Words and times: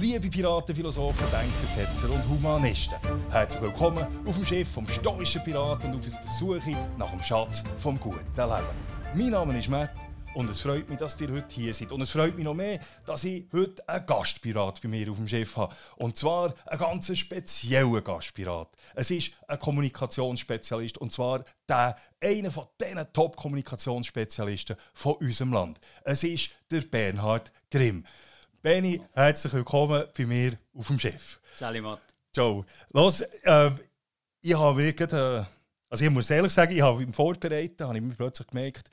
Liebe 0.00 0.28
Piraten, 0.28 0.74
Philosophen, 0.74 1.24
Denker, 1.30 1.72
Ketzer 1.72 2.10
und 2.10 2.28
Humanisten. 2.28 2.98
Herzlich 3.30 3.62
willkommen 3.62 4.04
auf 4.26 4.34
dem 4.34 4.44
Schiff 4.44 4.68
vom 4.68 4.88
stoischen 4.88 5.44
Piraten 5.44 5.92
und 5.92 5.98
auf 6.00 6.12
der 6.12 6.28
Suche 6.28 6.76
nach 6.98 7.12
dem 7.12 7.22
Schatz 7.22 7.62
vom 7.76 8.00
guten 8.00 8.24
Leben. 8.34 8.66
Mein 9.14 9.30
Name 9.30 9.56
ist 9.56 9.68
Matt 9.68 9.92
und 10.34 10.50
es 10.50 10.58
freut 10.58 10.88
mich, 10.88 10.98
dass 10.98 11.20
ihr 11.20 11.30
heute 11.30 11.54
hier 11.54 11.72
seid. 11.72 11.92
Und 11.92 12.00
es 12.00 12.10
freut 12.10 12.34
mich 12.34 12.44
noch 12.44 12.54
mehr, 12.54 12.80
dass 13.06 13.22
ich 13.22 13.44
heute 13.52 13.88
einen 13.88 14.04
Gastpirat 14.04 14.82
bei 14.82 14.88
mir 14.88 15.08
auf 15.12 15.16
dem 15.16 15.28
Schiff 15.28 15.56
habe. 15.56 15.72
Und 15.94 16.16
zwar 16.16 16.54
einen 16.66 16.80
ganz 16.80 17.16
speziellen 17.16 18.02
Gastpirat. 18.02 18.70
Es 18.96 19.12
ist 19.12 19.30
ein 19.46 19.60
Kommunikationsspezialist 19.60 20.98
und 20.98 21.12
zwar 21.12 21.44
der, 21.68 21.96
einer 22.20 22.50
von 22.50 22.66
diesen 22.80 23.12
Top-Kommunikationsspezialisten 23.12 24.74
von 24.92 25.14
unserem 25.14 25.52
Land. 25.52 25.78
Es 26.02 26.24
ist 26.24 26.50
der 26.68 26.80
Bernhard 26.80 27.52
Grimm. 27.70 28.04
Benny, 28.64 28.98
herzlich 29.12 29.52
willkommen 29.52 30.06
bei 30.16 30.24
mir 30.24 30.52
auf 30.74 30.86
dem 30.86 30.98
Schiff. 30.98 31.38
Salimat. 31.54 32.00
Ciao. 32.32 32.64
Los, 32.94 33.20
äh, 33.20 33.70
ich 34.40 34.54
habe 34.54 34.80
mir 34.80 34.94
gerade, 34.94 35.46
äh, 35.46 35.54
also 35.90 36.02
ich 36.02 36.10
muss 36.10 36.30
ehrlich 36.30 36.50
sagen, 36.50 36.74
ich 36.74 36.80
habe 36.80 37.02
im 37.02 37.12
Vorbereiten 37.12 37.86
habe 37.86 37.98
ich 37.98 38.02
mir 38.02 38.14
plötzlich 38.14 38.48
gemerkt, 38.48 38.88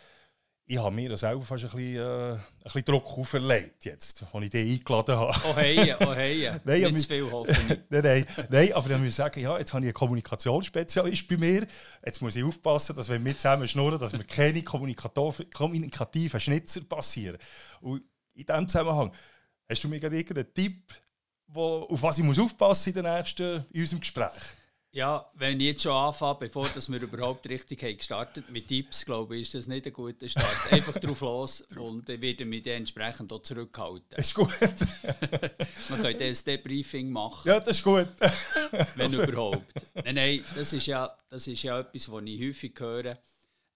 ich 0.66 0.78
habe 0.78 0.94
mir 0.94 1.16
selber 1.16 1.44
fast 1.44 1.64
ein 1.64 1.70
bisschen, 1.70 1.96
äh, 1.96 2.34
ein 2.34 2.42
bisschen 2.66 2.84
Druck 2.84 3.18
auferlegt, 3.18 3.86
jetzt, 3.86 4.26
als 4.34 4.44
ich 4.44 4.50
dich 4.50 4.74
eingeladen 4.74 5.18
habe. 5.18 5.40
Oh 5.48 5.56
hey, 5.56 5.96
oh 6.02 6.14
hey. 6.16 6.52
nein, 6.66 6.82
Nicht 6.94 7.00
zu 7.00 7.08
viel, 7.08 7.32
hoffe 7.32 7.52
ich. 7.52 7.70
nein, 7.90 8.04
nein, 8.04 8.26
nein, 8.50 8.74
aber 8.74 8.90
dann 8.90 9.00
muss 9.00 9.12
ich 9.12 9.16
sagen, 9.16 9.40
ja, 9.40 9.58
jetzt 9.58 9.72
habe 9.72 9.86
ich 9.86 9.88
einen 9.88 9.94
Kommunikationsspezialist 9.94 11.30
bei 11.30 11.38
mir. 11.38 11.66
Jetzt 12.06 12.22
muss 12.22 12.36
ich 12.36 12.44
aufpassen, 12.44 12.94
dass 12.98 13.08
wenn 13.08 13.24
wir 13.24 13.38
zusammen 13.38 13.66
schnurren, 13.66 14.00
dass 14.00 14.12
mir 14.12 14.26
keine 14.26 14.64
kommunikativen 14.64 16.42
Schnitzer 16.42 16.82
passieren. 16.82 17.38
Und 17.80 18.04
in 18.34 18.46
diesem 18.46 18.68
Zusammenhang, 18.68 19.14
Hast 19.72 19.86
du 19.86 19.88
mir 19.88 20.02
gerade 20.02 20.18
irgendeinen 20.18 20.54
Tipp, 20.54 20.94
wo, 21.48 21.88
auf 21.90 22.02
was 22.02 22.18
ich 22.18 22.26
muss 22.26 22.38
aufpassen 22.38 22.90
in, 22.90 22.96
den 22.96 23.16
nächsten, 23.16 23.66
in 23.72 23.80
unserem 23.80 24.02
Gespräch? 24.02 24.42
Ja, 24.92 25.26
wenn 25.36 25.62
ich 25.62 25.68
jetzt 25.68 25.84
schon 25.84 25.94
anfange, 25.94 26.40
bevor 26.40 26.68
dass 26.68 26.92
wir 26.92 27.02
überhaupt 27.02 27.48
richtig 27.48 27.82
haben 27.82 27.96
gestartet 27.96 28.50
mit 28.50 28.68
Tipps, 28.68 29.06
glaube 29.06 29.38
ich, 29.38 29.44
ist 29.44 29.56
das 29.56 29.68
nicht 29.68 29.88
ein 29.88 29.94
guter 29.94 30.28
Start. 30.28 30.58
Einfach 30.72 30.98
drauf 30.98 31.22
los 31.22 31.62
und 31.78 32.10
ich 32.10 32.20
werde 32.20 32.44
mich 32.44 32.64
dann 32.64 32.74
entsprechend 32.74 33.32
auch 33.32 33.44
zurückhalten. 33.44 34.18
Ist 34.18 34.34
gut. 34.34 34.50
Man 35.90 36.02
könnte 36.02 36.26
ein 36.26 36.38
Debriefing 36.46 37.10
machen. 37.10 37.48
Ja, 37.48 37.62
das 37.62 37.78
ist 37.78 37.84
gut. 37.84 38.10
wenn 38.96 39.14
überhaupt. 39.14 39.72
Nein, 40.04 40.16
nein, 40.16 40.44
das 40.54 40.74
ist 40.74 40.86
ja, 40.86 41.16
das 41.30 41.48
ist 41.48 41.64
ja 41.64 41.80
etwas, 41.80 42.12
was 42.12 42.24
ich 42.26 42.42
häufig 42.42 42.78
höre, 42.78 43.18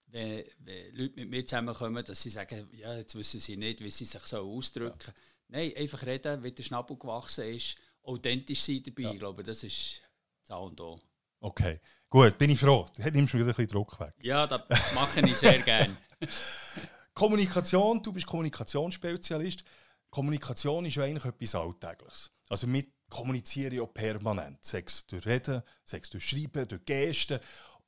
wenn, 0.08 0.44
wenn 0.60 0.94
Leute 0.94 1.22
mit 1.22 1.30
mir 1.30 1.46
zusammenkommen, 1.46 2.04
dass 2.04 2.22
sie 2.22 2.32
sagen, 2.32 2.68
ja, 2.74 2.98
jetzt 2.98 3.16
wissen 3.16 3.40
sie 3.40 3.56
nicht, 3.56 3.80
wie 3.80 3.92
sie 3.92 4.04
sich 4.04 4.24
so 4.24 4.40
ausdrücken 4.40 5.00
sollen. 5.00 5.16
Ja. 5.16 5.35
Nein, 5.48 5.74
einfach 5.76 6.06
reden, 6.06 6.44
wie 6.44 6.52
der 6.52 6.64
Schnabel 6.64 6.98
gewachsen 6.98 7.46
ist. 7.46 7.78
Authentisch 8.04 8.62
sein 8.62 8.84
dabei, 8.84 9.04
ja. 9.04 9.12
ich 9.14 9.20
glaube, 9.20 9.44
das 9.44 9.64
ist 9.64 10.02
das 10.42 10.52
A 10.52 10.58
und 10.58 10.80
O. 10.80 11.00
Okay, 11.40 11.80
gut, 12.10 12.38
bin 12.38 12.52
ich 12.52 12.60
froh. 12.60 12.88
Du 12.98 13.10
nimmst 13.12 13.34
mir 13.34 13.40
wieder 13.42 13.52
ein 13.52 13.56
bisschen 13.56 13.68
Druck 13.68 14.00
weg. 14.00 14.14
Ja, 14.22 14.48
das 14.48 14.62
mache 14.94 15.22
ich 15.22 15.36
sehr 15.36 15.60
gerne. 15.60 15.96
Kommunikation, 17.14 18.02
du 18.02 18.12
bist 18.12 18.26
Kommunikationsspezialist. 18.26 19.64
Kommunikation 20.10 20.86
ist 20.86 20.96
ja 20.96 21.04
eigentlich 21.04 21.26
etwas 21.26 21.56
Alltägliches. 21.56 22.32
Also 22.50 22.72
wir 22.72 22.84
kommunizieren 23.10 23.76
ja 23.76 23.86
permanent, 23.86 24.64
Sex 24.64 25.06
durch 25.08 25.26
Reden, 25.26 25.62
Sex 25.84 26.10
durch 26.10 26.28
Schreiben, 26.28 26.68
durch 26.68 26.86
Gesten 26.86 27.40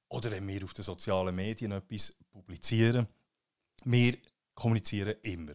oder 0.09 0.31
wenn 0.31 0.47
wir 0.47 0.63
auf 0.63 0.73
den 0.73 0.83
sozialen 0.83 1.35
Medien 1.35 1.71
etwas 1.71 2.15
publizieren. 2.31 3.07
Wir 3.83 4.17
kommunizieren 4.53 5.15
immer. 5.23 5.53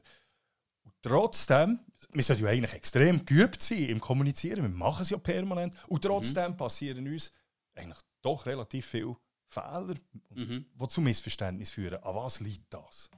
Trotzdem 1.03 1.81
wir 2.13 2.23
sollten 2.23 2.45
ja 2.45 2.51
eigentlich 2.51 2.75
extrem 2.75 3.25
geübt 3.25 3.63
sein 3.63 3.89
im 3.89 4.01
Kommunizieren. 4.01 4.63
Wir 4.63 4.69
machen 4.69 5.03
es 5.03 5.11
ja 5.11 5.19
permanent. 5.19 5.75
Und 5.89 6.03
trotzdem 6.05 6.53
mhm. 6.53 6.57
passieren 6.57 7.07
uns 7.07 7.33
eigentlich 7.75 7.99
doch 8.21 8.47
relativ 8.47 8.87
viele 8.87 9.17
Fehler, 9.49 9.95
mhm. 10.31 10.67
die 10.75 10.89
zu 10.89 11.01
Missverständnissen 11.01 11.75
führen. 11.75 12.03
An 12.03 12.15
was 12.15 12.41
liegt 12.41 12.73
das? 12.73 13.11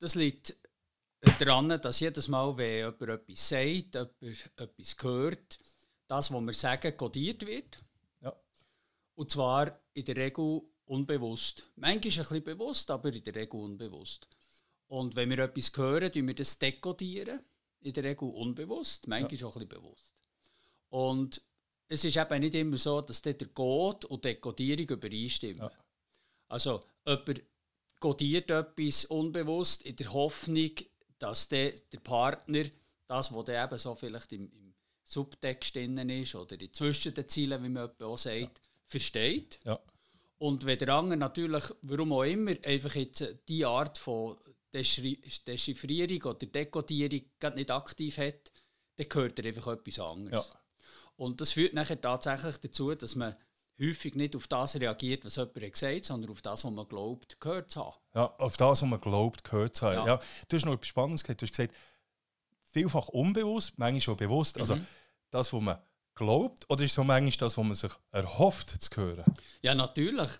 Das 0.00 0.14
liegt 0.14 0.56
daran, 1.38 1.68
dass 1.68 2.00
jedes 2.00 2.28
Mal, 2.28 2.56
wenn 2.56 2.76
jemand 2.76 3.02
etwas 3.02 3.48
sagt, 3.48 3.94
jemand 4.20 4.50
etwas 4.56 4.96
hört, 5.00 5.58
das, 6.06 6.32
was 6.32 6.40
wir 6.42 6.54
sagen, 6.54 6.96
kodiert 6.96 7.46
wird. 7.46 7.82
Ja. 8.20 8.34
Und 9.14 9.30
zwar 9.30 9.80
in 9.94 10.04
der 10.04 10.16
Regel 10.16 10.62
unbewusst. 10.84 11.68
Manchmal 11.76 11.94
ein 11.94 12.00
bisschen 12.00 12.44
bewusst, 12.44 12.90
aber 12.90 13.12
in 13.12 13.24
der 13.24 13.34
Regel 13.34 13.60
unbewusst. 13.60 14.28
Und 14.88 15.16
wenn 15.16 15.30
wir 15.30 15.38
etwas 15.38 15.70
hören, 15.76 16.10
tun 16.10 16.26
wir 16.26 16.34
das 16.34 16.58
dekodieren 16.58 17.40
in 17.80 17.92
der 17.92 18.04
Regel 18.04 18.28
unbewusst, 18.28 19.06
manchmal 19.06 19.34
ja. 19.34 19.46
auch 19.46 19.56
ein 19.56 19.68
bisschen 19.68 19.82
bewusst. 19.82 20.14
Und 20.88 21.42
es 21.88 22.04
ist 22.04 22.16
eben 22.16 22.40
nicht 22.40 22.54
immer 22.54 22.78
so, 22.78 23.00
dass 23.00 23.22
der 23.22 23.34
Code 23.34 24.06
und 24.08 24.24
die 24.24 24.34
Codierung 24.34 24.88
übereinstimmen. 24.88 25.58
Ja. 25.58 25.70
Also 26.48 26.82
jemand 27.06 27.42
codiert 28.00 28.50
etwas 28.50 29.04
unbewusst 29.06 29.82
in 29.82 29.96
der 29.96 30.12
Hoffnung, 30.12 30.70
dass 31.18 31.48
der, 31.48 31.72
der 31.92 32.00
Partner 32.00 32.64
das, 33.06 33.34
was 33.34 33.44
der 33.46 33.64
eben 33.64 33.78
so 33.78 33.94
vielleicht 33.94 34.32
im, 34.32 34.50
im 34.52 34.74
Subtext 35.02 35.74
drin 35.74 35.98
ist 36.10 36.34
oder 36.34 36.60
in 36.60 36.72
zwischen 36.72 37.14
den 37.14 37.28
Zielen, 37.28 37.62
wie 37.64 37.68
man 37.68 37.90
auch 38.00 38.18
sagt, 38.18 38.40
ja. 38.40 38.48
versteht. 38.86 39.60
Ja. 39.64 39.78
Und 40.38 40.66
wenn 40.66 40.78
der 40.78 40.90
andere 40.90 41.18
natürlich, 41.18 41.64
warum 41.82 42.12
auch 42.12 42.22
immer, 42.22 42.52
einfach 42.62 42.94
jetzt 42.94 43.26
die 43.48 43.64
Art 43.64 43.98
von 43.98 44.36
Dechiffrierung 44.74 46.22
oder 46.22 46.46
Dekodierung 46.46 47.22
nicht 47.54 47.70
aktiv 47.70 48.18
hat, 48.18 48.52
dann 48.96 49.08
gehört 49.08 49.38
er 49.38 49.46
einfach 49.46 49.66
etwas 49.68 49.98
anderes. 49.98 50.48
Ja. 50.48 50.60
Und 51.16 51.40
das 51.40 51.52
führt 51.52 51.74
nachher 51.74 52.00
tatsächlich 52.00 52.58
dazu, 52.58 52.94
dass 52.94 53.16
man 53.16 53.34
häufig 53.80 54.14
nicht 54.14 54.36
auf 54.36 54.46
das 54.46 54.76
reagiert, 54.76 55.24
was 55.24 55.36
jemand 55.36 55.54
gesagt 55.54 55.96
hat, 55.96 56.04
sondern 56.04 56.30
auf 56.30 56.42
das, 56.42 56.64
was 56.64 56.70
man 56.70 56.88
glaubt, 56.88 57.40
gehört 57.40 57.70
zu 57.70 57.84
haben. 57.84 57.96
Ja, 58.14 58.26
auf 58.38 58.56
das, 58.56 58.82
was 58.82 58.88
man 58.88 59.00
glaubt, 59.00 59.44
gehört 59.44 59.76
zu 59.76 59.86
haben. 59.86 59.94
Ja. 59.94 60.06
ja. 60.06 60.20
Du 60.48 60.56
hast 60.56 60.64
noch 60.64 60.74
etwas 60.74 60.88
Spannendes 60.88 61.22
gesagt. 61.22 61.42
Du 61.42 61.46
hast 61.46 61.52
gesagt, 61.52 61.74
vielfach 62.72 63.08
unbewusst, 63.08 63.78
manchmal 63.78 64.00
schon 64.00 64.16
bewusst. 64.16 64.58
Also 64.58 64.76
mhm. 64.76 64.86
das, 65.30 65.52
was 65.52 65.60
man 65.60 65.78
glaubt, 66.14 66.68
oder 66.68 66.82
ist 66.82 66.90
es 66.90 66.94
so 66.94 67.04
manchmal 67.04 67.30
das, 67.38 67.56
was 67.56 67.64
man 67.64 67.74
sich 67.74 67.92
erhofft 68.10 68.70
zu 68.70 68.96
hören? 68.96 69.24
Ja, 69.62 69.74
natürlich. 69.74 70.30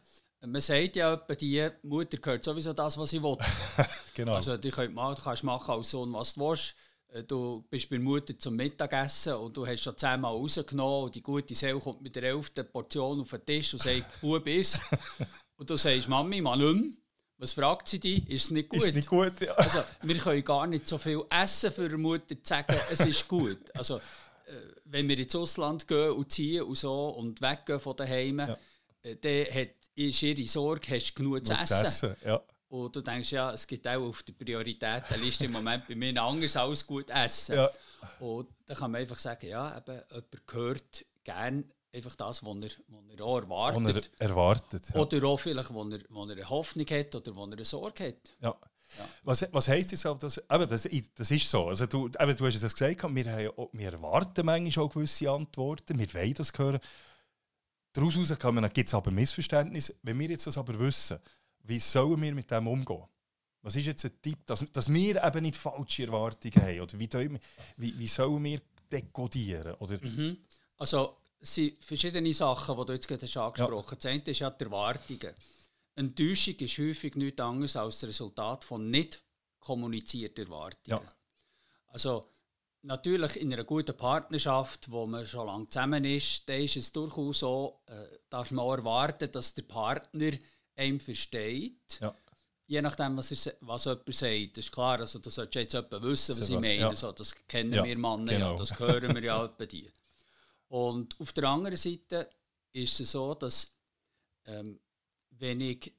Man 0.41 0.61
sagt 0.61 0.97
ja, 0.97 1.17
die 1.17 1.69
Mutter 1.83 2.17
gehört 2.17 2.45
sowieso 2.45 2.73
das, 2.73 2.97
was 2.97 3.11
sie 3.11 3.23
will. 3.23 3.37
genau. 4.15 4.35
Also 4.35 4.57
die 4.57 4.71
könnt 4.71 4.95
machen, 4.95 5.17
du 5.17 5.23
kannst 5.23 5.43
machen 5.43 5.73
als 5.73 5.91
Sohn, 5.91 6.13
was 6.13 6.35
du 6.35 6.41
willst. 6.41 6.77
Äh, 7.09 7.25
du 7.25 7.65
bist 7.69 7.91
bei 7.91 7.97
der 7.97 8.05
Mutter 8.05 8.39
zum 8.39 8.55
Mittagessen 8.55 9.35
und 9.35 9.57
du 9.57 9.67
hast 9.67 9.83
schon 9.83 9.97
zehnmal 9.97 10.33
rausgenommen 10.33 11.07
und 11.07 11.15
die 11.15 11.23
gute 11.23 11.55
Seele 11.55 11.81
kommt 11.81 12.03
mit 12.03 12.15
der 12.15 12.23
elften 12.23 12.71
Portion 12.71 13.21
auf 13.21 13.31
den 13.31 13.45
Tisch 13.45 13.73
und 13.73 13.83
sagt, 13.83 14.05
Bub 14.21 14.47
ist. 14.47 14.81
und 15.57 15.69
du 15.69 15.77
sagst, 15.77 16.09
Mami, 16.09 16.41
man 16.41 16.59
nicht 16.59 16.99
Was 17.39 17.53
fragt 17.53 17.89
sie 17.89 17.99
dich? 17.99 18.29
Ist 18.31 18.45
es 18.45 18.51
nicht 18.53 18.69
gut? 18.69 18.85
Ist 18.85 18.95
nicht 18.95 19.09
gut, 19.09 19.41
ja. 19.41 19.55
Also, 19.55 19.83
wir 20.03 20.19
können 20.19 20.45
gar 20.45 20.69
nicht 20.69 20.87
so 20.87 20.99
viel 20.99 21.23
essen 21.31 21.73
für 21.73 21.87
eine 21.87 21.99
Mutter 21.99 22.37
zu 22.37 22.41
sagen, 22.45 22.77
es 22.93 23.01
ist 23.01 23.27
gut. 23.27 23.75
Also, 23.75 23.97
äh, 23.97 24.53
wenn 24.85 25.09
wir 25.09 25.19
ins 25.19 25.35
Ausland 25.35 25.89
gehen 25.89 26.13
und 26.13 26.31
ziehen 26.31 26.63
und 26.63 26.77
so 26.77 27.09
und 27.09 27.41
weggehen 27.41 27.81
von 27.81 27.97
daheim, 27.97 28.39
ja. 28.39 28.57
Äh, 29.03 29.17
dann 29.17 29.55
hat 29.55 29.69
ist 29.99 30.23
ihre 30.23 30.47
Sorge, 30.49 30.95
hast 30.95 31.11
du 31.11 31.15
genug 31.15 31.45
zu 31.45 31.53
essen? 31.53 31.87
essen 31.87 32.17
ja. 32.25 32.41
Und 32.69 32.95
du 32.95 33.01
denkst, 33.01 33.33
ja, 33.33 33.53
es 33.53 33.67
gibt 33.67 33.87
auch 33.89 34.09
auf 34.09 34.23
der 34.23 34.35
Prioritätenliste 34.35 35.47
im 35.47 35.53
Moment 35.53 35.89
bei 35.89 35.95
mir 35.95 36.23
anders 36.23 36.57
als 36.57 36.87
gut 36.87 37.09
essen. 37.11 37.55
Ja. 37.57 37.71
Und 38.21 38.49
dann 38.67 38.77
kann 38.77 38.91
man 38.91 39.01
einfach 39.01 39.19
sagen, 39.19 39.49
ja, 39.49 39.79
eben, 39.79 40.03
jemand 40.11 40.47
gehört 40.47 41.07
gerne 41.25 41.65
einfach 41.93 42.15
das, 42.15 42.45
was 42.45 42.57
er, 42.57 42.71
was 42.89 43.19
er 43.19 43.25
auch 43.25 43.39
erwartet. 43.39 44.11
Er 44.19 44.29
erwartet 44.29 44.91
ja. 44.95 45.01
Oder 45.01 45.27
auch 45.27 45.41
vielleicht, 45.41 45.73
wo 45.73 45.83
er, 45.85 46.01
wo 46.11 46.25
er 46.27 46.33
eine 46.33 46.49
Hoffnung 46.49 46.87
hat 46.87 47.15
oder 47.15 47.35
wo 47.35 47.45
er 47.47 47.53
eine 47.53 47.65
Sorge 47.65 48.09
hat. 48.09 48.35
Ja. 48.41 48.55
Ja. 48.97 49.09
Was, 49.23 49.47
was 49.53 49.69
heisst 49.69 49.93
das? 49.93 50.03
das, 50.19 50.39
eben, 50.39 50.69
das, 50.69 50.89
das 51.15 51.31
ist 51.31 51.51
so. 51.51 51.69
Also 51.69 51.87
du, 51.87 52.07
eben, 52.07 52.37
du 52.37 52.47
hast 52.47 52.63
es 52.63 52.73
gesagt, 52.75 53.03
wir, 53.15 53.33
haben, 53.33 53.69
wir 53.73 53.93
erwarten 53.93 54.47
manchmal 54.47 54.87
auch 54.87 54.95
gewisse 54.95 55.31
Antworten, 55.31 55.99
wir 55.99 56.15
wollen 56.15 56.35
das 56.35 56.53
hören. 56.57 56.81
Daraus 57.99 58.15
gibt 58.73 58.87
es 58.89 58.95
aber 58.95 59.11
Missverständnisse. 59.11 59.97
Wenn 60.05 60.21
wir 60.21 60.29
jetzt 60.29 60.47
das 60.47 60.57
aber 60.57 60.79
wissen, 60.79 61.19
wie 61.65 61.81
sollen 61.81 62.23
wir 62.23 62.33
mit 62.33 62.49
dem 62.49 62.69
umgehen? 62.69 63.03
Was 63.63 63.75
ist 63.75 63.87
jetzt 63.87 64.05
ein 64.05 64.23
Tipp, 64.23 64.47
dass, 64.47 64.65
dass 64.73 64.93
wir 64.93 65.23
eben 65.23 65.43
nicht 65.43 65.57
falsche 65.57 66.05
Erwartungen 66.05 66.63
haben? 66.63 66.81
Oder 66.81 66.97
wie, 66.97 67.13
wir, 67.13 67.41
wie, 67.77 67.99
wie 67.99 68.07
sollen 68.07 68.45
wir 68.45 68.61
dekodieren? 68.91 69.75
Oder? 69.81 69.99
Mhm. 70.01 70.37
Also, 70.77 71.17
es 71.41 71.57
sind 71.57 71.85
verschiedene 71.85 72.33
Sachen, 72.33 72.79
die 72.79 72.87
du 72.87 72.93
jetzt 72.93 73.09
gerade 73.09 73.41
angesprochen 73.41 73.91
hast. 73.91 74.05
Ja. 74.05 74.11
Das 74.11 74.21
eine 74.21 74.23
ist 74.23 74.39
ja 74.39 74.51
die 74.51 74.65
Erwartungen. 74.65 75.35
Enttäuschung 75.97 76.55
ist 76.55 76.79
häufig 76.79 77.17
nichts 77.17 77.41
anderes 77.41 77.75
als 77.75 77.99
das 77.99 78.11
Resultat 78.11 78.65
von 78.65 78.89
nicht 78.89 79.21
kommunizierten 79.59 80.45
Erwartungen. 80.45 81.03
Ja. 81.05 81.13
Also, 81.89 82.31
natürlich 82.89 83.37
in 83.37 83.53
einer 83.53 83.65
guten 83.65 83.97
Partnerschaft, 83.97 84.91
wo 84.91 85.07
man 85.07 85.27
schon 85.27 85.47
lange 85.47 85.67
zusammen 85.67 86.05
ist, 86.05 86.49
da 86.49 86.55
ist 86.55 86.77
es 86.77 86.91
durchaus 86.91 87.41
so, 87.41 87.83
äh, 87.87 88.19
darf 88.31 88.51
man 88.51 88.65
auch 88.65 88.73
erwarten, 88.73 89.31
dass 89.31 89.55
der 89.55 89.63
Partner 89.63 90.31
einem 90.75 90.99
versteht. 90.99 92.01
Ja. 92.01 92.15
je 92.67 92.83
nachdem, 92.83 93.17
was, 93.17 93.31
er, 93.47 93.55
was 93.61 93.85
jemand 93.85 94.15
sagt, 94.15 94.59
ist 94.59 94.73
klar, 94.73 95.01
also 95.01 95.19
du 95.19 95.31
solltest 95.31 95.55
jetzt 95.55 95.73
jemand 95.75 96.03
wissen, 96.03 96.39
was 96.39 96.47
so 96.47 96.55
ich 96.55 96.61
meine. 96.61 96.77
Ja. 96.77 96.97
So, 96.97 97.13
das 97.13 97.35
kennen 97.47 97.73
ja, 97.73 97.85
wir 97.85 97.97
Männer 97.97 98.25
genau. 98.25 98.51
ja, 98.51 98.57
das 98.57 98.79
hören 98.79 99.15
wir 99.15 99.23
ja 99.23 99.47
bei 99.47 99.67
dir. 99.67 99.91
Und 100.69 101.19
auf 101.21 101.33
der 101.33 101.45
anderen 101.45 101.77
Seite 101.77 102.31
ist 102.73 103.01
es 103.01 103.13
so, 103.13 103.35
dass 103.35 103.75
ähm, 104.47 104.81
wenn 105.31 105.61
ich 105.61 105.93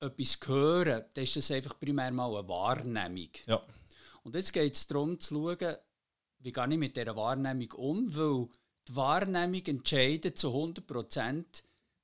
etwas 0.00 0.38
höre, 0.44 1.00
dann 1.00 1.24
ist 1.24 1.36
das 1.36 1.50
einfach 1.50 1.78
primär 1.78 2.10
mal 2.12 2.34
eine 2.36 2.48
Wahrnehmung. 2.48 3.30
Ja. 3.46 3.62
Und 4.22 4.34
jetzt 4.34 4.52
geht 4.52 4.74
es 4.74 4.86
darum 4.86 5.18
zu 5.18 5.34
schauen, 5.34 5.76
wie 6.40 6.52
gehe 6.52 6.68
ich 6.70 6.78
mit 6.78 6.96
dieser 6.96 7.16
Wahrnehmung 7.16 7.72
um, 7.72 8.16
weil 8.16 8.48
die 8.88 8.96
Wahrnehmung 8.96 9.64
entscheidet 9.66 10.38
zu 10.38 10.48
100% 10.48 11.44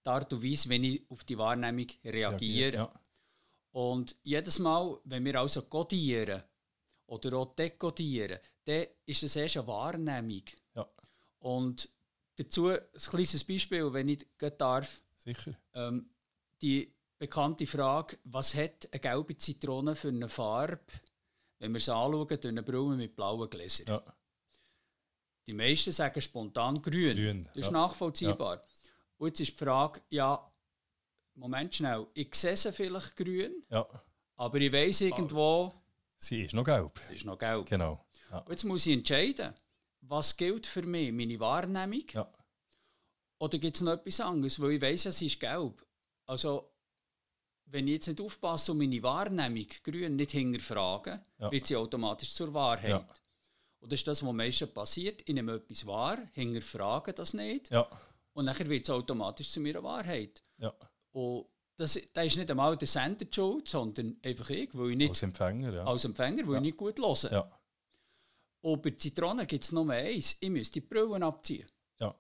die 0.05 0.09
Art 0.09 0.33
und 0.33 0.43
Weise, 0.43 0.69
wenn 0.69 0.85
ich 0.85 1.03
auf 1.11 1.25
die 1.25 1.39
Wahrnehmung 1.39 1.87
reagiere. 2.05 2.77
Ja, 2.77 2.93
Und 3.73 4.17
jedes 4.23 4.59
Mal, 4.59 4.99
wenn 5.05 5.25
wir 5.25 5.41
also 5.41 5.63
codieren 5.63 6.43
oder 7.07 7.37
auch 7.37 7.55
dekodieren, 7.55 8.39
dann 8.65 8.87
ist 9.07 9.23
das 9.23 9.37
erst 9.37 9.57
eine 9.57 9.67
Wahrnehmung. 9.67 10.43
Ja. 10.75 10.89
Und 11.39 11.89
dazu 12.37 12.69
ein 12.69 12.81
kleines 12.95 13.45
Beispiel, 13.45 13.93
wenn 13.93 14.09
ich 14.09 14.27
darf. 14.59 15.01
Sicher. 15.17 15.55
Ähm, 15.75 16.11
die 16.61 16.93
bekannte 17.19 17.67
Frage, 17.67 18.19
was 18.25 18.55
hat 18.55 18.89
eine 18.91 19.01
gelbe 19.01 19.37
Zitrone 19.37 19.95
für 19.95 20.09
eine 20.09 20.29
Farbe, 20.29 20.81
wenn 21.59 21.73
wir 21.73 21.79
es 21.79 21.89
anschauen, 21.89 22.27
durch 22.27 22.47
eine 22.47 22.63
Brille 22.63 22.97
mit 22.97 23.15
blauen 23.15 23.49
Gläsern? 23.49 23.87
Ja. 23.87 24.05
Die 25.47 25.53
meisten 25.53 25.93
sagen 25.93 26.21
spontan 26.21 26.81
grün. 26.81 27.17
grün 27.17 27.45
das 27.45 27.57
ist 27.57 27.67
ja. 27.67 27.73
nachvollziehbar. 27.73 28.57
Ja. 28.57 28.63
Und 29.19 29.29
jetzt 29.29 29.41
ist 29.41 29.53
die 29.53 29.65
Frage, 29.65 30.01
ja, 30.11 30.53
Moment 31.35 31.75
schnell, 31.75 32.07
ich 32.15 32.35
sehe 32.35 32.57
sie 32.57 32.73
vielleicht 32.73 33.17
grün, 33.17 33.65
ja. 33.71 33.87
aber 34.37 34.59
ich 34.59 34.73
weiß 34.73 35.03
irgendwo... 35.03 35.73
Sie 36.17 36.43
ist 36.43 36.55
noch 36.55 36.65
gelb. 36.65 37.01
Sie 37.09 37.15
ist 37.15 37.25
noch 37.25 37.39
gelb. 37.39 37.67
Genau. 37.67 38.05
Ja. 38.31 38.39
Und 38.39 38.51
jetzt 38.51 38.65
muss 38.65 38.87
ich 38.87 38.93
entscheiden, 38.93 39.55
was 40.03 40.37
gilt 40.37 40.67
für 40.67 40.83
mich, 40.83 41.13
meine 41.13 41.41
Wahrnehmung? 41.41 42.05
Ja. 42.13 42.31
Oder 43.39 43.59
gibt 43.59 43.77
es 43.77 43.83
noch 43.83 43.93
etwas 43.93 44.21
anderes? 44.21 44.61
Weil 44.61 44.73
ich 44.73 44.83
weiß 44.83 45.05
ja, 45.05 45.13
sie 45.13 45.27
ist 45.27 45.41
gelb. 45.41 45.85
Also, 46.27 46.73
wenn 47.67 47.89
ich 47.89 47.95
jetzt 47.95 48.09
nicht 48.09 48.21
aufpasse 48.21 48.73
und 48.73 48.79
meine 48.79 49.03
Wahrnehmung 49.03 49.67
grün 49.83 50.17
nicht 50.17 50.33
hinterfragen, 50.33 51.21
ja. 51.39 51.51
wird 51.51 51.67
sie 51.67 51.77
automatisch 51.77 52.33
zur 52.33 52.53
Wahrheit. 52.55 53.05
Und 53.83 53.91
das 53.91 53.99
ist 53.99 54.07
das, 54.07 54.25
was 54.25 54.33
meistens 54.33 54.73
passiert. 54.73 55.23
Ich 55.27 55.35
nehme 55.35 55.55
etwas 55.55 55.85
wahr, 55.87 56.17
hinterfrage 56.33 57.13
das 57.13 57.35
nicht. 57.35 57.69
Ja. 57.71 57.89
Und 58.33 58.47
dann 58.47 58.57
wird 58.69 58.85
es 58.85 58.91
automatisch 58.91 59.51
zu 59.51 59.61
meiner 59.61 59.83
Wahrheit. 59.83 60.41
Ja. 60.59 60.73
Und 61.11 61.47
das, 61.77 62.01
das 62.13 62.27
ist 62.27 62.37
nicht 62.37 62.49
einmal 62.49 62.77
der 62.77 62.87
Sender 62.87 63.27
schuld, 63.29 63.69
sondern 63.69 64.19
einfach 64.23 64.49
ich, 64.51 64.71
weil 64.73 64.93
ich 64.93 64.97
nicht... 64.97 65.09
Als 65.11 65.23
Empfänger, 65.25 65.73
ja. 65.73 65.85
Als 65.85 66.05
Empfänger, 66.05 66.47
weil 66.47 66.55
ja. 66.55 66.59
ich 66.59 66.63
nicht 66.63 66.77
gut 66.77 66.99
höre. 67.01 67.33
Ja. 67.33 67.61
Und 68.61 68.83
bei 68.83 68.91
Zitronen 68.91 69.49
gibt 69.49 69.65
es 69.65 69.73
nur 69.73 69.91
eins. 69.91 70.37
Ich 70.39 70.51
müsste 70.51 70.75
die 70.75 70.87
Brillen 70.87 71.25
abziehen. 71.25 71.67
Ja. 71.99 72.15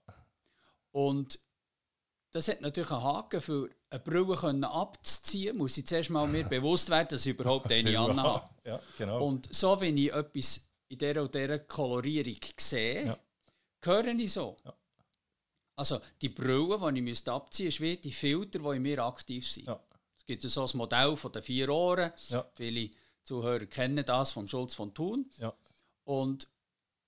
Und 0.91 1.39
das 2.33 2.49
hat 2.49 2.61
natürlich 2.61 2.91
einen 2.91 3.05
Haken 3.05 3.41
für 3.41 3.71
eine 3.89 4.01
Brille 4.01 4.69
abzuziehen, 4.69 5.57
muss 5.57 5.79
ich 5.79 5.87
zuerst 5.87 6.11
mal 6.11 6.27
mir 6.27 6.43
bewusst 6.49 6.91
werden, 6.91 7.09
dass 7.11 7.25
ich 7.25 7.39
überhaupt 7.39 7.71
eine 7.71 7.97
anhabe. 7.97 8.49
Ja, 8.65 8.81
genau. 8.97 9.27
Und 9.27 9.53
so, 9.53 9.81
wenn 9.81 9.97
ich 9.97 10.13
etwas 10.13 10.72
in 10.93 10.99
dieser 10.99 11.23
oder 11.23 11.41
dieser 11.41 11.59
Kolorierung 11.61 12.37
sehe, 12.59 13.07
ja. 13.07 13.19
höre 13.83 14.09
ich 14.09 14.33
so. 14.33 14.57
Ja. 14.65 14.75
Also 15.75 16.01
die 16.21 16.29
Brille, 16.29 16.93
die 16.93 17.11
ich 17.11 17.29
abziehen 17.29 17.65
müsste, 17.65 17.65
ist 17.65 17.81
wie 17.81 17.97
die 17.97 18.13
Filter, 18.13 18.59
die 18.59 18.77
in 18.77 18.83
mir 18.83 18.99
aktiv 19.03 19.49
sind. 19.51 19.67
Ja. 19.67 19.83
Es 20.19 20.27
gibt 20.27 20.43
so 20.43 20.67
ein 20.67 20.77
Modell 20.77 21.17
von 21.17 21.33
den 21.33 21.43
vier 21.43 21.71
Ohren. 21.71 22.13
Ja. 22.29 22.47
Viele 22.55 22.91
Zuhörer 23.23 23.67
kennen 23.67 24.05
das 24.05 24.33
vom 24.33 24.47
Schulz 24.47 24.75
von 24.75 24.93
Thun. 24.93 25.31
Ja. 25.39 25.57
Und 26.05 26.45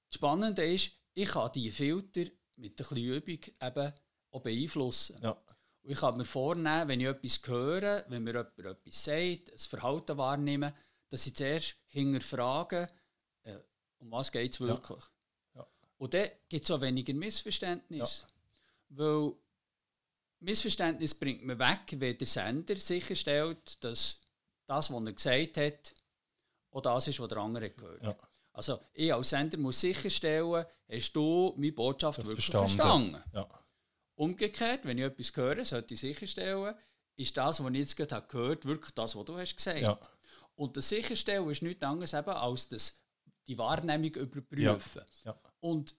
das 0.08 0.16
Spannende 0.16 0.64
ist, 0.64 0.92
ich 1.12 1.28
kann 1.28 1.52
diese 1.54 1.76
Filter 1.76 2.30
mit 2.56 2.76
bisschen 2.76 2.96
Übung 2.96 3.38
eben 3.60 3.92
auch 4.30 4.40
beeinflussen. 4.40 5.18
Ja. 5.22 5.32
Und 5.82 5.90
ich 5.90 5.98
kann 5.98 6.16
mir 6.16 6.24
vornehmen, 6.24 6.88
wenn 6.88 7.00
ich 7.00 7.06
etwas 7.06 7.42
höre, 7.44 8.06
wenn 8.08 8.24
mir 8.24 8.32
jemand 8.32 8.58
etwas 8.58 9.04
sagt, 9.04 9.52
ein 9.52 9.58
Verhalten 9.58 10.16
wahrnehme, 10.16 10.74
dass 11.10 11.26
ich 11.26 11.36
zuerst 11.36 11.76
hinterfrage, 11.88 12.88
um 13.98 14.10
was 14.10 14.30
geht 14.30 14.52
es 14.52 14.60
wirklich. 14.60 15.04
Ja. 15.54 15.60
Ja. 15.60 15.66
Und 15.98 16.14
dann 16.14 16.28
gibt 16.48 16.64
es 16.64 16.70
auch 16.70 16.80
weniger 16.80 17.14
Missverständnis. 17.14 18.24
Weil 18.88 19.32
Missverständnis 20.40 21.14
bringt 21.14 21.44
man 21.44 21.58
weg, 21.58 21.98
wenn 21.98 22.18
der 22.18 22.26
Sender 22.26 22.76
sicherstellt, 22.76 23.82
dass 23.82 24.20
das, 24.66 24.92
was 24.92 25.04
er 25.04 25.12
gesagt 25.12 25.56
hat, 25.56 25.94
auch 26.70 26.82
das 26.82 27.08
ist, 27.08 27.20
was 27.20 27.28
der 27.28 27.38
andere 27.38 27.70
gehört. 27.70 28.02
Ja. 28.02 28.16
Also 28.52 28.80
ich 28.92 29.12
als 29.12 29.30
Sender 29.30 29.58
muss 29.58 29.80
sicherstellen, 29.80 30.64
hast 30.88 31.12
du 31.12 31.54
meine 31.56 31.72
Botschaft 31.72 32.18
das 32.18 32.26
wirklich 32.26 32.46
verstanden. 32.46 33.12
verstanden. 33.12 33.30
Ja. 33.32 33.48
Umgekehrt, 34.16 34.84
wenn 34.84 34.98
ich 34.98 35.04
etwas 35.04 35.34
höre, 35.34 35.64
sollte 35.64 35.94
ich 35.94 36.00
sicherstellen, 36.00 36.74
ist 37.16 37.36
das, 37.36 37.62
was 37.62 37.72
ich 37.72 37.78
jetzt 37.78 37.96
gerade 37.96 38.26
gehört 38.26 38.64
habe, 38.64 38.68
wirklich 38.68 38.94
das, 38.94 39.16
was 39.16 39.24
du 39.24 39.36
hast 39.36 39.56
gesagt. 39.56 39.80
Ja. 39.80 39.98
Und 40.56 40.76
das 40.76 40.88
Sicherstellen 40.88 41.48
ist 41.50 41.62
nichts 41.62 41.82
anderes 41.82 42.12
eben, 42.12 42.30
als 42.30 42.68
das, 42.68 43.03
die 43.46 43.58
Wahrnehmung 43.58 44.14
überprüfen. 44.14 45.02
Ja. 45.24 45.32
Ja. 45.32 45.40
Und 45.60 45.96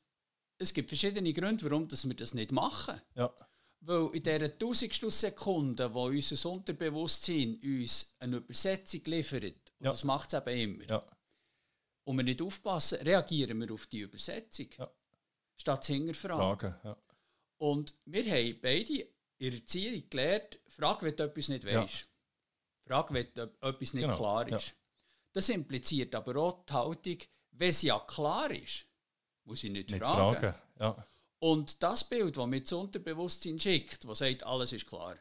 es 0.58 0.74
gibt 0.74 0.90
verschiedene 0.90 1.34
Gründe, 1.34 1.66
warum 1.66 1.88
dass 1.88 2.08
wir 2.08 2.16
das 2.16 2.34
nicht 2.34 2.52
machen. 2.52 3.02
Ja. 3.16 3.34
Weil 3.82 4.10
in 4.14 4.24
dieser 4.24 4.58
tausendstel 4.58 5.12
Sekunde, 5.12 5.94
wo 5.94 6.06
unser 6.06 6.50
Unterbewusstsein 6.50 7.60
uns 7.64 8.16
eine 8.20 8.38
Übersetzung 8.38 9.02
liefert, 9.06 9.74
und 9.80 9.86
das 9.86 10.04
macht 10.04 10.34
es 10.34 10.40
eben 10.46 10.82
immer, 10.82 11.06
und 12.06 12.18
wir 12.18 12.24
nicht 12.24 12.42
aufpassen, 12.42 13.00
reagieren 13.02 13.60
wir 13.60 13.72
auf 13.74 13.88
die 13.88 14.00
Übersetzung. 14.00 14.68
Statt 15.58 15.86
zu 15.86 15.94
hinterfragen. 15.94 16.76
Ja. 16.84 16.98
Und 17.58 17.96
wir 18.06 18.24
haben 18.26 18.60
beide 18.62 18.94
in 19.38 19.52
der 19.52 19.54
Erziehung 19.54 20.04
gelernt, 20.10 20.60
frag, 20.68 21.02
wenn 21.02 21.16
du 21.16 21.24
etwas 21.24 21.50
nicht 21.50 21.66
weißt. 21.66 22.08
Frag, 22.88 23.14
wenn 23.14 23.26
etwas 23.28 23.94
nicht 23.94 24.04
genau. 24.04 24.18
klar 24.18 24.48
ist. 24.50 24.76
Das 25.34 25.50
impliziert 25.50 26.14
aber 26.16 26.36
auch 26.38 26.66
die 26.66 26.74
Haltung, 26.74 27.18
wenn 27.58 27.70
es 27.70 27.82
ja 27.82 28.00
klar 28.00 28.52
ist, 28.52 28.86
muss 29.44 29.64
ich 29.64 29.72
nicht, 29.72 29.90
nicht 29.90 30.04
fragen. 30.04 30.40
fragen. 30.40 30.56
Ja. 30.80 31.08
Und 31.40 31.82
das 31.84 32.04
Bild, 32.04 32.38
das 32.38 32.48
mir 32.48 32.62
das 32.62 32.72
Unterbewusstsein 32.74 33.60
schickt, 33.60 34.04
das 34.04 34.20
sagt, 34.20 34.44
alles 34.44 34.74
ist 34.74 34.88
klar, 34.88 35.16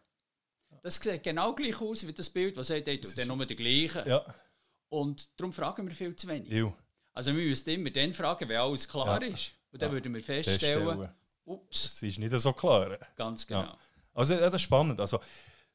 das 0.82 0.96
sieht 0.96 1.22
genau 1.22 1.54
gleich 1.54 1.80
aus 1.80 2.06
wie 2.06 2.12
das 2.12 2.30
Bild, 2.30 2.56
das 2.56 2.68
sagt, 2.68 2.86
hey, 2.86 3.00
du 3.00 3.08
dann 3.08 3.28
nur 3.28 3.44
der 3.44 3.56
gleiche. 3.56 4.04
Ja. 4.06 4.34
Und 4.88 5.28
darum 5.38 5.52
fragen 5.52 5.86
wir 5.86 5.94
viel 5.94 6.14
zu 6.14 6.28
wenig. 6.28 6.50
Ew. 6.52 6.72
Also 7.12 7.34
wir 7.34 7.44
müssen 7.44 7.70
immer 7.70 7.90
dann 7.90 8.12
fragen, 8.12 8.48
wenn 8.48 8.56
alles 8.58 8.88
klar 8.88 9.22
ja. 9.22 9.28
ist. 9.28 9.52
Und 9.70 9.82
dann 9.82 9.90
ja. 9.90 9.94
würden 9.94 10.14
wir 10.14 10.22
feststellen, 10.22 10.86
feststellen 10.86 11.14
Ups. 11.44 11.84
Es 11.86 12.02
ist 12.02 12.18
nicht 12.18 12.32
so 12.32 12.52
klar. 12.52 12.98
Ganz 13.16 13.46
genau. 13.46 13.76
Also 14.12 14.36
das 14.36 14.54
ist 14.54 14.62
spannend. 14.62 15.00
Also, 15.00 15.20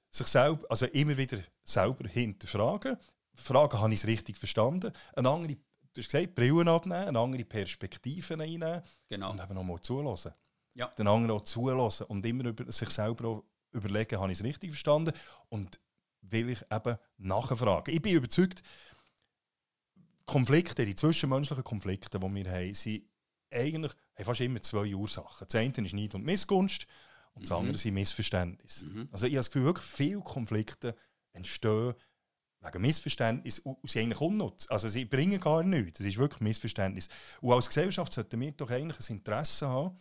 sich 0.10 0.28
selber, 0.28 0.66
also 0.70 0.86
immer 0.88 1.16
wieder 1.16 1.40
selber 1.64 2.08
hinterfragen. 2.08 2.98
Fragen, 3.36 3.80
habe 3.80 3.94
ich 3.94 4.00
es 4.00 4.08
richtig 4.08 4.38
verstanden? 4.38 4.92
Eine 5.14 5.30
andere, 5.30 5.58
du 5.94 6.02
hast 6.02 6.12
gesagt, 6.12 6.36
Brillen 6.36 6.68
abnehmen, 6.68 7.10
eine 7.10 7.20
andere 7.20 7.46
Perspektive 7.46 8.34
einnehmen. 8.34 8.82
Genau. 9.08 9.32
Und 9.32 9.42
eben 9.42 9.54
nochmal 9.54 9.82
zulassen. 9.82 10.34
Ja. 10.74 10.88
Den 10.98 11.08
anderen 11.08 11.38
auch 11.38 11.44
zulassen 11.44 12.06
und 12.08 12.26
immer 12.26 12.46
über, 12.46 12.72
sich 12.72 12.90
selber 12.90 13.44
überlegen, 13.72 14.20
habe 14.20 14.32
ich 14.32 14.40
es 14.40 14.44
richtig 14.44 14.72
verstanden? 14.72 15.14
Und 15.50 15.80
will 16.22 16.50
ich 16.50 16.62
eben 16.72 16.98
nachfragen. 17.18 17.94
Ich 17.94 18.02
bin 18.02 18.16
überzeugt, 18.16 18.62
Konflikte, 20.26 20.86
die 20.86 20.96
zwischenmenschlichen 20.96 21.64
Konflikte, 21.64 22.20
die 22.20 22.36
wir 22.36 22.52
haben, 22.52 22.74
sind 22.74 23.04
eigentlich 23.52 23.92
haben 24.16 24.26
fast 24.26 24.42
immer 24.42 24.62
zwei 24.62 24.94
Ursachen. 24.94 25.48
Das 25.48 25.56
eine 25.56 25.74
ist 25.88 25.94
Neid 25.94 26.14
und 26.14 26.24
Missgunst 26.24 26.86
und 27.34 27.44
das 27.44 27.50
mhm. 27.50 27.56
andere 27.56 27.78
sind 27.78 27.94
Missverständnisse. 27.96 28.86
Mhm. 28.86 29.10
Also 29.12 29.26
ich 29.26 29.34
habe 29.34 29.40
das 29.40 29.50
Gefühl, 29.50 29.66
wirklich 29.66 29.86
viele 29.86 30.22
Konflikte 30.22 30.96
entstehen 31.34 31.96
wegen 32.62 32.82
Missverständnis 32.82 33.60
und 33.60 33.78
sie 33.90 34.00
eigentlich 34.00 34.22
unnutz. 34.22 34.68
Also 34.70 34.88
sie 34.88 35.06
bringen 35.06 35.40
gar 35.40 35.64
nichts. 35.64 36.00
Das 36.00 36.08
ist 36.08 36.18
wirklich 36.18 36.42
Missverständnis. 36.42 37.08
Und 37.42 37.54
als 37.54 37.68
Gesellschaft 37.68 38.14
sollten 38.14 38.40
wir 38.40 38.52
doch 38.52 38.70
eigentlich 38.70 39.00
ein 39.00 39.16
Interesse 39.18 39.68
haben, 39.68 39.98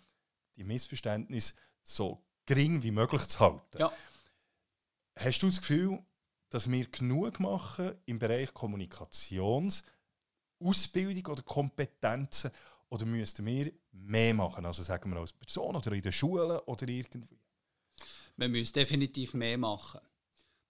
die 0.57 0.65
Missverständnisse 0.65 1.55
so 1.83 2.25
gering 2.47 2.83
wie 2.83 2.91
möglich 2.91 3.27
zu 3.27 3.41
halten. 3.41 3.79
Ja. 3.79 3.93
Hast 5.17 5.43
du 5.43 5.47
das 5.47 5.61
Gefühl, 5.61 6.03
dass 6.49 6.71
wir 6.71 6.87
genug 6.87 7.41
machen 7.41 7.93
im 8.07 8.19
Bereich 8.19 8.53
Kommunikations, 8.55 9.85
Ausbildung 10.59 11.33
oder 11.33 11.43
Kompetenzen, 11.43 12.51
oder 12.91 13.05
müssten 13.05 13.45
wir 13.45 13.73
mehr 13.93 14.35
machen? 14.35 14.65
Also 14.65 14.83
sagen 14.83 15.11
wir 15.11 15.21
als 15.21 15.33
Person 15.33 15.77
oder 15.77 15.93
in 15.93 16.03
der 16.03 16.13
Schule 16.13 16.65
oder 16.65 16.89
irgendwie? 16.89 17.39
Wir 18.37 18.49
müssen 18.49 18.73
definitiv 18.73 19.35
mehr 19.35 19.59
machen. 19.59 20.01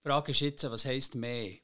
Die 0.03 0.09
Frage 0.09 0.33
ist 0.33 0.41
jetzt, 0.41 0.65
was 0.65 0.85
heisst 0.85 1.15
mehr? 1.15 1.59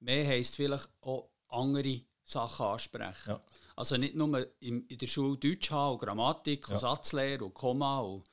Mehr 0.00 0.26
heisst 0.26 0.56
vielleicht 0.56 0.88
auch 1.00 1.30
andere 1.48 2.02
Sachen 2.24 2.66
ansprechen. 2.66 3.30
Ja. 3.30 3.42
Also 3.76 3.96
nicht 3.96 4.14
nur 4.14 4.46
in, 4.60 4.86
in 4.86 4.98
der 4.98 5.06
Schule 5.06 5.38
Deutsch 5.38 5.70
haben, 5.70 5.94
und 5.94 5.98
Grammatik, 6.00 6.68
und 6.68 6.74
ja. 6.74 6.78
Satzlehre 6.78 7.44
und 7.44 7.54
Komma 7.54 8.00
und, 8.00 8.24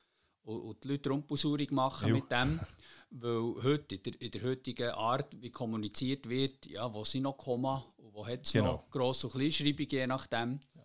und, 0.42 0.60
und 0.60 0.84
die 0.84 0.88
Leute 0.88 1.10
Rumpelsauerung 1.10 1.68
machen 1.70 2.08
jo. 2.08 2.16
mit 2.16 2.30
dem, 2.30 2.60
Weil 3.10 3.54
heute, 3.62 3.94
in 3.94 4.02
der, 4.02 4.20
in 4.20 4.30
der 4.30 4.42
heutigen 4.42 4.90
Art, 4.90 5.40
wie 5.40 5.50
kommuniziert 5.50 6.28
wird, 6.28 6.66
ja, 6.66 6.92
wo 6.92 7.04
sind 7.04 7.22
noch 7.22 7.38
Komma 7.38 7.84
und 7.96 8.12
wo 8.12 8.26
hat 8.26 8.44
es 8.44 8.52
genau. 8.52 8.72
noch 8.72 8.90
Gross- 8.90 9.24
und 9.24 9.32
Kleinschreibung, 9.32 9.86
je 9.88 10.06
nachdem. 10.06 10.60
Ja. 10.74 10.82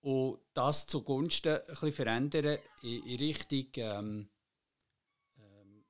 Und 0.00 0.40
das 0.52 0.86
zugunsten 0.86 1.56
ein 1.56 1.64
bisschen 1.66 1.92
verändern 1.92 2.58
in, 2.82 3.02
in 3.04 3.18
Richtung, 3.18 3.66
ähm, 3.76 4.28
ähm, 5.38 5.84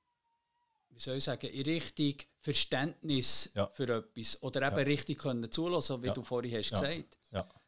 wie 0.90 1.00
soll 1.00 1.16
ich 1.16 1.24
sagen, 1.24 1.48
in 1.48 1.62
Richtung 1.62 2.14
Verständnis 2.46 3.50
ja. 3.54 3.66
für 3.74 3.88
etwas. 3.88 4.40
Oder 4.40 4.68
eben 4.68 4.78
ja. 4.78 4.82
richtig 4.84 5.18
können 5.18 5.50
zulassen, 5.50 6.00
wie 6.02 6.10
du 6.10 6.22
vorhin 6.22 6.56
hast 6.56 6.70
gesagt. 6.70 7.18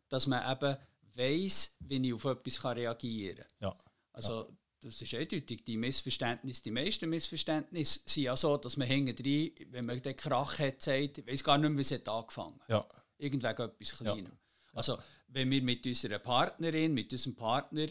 Dass 0.08 0.26
man 0.28 0.40
eben 0.50 0.76
weiss, 1.14 1.76
wie 1.80 2.06
ich 2.06 2.14
auf 2.14 2.24
etwas 2.24 2.64
reagieren 2.64 3.44
kann. 3.58 3.74
Also, 4.12 4.56
das 4.80 5.02
ist 5.02 5.14
eindeutig, 5.14 5.64
die 5.64 5.76
Missverständnisse, 5.76 6.62
die 6.62 6.70
meisten 6.70 7.10
Missverständnisse 7.10 8.00
sind 8.06 8.22
ja 8.22 8.36
so, 8.36 8.56
dass 8.56 8.76
man 8.76 8.86
hinten 8.86 9.16
drin, 9.16 9.52
wenn 9.70 9.84
man 9.84 10.00
den 10.00 10.14
Krach 10.14 10.60
hat, 10.60 10.80
sagt, 10.80 11.18
ich 11.18 11.26
weiß 11.26 11.42
gar 11.42 11.58
nicht 11.58 11.70
mehr, 11.70 11.78
wie 11.78 11.94
es 11.94 12.08
angefangen 12.08 12.60
hat. 12.60 12.68
Ja. 12.68 12.88
Irgendwegen 13.18 13.62
etwas 13.62 13.98
Kleines. 13.98 14.30
Ja. 14.30 14.74
Also, 14.74 14.98
wenn 15.26 15.50
wir 15.50 15.60
mit 15.60 15.84
unserer 15.84 16.20
Partnerin, 16.20 16.94
mit 16.94 17.10
unserem 17.10 17.34
Partner 17.34 17.88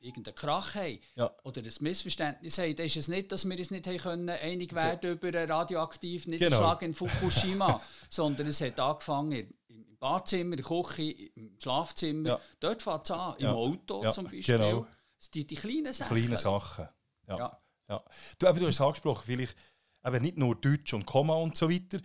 irgendeinen 0.00 0.34
Krach 0.34 0.74
haben 0.74 0.98
ja. 1.16 1.30
oder 1.42 1.60
ein 1.60 1.72
Missverständnis 1.80 2.58
haben, 2.58 2.76
dann 2.76 2.86
ist 2.86 2.96
es 2.96 3.08
nicht, 3.08 3.32
dass 3.32 3.44
wir 3.44 3.58
uns 3.58 3.70
nicht 3.70 3.86
haben 3.86 3.98
können, 3.98 4.30
einig 4.30 4.74
werden 4.74 5.00
ja. 5.02 5.10
über 5.12 5.28
einen 5.28 5.50
radioaktiven 5.50 6.32
Niederschlag 6.32 6.80
genau. 6.80 6.90
in 6.90 6.94
Fukushima, 6.94 7.80
sondern 8.08 8.46
es 8.46 8.60
hat 8.60 8.78
angefangen 8.78 9.52
im 9.68 9.96
Badzimmer, 9.98 10.56
in 10.56 10.62
der 10.62 10.64
Küche, 10.64 11.30
im 11.34 11.58
Schlafzimmer. 11.60 12.28
Ja. 12.28 12.40
Dort 12.60 12.82
fängt 12.82 13.04
es 13.04 13.10
an, 13.10 13.34
im 13.38 13.46
Auto 13.48 14.10
zum 14.12 14.24
Beispiel. 14.24 14.58
Genau. 14.58 14.86
Die, 15.34 15.46
die 15.46 15.54
kleinen 15.56 15.92
Sachen. 15.92 16.16
Kleine 16.16 16.38
Sachen. 16.38 16.88
Ja. 17.26 17.38
ja. 17.38 17.62
ja. 17.88 18.04
Du, 18.38 18.46
aber 18.46 18.60
du 18.60 18.66
hast 18.66 18.76
es 18.76 18.80
angesprochen, 18.80 19.22
vielleicht 19.26 19.56
eben 20.04 20.22
nicht 20.22 20.38
nur 20.38 20.54
Deutsch 20.54 20.94
und 20.94 21.06
Komma 21.06 21.34
und 21.34 21.56
so 21.56 21.68
weiter. 21.68 21.98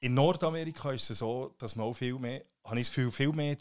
In 0.00 0.14
Nordamerika 0.14 0.92
ist 0.92 1.08
es 1.10 1.18
so, 1.18 1.54
dass 1.58 1.76
man 1.76 1.86
auch 1.86 1.94
viel 1.94 2.18
mehr, 2.18 2.44
habe 2.64 2.80
ich 2.80 2.88
viel, 2.88 3.10
viel 3.10 3.32
mehr 3.32 3.56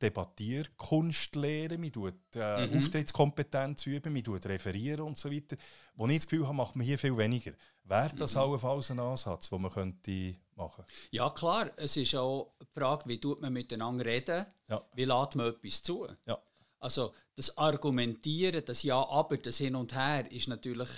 Debattierkunst 0.00 1.36
lernen, 1.36 1.80
man 1.80 1.92
tut 1.92 2.14
äh, 2.34 2.66
mhm. 2.66 2.78
Auftrittskompetenz 2.78 3.86
üben, 3.86 4.12
man 4.12 4.24
tut 4.24 4.46
referieren 4.46 5.02
und 5.02 5.18
so 5.18 5.30
weiter. 5.30 5.56
Wo 5.94 6.06
ich 6.06 6.16
das 6.16 6.26
Gefühl 6.26 6.46
habe, 6.46 6.56
macht 6.56 6.74
man 6.74 6.86
hier 6.86 6.98
viel 6.98 7.16
weniger. 7.16 7.52
Wäre 7.84 8.14
das 8.16 8.34
mhm. 8.34 8.40
allenfalls 8.40 8.90
ein 8.90 9.00
Ansatz, 9.00 9.50
den 9.50 9.60
man 9.60 9.70
könnte 9.70 10.34
machen 10.54 10.84
Ja 11.10 11.30
klar, 11.30 11.70
es 11.76 11.96
ist 11.96 12.14
auch 12.14 12.54
die 12.60 12.66
Frage, 12.80 13.04
wie 13.06 13.20
tut 13.20 13.40
man 13.40 13.52
miteinander 13.52 14.04
reden, 14.04 14.46
ja. 14.68 14.82
wie 14.94 15.04
lädt 15.04 15.34
man 15.36 15.48
etwas 15.48 15.82
zu. 15.82 16.06
Ja. 16.26 16.38
Also 16.80 17.14
das 17.36 17.56
Argumentieren, 17.56 18.64
das 18.64 18.82
Ja, 18.82 19.06
aber, 19.08 19.36
das 19.36 19.58
Hin 19.58 19.74
und 19.74 19.94
Her 19.94 20.30
ist 20.30 20.48
natürlich 20.48 20.88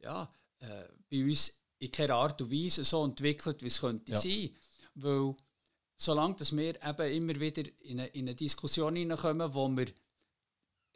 ja, 0.00 0.28
äh, 0.60 0.84
bei 1.10 1.22
uns 1.22 1.60
in 1.78 1.90
keiner 1.90 2.14
Art 2.14 2.40
und 2.40 2.50
Weise 2.50 2.84
so 2.84 3.04
entwickelt, 3.04 3.62
wie 3.62 3.66
es 3.66 3.80
könnte 3.80 4.12
ja. 4.12 4.20
sein. 4.20 4.50
Weil 4.94 5.34
solange 5.96 6.34
dass 6.34 6.56
wir 6.56 6.82
eben 6.82 7.12
immer 7.12 7.40
wieder 7.40 7.62
in 7.82 8.00
eine, 8.00 8.08
in 8.08 8.26
eine 8.26 8.34
Diskussion 8.34 8.96
hineinkommen, 8.96 9.54
wo 9.54 9.68
wir 9.68 9.86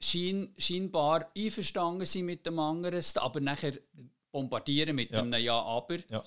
schein, 0.01 0.55
scheinbar 0.59 1.31
einverstanden 1.37 2.05
sind 2.05 2.27
mit 2.27 2.47
dem 2.47 2.59
anderen, 2.59 3.05
aber 3.17 3.41
nachher 3.41 3.79
bombardieren 4.31 4.97
mit 4.97 5.11
ja. 5.11 5.21
einem 5.21 5.41
Ja, 5.41 5.61
aber, 5.61 5.99
ja. 6.09 6.25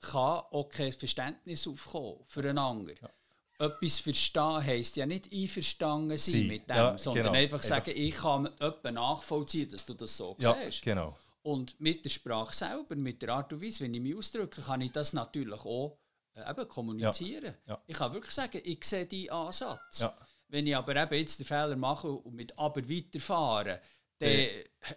kann 0.00 0.42
auch 0.50 0.68
kein 0.68 0.92
Verständnis 0.92 1.66
aufkommen 1.66 2.18
füreinander. 2.26 2.94
Ja 3.00 3.10
etwas 3.58 3.98
verstehen 3.98 4.64
heisst 4.64 4.96
ja 4.96 5.06
nicht 5.06 5.32
einverstanden 5.32 6.18
sein 6.18 6.34
Sie. 6.34 6.44
mit 6.44 6.68
dem, 6.68 6.76
ja, 6.76 6.98
sondern 6.98 7.24
genau. 7.24 7.38
einfach 7.38 7.62
sagen, 7.62 7.92
ich 7.94 8.16
kann 8.16 8.48
jemanden 8.60 8.94
nachvollziehen, 8.94 9.70
dass 9.70 9.86
du 9.86 9.94
das 9.94 10.16
so 10.16 10.36
ja, 10.38 10.56
siehst. 10.64 10.82
Genau. 10.82 11.16
Und 11.42 11.78
mit 11.80 12.04
der 12.04 12.10
Sprache 12.10 12.54
selber, 12.54 12.96
mit 12.96 13.22
der 13.22 13.30
Art 13.30 13.52
und 13.52 13.62
Weise, 13.62 13.84
wenn 13.84 13.94
ich 13.94 14.00
mich 14.00 14.16
ausdrücke, 14.16 14.62
kann 14.62 14.80
ich 14.80 14.92
das 14.92 15.12
natürlich 15.12 15.60
auch 15.60 15.96
eben 16.36 16.68
kommunizieren. 16.68 17.54
Ja, 17.66 17.74
ja. 17.74 17.82
Ich 17.86 17.96
kann 17.96 18.12
wirklich 18.12 18.34
sagen, 18.34 18.60
ich 18.64 18.84
sehe 18.84 19.06
deinen 19.06 19.30
Ansatz. 19.30 20.00
Ja. 20.00 20.16
Wenn 20.48 20.66
ich 20.66 20.76
aber 20.76 20.96
eben 20.96 21.14
jetzt 21.14 21.38
den 21.38 21.46
Fehler 21.46 21.76
mache 21.76 22.08
und 22.08 22.34
mit 22.34 22.58
aber 22.58 22.88
weiterfahren, 22.88 23.78
dann 24.18 24.48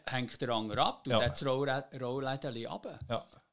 hängt 0.06 0.42
der 0.42 0.50
andere 0.50 0.82
ab 0.82 1.08
und 1.08 1.12
ja. 1.12 1.28
das 1.28 1.46
Rolllädchen 1.46 2.68
ab. 2.68 3.00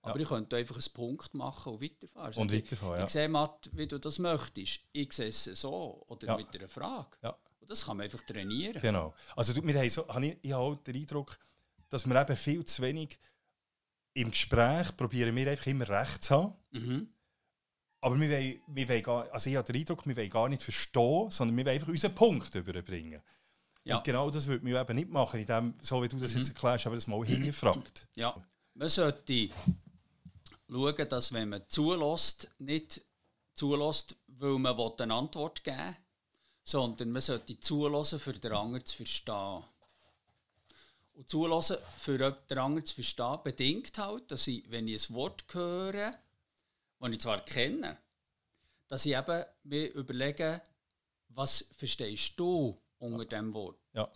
Aber 0.02 0.20
ich 0.20 0.28
könnte 0.28 0.56
einfach 0.56 0.76
einen 0.76 0.92
Punkt 0.92 1.32
machen 1.32 1.74
und 1.74 1.82
weiterfahren. 1.82 2.34
Und 2.34 2.52
also 2.52 2.54
weiterfahren, 2.54 2.98
ja. 2.98 3.04
Ich 3.06 3.12
sehe, 3.12 3.28
Matt, 3.28 3.70
wie 3.72 3.86
du 3.86 3.98
das 3.98 4.18
möchtest. 4.18 4.80
Ich 4.92 5.12
sehe 5.12 5.28
es 5.28 5.44
so 5.44 6.04
oder 6.08 6.36
mit 6.36 6.54
einer 6.54 6.68
Frage. 6.68 7.16
Und 7.60 7.70
das 7.70 7.86
kann 7.86 7.96
man 7.96 8.04
einfach 8.04 8.20
trainieren. 8.20 8.80
Genau. 8.82 9.14
Also 9.34 9.54
wir 9.56 9.78
haben 9.78 9.88
so, 9.88 10.06
ich, 10.20 10.38
ich 10.42 10.52
habe 10.52 10.76
den 10.86 10.96
Eindruck, 10.96 11.38
dass 11.88 12.06
wir 12.06 12.20
eben 12.20 12.36
viel 12.36 12.64
zu 12.66 12.82
wenig 12.82 13.18
im 14.12 14.30
Gespräch 14.30 14.96
probieren 14.96 15.34
wir 15.34 15.50
einfach 15.50 15.66
immer 15.66 15.88
recht 15.88 16.22
zu 16.22 16.34
haben. 16.34 16.54
Mhm. 16.70 17.13
Aber 18.04 18.20
wir 18.20 18.28
wollen, 18.28 18.60
wir 18.66 18.86
wollen 18.86 19.02
gar, 19.02 19.32
also 19.32 19.48
ich 19.48 19.56
habe 19.56 19.72
den 19.72 19.80
Eindruck, 19.80 20.06
wir 20.06 20.14
wollen 20.14 20.28
gar 20.28 20.46
nicht 20.50 20.60
verstehen, 20.60 21.30
sondern 21.30 21.56
wir 21.56 21.64
wollen 21.64 21.74
einfach 21.74 21.88
unseren 21.88 22.14
Punkt 22.14 22.54
überbringen. 22.54 23.22
Ja. 23.82 23.96
Und 23.96 24.04
genau 24.04 24.28
das 24.28 24.46
würde 24.46 24.62
man 24.62 24.78
eben 24.78 24.96
nicht 24.96 25.08
machen, 25.08 25.40
indem, 25.40 25.72
so 25.80 26.02
wie 26.02 26.08
du 26.08 26.18
das 26.18 26.32
mhm. 26.32 26.40
jetzt 26.40 26.50
erklärst, 26.50 26.86
aber 26.86 26.96
das 26.96 27.06
mal 27.06 27.24
hingefragt. 27.24 28.06
Ja, 28.14 28.36
man 28.74 28.90
sollte 28.90 29.48
schauen, 30.68 31.08
dass 31.08 31.32
wenn 31.32 31.48
man 31.48 31.62
zulässt, 31.66 32.50
nicht 32.58 33.00
zulässt, 33.54 34.16
weil 34.26 34.58
man 34.58 34.78
eine 34.98 35.14
Antwort 35.14 35.64
geben 35.64 35.78
will, 35.78 35.96
sondern 36.62 37.10
man 37.10 37.22
sollte 37.22 37.58
zulassen, 37.58 38.20
für 38.20 38.34
den 38.34 38.52
anderen 38.52 38.84
zu 38.84 38.96
verstehen. 38.96 39.64
Und 41.14 41.30
zulassen, 41.30 41.78
für 41.96 42.18
den 42.18 42.58
anderen 42.58 42.84
zu 42.84 42.96
verstehen, 42.96 43.38
bedingt 43.42 43.96
halt, 43.96 44.30
dass 44.30 44.46
ich, 44.46 44.70
wenn 44.70 44.88
ich 44.88 45.08
ein 45.08 45.14
Wort 45.14 45.42
höre, 45.54 46.18
das 47.10 47.16
ich 47.16 47.20
zwar 47.20 47.44
kenne, 47.44 47.98
dass 48.88 49.06
ich 49.06 49.14
eben 49.14 49.44
mir 49.64 49.92
überlege, 49.92 50.62
was 51.28 51.70
verstehst 51.76 52.38
du 52.38 52.76
unter 52.98 53.22
ja. 53.22 53.24
diesem 53.24 53.54
Wort? 53.54 53.78
Ja. 53.92 54.10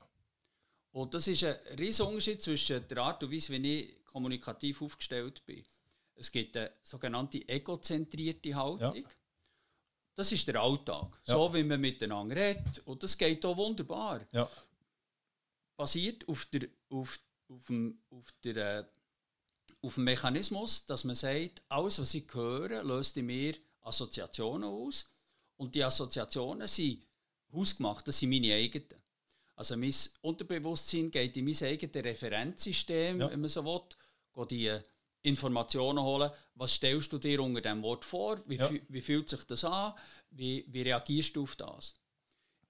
Und 0.93 1.15
das 1.15 1.27
ist 1.29 1.45
ein 1.45 1.57
riesiger 1.79 2.09
Unterschied 2.09 2.43
zwischen 2.43 2.87
der 2.89 2.99
Art 2.99 3.23
und 3.23 3.33
Weise, 3.33 3.53
wie 3.53 3.81
ich 3.81 4.05
kommunikativ 4.05 4.83
aufgestellt 4.83 5.45
bin. 5.45 5.65
Es 6.15 6.33
gibt 6.33 6.57
eine 6.57 6.73
sogenannte 6.83 7.47
egozentrierte 7.49 8.55
Haltung. 8.55 8.97
Ja. 8.97 9.09
Das 10.15 10.33
ist 10.33 10.49
der 10.49 10.61
Alltag. 10.61 11.21
Ja. 11.27 11.35
So 11.35 11.55
wie 11.55 11.63
man 11.63 11.81
miteinander 11.81 12.35
redet. 12.35 12.81
Und 12.87 13.03
das 13.03 13.17
geht 13.17 13.45
auch 13.45 13.57
wunderbar. 13.57 14.27
Ja. 14.33 14.51
Basiert 15.77 16.27
auf, 16.29 16.47
der, 16.47 16.69
auf, 16.89 17.21
auf, 17.49 17.67
dem, 17.67 18.03
auf, 18.11 18.33
der, 18.43 18.81
äh, 18.81 18.85
auf 19.81 19.95
dem 19.95 20.05
Mechanismus, 20.05 20.87
dass 20.87 21.05
man 21.05 21.15
sagt, 21.15 21.63
alles, 21.69 22.01
was 22.01 22.15
ich 22.15 22.33
höre, 22.33 22.83
löst 22.83 23.17
in 23.17 23.27
mir 23.27 23.55
Assoziationen 23.83 24.69
aus. 24.69 25.11
Und 25.57 25.75
die 25.75 25.83
Assoziationen 25.83 26.69
sind 26.69 27.03
hausgemacht, 27.53 28.07
das 28.07 28.19
sind 28.19 28.31
meine 28.31 28.55
eigenen. 28.55 28.89
Also 29.55 29.77
mein 29.77 29.95
Unterbewusstsein 30.21 31.11
geht 31.11 31.37
in 31.37 31.45
mein 31.45 31.57
eigenes 31.63 32.05
Referenzsystem, 32.05 33.21
ja. 33.21 33.31
wenn 33.31 33.41
man 33.41 33.51
so 33.51 33.65
will, 33.65 33.81
geht 34.35 34.51
die 34.51 34.79
Informationen 35.23 36.03
holen. 36.03 36.31
Was 36.55 36.75
stellst 36.75 37.13
du 37.13 37.19
dir 37.19 37.41
unter 37.43 37.61
dem 37.61 37.83
Wort 37.83 38.05
vor? 38.05 38.41
Wie, 38.47 38.57
ja. 38.57 38.71
wie 38.89 39.01
fühlt 39.01 39.29
sich 39.29 39.43
das 39.45 39.65
an? 39.65 39.95
Wie, 40.31 40.65
wie, 40.69 40.83
reagierst 40.83 41.35
du 41.35 41.43
auf 41.43 41.57
das? 41.57 41.95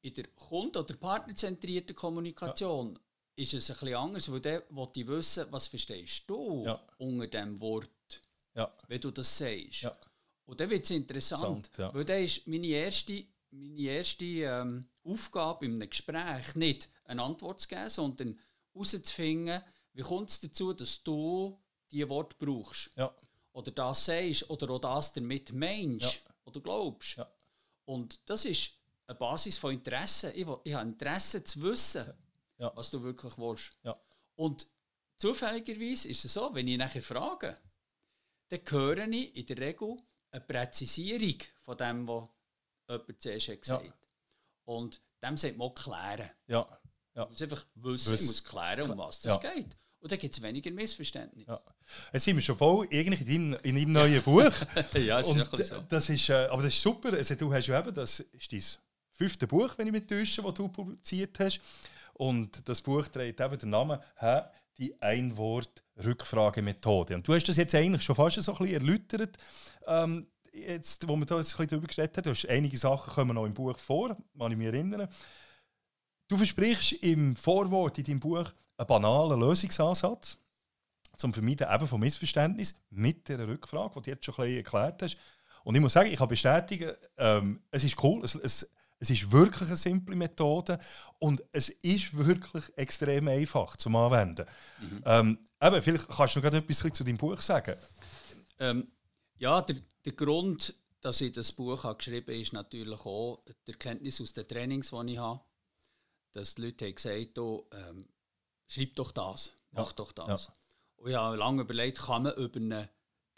In 0.00 0.15
der 0.15 0.29
Kunden- 0.29 0.79
oder 0.79 0.95
partnerzentrierten 0.95 1.95
Kommunikation 1.95 2.95
ja. 2.95 3.00
Ist 3.38 3.54
es 3.54 3.71
ein 3.71 3.76
bisschen 3.76 3.95
anders, 3.95 4.30
weil 4.33 4.40
der 4.40 4.64
will 4.71 5.07
wissen, 5.07 5.47
was 5.50 5.68
verstehst 5.68 6.25
du 6.26 6.64
ja. 6.64 6.80
unter 6.99 7.28
dem 7.28 7.61
Wort, 7.61 8.23
ja. 8.54 8.73
wenn 8.88 9.00
du 9.00 9.12
das 9.12 9.38
sagst. 9.38 9.88
Und 10.45 10.59
dann 10.61 10.71
wird 10.71 10.85
es 10.85 10.90
interessant, 10.90 11.66
interessant 11.68 11.95
weil 11.95 12.04
das 12.04 12.21
ist 12.21 12.47
meine 12.49 12.66
erste, 12.66 13.25
meine 13.50 13.80
erste 13.80 14.25
ähm, 14.25 14.88
Aufgabe 15.04 15.66
in 15.66 15.75
einem 15.75 15.88
Gespräch, 15.88 16.57
nicht 16.57 16.88
eine 17.04 17.23
Antwort 17.23 17.61
zu 17.61 17.68
geben, 17.68 17.88
sondern 17.88 18.38
herauszufinden, 18.73 19.62
wie 19.92 20.02
kommt 20.02 20.30
es 20.30 20.40
dazu, 20.40 20.73
dass 20.73 21.02
du 21.02 21.57
die 21.92 22.09
Wort 22.09 22.38
brauchst. 22.38 22.90
Ja. 22.97 23.14
Oder 23.52 23.71
das 23.71 24.04
sagst 24.04 24.50
oder 24.50 24.71
auch 24.71 24.80
das 24.80 25.12
damit 25.12 25.52
meinst 25.52 26.25
ja. 26.25 26.35
oder 26.45 26.61
glaubst. 26.61 27.16
Ja. 27.16 27.30
Und 27.85 28.18
das 28.28 28.45
ist 28.45 28.73
eine 29.07 29.16
Basis 29.16 29.57
von 29.57 29.73
Interesse. 29.73 30.33
Ich, 30.33 30.47
ich 30.64 30.75
habe 30.75 30.88
Interesse 30.88 31.42
zu 31.45 31.62
wissen, 31.62 32.12
ja. 32.59 32.73
was 32.75 32.91
du 32.91 33.03
wirklich 33.03 33.37
willst. 33.38 33.73
Ja. 33.83 33.99
Und 34.35 34.67
zufälligerweise 35.17 36.09
ist 36.09 36.25
es 36.25 36.33
so, 36.33 36.55
wenn 36.55 36.69
ich 36.69 36.79
nachher 36.79 37.03
frage, 37.03 37.57
dann 38.49 38.61
höre 38.69 39.09
ich 39.09 39.37
in 39.37 39.47
der 39.47 39.59
Regel 39.59 39.97
eine 40.31 40.41
Präzisierung 40.41 41.38
von 41.61 41.77
dem, 41.77 42.07
was 42.09 42.29
jemand 42.88 43.23
zuerst 43.23 43.49
hat 43.49 43.62
gesagt 43.62 43.85
hat. 43.85 43.88
Ja. 43.88 44.09
Und 44.65 45.00
dem 45.23 45.37
sollte 45.37 45.59
man 45.59 45.75
klären. 45.75 46.31
Ja. 46.47 46.79
Ja. 47.15 47.25
Ich 47.25 47.31
muss 47.31 47.43
einfach 47.43 47.67
wissen, 47.75 48.12
Wiss. 48.12 48.21
ich 48.21 48.27
muss 48.27 48.45
klären, 48.45 48.91
um 48.91 48.99
was 48.99 49.19
es 49.19 49.25
ja. 49.25 49.37
geht. 49.38 49.77
Und 50.00 50.12
dann 50.12 50.19
gibt 50.19 50.37
es 50.37 50.41
weniger 50.41 50.71
Missverständnis. 50.71 51.47
Ja. 51.49 51.61
Jetzt 52.12 52.25
sind 52.25 52.37
wir 52.37 52.43
schon 52.43 52.57
voll 52.57 52.87
eigentlich 52.93 53.21
in 53.23 53.27
deinem, 53.50 53.61
in 53.65 53.75
deinem 53.75 53.93
neuen 53.93 54.23
Buch. 54.23 54.53
ja, 54.95 55.19
ist 55.19 55.29
und 55.29 55.65
so. 55.65 55.81
Das 55.88 56.09
ist, 56.09 56.29
äh, 56.29 56.47
aber 56.47 56.62
das 56.62 56.75
ist 56.75 56.83
super. 56.83 57.12
Also, 57.12 57.35
du 57.35 57.53
hast 57.53 57.67
ja 57.67 57.81
eben, 57.81 57.93
das 57.93 58.21
ist 58.21 58.53
dein 58.53 58.62
fünfte 59.15 59.49
Buch, 59.49 59.77
wenn 59.77 59.88
ich 59.88 59.93
mich 59.93 60.07
täusche, 60.07 60.43
das 60.43 60.55
du 60.55 60.69
publiziert 60.69 61.37
hast. 61.41 61.61
Und 62.18 62.68
das 62.68 62.82
Buch 62.82 63.08
trägt 63.08 63.40
eben 63.40 63.58
den 63.58 63.70
Namen 63.70 63.98
die 64.76 65.00
Ein-Wort-Rückfragemethode. 65.00 67.14
Und 67.14 67.26
du 67.26 67.32
hast 67.34 67.48
das 67.48 67.56
jetzt 67.56 67.75
eigentlich 67.75 68.02
schon 68.02 68.16
fast 68.16 68.42
so 68.42 68.52
ein 68.52 68.58
bisschen 68.58 68.82
erläutert. 68.82 69.38
Ähm, 69.87 70.26
jetzt, 70.52 71.08
wo 71.08 71.16
wir 71.16 71.25
da 71.26 71.38
jetzt 71.38 71.54
ein 71.54 71.56
bisschen 71.56 71.68
darüber 71.68 71.88
geredet 71.88 72.16
haben, 72.16 72.25
du 72.25 72.30
hast 72.30 72.48
einige 72.48 72.76
Sachen 72.76 73.12
kommen 73.12 73.34
noch 73.34 73.46
im 73.46 73.54
Buch 73.54 73.78
vor, 73.78 74.16
kann 74.38 74.52
ich 74.52 74.58
mich 74.58 74.66
erinnern. 74.66 75.08
Du 76.28 76.37
versprichst 76.37 76.92
im 77.04 77.37
Vorwort 77.37 77.98
in 77.98 78.04
deinem 78.04 78.20
Buch 78.20 78.50
einen 78.76 78.87
banalen 78.87 79.40
Lösungsansatz 79.40 80.38
zum 81.16 81.32
Vermeiden 81.32 81.66
eben 81.72 81.87
von 81.87 82.00
Missverständnis 82.00 82.78
mit 82.90 83.28
der 83.28 83.46
Rückfrage, 83.46 83.94
die 83.96 84.02
du 84.02 84.10
jetzt 84.10 84.25
schon 84.25 84.34
ein 84.34 84.42
bisschen 84.42 84.58
erklärt 84.58 85.02
hast. 85.02 85.16
Und 85.64 85.75
ich 85.75 85.80
muss 85.80 85.92
sagen, 85.92 86.10
ich 86.10 86.18
kann 86.18 86.28
bestätigen, 86.28 86.92
ähm, 87.16 87.60
es 87.70 87.82
ist 87.82 88.00
cool, 88.02 88.25
es, 88.25 88.37
es, 88.37 88.68
es 89.00 89.11
ist 89.11 89.31
wirklich 89.31 89.69
eine 89.69 89.76
simple 89.76 90.17
Methode 90.17 90.78
und 91.19 91.43
es 91.52 91.69
ist 91.69 92.17
wirklich 92.17 92.64
extrem 92.76 93.28
einfach 93.28 93.76
zum 93.76 93.97
Anwenden. 93.97 94.47
Mhm. 94.81 95.02
Ähm, 95.05 95.38
eben, 95.61 95.83
vielleicht 95.83 96.09
kannst 96.09 96.37
du 96.37 96.40
noch 96.40 96.52
etwas 96.52 96.78
zu 96.93 97.05
deinem 97.05 97.17
Buch 97.17 97.40
sagen. 97.40 97.76
Ähm, 98.59 98.88
ja, 99.38 99.62
der, 99.62 99.76
der 100.05 100.12
Grund, 100.12 100.75
dass 101.00 101.21
ich 101.21 101.33
das 101.33 101.52
Buch 101.52 101.85
habe 101.85 101.99
geschrieben 101.99 102.26
habe, 102.26 102.40
ist 102.40 102.52
natürlich 102.52 103.00
auch 103.00 103.45
die 103.67 103.73
Erkenntnis 103.73 104.21
aus 104.21 104.33
den 104.33 104.49
Trainings, 104.49 104.90
die 104.90 105.12
ich 105.12 105.19
habe. 105.19 105.40
Dass 106.33 106.55
die 106.57 106.62
Leute 106.62 106.87
haben 106.87 106.95
gesagt 106.95 107.38
haben, 107.38 107.62
ähm, 107.73 108.09
schreib 108.67 108.95
doch 108.97 109.12
das, 109.12 109.52
mach 109.71 109.88
ja. 109.88 109.93
doch 109.95 110.12
das. 110.12 110.47
Ja. 110.47 110.52
Und 110.97 111.11
ich 111.11 111.17
habe 111.17 111.37
lange 111.37 111.62
überlegt, 111.62 111.99
kann 111.99 112.25
man 112.25 112.35
über 112.35 112.61
eine 112.61 112.88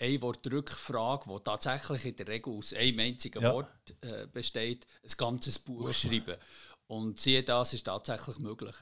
Ein-Wort-Rückfrage, 0.01 1.31
die 1.31 1.43
tatsächlich 1.45 2.07
in 2.07 2.17
der 2.17 2.29
Regel 2.29 2.55
aus 2.55 2.73
einem 2.73 3.01
einzigen 3.01 3.43
ja. 3.43 3.53
Wort 3.53 3.95
äh, 4.01 4.27
besteht, 4.27 4.87
ein 5.03 5.11
ganzes 5.17 5.59
Buch 5.59 5.89
Uff. 5.89 5.97
schreiben. 5.97 6.37
Und 6.87 7.21
siehe 7.21 7.45
das 7.45 7.75
ist 7.75 7.85
tatsächlich 7.85 8.39
möglich. 8.39 8.75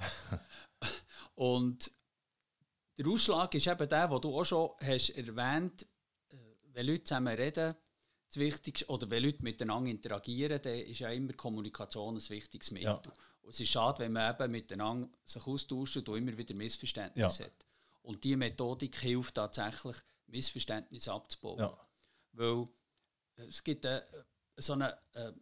und 1.35 1.91
der 2.97 3.07
Ausschlag 3.07 3.55
ist 3.55 3.67
eben 3.67 3.89
der, 3.89 4.09
den 4.09 4.21
du 4.21 4.39
auch 4.39 4.45
schon 4.45 4.71
hast 4.81 5.11
erwähnt 5.11 5.87
äh, 6.31 6.37
wenn 6.73 6.87
Leute 6.87 7.05
zusammen 7.05 7.37
reden, 7.37 7.75
das 8.29 8.37
Wichtigste, 8.37 8.87
oder 8.89 9.11
wenn 9.11 9.25
Leute 9.25 9.43
miteinander 9.43 9.91
interagieren, 9.91 10.61
dann 10.63 10.75
ist 10.75 11.01
ja 11.01 11.11
immer 11.11 11.33
Kommunikation 11.33 12.17
ein 12.17 12.29
wichtiges 12.29 12.71
Mittel. 12.71 12.87
Ja. 12.87 13.03
Und 13.41 13.51
es 13.51 13.61
ist 13.61 13.71
schade, 13.71 14.01
wenn 14.01 14.13
man 14.13 14.35
eben 14.35 14.53
miteinander 14.53 15.09
sich 15.25 15.47
austauscht 15.47 15.97
und 15.97 16.09
immer 16.09 16.37
wieder 16.37 16.55
Missverständnisse 16.55 17.43
ja. 17.43 17.47
hat. 17.47 17.67
Und 18.03 18.23
diese 18.25 18.37
Methodik 18.37 18.97
hilft 18.97 19.35
tatsächlich, 19.35 19.97
Missverständnisse 20.29 21.13
abzubauen. 21.13 21.59
Ja. 21.59 21.89
Weil 22.33 22.69
es 23.37 23.63
gibt 23.63 23.85
eine, 23.87 24.05
so 24.57 24.75
eine, 24.75 24.99
äh, 25.15 25.33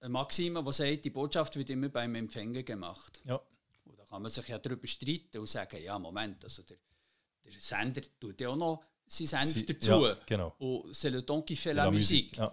eine 0.00 0.08
Maxime, 0.08 0.62
die 0.62 0.72
sagt, 0.72 1.04
die 1.04 1.10
Botschaft 1.10 1.56
wird 1.56 1.70
immer 1.70 1.88
beim 1.88 2.14
Empfänger 2.14 2.62
gemacht. 2.62 3.22
Ja. 3.24 3.40
Und 3.84 3.98
da 3.98 4.04
kann 4.04 4.22
man 4.22 4.30
sich 4.30 4.48
ja 4.48 4.58
darüber 4.58 4.86
streiten 4.86 5.38
und 5.38 5.48
sagen, 5.48 5.82
ja, 5.82 5.98
Moment, 5.98 6.44
also 6.44 6.62
der, 6.62 6.78
der 7.44 7.52
Sender 7.52 8.02
tut 8.20 8.40
ja 8.40 8.48
auch 8.48 8.56
noch 8.56 8.84
seinen 9.06 9.28
Senf 9.28 9.52
Sie, 9.52 9.66
dazu. 9.66 10.06
Ja, 10.06 10.16
genau. 10.26 10.54
Und 10.58 10.94
c'est 10.94 11.10
le 11.10 11.24
ton 11.24 11.42
qui 11.42 11.56
fait 11.56 11.74
la, 11.74 11.84
la 11.84 11.90
musique. 11.90 12.36
Ja. 12.36 12.52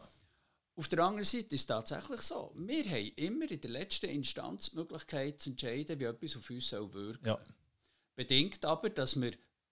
Auf 0.75 0.87
der 0.87 0.99
anderen 0.99 1.25
Seite 1.25 1.55
ist 1.55 1.61
es 1.61 1.65
tatsächlich 1.65 2.21
so, 2.21 2.53
wir 2.55 2.85
haben 2.85 3.11
immer 3.17 3.51
in 3.51 3.59
der 3.59 3.69
letzten 3.69 4.05
Instanz 4.05 4.69
die 4.69 4.77
Möglichkeit 4.77 5.41
zu 5.41 5.49
entscheiden, 5.49 5.99
wie 5.99 6.05
etwas 6.05 6.37
auf 6.37 6.49
uns 6.49 6.71
wirken 6.71 6.91
soll. 6.93 7.19
Ja. 7.25 7.39
Bedingt 8.15 8.63
aber, 8.63 8.89
dass 8.89 9.19
wir 9.19 9.31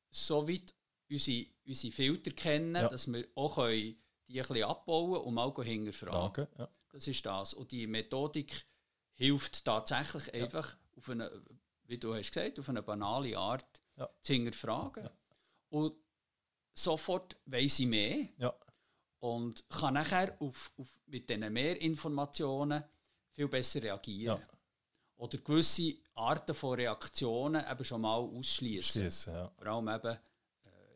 so 0.09 0.47
weit 0.47 0.73
unsere, 1.09 1.45
unsere 1.65 1.93
Filter 1.93 2.31
kennen, 2.31 2.75
ja. 2.75 2.87
dass 2.87 3.11
wir 3.11 3.27
auch 3.35 3.55
können 3.55 3.95
die 4.27 4.41
ein 4.41 4.47
bisschen 4.47 4.63
abbauen 4.63 5.21
und 5.21 5.33
mal 5.33 5.53
hinterfragen. 5.63 6.47
Ja. 6.57 6.69
Das 6.91 7.07
ist 7.07 7.25
das. 7.25 7.53
Und 7.53 7.71
die 7.71 7.87
Methodik 7.87 8.65
hilft 9.13 9.63
tatsächlich 9.63 10.27
ja. 10.27 10.43
einfach 10.43 10.75
auf 10.97 11.09
eine, 11.09 11.31
wie 11.85 11.97
du 11.97 12.13
hast 12.13 12.31
gesagt, 12.31 12.59
auf 12.59 12.69
eine 12.69 12.83
banale 12.83 13.37
Art 13.37 13.81
zu 14.21 14.33
hinterfragen. 14.33 15.09
Und 15.69 15.95
sofort 16.73 17.37
weiss 17.45 17.79
ich 17.79 17.87
mehr 17.87 18.27
und 19.19 19.67
kann 19.69 19.95
nachher 19.95 20.35
auf, 20.39 20.71
auf, 20.77 20.87
mit 21.07 21.29
diesen 21.29 21.51
mehr 21.51 21.79
Informationen 21.81 22.83
viel 23.31 23.47
besser 23.47 23.81
reagieren. 23.81 24.41
Oder 25.15 25.37
gewisse 25.39 25.95
Arten 26.13 26.53
von 26.53 26.75
Reaktionen 26.75 27.65
eben 27.69 27.83
schon 27.83 28.01
mal 28.01 28.17
ausschließen. 28.17 29.33
Ja. 29.33 29.49
Vor 29.49 29.67
allem 29.67 29.87
eben 29.89 30.17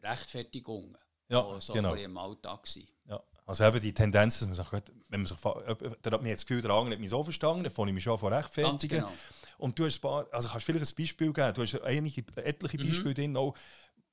Rechtfertigungen, 0.02 0.98
ja, 1.30 1.42
die 1.42 1.62
so 1.62 1.74
genau. 1.74 1.94
im 1.94 2.18
Alltag 2.18 2.68
sind. 2.68 2.88
Ja. 3.06 3.22
Also 3.46 3.66
eben 3.66 3.82
die 3.82 3.94
Tendenz, 3.94 4.40
dass 4.40 4.48
man 4.48 4.56
sich, 4.56 4.72
wenn 5.10 5.22
man 5.22 5.26
sich, 5.26 5.38
da 5.38 6.12
hat 6.12 6.22
mir 6.22 6.30
jetzt 6.30 6.42
das 6.42 6.46
Gefühl, 6.46 6.62
der 6.62 6.72
Angel 6.72 6.94
hat 6.94 7.00
mich 7.00 7.10
so 7.10 7.24
verstanden, 7.24 7.64
dann 7.64 7.88
ich 7.88 7.94
mich 7.94 8.04
schon 8.04 8.18
von 8.18 8.32
rechtfertigen. 8.32 9.00
Genau. 9.00 9.12
Und 9.58 9.78
du 9.78 9.86
hast 9.86 9.98
ein 9.98 10.02
paar, 10.02 10.28
also 10.32 10.50
kannst 10.50 10.66
vielleicht 10.66 10.92
ein 10.92 10.96
Beispiel 10.96 11.34
geben, 11.34 11.54
du 11.54 11.62
hast 11.62 11.82
einige, 11.82 12.24
etliche 12.38 12.78
mhm. 12.78 12.88
Beispiele 12.88 13.10
mhm. 13.10 13.16
drin, 13.16 13.38
auch, 13.38 13.56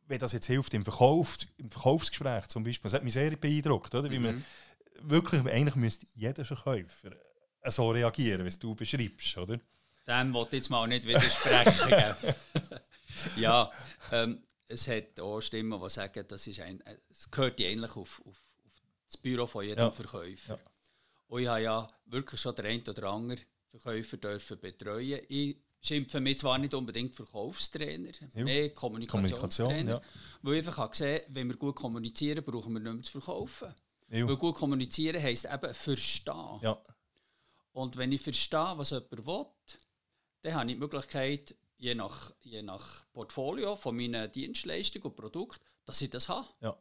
wie 0.08 0.18
das 0.18 0.32
jetzt 0.32 0.46
hilft 0.46 0.74
im, 0.74 0.84
Verkauf, 0.84 1.36
im 1.58 1.70
Verkaufsgespräch 1.70 2.48
zum 2.48 2.64
Beispiel. 2.64 2.88
Das 2.88 2.94
hat 2.94 3.04
mich 3.04 3.12
sehr 3.12 3.36
beeindruckt, 3.36 3.94
oder? 3.94 4.10
Wie 4.10 4.18
mhm. 4.18 4.24
man 4.24 4.44
wirklich, 5.02 5.40
eigentlich 5.46 5.76
müsste 5.76 6.06
jeder 6.14 6.44
Verkäufer 6.44 7.10
so 7.66 7.90
reagieren, 7.90 8.44
wie 8.44 8.58
du 8.58 8.74
beschreibst, 8.74 9.36
oder? 9.38 9.58
Dem 10.06 10.32
wollte 10.32 10.56
ich 10.56 10.62
jetzt 10.62 10.70
mal 10.70 10.86
nicht 10.86 11.06
widersprechen. 11.06 12.34
ja, 13.36 13.70
ähm, 14.10 14.42
es 14.68 14.86
hat 14.86 15.18
auch 15.18 15.40
Stimmen, 15.40 15.80
die 15.80 15.90
sagen, 15.90 16.24
das 16.28 16.46
ist 16.46 16.60
ein, 16.60 16.82
es 17.10 17.30
gehört 17.30 17.60
eigentlich 17.60 17.96
auf, 17.96 18.20
auf, 18.26 18.26
auf 18.26 18.72
das 19.06 19.16
Büro 19.16 19.46
von 19.46 19.64
jedem 19.64 19.86
ja. 19.86 19.90
Verkäufer. 19.90 20.54
Ja. 20.54 20.70
Und 21.28 21.42
ich 21.42 21.48
habe 21.48 21.62
ja 21.62 21.88
wirklich 22.06 22.40
schon 22.40 22.54
den 22.54 22.66
einen 22.66 22.88
oder 22.88 23.04
anderen 23.04 23.42
Verkäufer 23.70 24.16
dürfen 24.18 24.60
betreuen. 24.60 25.20
Ich 25.28 25.56
schimpfe 25.80 26.20
mich 26.20 26.38
zwar 26.38 26.58
nicht 26.58 26.74
unbedingt 26.74 27.14
Verkaufstrainer, 27.14 28.10
ja. 28.34 28.44
mehr 28.44 28.70
Kommunikationstrainer, 28.70 29.48
Kommunikation, 29.48 29.88
ja. 29.88 30.00
weil 30.42 30.54
ich 30.54 30.66
einfach 30.66 30.90
gesehen 30.90 31.22
wenn 31.28 31.48
wir 31.48 31.56
gut 31.56 31.76
kommunizieren, 31.76 32.44
brauchen 32.44 32.72
wir 32.74 32.80
nicht 32.80 32.94
mehr 32.94 33.02
zu 33.02 33.12
verkaufen. 33.20 33.74
Ja. 34.10 34.26
Weil 34.26 34.36
gut 34.36 34.54
kommunizieren 34.54 35.22
heisst 35.22 35.46
eben 35.46 35.74
verstehen. 35.74 36.58
Ja. 36.62 36.80
Und 37.72 37.96
wenn 37.96 38.12
ich 38.12 38.20
verstehe, 38.20 38.72
was 38.76 38.90
jemand 38.90 39.26
will, 39.26 39.46
dann 40.42 40.54
habe 40.54 40.70
ich 40.70 40.74
die 40.74 40.80
Möglichkeit, 40.80 41.54
je 41.78 41.94
nach, 41.94 42.32
je 42.40 42.62
nach 42.62 43.04
Portfolio 43.12 43.76
von 43.76 43.96
meinen 43.96 44.30
Dienstleistungen 44.30 45.06
und 45.06 45.16
Produkten, 45.16 45.64
dass 45.84 46.02
ich 46.02 46.10
das 46.10 46.28
habe. 46.28 46.48
Ja. 46.60 46.76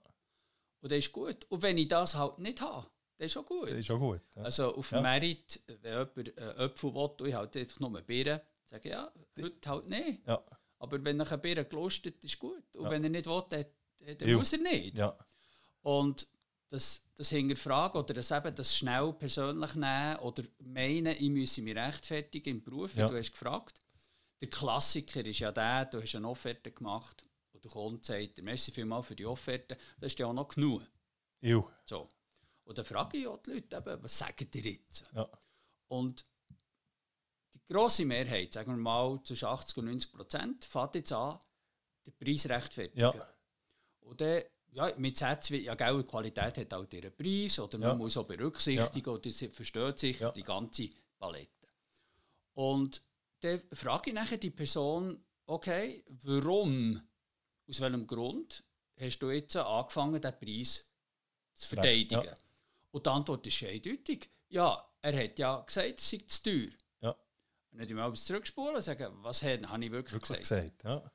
Und 0.81 0.91
das 0.91 0.99
ist 0.99 1.12
gut. 1.12 1.45
Und 1.49 1.62
wenn 1.62 1.77
ich 1.77 1.88
das 1.88 2.15
halt 2.15 2.39
nicht 2.39 2.62
habe, 2.62 2.88
dann 3.17 3.25
ist 3.25 3.38
auch 3.38 3.45
gut. 3.45 3.69
Das 3.69 3.77
ist 3.77 3.91
auch 3.91 3.99
gut. 3.99 4.21
Ja. 4.36 4.43
Also 4.43 4.75
auf 4.75 4.91
ja. 4.91 5.01
Merit, 5.01 5.62
wenn 5.81 5.93
jemand 5.93 6.38
äh, 6.38 6.65
Äpfel 6.65 6.93
will, 6.93 7.10
und 7.19 7.27
ich 7.27 7.33
halt 7.33 7.57
einfach 7.57 7.79
nur 7.79 8.01
Birnen, 8.01 8.41
sage 8.65 8.89
ich, 8.89 8.91
ja, 8.91 9.12
heute 9.41 9.69
halt 9.69 9.89
nicht. 9.89 10.27
Ja. 10.27 10.43
Aber 10.79 11.03
wenn 11.03 11.17
nach 11.17 11.36
Birne 11.38 11.65
gelustet 11.65 12.23
ist 12.23 12.38
gut. 12.38 12.75
Und 12.75 12.86
ja. 12.86 12.89
wenn 12.91 13.03
er 13.03 13.10
nicht 13.10 13.25
will, 13.25 13.43
dann, 13.49 13.65
dann 14.17 14.33
muss 14.33 14.53
er 14.53 14.60
nicht. 14.60 14.97
Ja. 14.97 15.15
Und 15.81 16.27
das, 16.69 17.05
das 17.15 17.29
Hinterfragen 17.29 18.01
oder 18.01 18.13
das, 18.13 18.31
eben, 18.31 18.53
das 18.53 18.75
schnell 18.75 19.13
persönlich 19.13 19.73
nehmen 19.75 20.17
oder 20.17 20.43
meinen, 20.60 21.15
ich 21.17 21.29
müsse 21.29 21.62
mich 21.62 21.75
rechtfertigen 21.75 22.57
im 22.57 22.63
Beruf, 22.63 22.93
ja. 22.95 23.07
du 23.07 23.17
hast 23.17 23.31
gefragt. 23.31 23.79
Der 24.41 24.50
Klassiker 24.50 25.26
ist 25.26 25.39
ja 25.39 25.52
der, 25.52 25.86
du 25.86 26.02
hast 26.02 26.15
eine 26.15 26.28
Offerte 26.30 26.71
gemacht 26.71 27.23
und 27.52 27.63
der 27.63 27.71
Kunde 27.71 28.04
sagt, 28.04 28.41
merci 28.43 28.71
vielmals 28.71 29.08
für 29.08 29.15
die 29.15 29.26
Offerte, 29.26 29.78
das 30.00 30.13
ist 30.13 30.19
ja 30.19 30.28
auch 30.28 30.34
noch 30.34 30.47
genug. 30.47 30.84
Jo. 31.41 31.69
So. 31.86 32.08
Und 32.63 32.78
dann 32.78 32.86
frage 32.86 33.17
ich 33.17 33.28
auch 33.28 33.38
die 33.38 33.52
Leute, 33.52 33.78
eben, 33.78 34.04
was 34.04 34.17
sagen 34.17 34.50
die 34.52 34.69
jetzt? 34.69 35.10
Ja. 35.15 35.28
Und 35.88 36.26
die 37.54 37.62
grosse 37.67 38.06
Mehrheit, 38.06 38.54
sagen 38.54 38.73
wir 38.73 38.78
mal 38.78 39.21
zwischen 39.23 39.45
80 39.45 39.78
und 39.78 39.86
90 39.86 40.12
Prozent, 40.12 40.65
fährt 40.65 40.95
jetzt 40.95 41.13
an, 41.13 41.39
den 42.06 42.17
Preis 42.17 42.47
rechtfertigen. 42.47 43.00
Ja. 43.00 43.13
Und 44.02 44.21
dann 44.21 44.43
ja, 44.71 44.93
mit 44.97 45.17
Sätzen 45.17 45.54
wie, 45.54 45.63
ja, 45.63 45.76
Geld 45.76 46.08
Qualität 46.08 46.58
hat 46.58 46.73
auch 46.73 46.86
ihren 46.91 47.15
Preis 47.15 47.60
oder 47.60 47.78
man 47.78 47.89
ja. 47.89 47.95
muss 47.95 48.17
auch 48.17 48.26
berücksichtigen 48.26 49.10
ja. 49.10 49.15
oder 49.15 49.32
sie 49.32 49.50
versteht 49.50 50.00
sich 50.00 50.19
ja. 50.19 50.32
die 50.32 50.43
ganze 50.43 50.89
Palette. 51.17 51.67
Und 52.54 53.02
dann 53.41 53.62
frage 53.73 54.10
ich 54.10 54.15
nachher 54.15 54.38
die 54.38 54.50
Person, 54.50 55.23
okay, 55.45 56.04
warum, 56.23 57.02
aus 57.67 57.82
welchem 57.82 58.08
Grund 58.08 58.63
hast 59.00 59.19
du 59.19 59.32
jetzt 59.32 59.56
angefangen, 59.56 60.21
den 60.21 60.39
Preis 60.39 60.91
zu 61.54 61.69
verteidigen? 61.69 62.23
Ja. 62.23 62.36
Und 62.91 63.06
die 63.06 63.10
Antwort 63.10 63.45
ist 63.45 63.63
eindeutig. 63.63 64.30
Ja, 64.50 64.84
er 65.02 65.23
hat 65.23 65.39
ja 65.39 65.62
gesagt, 65.62 66.00
es 66.00 66.10
sei 66.10 66.23
zu 66.28 66.43
teuer. 66.43 66.71
Ja. 67.02 67.12
Und 67.71 67.80
dann 67.80 67.88
ich 67.88 67.93
mal 67.93 68.13
zurückspulen 68.13 68.76
und 68.76 68.82
sagen, 68.82 69.13
was 69.21 69.43
habe 69.43 69.54
ich 69.86 69.91
wirklich, 69.91 70.13
wirklich 70.13 70.39
gesagt? 70.39 70.80
gesagt 70.80 70.84
ja. 70.84 71.12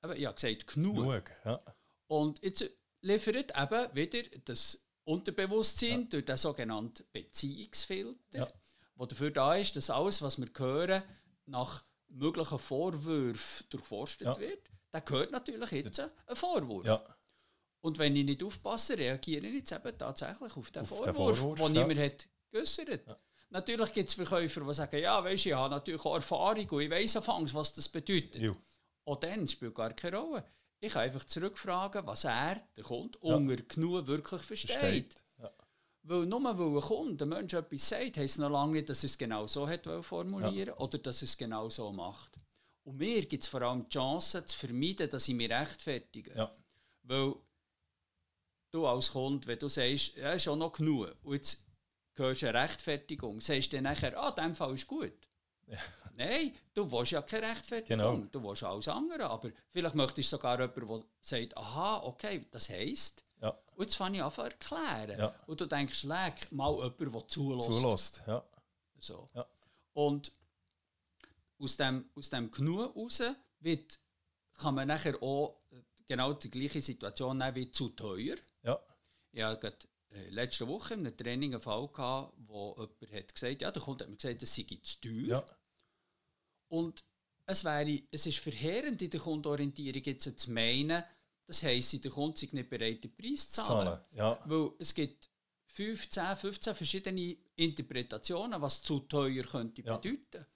Aber 0.00 0.16
ja, 0.16 0.32
gesagt, 0.32 0.66
genug. 0.68 0.96
genug 0.96 1.30
ja. 1.44 1.60
Und 2.06 2.42
jetzt 2.42 2.70
liefert 3.00 3.52
eben 3.56 3.94
wieder 3.94 4.22
das 4.44 4.86
Unterbewusstsein 5.04 6.02
ja. 6.02 6.08
durch 6.08 6.24
den 6.24 6.36
sogenannten 6.36 7.04
Beziehungsfilter, 7.12 8.38
ja. 8.38 8.48
wo 8.94 9.06
dafür 9.06 9.30
da 9.30 9.56
ist, 9.56 9.76
dass 9.76 9.90
alles, 9.90 10.22
was 10.22 10.38
wir 10.38 10.48
hören, 10.56 11.02
nach 11.46 11.84
möglichen 12.08 12.58
Vorwürfen 12.58 13.66
durchforstet 13.70 14.28
ja. 14.28 14.38
wird. 14.38 14.70
Da 14.92 15.00
gehört 15.00 15.32
natürlich 15.32 15.70
jetzt 15.72 16.00
ein 16.00 16.36
Vorwurf. 16.36 16.86
Ja. 16.86 17.04
Und 17.80 17.98
wenn 17.98 18.16
ich 18.16 18.24
nicht 18.24 18.42
aufpasse, 18.42 18.96
reagiere 18.96 19.46
ich 19.46 19.54
jetzt 19.54 19.72
eben 19.72 19.96
tatsächlich 19.98 20.56
auf 20.56 20.70
den 20.70 20.82
auf 20.82 20.88
Vorwurf, 20.88 21.54
den, 21.54 21.72
den 21.72 21.72
niemand 21.72 22.00
hat 22.00 22.28
geäußert. 22.50 23.06
Ja. 23.06 23.16
Natürlich 23.50 23.92
gibt 23.92 24.08
es 24.08 24.14
Verkäufer, 24.14 24.60
die 24.60 24.74
sagen, 24.74 25.00
ja, 25.00 25.22
weißt 25.22 25.44
du, 25.44 25.48
ich 25.50 25.54
habe 25.54 25.74
natürlich 25.74 26.04
auch 26.04 26.14
Erfahrung 26.16 26.68
und 26.68 26.80
ich 26.80 26.90
weiß 26.90 27.18
anfangs, 27.18 27.54
was 27.54 27.72
das 27.74 27.88
bedeutet. 27.88 28.42
Ja. 28.42 28.52
Auch 29.04 29.16
dann 29.16 29.46
spielt 29.46 29.74
gar 29.74 29.92
keine 29.92 30.16
Rolle 30.16 30.44
Ich 30.80 30.92
kann 30.92 31.02
einfach 31.02 31.24
zurückfragen, 31.24 32.06
was 32.06 32.24
er, 32.24 32.60
der 32.76 32.84
Kunde, 32.84 33.18
ja. 33.22 33.36
unter 33.36 33.56
genug 33.56 34.06
wirklich 34.06 34.42
versteht. 34.42 34.76
versteht. 34.76 35.14
Weil 36.08 36.26
nur 36.26 36.44
weil 36.44 36.76
ein 36.76 36.80
Kunde, 36.80 37.24
ein 37.24 37.28
Mensch 37.28 37.52
etwas 37.52 37.88
sagt, 37.88 38.16
heisst 38.16 38.34
es 38.34 38.38
noch 38.38 38.50
lange 38.50 38.74
nicht, 38.74 38.88
dass 38.88 39.02
er 39.02 39.08
es 39.08 39.18
genau 39.18 39.46
so 39.48 39.68
hat 39.68 39.88
formulieren 40.02 40.68
ja. 40.68 40.76
oder 40.76 40.98
dass 40.98 41.22
er 41.22 41.26
es 41.26 41.36
genau 41.36 41.68
so 41.68 41.90
macht. 41.90 42.38
Und 42.84 42.98
mir 42.98 43.26
gibt 43.26 43.42
es 43.42 43.48
vor 43.48 43.62
allem 43.62 43.82
die 43.84 43.88
Chance, 43.88 44.46
zu 44.46 44.56
vermeiden, 44.56 45.10
dass 45.10 45.26
ich 45.26 45.34
mich 45.34 45.50
rechtfertige. 45.50 46.32
Ja. 46.32 46.52
Weil 47.02 47.34
du 48.70 48.86
als 48.86 49.10
Kunde, 49.10 49.48
wenn 49.48 49.58
du 49.58 49.68
sagst, 49.68 50.16
ja, 50.16 50.32
ist 50.32 50.46
auch 50.46 50.54
noch 50.54 50.72
genug, 50.72 51.12
und 51.24 51.34
jetzt 51.34 51.66
hörst 52.14 52.42
du 52.42 52.48
eine 52.50 52.62
Rechtfertigung, 52.62 53.40
sagst 53.40 53.72
du 53.72 53.76
dann 53.76 53.84
nachher, 53.84 54.16
ah, 54.16 54.28
in 54.28 54.34
diesem 54.36 54.54
Fall 54.54 54.74
ist 54.74 54.86
gut. 54.86 55.28
Ja. 55.66 55.78
Nein, 56.14 56.54
du 56.72 56.90
willst 56.90 57.10
ja 57.10 57.22
keine 57.22 57.48
Rechtfertigung, 57.48 58.14
genau. 58.14 58.28
du 58.30 58.42
willst 58.44 58.62
alles 58.62 58.86
andere, 58.86 59.24
aber 59.28 59.50
vielleicht 59.72 59.96
möchtest 59.96 60.32
du 60.32 60.36
sogar 60.36 60.60
jemanden, 60.60 60.86
der 60.86 61.04
sagt, 61.18 61.56
aha, 61.56 62.04
okay, 62.04 62.46
das 62.52 62.70
heisst, 62.70 63.25
ja. 63.40 63.50
und 63.76 63.84
jetzt 63.84 63.96
fange 63.96 64.18
ich 64.18 64.22
an 64.22 64.32
zu 64.32 64.42
erklären. 64.42 65.18
Ja. 65.18 65.34
Und 65.46 65.60
du 65.60 65.66
denkst, 65.66 66.04
leck, 66.04 66.50
mal 66.52 66.74
jemand, 66.74 67.00
der 67.00 67.28
zulässt. 67.28 67.68
Zulässt, 67.68 68.22
ja. 68.26 68.44
So. 68.98 69.28
Ja. 69.34 69.46
Und 69.92 70.32
aus 71.58 71.76
dem, 71.76 72.10
aus 72.14 72.30
dem 72.30 72.50
Genug 72.50 72.94
raus 72.96 73.22
wird, 73.60 73.98
kann 74.54 74.74
man 74.74 74.88
nachher 74.88 75.22
auch 75.22 75.60
genau 76.06 76.32
die 76.32 76.50
gleiche 76.50 76.80
Situation 76.80 77.38
nehmen 77.38 77.54
wie 77.54 77.70
zu 77.70 77.90
teuer. 77.90 78.36
Ja. 78.62 78.80
Ich 79.32 79.42
hatte 79.42 79.76
äh, 80.10 80.28
letzte 80.30 80.66
Woche 80.66 80.94
in 80.94 81.00
einem 81.00 81.16
Training 81.16 81.54
einen 81.54 81.62
Fall, 81.62 81.88
gehabt, 81.88 82.34
wo 82.38 82.74
jemand 82.78 83.12
hat 83.12 83.34
gesagt 83.34 83.62
ja, 83.62 83.70
der 83.70 83.82
Kunde 83.82 84.04
hat 84.04 84.10
mir 84.10 84.16
gesagt, 84.16 84.42
das 84.42 84.54
sei 84.54 84.66
zu 84.82 85.00
teuer. 85.00 85.26
Ja. 85.28 85.46
Und 86.68 87.04
es, 87.46 87.64
wäre, 87.64 88.02
es 88.10 88.26
ist 88.26 88.38
verheerend 88.38 89.00
in 89.02 89.10
der 89.10 89.20
Kundenorientierung 89.20 90.02
jetzt 90.02 90.38
zu 90.38 90.50
meinen, 90.50 91.04
das 91.46 91.62
heisst, 91.62 92.04
der 92.04 92.10
Kunde 92.10 92.36
sei 92.38 92.48
nicht 92.52 92.68
bereit, 92.68 93.04
den 93.04 93.14
Preis 93.14 93.48
zu 93.50 93.62
zahlen. 93.62 93.86
zahlen 93.86 94.00
ja. 94.12 94.38
Weil 94.44 94.72
es 94.78 94.92
gibt 94.94 95.30
15, 95.66 96.36
15 96.36 96.74
verschiedene 96.74 97.36
Interpretationen, 97.54 98.60
was 98.60 98.82
zu 98.82 99.00
teuer 99.00 99.44
könnte 99.44 99.82
ja. 99.82 99.96
bedeuten. 99.96 100.46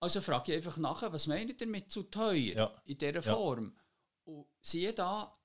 Also 0.00 0.20
frage 0.20 0.52
ich 0.52 0.58
einfach 0.58 0.76
nachher, 0.76 1.12
was 1.12 1.26
meint 1.26 1.60
ihr 1.60 1.66
mit 1.66 1.90
zu 1.90 2.04
teuer 2.04 2.54
ja. 2.54 2.82
in 2.84 2.98
dieser 2.98 3.22
Form? 3.22 3.76
Und 4.24 4.46
siehe 4.60 4.92
da, 4.92 5.36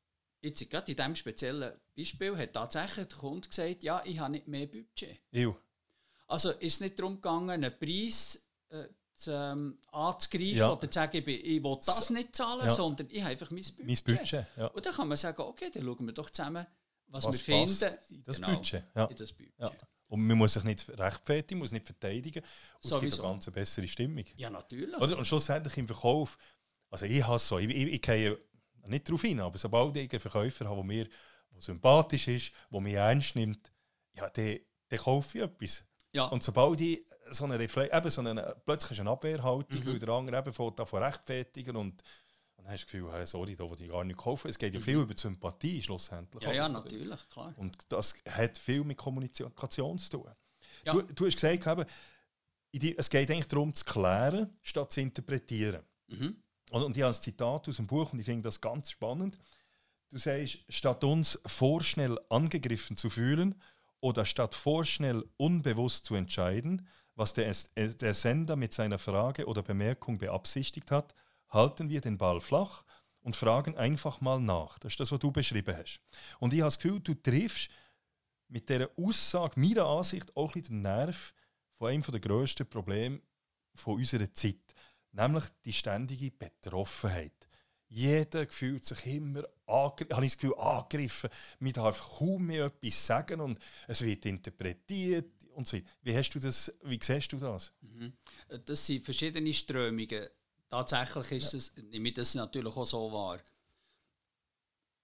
jetzt 0.42 0.70
gerade 0.70 0.92
in 0.92 0.98
diesem 0.98 1.16
speziellen 1.16 1.74
Beispiel 1.96 2.38
hat 2.38 2.54
tatsächlich 2.54 3.08
der 3.08 3.18
Kunde 3.18 3.48
gesagt, 3.48 3.84
ja, 3.84 4.04
ich 4.06 4.20
habe 4.20 4.34
nicht 4.34 4.48
mehr 4.48 4.68
Budget. 4.68 5.22
Ew. 5.32 5.56
Also 6.28 6.52
ist 6.52 6.76
es 6.76 6.80
nicht 6.80 7.00
darum 7.00 7.16
gegangen, 7.16 7.50
einen 7.50 7.78
Preis 7.78 8.46
äh, 8.70 8.88
ähm, 9.28 9.78
anzugreifen 9.92 10.58
ja. 10.58 10.72
oder 10.72 10.90
zu 10.90 10.96
sagen, 10.96 11.18
ich, 11.18 11.28
ich 11.28 11.64
will 11.64 11.78
das 11.86 12.10
nicht 12.10 12.36
zahlen, 12.36 12.66
ja. 12.66 12.74
sondern 12.74 13.08
ich 13.10 13.22
habe 13.22 13.32
einfach 13.32 13.52
mein 13.52 13.64
Budget. 13.64 14.08
Mein 14.08 14.18
Budget 14.18 14.46
ja. 14.58 14.68
Und 14.68 14.86
dann 14.86 14.94
kann 14.94 15.08
man 15.08 15.18
sagen, 15.18 15.42
okay, 15.42 15.70
dann 15.74 15.84
schauen 15.84 16.06
wir 16.06 16.14
doch 16.14 16.30
zusammen, 16.30 16.66
was, 17.08 17.26
was 17.26 17.36
wir 17.48 17.68
finden. 17.68 17.98
In 18.10 18.24
das 18.24 18.36
genau, 18.38 18.56
Budget. 18.56 18.84
Ja. 18.96 19.08
Das 19.08 19.34
Budget. 19.34 19.88
Und 20.08 20.28
man 20.28 20.38
muss 20.38 20.54
sich 20.54 20.64
nicht 20.64 20.90
rechtfertigen, 21.00 21.60
muss 21.60 21.72
nicht 21.72 21.86
verteidigen. 21.86 22.44
Und 22.82 22.92
es 22.92 23.00
gibt 23.00 23.14
eine 23.14 23.30
ganz 23.30 23.50
bessere 23.50 23.88
Stimmung. 23.88 24.26
Ja, 24.36 24.50
natürlich. 24.50 24.96
Oder? 25.00 25.18
Und 25.18 25.26
schlussendlich 25.26 25.78
im 25.78 25.88
Verkauf, 25.88 26.38
also 26.90 27.06
ich 27.06 27.26
hasse 27.26 27.48
so, 27.48 27.60
ich, 27.60 27.70
ich, 27.70 27.94
ich 27.94 28.02
gehe 28.02 28.38
nicht 28.88 29.08
darauf 29.08 29.22
hin, 29.22 29.40
aber 29.40 29.58
sobald 29.58 29.96
ich 29.96 30.12
einen 30.12 30.20
Verkäufer 30.20 30.66
habe, 30.66 30.76
der 30.76 30.84
mir 30.84 31.08
der 31.54 31.62
sympathisch 31.62 32.28
ist, 32.28 32.52
der 32.72 32.82
mich 32.82 32.94
ernst 32.94 33.36
nimmt, 33.36 33.72
ja, 34.14 34.30
dann, 34.30 34.60
dann 34.90 35.00
kaufe 35.00 35.38
ich 35.38 35.44
etwas. 35.44 35.86
Ja. 36.14 36.26
Und 36.26 36.44
sobald 36.44 36.82
ich 36.82 37.06
so 37.32 37.46
eine, 37.46 37.60
Refle 37.60 37.92
eben 37.92 38.10
so 38.10 38.22
eine 38.22 38.56
plötzlich 38.66 39.00
eine 39.00 39.10
Abwehrhaltung, 39.10 39.84
mhm. 39.84 39.88
weil 39.88 40.00
der 40.00 40.10
andere 40.10 40.38
eben 40.38 40.54
von 40.54 40.74
rechtfertigen 41.04 41.76
und 41.76 42.04
dann 42.58 42.72
hast 42.72 42.84
du 42.84 42.86
das 42.86 42.92
Gefühl, 42.92 43.12
hey, 43.14 43.26
sorry, 43.26 43.56
da 43.56 43.70
will 43.70 43.82
ich 43.82 43.90
gar 43.90 44.04
nicht 44.04 44.18
kaufen. 44.18 44.50
Es 44.50 44.58
geht 44.58 44.74
ja 44.74 44.80
mhm. 44.80 44.84
viel 44.84 44.98
über 44.98 45.14
die 45.14 45.22
Sympathie 45.22 45.82
schlussendlich. 45.82 46.44
Ja, 46.44 46.54
ja, 46.54 46.70
natürlich, 46.70 47.30
klar. 47.30 47.54
Und 47.58 47.78
das 47.90 48.14
hat 48.30 48.58
viel 48.58 48.84
mit 48.84 48.98
Kommunikation 48.98 49.98
zu 49.98 50.10
tun. 50.10 50.32
Ja. 50.86 50.94
Du, 50.94 51.02
du 51.02 51.26
hast 51.26 51.36
gesagt, 51.36 51.66
eben, 51.66 52.96
es 52.98 53.10
geht 53.10 53.32
eigentlich 53.32 53.48
darum, 53.48 53.74
zu 53.74 53.84
klären, 53.84 54.58
statt 54.62 54.92
zu 54.92 55.02
interpretieren. 55.02 55.84
Mhm. 56.08 56.42
Und, 56.72 56.84
und 56.84 56.98
ich 56.98 57.04
habe 57.04 57.14
ein 57.14 57.22
Zitat 57.22 57.68
aus 57.68 57.76
dem 57.76 57.88
Buch 57.88 58.14
und 58.14 58.20
ich 58.20 58.26
finde 58.26 58.44
das 58.44 58.62
ganz 58.62 58.92
spannend. 58.92 59.38
Du 60.10 60.18
sagst, 60.18 60.60
statt 60.70 61.04
uns 61.04 61.40
vorschnell 61.46 62.20
angegriffen 62.30 62.96
zu 62.96 63.10
fühlen 63.10 63.56
oder 64.02 64.26
statt 64.26 64.56
vorschnell 64.56 65.26
unbewusst 65.38 66.06
zu 66.06 66.16
entscheiden, 66.16 66.88
was 67.16 67.34
der, 67.34 67.54
der 67.76 68.14
Sender 68.14 68.56
mit 68.56 68.74
seiner 68.74 68.98
Frage 68.98 69.46
oder 69.46 69.62
Bemerkung 69.62 70.18
beabsichtigt 70.18 70.92
hat, 70.92 71.14
halten 71.50 71.90
wir 71.90 72.02
den 72.02 72.18
Ball 72.18 72.40
flach 72.40 72.84
und 73.22 73.36
fragen 73.36 73.78
einfach 73.78 74.22
mal 74.22 74.40
nach. 74.40 74.80
Das 74.80 74.94
ist 74.94 75.00
das, 75.00 75.12
was 75.12 75.20
du 75.20 75.32
beschrieben 75.32 75.76
hast. 75.76 76.00
Und 76.40 76.54
ich 76.54 76.62
habe 76.62 76.68
das 76.68 76.80
Gefühl, 76.80 77.00
du 77.00 77.14
triffst 77.14 77.70
mit 78.48 78.68
dieser 78.70 78.90
Aussage, 78.98 79.60
meiner 79.60 79.86
Ansicht, 79.86 80.36
auch 80.36 80.56
ein 80.56 80.64
den 80.64 80.82
Nerv 80.82 81.34
von 81.78 81.90
einem 81.90 82.04
der 82.04 82.20
grössten 82.20 82.68
Probleme 82.68 83.22
von 83.76 83.96
unserer 83.96 84.32
Zeit, 84.34 84.76
nämlich 85.12 85.46
die 85.66 85.74
ständige 85.74 86.32
Betroffenheit. 86.32 87.48
Jeder 87.88 88.48
fühlt 88.48 88.86
sich 88.86 89.06
immer 89.06 89.44
habe 89.68 90.26
ich 90.26 90.34
das 90.34 90.38
Gefühl, 90.38 90.56
angegriffen. 90.58 91.30
Man 91.60 91.74
darf 91.74 92.18
kaum 92.18 92.48
mehr 92.48 92.66
etwas 92.66 93.06
sagen 93.06 93.40
und 93.40 93.60
es 93.88 94.02
wird 94.02 94.26
interpretiert 94.26 95.32
und 95.62 95.68
so. 95.68 95.78
Wie, 96.02 96.16
hast 96.16 96.32
du 96.32 96.40
das, 96.40 96.72
wie 96.84 97.00
siehst 97.02 97.32
du 97.32 97.38
das? 97.38 97.72
Mhm. 97.82 98.14
Das 98.66 98.86
sind 98.86 99.04
verschiedene 99.04 99.54
Strömungen 99.54 100.28
tatsächlich 100.72 101.44
ist 101.44 101.54
ja. 101.54 101.60
es, 101.60 101.74
nehme 101.92 102.10
ich 102.10 102.16
das 102.16 102.34
natürlich 102.34 102.76
auch 102.76 102.86
so 102.86 103.12
wahr. 103.12 103.40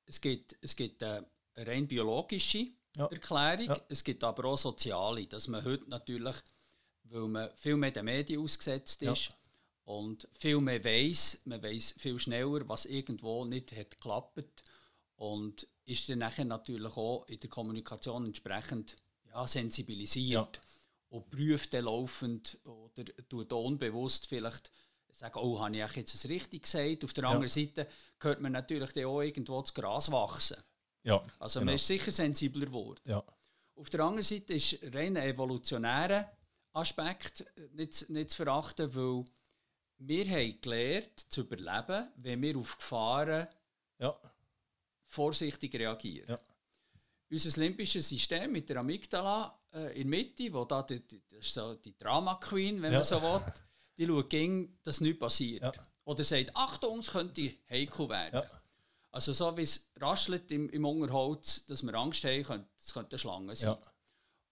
Es 0.06 0.20
gibt, 0.22 0.56
es 0.62 0.76
gibt 0.76 1.04
eine 1.04 1.28
rein 1.56 1.88
biologische 1.88 2.70
ja. 2.96 3.06
Erklärung, 3.08 3.68
ja. 3.68 3.82
es 3.90 4.04
gibt 4.04 4.24
aber 4.24 4.46
auch 4.46 4.58
soziale, 4.58 5.28
dass 5.28 5.48
man 5.48 5.64
heute 5.64 5.90
natürlich, 5.90 6.36
weil 7.04 7.28
man 7.28 7.50
viel 7.58 7.76
mehr 7.76 7.92
den 7.92 8.06
Medien 8.06 8.42
ausgesetzt 8.42 9.04
ist 9.04 9.32
und 9.84 10.28
viel 10.34 10.60
mehr 10.62 10.84
weiß, 10.84 11.42
man 11.46 11.62
weiß 11.62 11.96
viel 11.98 12.18
schneller, 12.20 12.68
was 12.68 12.86
irgendwo 12.86 13.44
nicht 13.44 13.76
hat 13.76 13.92
geklappt 13.92 14.64
und 15.18 15.68
ist 15.84 16.08
dann 16.10 16.20
nachher 16.20 16.46
natürlich 16.46 16.96
auch 16.96 17.26
in 17.28 17.40
der 17.40 17.50
Kommunikation 17.50 18.26
entsprechend 18.26 18.96
ja, 19.38 19.48
sensibilisiert 19.48 20.60
und 21.10 21.30
prüft 21.30 21.74
dann 21.74 21.86
laufend 21.86 22.58
oder 22.64 23.06
tut 23.30 23.54
unbewusst 23.54 24.28
vielleicht 24.28 24.72
sagen, 25.12 25.40
oh, 25.40 25.60
habe 25.60 25.78
ich 25.78 25.96
jetzt 25.96 26.14
das 26.14 26.28
richtig 26.28 26.64
gesagt? 26.64 27.04
Auf 27.04 27.14
der 27.14 27.24
ja. 27.26 27.30
anderen 27.30 27.50
Seite 27.50 27.88
hört 28.20 28.42
man 28.42 28.52
natürlich 28.52 29.06
auch 29.06 29.22
irgendwo 29.22 29.62
das 29.62 29.74
Gras 29.74 30.12
wachsen. 30.12 30.58
Ja, 31.04 31.24
also 31.40 31.60
genau. 31.60 31.70
man 31.70 31.76
ist 31.76 31.88
sicher 31.88 32.12
sensibler 32.12 32.66
geworden. 32.66 33.00
Ja. 33.06 33.24
Auf 33.76 33.90
der 33.90 34.02
anderen 34.02 34.24
Seite 34.24 34.54
ist 34.54 34.80
rein 34.84 35.16
ein 35.18 35.30
evolutionärer 35.30 36.32
Aspekt 36.74 37.46
nicht, 37.74 38.10
nicht 38.10 38.32
zu 38.32 38.38
verachten, 38.38 38.94
weil 38.94 39.26
wir 40.00 40.26
haben 40.30 40.62
gelernt 40.62 41.32
zu 41.32 41.42
überleben, 41.42 42.08
wenn 42.18 42.42
wir 42.42 42.58
auf 42.58 42.78
Gefahren 42.78 43.48
ja. 44.00 44.16
vorsichtig 45.08 45.74
reagieren. 45.76 46.30
Ja. 46.30 46.40
Unser 47.30 47.60
limbisches 47.60 48.08
System 48.08 48.52
mit 48.52 48.70
der 48.70 48.78
Amygdala 48.78 49.60
äh, 49.74 50.00
in 50.00 50.10
der 50.10 50.20
Mitte, 50.20 50.54
wo 50.54 50.64
da 50.66 50.82
die, 50.84 51.06
die, 51.06 51.22
das 51.30 51.40
ist 51.48 51.54
so 51.54 51.76
die 51.76 51.98
Drama 51.98 52.36
Queen, 52.36 52.82
wenn 52.82 52.94
ja. 52.94 53.00
man 53.00 53.06
so 53.06 53.22
will, 53.22 53.42
die 53.98 54.08
schaut 54.08 54.30
gegen, 54.30 54.78
dass 54.84 55.02
nichts 55.02 55.20
passiert. 55.20 55.64
Ja. 55.64 55.72
Oder 56.06 56.24
sagt, 56.24 56.56
Achtung, 56.56 57.00
es 57.00 57.12
könnte 57.12 57.54
heikel 57.70 58.08
werden. 58.08 58.36
Ja. 58.36 58.62
Also 59.12 59.34
so 59.34 59.58
wie 59.58 59.64
es 59.64 59.92
raschelt 60.00 60.52
im, 60.52 60.70
im 60.70 60.86
Unterholz, 60.86 61.66
dass 61.66 61.84
wir 61.84 61.94
Angst 61.96 62.24
haben, 62.24 62.44
könnte, 62.44 62.70
es 62.78 62.94
könnte 62.94 63.14
eine 63.14 63.20
Schlange 63.20 63.56
sein. 63.56 63.72
Ja. 63.72 63.92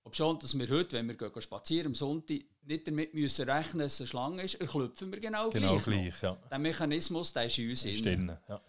Ob 0.03 0.15
schon, 0.15 0.37
dass 0.39 0.57
wir 0.57 0.67
heute, 0.69 0.97
wenn 0.97 1.07
wir 1.07 1.15
gehen 1.15 1.41
spazieren 1.41 1.87
am 1.87 1.95
Sonntag, 1.95 2.39
nicht 2.63 2.87
damit 2.87 3.13
müssen 3.13 3.49
rechnen, 3.49 3.79
dass 3.79 3.93
es 3.93 4.01
eine 4.01 4.07
Schlange 4.07 4.43
ist, 4.43 4.55
erklüpfen 4.55 5.11
wir 5.11 5.19
genau, 5.19 5.49
genau 5.49 5.77
gleich. 5.77 5.83
gleich 5.83 6.21
ja. 6.21 6.37
Der 6.49 6.59
Mechanismus, 6.59 7.33
der 7.33 7.45
ist 7.45 7.57
in 7.57 7.69
uns 7.69 7.83
drin. 7.83 8.37
Ja. 8.47 8.61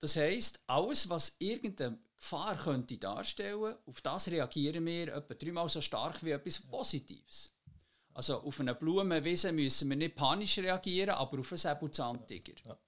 Das 0.00 0.16
heisst, 0.16 0.60
alles, 0.66 1.08
was 1.08 1.36
irgendeine 1.38 1.98
Gefahr 2.22 2.56
könnte 2.56 2.96
darstellen, 2.98 3.74
auf 3.84 4.00
das 4.00 4.28
reagieren 4.28 4.86
wir 4.86 5.12
etwa 5.12 5.34
dreimal 5.34 5.68
so 5.68 5.80
stark 5.80 6.22
wie 6.22 6.30
etwas 6.30 6.60
Positives. 6.60 7.52
Also 8.14 8.38
auf 8.42 8.60
eine 8.60 8.76
Blumenwiese 8.76 9.50
müssen 9.50 9.88
wir 9.88 9.96
nicht 9.96 10.14
panisch 10.14 10.58
reagieren, 10.58 11.10
aber 11.10 11.40
auf 11.40 11.50
einen 11.50 11.58
Säbelzahntiger. 11.58 12.52
Ja. 12.64 12.78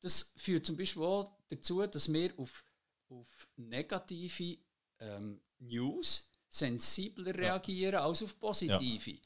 Das 0.00 0.32
führt 0.36 0.66
zum 0.66 0.76
Beispiel 0.76 1.02
auch 1.02 1.36
dazu, 1.48 1.84
dass 1.84 2.12
wir 2.12 2.32
auf, 2.38 2.64
auf 3.08 3.48
negative 3.56 4.58
ähm, 5.00 5.40
News 5.58 6.30
sensibler 6.48 7.34
ja. 7.34 7.54
reagieren 7.54 7.96
als 7.96 8.22
auf 8.22 8.38
positive. 8.38 9.10
Ja. 9.10 9.18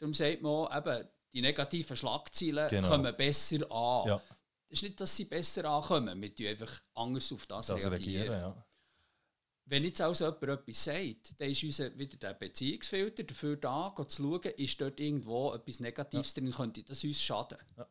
Darum 0.00 0.14
sagt 0.14 0.42
man 0.42 0.50
auch, 0.50 0.76
eben, 0.76 1.08
die 1.32 1.42
negativen 1.42 1.96
Schlagzeilen 1.96 2.68
genau. 2.68 2.88
kommen 2.88 3.16
besser 3.16 3.70
an. 3.70 4.08
Ja. 4.08 4.22
Das 4.68 4.78
ist 4.78 4.82
nicht, 4.82 5.00
dass 5.00 5.16
sie 5.16 5.26
besser 5.26 5.64
ankommen, 5.66 6.20
wir 6.20 6.30
reagieren 6.30 6.48
einfach 6.48 6.82
anders 6.94 7.32
auf 7.32 7.46
das, 7.46 7.68
das 7.68 7.88
reagieren. 7.88 8.32
reagieren 8.32 8.64
wenn 9.66 9.84
jetzt 9.84 10.00
also 10.00 10.24
jemand 10.26 10.42
etwas 10.42 10.84
sagt, 10.84 11.40
dann 11.40 11.50
ist 11.50 11.62
unser, 11.62 11.96
wieder 11.96 12.16
der 12.16 12.34
Beziehungsfilter 12.34 13.22
dafür 13.22 13.56
da, 13.56 13.94
zu 14.08 14.22
schauen, 14.22 14.52
ist 14.56 14.80
dort 14.80 14.98
irgendwo 14.98 15.54
etwas 15.54 15.80
Negatives 15.80 16.34
ja. 16.34 16.42
drin, 16.42 16.52
könnte 16.52 16.82
das 16.82 17.04
uns 17.04 17.22
schaden. 17.22 17.58
Ja. 17.76 17.86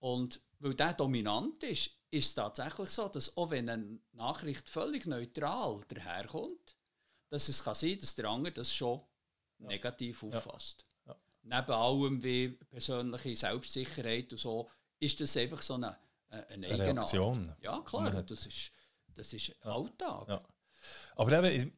Und 0.00 0.40
weil 0.58 0.74
der 0.74 0.94
dominant 0.94 1.62
ist, 1.62 1.90
ist 2.10 2.28
es 2.28 2.34
tatsächlich 2.34 2.90
so, 2.90 3.08
dass 3.08 3.36
auch 3.36 3.50
wenn 3.50 3.68
eine 3.68 3.98
Nachricht 4.12 4.68
völlig 4.68 5.06
neutral 5.06 5.80
daherkommt, 5.88 6.76
dass 7.30 7.48
es 7.48 7.62
kann 7.62 7.74
sein 7.74 7.98
dass 8.00 8.14
der 8.14 8.26
andere 8.26 8.52
das 8.52 8.74
schon 8.74 9.00
ja. 9.58 9.68
negativ 9.68 10.22
auffasst. 10.22 10.84
Ja. 11.06 11.16
Neben 11.42 11.72
allem 11.72 12.22
wie 12.22 12.48
persönliche 12.48 13.36
Selbstsicherheit 13.36 14.32
und 14.32 14.38
so, 14.38 14.70
ist 15.00 15.20
das 15.20 15.36
einfach 15.36 15.62
so 15.62 15.74
eine, 15.74 15.96
äh, 16.30 16.42
eine, 16.52 16.66
eine 16.66 16.78
Reaktion. 16.78 17.54
Ja, 17.60 17.80
klar, 17.80 18.22
das 18.22 18.46
ist, 18.46 18.72
das 19.14 19.32
ist 19.32 19.54
Alltag. 19.64 20.28
Aber 21.16 21.44
eben, 21.44 21.72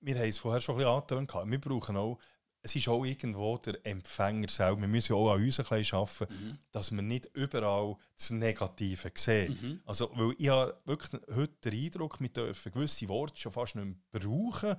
wir 0.00 0.14
haben 0.16 0.28
es 0.28 0.38
vorher 0.38 0.60
schon 0.60 0.76
ein 0.76 0.78
bisschen 0.78 1.24
angetönt, 1.24 1.50
wir 1.50 1.60
brauchen 1.60 1.96
auch 1.96 2.18
es 2.62 2.76
ist 2.76 2.88
auch 2.88 3.04
irgendwo 3.04 3.56
der 3.58 3.78
Empfänger 3.86 4.48
selber. 4.48 4.80
Wir 4.80 4.88
müssen 4.88 5.14
auch 5.14 5.32
an 5.32 5.42
uns 5.42 5.60
ein 5.60 5.66
bisschen 5.66 5.98
arbeiten, 5.98 6.34
mhm. 6.34 6.58
dass 6.72 6.90
wir 6.90 7.02
nicht 7.02 7.30
überall 7.34 7.96
das 8.16 8.30
Negative 8.30 9.10
sehen. 9.14 9.58
Mhm. 9.60 9.80
Also, 9.84 10.10
weil 10.14 10.34
ich 10.38 10.48
habe 10.48 10.76
wirklich 10.84 11.22
heute 11.34 11.70
den 11.70 11.84
Eindruck, 11.84 12.20
wir 12.20 12.28
dürfen 12.28 12.72
gewisse 12.72 13.08
Worte 13.08 13.40
schon 13.40 13.52
fast 13.52 13.76
nicht 13.76 13.84
mehr 13.84 14.20
brauchen. 14.20 14.76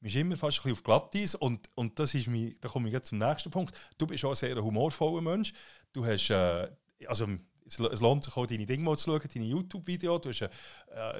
Wir 0.00 0.10
sind 0.10 0.22
immer 0.22 0.36
fast 0.36 0.58
ein 0.58 0.62
bisschen 0.62 0.78
auf 0.78 0.82
Glatteis 0.82 1.34
und, 1.34 1.68
und 1.74 1.98
das 1.98 2.14
ist 2.14 2.26
mein, 2.26 2.56
da 2.60 2.68
komme 2.68 2.88
ich 2.88 2.94
jetzt 2.94 3.08
zum 3.08 3.18
nächsten 3.18 3.50
Punkt. 3.50 3.74
Du 3.98 4.06
bist 4.06 4.24
auch 4.24 4.30
ein 4.30 4.34
sehr 4.34 4.56
humorvoller 4.56 5.20
Mensch. 5.20 5.52
Du 5.92 6.04
hast, 6.04 6.30
äh, 6.30 6.68
also 7.06 7.26
es, 7.70 7.78
es, 7.78 8.00
lohnt 8.00 8.24
sich 8.24 8.36
auch, 8.36 8.46
deine 8.46 8.66
Dinge 8.66 8.84
mal 8.84 8.96
zu 8.96 9.10
schauen, 9.10 9.28
deine 9.32 9.46
YouTube-Videos. 9.46 10.20
Du 10.20 10.28
hast 10.30 10.42
äh, 10.42 10.48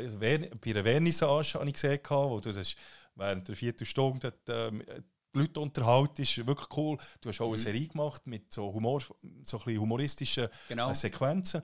äh 0.04 0.48
bei 0.60 0.70
einer 0.70 0.82
Vernissage 0.82 1.54
habe 1.54 1.68
ich 1.68 1.74
gesehen, 1.74 2.00
wo 2.08 2.40
du 2.40 2.52
das 2.52 2.74
während 3.14 3.48
der 3.48 3.56
vierten 3.56 3.86
Stunde 3.86 4.34
äh, 4.48 5.00
die 5.32 5.38
Leute 5.38 5.60
unterhalten, 5.60 6.22
ist 6.22 6.44
wirklich 6.44 6.68
cool. 6.76 6.98
Du 7.20 7.28
hast 7.28 7.40
auch 7.40 7.46
mhm. 7.46 7.54
eine 7.54 7.62
Serie 7.62 7.88
gemacht 7.88 8.26
mit 8.26 8.52
so, 8.52 8.72
Humor, 8.72 9.00
so 9.42 9.62
ein 9.64 9.78
humoristischen 9.78 10.48
genau. 10.68 10.90
Äh, 10.90 10.94
Sequenzen. 10.94 11.62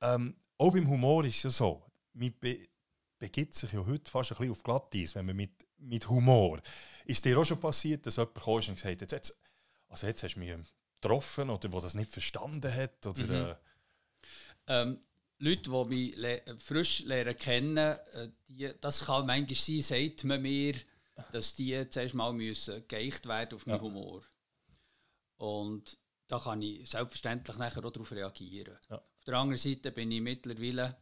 Ähm, 0.00 0.36
auch 0.58 0.72
beim 0.72 0.88
Humor 0.88 1.24
ist 1.24 1.36
es 1.36 1.42
ja 1.42 1.50
so, 1.50 1.82
man 2.12 2.32
be 2.38 2.68
begibt 3.18 3.54
sich 3.54 3.72
ja 3.72 3.84
heute 3.84 4.10
fast 4.10 4.32
ein 4.32 4.36
bisschen 4.36 4.52
auf 4.52 4.62
Glatteis, 4.62 5.14
wenn 5.14 5.24
man 5.24 5.36
mit, 5.36 5.66
mit 5.78 6.06
Humor. 6.06 6.60
Ist 7.06 7.24
dir 7.24 7.38
auch 7.38 7.44
schon 7.44 7.58
passiert, 7.58 8.04
dass 8.04 8.16
jemand 8.16 8.34
kam 8.34 8.54
und 8.54 8.74
gesagt 8.74 9.02
hat, 9.02 9.12
jetzt, 9.12 9.38
also 9.88 10.06
jetzt 10.06 10.22
hast 10.22 10.34
du 10.34 10.40
mich 10.40 10.54
getroffen 11.00 11.48
oder 11.48 11.68
der 11.68 11.80
das 11.80 11.94
nicht 11.94 12.10
verstanden 12.10 12.72
hat? 12.72 13.06
Oder, 13.06 13.24
mhm. 13.24 13.50
äh, 13.50 13.54
ähm, 14.66 15.00
Leute, 15.38 15.70
die 15.70 15.84
mich 15.84 16.16
le 16.16 16.42
frisch 16.58 17.00
lernen 17.00 17.36
kennen, 17.36 17.76
äh, 17.76 18.30
die, 18.48 18.72
das 18.80 19.04
kann 19.04 19.26
manchmal 19.26 19.56
sein, 19.56 19.82
sagt 19.82 20.24
man 20.24 20.42
mir, 20.42 20.74
dass 21.32 21.54
die 21.54 21.88
zuerst 21.88 22.14
mal 22.14 22.32
müssen 22.32 22.86
geeicht 22.88 23.26
werden 23.26 23.56
auf 23.56 23.66
meinen 23.66 23.76
ja. 23.76 23.82
Humor. 23.82 24.22
Und 25.36 25.98
da 26.26 26.38
kann 26.38 26.62
ich 26.62 26.88
selbstverständlich 26.88 27.56
nachher 27.56 27.84
auch 27.84 27.92
darauf 27.92 28.12
reagieren. 28.12 28.78
Ja. 28.90 28.96
Auf 28.96 29.24
der 29.26 29.34
anderen 29.34 29.58
Seite 29.58 29.92
bin 29.92 30.10
ich 30.10 30.20
mittlerweile 30.20 30.96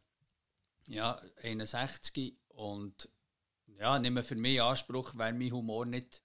ja, 0.86 1.20
61 1.42 2.36
und 2.48 3.08
ja, 3.78 3.98
nicht 3.98 4.10
mehr 4.10 4.24
für 4.24 4.36
mich 4.36 4.62
Anspruch, 4.62 5.12
weil 5.14 5.32
mein 5.32 5.52
Humor 5.52 5.84
nicht 5.84 6.22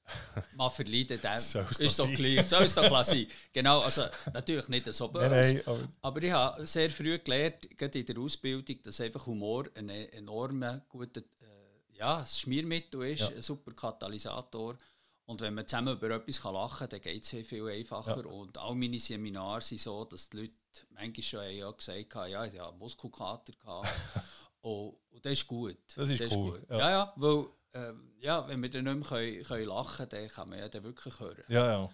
mal 0.55 0.69
verleidet, 0.69 1.23
dann 1.23 1.37
ist 1.79 1.99
doch 1.99 2.11
gleich. 2.11 2.47
So 2.47 2.57
ist 2.57 2.77
doch 2.77 3.03
sein. 3.03 3.27
Genau, 3.51 3.79
also 3.81 4.03
natürlich 4.33 4.67
nicht 4.67 4.91
so 4.93 5.07
böse. 5.07 5.29
Nein, 5.29 5.53
nein, 5.55 5.61
aber, 5.65 5.87
aber, 6.01 6.23
ich 6.23 6.31
habe 6.31 6.65
sehr 6.65 6.89
früh 6.89 7.17
gelernt, 7.19 7.69
gerade 7.77 7.99
in 7.99 8.05
der 8.05 8.17
Ausbildung, 8.17 8.81
dass 8.83 9.01
einfach 9.01 9.25
Humor 9.25 9.65
ein 9.75 9.89
enorm 9.89 10.81
guter 10.87 11.21
ja, 11.99 12.19
ein 12.19 12.25
Schmiermittel 12.25 13.03
ist, 13.03 13.19
ja. 13.19 13.27
ein 13.27 13.41
super 13.41 13.73
Katalysator. 13.73 14.77
Und 15.25 15.41
wenn 15.41 15.53
man 15.53 15.67
zusammen 15.67 15.95
über 15.95 16.09
etwas 16.09 16.43
lachen 16.43 16.79
kann, 16.79 16.89
dann 16.89 17.01
geht 17.01 17.23
es 17.23 17.47
viel 17.47 17.67
einfacher. 17.67 18.23
Ja. 18.23 18.31
Und 18.31 18.57
all 18.57 18.73
meine 18.73 18.99
Seminare 18.99 19.61
sind 19.61 19.79
so, 19.79 20.03
dass 20.05 20.29
die 20.29 20.37
Leute 20.37 20.53
manchmal 20.89 21.23
schon 21.23 21.51
ja 21.51 21.69
gesagt 21.69 22.15
haben, 22.15 22.31
ja, 22.31 22.45
ich 22.45 22.59
hatte 22.59 22.77
Muskelkater. 22.77 23.53
und, 23.63 23.87
und 24.61 24.97
das 25.23 25.33
ist 25.33 25.47
gut. 25.47 25.77
Das 25.95 26.09
ist, 26.09 26.19
das 26.19 26.33
cool. 26.33 26.57
Ist 26.57 26.67
gut. 26.67 26.69
Ja. 26.71 26.77
ja, 26.77 26.89
ja, 26.89 27.13
weil 27.15 27.45
äh, 27.73 27.93
ja, 28.19 28.47
wenn 28.47 28.61
wir 28.61 28.69
dann 28.69 28.85
nicht 28.85 28.95
mehr 28.95 29.07
können, 29.07 29.43
können 29.43 29.65
lachen 29.67 30.09
können, 30.09 30.09
dann 30.09 30.29
kann 30.29 30.49
man 30.49 30.59
ja 30.59 30.69
dann 30.69 30.83
wirklich 30.83 31.19
hören. 31.19 31.43
Ja, 31.47 31.67
ja. 31.67 31.89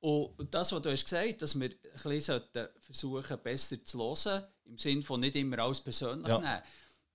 Und 0.00 0.52
das, 0.52 0.72
was 0.72 0.82
du 0.82 0.90
hast 0.90 1.04
gesagt 1.04 1.42
dass 1.42 1.58
wir 1.58 1.70
ein 1.70 2.02
bisschen 2.02 2.42
versuchen, 2.80 3.38
besser 3.40 3.84
zu 3.84 4.00
hören, 4.00 4.44
im 4.64 4.76
Sinne 4.76 5.02
von 5.02 5.20
nicht 5.20 5.36
immer 5.36 5.60
alles 5.60 5.80
persönlich 5.80 6.26
ja. 6.26 6.38
nehmen. 6.38 6.62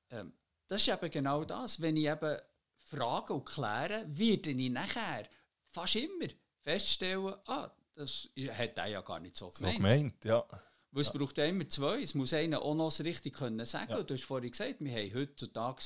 Ähm, 0.09 0.33
das 0.67 0.81
ist 0.81 0.93
eben 0.93 1.11
genau 1.11 1.43
das. 1.43 1.81
Wenn 1.81 1.97
ich 1.97 2.05
eben 2.05 2.37
frage 2.77 3.33
und 3.33 3.45
kläre, 3.45 4.05
werde 4.07 4.51
ich 4.51 4.69
nachher 4.69 5.27
fast 5.67 5.97
immer 5.97 6.27
feststellen, 6.61 7.35
ah, 7.45 7.69
das 7.93 8.29
hat 8.51 8.77
er 8.77 8.87
ja 8.87 9.01
gar 9.01 9.19
nicht 9.19 9.35
so 9.35 9.49
gemeint. 9.49 9.75
So 9.75 9.77
gemeint, 9.81 10.25
ja. 10.25 10.45
Weil 10.91 11.01
es 11.01 11.07
ja. 11.07 11.13
braucht 11.13 11.37
ja 11.37 11.45
immer 11.45 11.67
zwei. 11.67 12.01
Es 12.01 12.15
muss 12.15 12.33
einer 12.33 12.61
auch 12.61 12.75
noch 12.75 12.97
richtig 12.99 13.35
können 13.35 13.65
sagen. 13.65 13.91
Ja. 13.91 14.03
Du 14.03 14.13
hast 14.13 14.23
vorhin 14.23 14.51
gesagt, 14.51 14.75
wir 14.79 14.91
haben 14.91 15.13
heutzutage 15.13 15.83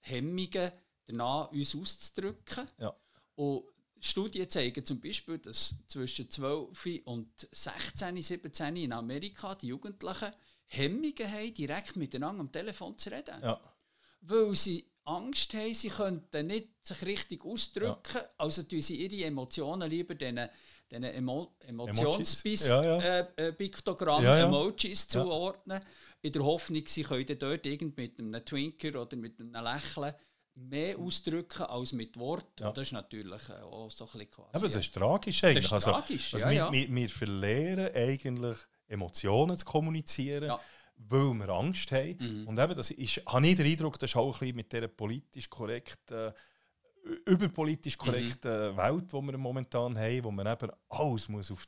Hemmungen, 0.00 0.72
danach 1.06 1.50
uns 1.52 1.74
auszudrücken. 1.74 2.66
Ja. 2.78 2.96
Und 3.34 3.64
Studien 4.00 4.48
zeigen 4.48 4.84
zum 4.84 5.00
Beispiel, 5.00 5.38
dass 5.38 5.74
zwischen 5.86 6.30
12 6.30 7.00
und 7.04 7.48
16, 7.50 8.22
17 8.22 8.76
in 8.76 8.92
Amerika 8.92 9.54
die 9.54 9.68
Jugendlichen 9.68 10.32
Hemmungen 10.66 11.32
haben, 11.32 11.54
direkt 11.54 11.96
miteinander 11.96 12.40
am 12.40 12.52
Telefon 12.52 12.96
zu 12.96 13.10
reden. 13.10 13.40
Ja 13.42 13.60
weil 14.20 14.54
sie 14.54 14.84
Angst 15.04 15.54
haben, 15.54 15.74
sie 15.74 15.88
könnten 15.88 16.46
nicht 16.48 16.68
sich 16.82 17.02
richtig 17.02 17.44
ausdrücken, 17.44 18.14
ja. 18.14 18.28
also 18.36 18.62
tun 18.62 18.82
sie 18.82 18.96
ihre 18.96 19.26
Emotionen 19.26 19.90
lieber 19.90 20.14
diesen, 20.14 20.48
diesen 20.90 21.04
Emo 21.04 21.54
Emotionspiktogrammen, 21.60 24.24
ja, 24.24 24.38
ja. 24.38 24.38
äh, 24.38 24.40
äh, 24.40 24.44
Emojis 24.44 25.08
zuordnen, 25.08 25.80
in 26.20 26.32
der 26.32 26.42
Hoffnung, 26.42 26.82
sie 26.86 27.02
können 27.02 27.38
dort 27.38 27.66
irgend 27.66 27.96
mit 27.96 28.18
einem 28.18 28.44
Twinker 28.44 29.00
oder 29.00 29.16
mit 29.16 29.40
einem 29.40 29.52
Lächeln 29.52 30.14
mehr 30.54 30.98
ausdrücken 30.98 31.62
als 31.62 31.92
mit 31.92 32.18
Worten. 32.18 32.62
Ja. 32.62 32.72
Das 32.72 32.88
ist 32.88 32.92
natürlich 32.92 33.48
äh, 33.48 33.62
auch 33.62 33.90
so 33.90 34.04
ein 34.04 34.10
bisschen 34.10 34.30
quasi. 34.30 34.48
Aber 34.52 34.66
das 34.66 34.76
ist 34.76 34.94
tragisch 34.94 35.44
eigentlich. 35.44 35.68
Das 35.68 35.76
ist 35.82 35.86
also, 35.86 35.90
tragisch, 35.92 36.34
also 36.34 36.48
ja, 36.48 36.72
wir, 36.72 36.88
wir, 36.88 36.96
wir 36.96 37.08
verlieren 37.08 37.94
eigentlich 37.94 38.58
Emotionen 38.88 39.56
zu 39.56 39.64
kommunizieren. 39.64 40.48
Ja 40.48 40.60
weil 40.98 41.34
wir 41.34 41.48
Angst 41.50 41.92
haben. 41.92 42.16
Mhm. 42.18 42.48
Und 42.48 42.58
eben, 42.58 42.74
das 42.74 42.90
ist, 42.90 43.22
habe 43.26 43.46
ich 43.46 43.56
den 43.56 43.66
Eindruck, 43.66 43.98
das 43.98 44.10
ist 44.10 44.16
auch 44.16 44.34
ein 44.34 44.38
bisschen 44.38 44.56
mit 44.56 44.72
dieser 44.72 44.88
politisch 44.88 45.48
korrekten, 45.48 46.32
überpolitisch 47.26 47.96
korrekten 47.96 48.72
mhm. 48.72 48.76
Welt, 48.76 49.12
die 49.12 49.22
wir 49.22 49.38
momentan 49.38 49.98
haben, 49.98 50.24
wo 50.24 50.30
man 50.30 50.46
eben 50.46 50.70
alles 50.88 51.28
muss 51.28 51.50
auf, 51.50 51.64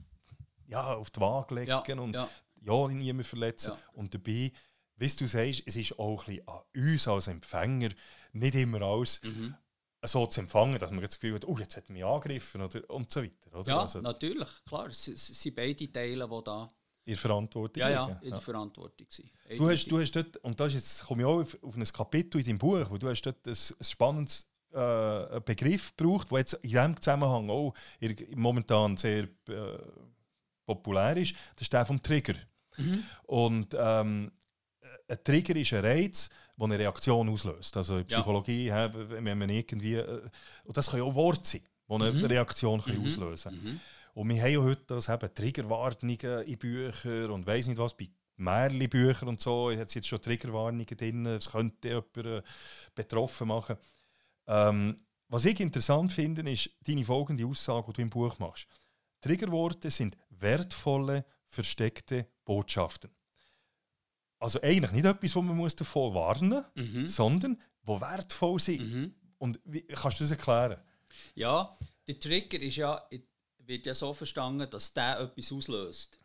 ja, 0.66 0.94
auf 0.94 1.10
die 1.10 1.20
Waage 1.20 1.54
legen 1.54 1.68
ja, 1.70 2.00
und 2.00 2.14
ja, 2.14 2.28
ja 2.60 2.88
niemand 2.88 3.26
verletzen. 3.26 3.72
Ja. 3.72 3.78
Und 3.92 4.14
dabei, 4.14 4.52
wie 4.96 5.08
du 5.08 5.26
sagst, 5.26 5.62
es 5.66 5.76
ist 5.76 5.98
auch 5.98 6.26
ein 6.26 6.36
bisschen 6.36 6.48
an 6.48 6.60
uns 6.74 7.08
als 7.08 7.28
Empfänger 7.28 7.90
nicht 8.32 8.54
immer 8.54 8.82
alles 8.82 9.22
mhm. 9.22 9.54
so 10.02 10.26
zu 10.26 10.40
empfangen, 10.40 10.78
dass 10.78 10.90
man 10.90 11.00
das 11.00 11.18
Gefühl 11.18 11.34
hat, 11.34 11.44
oh, 11.46 11.56
jetzt 11.58 11.76
hat 11.76 11.90
mich 11.90 12.04
angegriffen 12.04 12.62
oder, 12.62 12.88
und 12.90 13.10
so 13.10 13.22
weiter. 13.22 13.58
Oder? 13.58 13.68
Ja, 13.68 13.80
also, 13.80 14.00
natürlich, 14.00 14.48
klar. 14.66 14.86
Es 14.86 15.04
sind 15.04 15.54
beide 15.56 15.90
Teile, 15.90 16.28
die 16.28 16.44
da 16.44 16.68
in 17.04 17.16
Verantwortung 17.16 17.80
Ja, 17.80 17.88
ja, 17.88 18.06
in 18.06 18.20
der 18.20 18.30
ja. 18.30 18.40
Verantwortung 18.40 19.06
Du 19.56 19.68
hast, 19.68 19.86
du 19.86 19.98
hast 19.98 20.12
dort, 20.12 20.36
und 20.38 20.60
das 20.60 20.68
ist 20.68 20.74
jetzt 20.74 21.06
komme 21.06 21.22
ich 21.22 21.26
auch 21.26 21.40
auf, 21.40 21.58
auf 21.62 21.76
ein 21.76 21.84
Kapitel 21.84 22.38
in 22.38 22.46
deinem 22.46 22.58
Buch, 22.58 22.90
wo 22.90 22.98
du 22.98 23.08
hast 23.08 23.22
dort 23.22 23.46
ein, 23.46 23.52
ein 23.52 23.84
spannendes 23.84 24.49
äh, 24.72 25.40
Begriff 25.44 25.96
gebraucht, 25.96 26.30
der 26.30 26.38
jetzt 26.38 26.54
in 26.54 26.70
diesem 26.70 27.00
Zusammenhang 27.00 27.50
auch 27.50 27.74
momentan 28.34 28.96
sehr 28.96 29.24
äh, 29.48 29.78
populär 30.66 31.16
ist. 31.16 31.34
Das 31.56 31.62
ist 31.62 31.72
der 31.72 31.84
vom 31.84 32.00
Trigger. 32.00 32.34
Mhm. 32.76 33.04
Und 33.24 33.76
ähm, 33.78 34.32
ein 35.08 35.18
Trigger 35.24 35.56
ist 35.56 35.72
ein 35.72 35.84
Reiz, 35.84 36.30
der 36.56 36.64
eine 36.64 36.78
Reaktion 36.78 37.28
auslöst. 37.28 37.76
Also 37.76 37.98
in 37.98 38.06
Psychologie, 38.06 38.66
ja. 38.66 38.90
wenn 38.92 39.38
man 39.38 39.48
irgendwie, 39.48 39.94
äh, 39.94 40.20
und 40.64 40.76
das 40.76 40.90
können 40.90 41.02
auch 41.02 41.14
Worte 41.14 41.40
sein, 41.44 41.62
die 41.88 41.94
eine 41.94 42.12
mhm. 42.12 42.24
Reaktion 42.24 42.82
mhm. 42.86 43.06
auslösen 43.06 43.52
können. 43.52 43.64
Mhm. 43.64 43.80
Und 44.14 44.28
wir 44.28 44.42
haben 44.42 44.52
ja 44.52 44.60
heute 44.60 44.82
das 44.86 45.08
eben 45.08 45.34
Triggerwarnungen 45.34 46.42
in 46.44 46.58
Büchern 46.58 47.30
und 47.30 47.46
weiß 47.46 47.68
nicht 47.68 47.78
was, 47.78 47.96
bei 47.96 48.08
Märli-Büchern 48.36 49.28
und 49.28 49.40
so, 49.40 49.70
hat 49.70 49.94
jetzt 49.94 50.08
schon 50.08 50.20
Triggerwarnungen 50.20 50.86
drin, 50.86 51.26
es 51.26 51.50
könnte 51.50 51.88
jemand 51.88 52.16
äh, 52.16 52.42
betroffen 52.94 53.48
machen. 53.48 53.76
Ähm, 54.50 54.96
was 55.28 55.44
ich 55.44 55.60
interessant 55.60 56.12
finde, 56.12 56.50
ist 56.50 56.70
deine 56.86 57.04
folgende 57.04 57.46
Aussage, 57.46 57.86
die 57.88 57.92
du 57.94 58.02
im 58.02 58.10
Buch 58.10 58.38
machst. 58.40 58.66
Triggerworte 59.20 59.90
sind 59.90 60.16
wertvolle, 60.30 61.24
versteckte 61.46 62.26
Botschaften. 62.44 63.10
Also 64.38 64.60
eigentlich 64.62 64.92
nicht 64.92 65.04
etwas, 65.04 65.36
wo 65.36 65.42
man 65.42 65.56
muss 65.56 65.76
davor 65.76 66.14
warnen 66.14 66.64
muss, 66.74 66.86
mhm. 66.86 67.06
sondern 67.06 67.62
wo 67.82 68.00
wertvoll 68.00 68.58
sind. 68.58 68.80
Mhm. 68.80 69.14
Und 69.38 69.60
wie, 69.64 69.82
kannst 69.82 70.18
du 70.18 70.24
das 70.24 70.32
erklären? 70.32 70.80
Ja, 71.34 71.76
der 72.08 72.18
Trigger 72.18 72.60
ist 72.60 72.76
ja 72.76 73.06
wird 73.70 73.86
ja 73.86 73.94
so 73.94 74.12
verstanden, 74.12 74.68
dass 74.68 74.92
der 74.92 75.20
etwas 75.20 75.52
auslöst. 75.52 76.18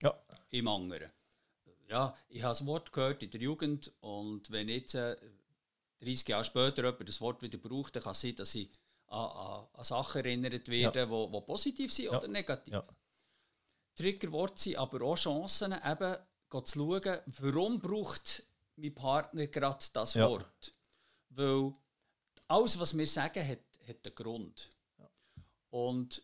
Ja. 0.00 0.14
Im 0.50 0.68
anderen. 0.68 1.10
Ja, 1.88 2.14
ich 2.28 2.42
habe 2.42 2.52
das 2.52 2.64
Wort 2.64 2.92
gehört 2.92 3.22
in 3.22 3.30
der 3.30 3.40
Jugend 3.40 3.92
und 4.00 4.50
wenn 4.50 4.68
jetzt 4.68 4.94
äh, 4.94 5.16
30 6.02 6.28
Jahre 6.28 6.44
später 6.44 6.84
jemand 6.84 7.08
das 7.08 7.20
Wort 7.20 7.42
wieder 7.42 7.58
braucht, 7.58 7.96
dann 7.96 8.02
kann 8.02 8.12
es 8.12 8.20
sein, 8.20 8.34
dass 8.34 8.54
ich 8.54 8.70
an, 9.06 9.30
an, 9.30 9.66
an 9.72 9.84
Sachen 9.84 10.24
erinnert 10.24 10.68
werde, 10.68 10.98
ja. 11.00 11.10
wo, 11.10 11.30
wo 11.30 11.40
positiv 11.42 11.92
sind 11.92 12.06
ja. 12.06 12.18
oder 12.18 12.28
negativ. 12.28 12.74
Ja. 12.74 12.84
Triggerworte 13.94 14.60
sind 14.60 14.76
aber 14.76 15.02
auch 15.02 15.16
Chancen, 15.16 15.72
eben 15.72 16.16
zu 16.50 16.62
schauen, 16.66 17.18
warum 17.26 17.78
braucht 17.78 18.42
mein 18.76 18.94
Partner 18.94 19.46
gerade 19.46 19.84
das 19.92 20.14
ja. 20.14 20.28
Wort. 20.28 20.72
Weil 21.30 21.74
alles, 22.48 22.78
was 22.78 22.96
wir 22.96 23.06
sagen, 23.06 23.46
hat, 23.46 23.60
hat 23.86 24.04
einen 24.04 24.14
Grund. 24.14 24.70
Ja. 24.98 25.10
Und 25.70 26.22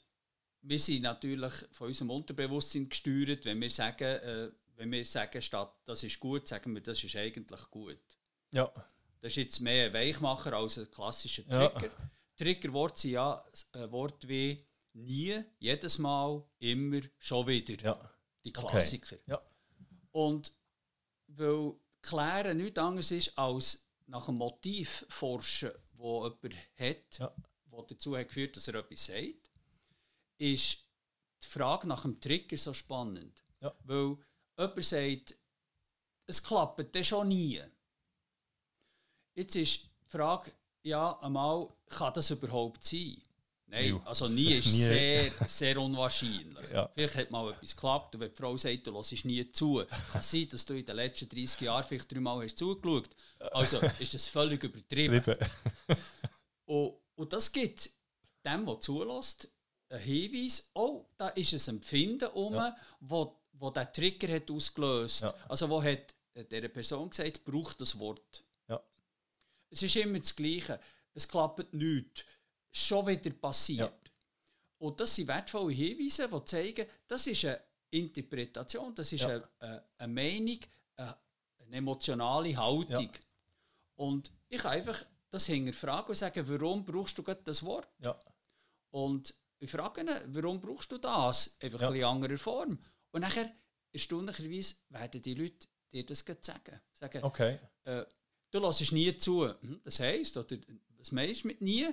wir 0.63 0.79
sind 0.79 1.03
natürlich 1.03 1.53
von 1.73 1.89
unserem 1.89 2.11
Unterbewusstsein 2.11 2.89
gesteuert, 2.89 3.45
wenn 3.45 3.61
wir 3.61 3.71
sagen, 3.71 4.05
äh, 4.05 4.51
wenn 4.77 4.93
wir 4.93 5.05
sagen, 5.05 5.41
statt 5.41 5.75
das 5.85 6.03
ist 6.03 6.21
gut, 6.21 6.47
sagen 6.47 6.75
wir, 6.75 6.83
das 6.83 7.03
ist 7.03 7.17
eigentlich 7.17 7.71
gut. 7.71 7.99
Ja. 8.53 8.73
Das 9.21 9.33
ist 9.33 9.37
jetzt 9.37 9.61
mehr 9.61 9.87
ein 9.87 9.93
Weichmacher 9.93 10.53
als 10.53 10.79
ein 10.79 10.91
klassischer 10.91 11.45
Trigger. 11.47 11.87
Ja. 11.87 12.11
Triggerworte 12.37 13.01
sind 13.01 13.11
ja 13.13 13.45
ein 13.73 13.91
Wort 13.91 14.29
wie 14.29 14.65
nie, 14.93 15.43
jedes 15.59 15.99
Mal, 15.99 16.45
immer, 16.59 17.01
schon 17.19 17.47
wieder. 17.47 17.83
Ja. 17.83 18.15
Die 18.45 18.53
Klassiker. 18.53 19.17
Okay. 19.17 19.25
Ja. 19.27 19.43
Und 20.13 20.55
weil 21.27 21.75
Klären 22.01 22.57
nichts 22.57 22.79
anderes 22.79 23.11
ist, 23.11 23.37
als 23.39 23.89
nach 24.07 24.29
einem 24.29 24.39
Motiv 24.39 25.05
forschen, 25.09 25.71
das 25.71 25.99
jemand 25.99 26.55
hat, 26.79 27.19
ja. 27.19 27.35
das 27.71 27.87
dazu 27.89 28.17
hat 28.17 28.29
geführt 28.29 28.57
dass 28.57 28.69
er 28.69 28.77
etwas 28.77 29.07
sagt, 29.07 29.51
ist 30.39 30.79
die 31.43 31.49
Frage 31.49 31.87
nach 31.87 32.03
dem 32.03 32.21
Trigger 32.21 32.57
so 32.57 32.73
spannend. 32.73 33.45
Ja. 33.61 33.75
Weil 33.85 34.17
jemand 34.57 34.85
sagt, 34.85 35.39
es 36.27 36.43
klappt 36.43 36.95
dann 36.95 37.05
schon 37.05 37.29
nie. 37.29 37.61
Jetzt 39.39 39.55
ist 39.55 39.85
die 39.85 40.11
Frage, 40.11 40.51
ja, 40.83 41.17
einmal, 41.21 41.69
kann 41.89 42.13
das 42.13 42.29
überhaupt 42.31 42.83
sein? 42.83 43.23
Nein, 43.69 44.01
also 44.05 44.27
nie 44.27 44.55
ist 44.55 44.67
nie. 44.73 44.83
sehr, 44.83 45.31
sehr 45.47 45.79
unwahrscheinlich. 45.79 46.71
Ja. 46.73 46.91
Vielleicht 46.93 47.15
hat 47.15 47.31
mal 47.31 47.53
etwas 47.53 47.77
geklappt 47.77 48.17
und 48.17 48.23
wenn 48.23 48.31
die 48.31 48.37
Frau 48.37 48.57
sagt, 48.57 48.89
du 48.89 48.95
hörst 48.95 49.25
nie 49.25 49.49
zu, 49.53 49.85
kann 50.13 50.23
sein, 50.23 50.49
dass 50.49 50.67
du 50.67 50.75
in 50.75 50.85
den 50.85 50.97
letzten 50.97 51.29
30 51.29 51.61
Jahren 51.61 51.85
vielleicht 51.85 52.11
dreimal 52.11 52.43
hast 52.43 52.59
zugeschaut. 52.59 53.11
Also 53.53 53.79
ist 54.01 54.13
das 54.13 54.27
völlig 54.27 54.65
übertrieben. 54.65 55.23
und, 56.65 56.95
und 57.15 57.33
das 57.33 57.53
gibt 57.53 57.91
dem, 58.45 58.67
der 58.67 58.81
zulässt, 58.81 59.49
einen 59.89 60.01
Hinweis, 60.01 60.69
oh, 60.75 61.07
da 61.17 61.29
ist 61.29 61.53
ein 61.53 61.77
Empfinden 61.77 62.29
um, 62.31 62.55
ja. 62.55 62.77
wo, 62.99 63.41
wo 63.53 63.71
der 63.71 63.93
Trigger 63.93 64.35
hat 64.35 64.51
ausgelöst. 64.51 65.23
Ja. 65.23 65.35
Also 65.49 65.69
wo 65.69 65.81
hat 65.81 66.13
dieser 66.51 66.69
Person 66.69 67.09
gesagt, 67.09 67.45
braucht 67.45 67.81
das 67.81 67.97
Wort. 68.01 68.43
Es 69.71 69.83
ist 69.83 69.97
immer 69.97 70.19
das 70.19 70.35
Gleiche. 70.35 70.81
Es 71.15 71.27
klappt 71.27 71.73
nichts 71.73 72.25
schon 72.71 73.07
wieder 73.07 73.31
passiert. 73.31 73.81
Ja. 73.81 74.11
Und 74.79 75.01
das 75.01 75.15
sind 75.15 75.29
wertvolle 75.29 75.73
Hinweise, 75.73 76.29
die 76.29 76.45
zeigen, 76.45 76.87
das 77.07 77.27
ist 77.27 77.45
eine 77.45 77.61
Interpretation, 77.91 78.95
das 78.95 79.13
ist 79.13 79.23
ja. 79.23 79.29
eine, 79.29 79.49
eine, 79.59 79.85
eine, 79.99 80.13
Meinung, 80.13 80.59
eine, 80.97 81.17
eine 81.59 81.77
emotionale 81.77 82.57
Haltung. 82.57 83.11
Ja. 83.13 83.21
Und 83.97 84.31
ich 84.49 84.61
kann 84.61 84.73
einfach 84.73 85.05
das 85.31 85.47
hinterfragen 85.47 86.11
und 86.11 86.15
sagen, 86.15 86.49
warum 86.49 86.85
brauchst 86.85 87.19
du 87.19 87.23
gerade 87.23 87.43
das 87.43 87.63
Wort? 87.65 87.89
Ja. 87.99 88.19
Und 88.91 89.35
ich 89.59 89.71
frage 89.71 90.03
ihn, 90.03 90.11
warum 90.29 90.61
brauchst 90.61 90.93
du 90.93 90.99
das? 90.99 91.57
Einfach 91.61 91.81
ja. 91.81 91.91
in 91.91 92.05
anderer 92.05 92.39
Form. 92.39 92.79
Und 93.11 93.21
nachher, 93.23 93.53
erstaunlicherweise, 93.93 94.77
werden 94.91 95.21
die 95.21 95.35
Leute 95.35 95.67
dir 95.93 96.07
das 96.07 96.25
sagen. 96.41 96.81
Sagen, 96.93 97.25
okay. 97.25 97.59
äh, 97.85 98.05
du 98.51 98.59
lässt 98.61 98.93
nie 98.93 99.17
zu. 99.17 99.49
Hm, 99.49 99.81
das 99.85 100.01
heisst, 100.01 100.37
oder 100.37 100.57
was 100.99 101.13
meinst 101.13 101.45
du 101.45 101.49
mit 101.49 101.63
nie? 101.63 101.89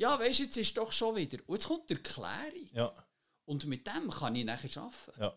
ja, 0.00 0.18
weißt 0.18 0.38
du, 0.38 0.42
jetzt 0.44 0.56
ist 0.56 0.76
doch 0.76 0.90
schon 0.90 1.14
wieder. 1.16 1.38
Und 1.46 1.56
jetzt 1.56 1.68
kommt 1.68 1.90
die 1.90 1.94
Erklärung. 1.94 2.68
Ja. 2.72 2.92
Und 3.44 3.66
mit 3.66 3.86
dem 3.86 4.08
kann 4.10 4.34
ich 4.34 4.46
nachher 4.46 4.82
arbeiten. 4.82 5.20
Ja. 5.20 5.34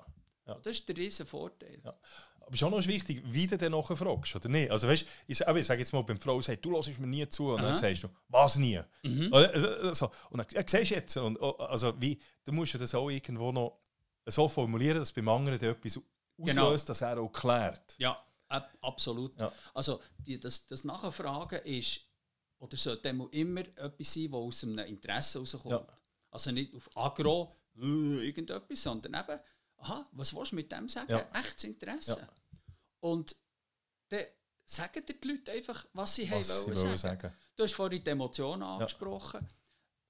ja. 0.48 0.56
das 0.56 0.78
ist 0.78 0.88
der 0.88 0.96
riesen 0.96 1.26
Vorteil. 1.26 1.82
Ja. 1.84 1.94
Aber 2.40 2.56
schon 2.56 2.72
noch 2.72 2.88
wichtig, 2.88 3.22
wie 3.26 3.46
du 3.46 3.58
dann 3.58 3.74
nachher 3.74 3.96
fragst, 3.98 4.36
oder 4.36 4.48
nicht? 4.48 4.72
Also 4.72 4.88
weißt 4.88 5.06
ich, 5.28 5.42
ich 5.42 5.66
sage 5.66 5.80
jetzt 5.80 5.92
mal, 5.92 6.04
beim 6.04 6.20
Frau 6.20 6.40
sagt, 6.42 6.64
du 6.64 6.72
lässt 6.72 6.98
mir 6.98 7.08
nie 7.08 7.28
zu, 7.28 7.50
und 7.50 7.60
Aha. 7.60 7.68
dann 7.68 7.74
sagst 7.74 8.04
du, 8.04 8.10
was 8.30 8.58
nie? 8.58 8.80
Mhm. 9.04 9.34
Also, 9.34 10.12
und 10.30 10.38
dann 10.38 10.48
ja, 10.52 10.64
siehst 10.66 10.92
du 10.92 10.96
jetzt, 10.96 11.18
und, 11.18 11.42
oh, 11.42 11.56
also 11.58 11.94
wie, 12.00 12.20
du 12.46 12.52
musst 12.54 12.76
das 12.76 12.96
auch 12.96 13.10
irgendwo 13.10 13.52
noch 13.52 13.82
so 14.26 14.48
formulieren, 14.48 15.00
dass 15.00 15.12
beim 15.12 15.28
anderen 15.28 15.60
etwas 15.60 16.00
genau. 16.38 16.68
auslöst, 16.68 16.86
genau. 16.86 16.88
dass 16.88 17.02
er 17.02 17.20
auch 17.20 17.32
klärt. 17.32 17.96
Ja, 17.98 18.24
absolut. 18.82 19.40
Ja. 19.40 19.52
Also 19.74 20.02
die, 20.18 20.40
das, 20.40 20.68
das 20.68 20.84
Nachfragen 20.84 21.62
ist 21.66 22.02
oder 22.60 22.78
sollte 22.78 23.10
immer 23.10 23.62
etwas 23.62 24.14
sein, 24.14 24.32
das 24.32 24.40
aus 24.40 24.64
einem 24.64 24.80
Interesse 24.80 25.40
herauskommt. 25.40 25.72
Ja. 25.72 25.88
Also 26.32 26.52
nicht 26.52 26.74
auf 26.74 26.90
Agro, 26.96 27.56
äh, 27.76 28.28
irgendetwas, 28.28 28.84
sondern 28.84 29.14
eben, 29.14 29.40
aha, 29.78 30.08
was 30.12 30.34
willst 30.34 30.52
du 30.52 30.56
mit 30.56 30.72
dem 30.72 30.88
sagen? 30.88 31.12
Ja. 31.12 31.30
Echtes 31.34 31.66
Interesse. 31.66 32.20
Ja. 32.20 32.30
Und 33.02 33.36
dann 34.10 34.26
sagen 34.66 35.04
die 35.06 35.28
Leute 35.28 35.52
einfach, 35.52 35.86
was 35.94 36.16
sie 36.16 36.30
was 36.32 36.50
haben 36.50 36.68
wollen, 36.68 36.78
sagen. 36.78 36.98
sagen. 36.98 37.34
Du 37.56 37.64
hast 37.64 37.74
vorhin 37.74 38.04
die 38.04 38.10
Emotionen 38.10 38.64
angesprochen. 38.64 39.46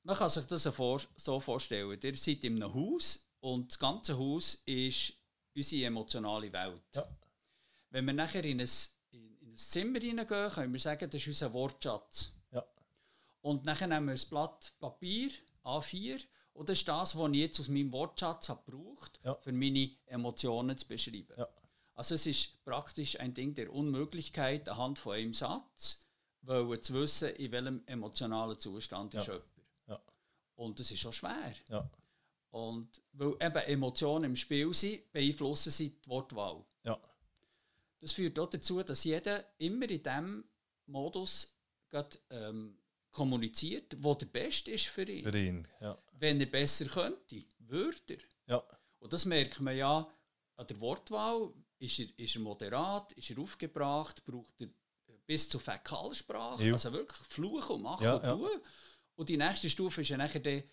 Man 0.03 0.15
kann 0.15 0.29
sich 0.29 0.45
das 0.45 0.63
so 0.63 1.39
vorstellen. 1.39 1.99
Ihr 2.01 2.15
seid 2.15 2.43
in 2.43 2.61
einem 2.61 2.73
Haus 2.73 3.27
und 3.39 3.71
das 3.71 3.79
ganze 3.79 4.17
Haus 4.17 4.55
ist 4.65 5.13
unsere 5.55 5.85
emotionale 5.85 6.51
Welt. 6.51 6.81
Wenn 7.93 8.05
wir 8.05 8.13
nachher 8.13 8.43
in 8.43 8.59
ein, 8.59 8.69
in 9.11 9.37
ein 9.43 9.55
Zimmer 9.55 9.99
hineingehen, 9.99 10.49
können 10.49 10.73
wir 10.73 10.79
sagen, 10.79 11.07
das 11.09 11.21
ist 11.21 11.27
unser 11.27 11.53
Wortschatz. 11.53 12.35
Und 13.41 13.67
dann 13.67 13.77
nehmen 13.89 14.05
wir 14.07 14.13
ein 14.13 14.29
Blatt 14.29 14.73
Papier, 14.79 15.29
A4, 15.63 16.19
und 16.53 16.69
das 16.69 16.79
ist 16.79 16.87
das, 16.87 17.17
was 17.17 17.31
ich 17.31 17.37
jetzt 17.37 17.59
aus 17.59 17.67
meinem 17.67 17.91
Wortschatz 17.91 18.49
habe 18.49 18.63
gebraucht 18.65 19.19
ja. 19.23 19.35
für 19.35 19.51
meine 19.51 19.91
Emotionen 20.05 20.77
zu 20.77 20.87
beschreiben. 20.87 21.33
Ja. 21.37 21.47
Also 21.93 22.15
es 22.15 22.25
ist 22.25 22.63
praktisch 22.63 23.19
ein 23.19 23.33
Ding 23.33 23.53
der 23.53 23.71
Unmöglichkeit 23.73 24.69
anhand 24.69 24.97
von 24.97 25.15
einem 25.15 25.33
Satz, 25.33 26.01
weil 26.41 26.79
zu 26.79 26.93
wissen, 26.93 27.29
in 27.35 27.51
welchem 27.51 27.83
emotionalen 27.85 28.59
Zustand 28.59 29.13
ja. 29.13 29.21
ist 29.21 29.27
jemand. 29.27 29.43
Ja. 29.87 29.99
Und 30.55 30.79
das 30.79 30.91
ist 30.91 31.05
auch 31.05 31.13
schwer. 31.13 31.53
Ja. 31.69 31.89
Und 32.51 33.01
weil 33.13 33.35
eben 33.41 33.63
Emotionen 33.67 34.25
im 34.25 34.35
Spiel 34.35 34.73
sind, 34.73 35.11
beeinflussen 35.11 35.71
sie 35.71 35.99
die 35.99 36.09
Wortwahl. 36.09 36.63
Ja. 36.83 36.99
Das 38.03 38.11
führt 38.11 38.37
auch 38.37 38.47
dazu, 38.47 38.83
dass 38.83 39.05
jeder 39.05 39.45
immer 39.59 39.89
in 39.89 40.03
diesem 40.03 40.43
Modus 40.87 41.57
grad, 41.89 42.19
ähm, 42.31 42.77
kommuniziert, 43.11 43.95
wo 43.97 44.13
der 44.13 44.25
Beste 44.25 44.71
ist 44.71 44.87
für 44.87 45.09
ihn. 45.09 45.23
Für 45.23 45.37
ihn, 45.37 45.65
ja. 45.79 45.97
Wenn 46.11 46.41
er 46.41 46.47
besser 46.47 46.85
könnte, 46.85 47.45
würde 47.59 48.15
er. 48.15 48.55
Ja. 48.55 48.63
Und 48.99 49.13
das 49.13 49.23
merkt 49.23 49.61
man 49.61 49.77
ja 49.77 50.05
an 50.57 50.67
der 50.67 50.81
Wortwahl. 50.81 51.53
Ist 51.79 51.97
er, 51.99 52.07
ist 52.19 52.35
er 52.35 52.41
moderat, 52.41 53.13
ist 53.13 53.29
er 53.29 53.39
aufgebracht, 53.39 54.25
braucht 54.25 54.59
er 54.59 54.67
bis 55.25 55.47
zur 55.47 55.61
Fäkalsprache, 55.61 56.61
ja. 56.61 56.73
also 56.73 56.91
wirklich 56.91 57.25
fluchen 57.29 57.77
und 57.77 57.83
machen 57.83 58.03
ja, 58.03 58.15
und 58.15 58.29
tun. 58.37 58.49
Ja. 58.51 58.69
Und 59.15 59.29
die 59.29 59.37
nächste 59.37 59.69
Stufe 59.69 60.01
ist 60.01 60.09
ja 60.09 60.17
nachher 60.17 60.41
die, 60.41 60.49
äh, 60.49 60.65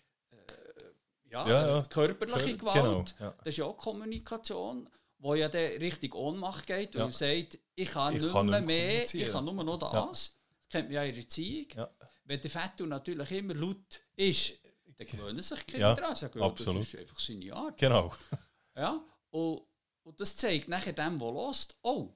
ja, 1.29 1.47
ja, 1.47 1.83
körperliche 1.83 2.57
Gewalt. 2.57 3.15
Genau, 3.17 3.33
das 3.37 3.47
ist 3.47 3.57
ja 3.57 3.65
auch 3.65 3.77
Kommunikation, 3.77 4.89
wo 5.21 5.35
ja 5.35 5.47
dann 5.47 5.77
richtig 5.77 6.15
Ohnmacht 6.15 6.65
geht, 6.65 6.95
weil 6.95 7.03
er 7.03 7.11
sagt, 7.11 7.59
ich 7.75 7.91
kann 7.91 8.15
ich 8.15 8.23
nicht 8.23 8.33
kann 8.33 8.47
mehr, 8.47 8.61
mehr 8.61 9.03
ich 9.03 9.31
kann 9.31 9.45
nur 9.45 9.63
noch 9.63 9.77
das. 9.77 9.91
Das 9.91 10.39
kennt 10.69 10.87
man 10.87 10.95
ja 10.95 11.03
in 11.03 11.13
der 11.13 11.23
Erziehung. 11.23 11.87
Wenn 12.25 12.41
der 12.41 12.49
Vettel 12.49 12.87
natürlich 12.87 13.31
immer 13.31 13.53
laut 13.53 14.01
ist, 14.15 14.59
dann 14.97 15.07
gewöhnen 15.07 15.41
sich 15.41 15.65
Kinder 15.65 15.89
ja, 15.89 15.95
daran. 15.95 16.15
Sagen, 16.15 16.41
absolut. 16.41 16.81
Das 16.81 16.93
ist 16.93 16.99
einfach 16.99 17.19
seine 17.19 17.53
Art. 17.53 17.77
Genau. 17.77 18.13
Ja, 18.75 19.03
und, 19.29 19.61
und 20.03 20.19
das 20.19 20.35
zeigt 20.35 20.69
nachher 20.69 20.93
dem, 20.93 21.19
der 21.19 21.31
lost, 21.31 21.77
oh, 21.83 22.13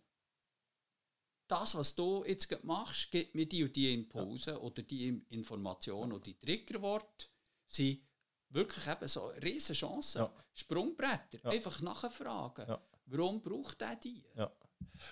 das, 1.48 1.76
was 1.76 1.96
du 1.96 2.24
jetzt 2.26 2.64
machst, 2.64 3.12
gibt 3.12 3.36
mir 3.36 3.46
die 3.46 3.64
und 3.64 3.76
die 3.76 3.94
Impulse 3.94 4.52
ja. 4.52 4.58
oder 4.58 4.82
die 4.82 5.10
Informationen 5.30 6.12
ja. 6.12 6.16
oder 6.16 6.24
die 6.24 6.40
Triggerworte, 6.40 7.28
sind 7.68 8.02
wirklich 8.50 8.88
eben 8.88 9.08
so 9.08 9.28
riesige 9.44 9.78
Chancen. 9.78 10.22
Ja. 10.22 10.34
Sprungbretter, 10.54 11.40
ja. 11.44 11.50
einfach 11.52 11.82
nachfragen. 11.82 12.78
Warum 13.06 13.42
braucht 13.42 13.82
er 13.82 13.96
die? 13.96 14.24
Ja. 14.36 14.52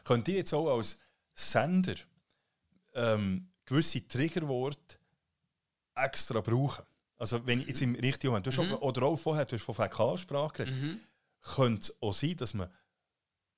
Könnt 0.04 0.28
ihr 0.28 0.36
jetzt 0.36 0.54
auch 0.54 0.76
als 0.76 1.00
Sender 1.34 1.96
ähm, 2.94 3.50
gewisse 3.66 4.08
Triggerworte 4.08 4.98
extra 5.96 6.42
brauchen. 6.42 6.86
Also 7.18 7.46
wenn 7.46 7.62
ich 7.62 7.68
jetzt 7.68 7.82
im 7.82 7.96
richtigen 7.96 8.32
Moment, 8.32 8.48
du 8.48 8.52
hast 8.52 8.58
mhm. 8.58 8.74
oder 8.74 9.04
auch 9.04 9.16
vorher, 9.16 9.46
du 9.46 9.56
hast 9.56 9.64
von 9.64 9.76
Fäkalsprache 9.76 10.66
geredet, 10.66 10.82
mhm. 10.82 11.00
könnte 11.42 11.82
es 11.82 12.02
auch 12.02 12.14
sein, 12.14 12.36
dass 12.36 12.54
man 12.54 12.70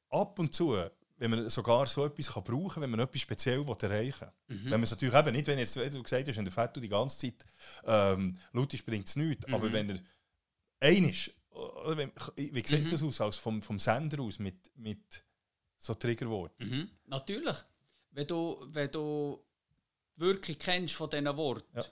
ab 0.10 0.38
und 0.40 0.54
zu, 0.54 0.78
wenn 1.18 1.32
man 1.32 1.50
sogar 1.50 1.86
so 1.88 2.06
etwas 2.06 2.34
kann 2.34 2.44
brauchen 2.44 2.70
kann, 2.70 2.84
wenn 2.84 2.90
man 2.92 3.00
etwas 3.00 3.22
speziell 3.22 3.66
erreichen 3.66 4.28
will. 4.48 4.58
Mhm. 4.58 4.64
Wenn 4.66 4.72
man 4.72 4.84
es 4.84 4.92
natürlich 4.92 5.16
eben 5.16 5.32
nicht, 5.32 5.48
wenn 5.48 5.60
jetzt, 5.60 5.80
wie 5.80 5.90
du 5.90 6.04
gesagt 6.04 6.28
hast, 6.28 6.38
in 6.38 6.46
der 6.46 6.54
Fett 6.54 6.76
die 6.76 6.90
ganze 6.90 7.18
Zeit 7.20 7.46
ähm, 7.86 8.38
laut 8.52 8.74
ist, 8.74 8.86
bringt 8.86 9.08
es 9.08 9.16
nichts, 9.16 9.46
aber 9.46 9.70
mhm. 9.70 9.74
wenn 9.74 9.90
er 9.90 10.00
ein 10.82 11.10
ist, 11.10 11.32
wie 12.36 12.68
sieht 12.68 12.86
mhm. 12.86 12.90
das 12.90 13.04
aus, 13.04 13.22
als 13.22 13.38
vom, 13.38 13.62
vom 13.62 13.80
Sender 13.80 14.22
aus, 14.22 14.40
mit, 14.40 14.72
mit 14.76 15.24
so 15.78 15.94
Triggerworten? 15.94 16.70
Mhm. 16.70 16.90
Natürlich. 17.06 17.56
Wenn 18.12 18.28
du, 18.28 18.66
wenn 18.68 18.92
du 18.92 19.44
wirklich 20.16 20.60
kennst 20.60 20.96
von 20.96 21.10
diesen 21.10 21.38
Worten, 21.38 21.78
ja. 21.78 21.86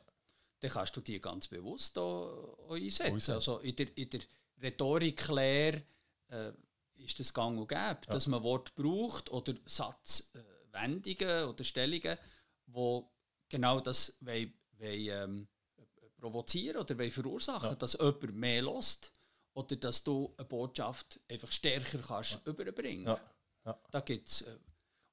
dann 0.60 0.72
kannst 0.72 0.96
du 0.96 1.02
die 1.02 1.20
ganz 1.20 1.48
bewusst 1.48 1.98
auch 1.98 2.70
einsetzen. 2.70 3.34
Also 3.34 3.60
in 3.60 3.76
der, 3.76 3.98
in 3.98 4.10
der 4.10 4.22
Rhetoriklehre 4.62 5.84
äh, 6.30 6.52
ist 6.96 7.20
das 7.20 7.34
gang 7.34 7.60
und 7.60 7.68
gäbe, 7.68 7.80
ja. 8.06 8.14
dass 8.14 8.28
man 8.28 8.44
Wort 8.44 8.74
braucht 8.76 9.30
oder 9.32 9.54
Satzwörter 9.66 10.54
Wendungen 10.74 11.46
oder 11.46 11.64
Stellungen, 11.64 12.18
die 12.68 13.02
genau 13.50 13.80
das 13.80 14.18
wollen, 14.22 14.54
wollen, 14.78 15.08
ähm, 15.10 15.48
provozieren 16.18 16.78
oder 16.78 16.98
wollen 16.98 17.12
verursachen, 17.12 17.70
ja. 17.70 17.76
dass 17.76 17.94
jemand 17.94 18.36
mehr 18.36 18.62
lässt 18.64 19.12
oder 19.54 19.76
dass 19.76 20.04
du 20.04 20.34
eine 20.38 20.46
Botschaft 20.46 21.20
einfach 21.30 21.52
stärker 21.52 22.00
kannst 22.00 22.42
ja. 22.46 22.52
überbringen. 22.52 23.06
Ja. 23.06 23.20
Ja. 23.66 23.80
Da 23.92 24.02
gibt's, 24.02 24.42
äh, 24.42 24.58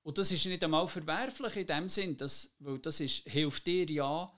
und 0.02 0.18
das 0.18 0.30
ist 0.32 0.46
nicht 0.46 0.64
einmal 0.64 0.88
verwerflich 0.88 1.56
in 1.56 1.66
dem 1.66 1.88
Sinn, 1.88 2.16
dass, 2.16 2.54
weil 2.58 2.78
das 2.78 3.00
ist, 3.00 3.28
hilft 3.28 3.66
dir 3.66 3.88
ja, 3.90 4.32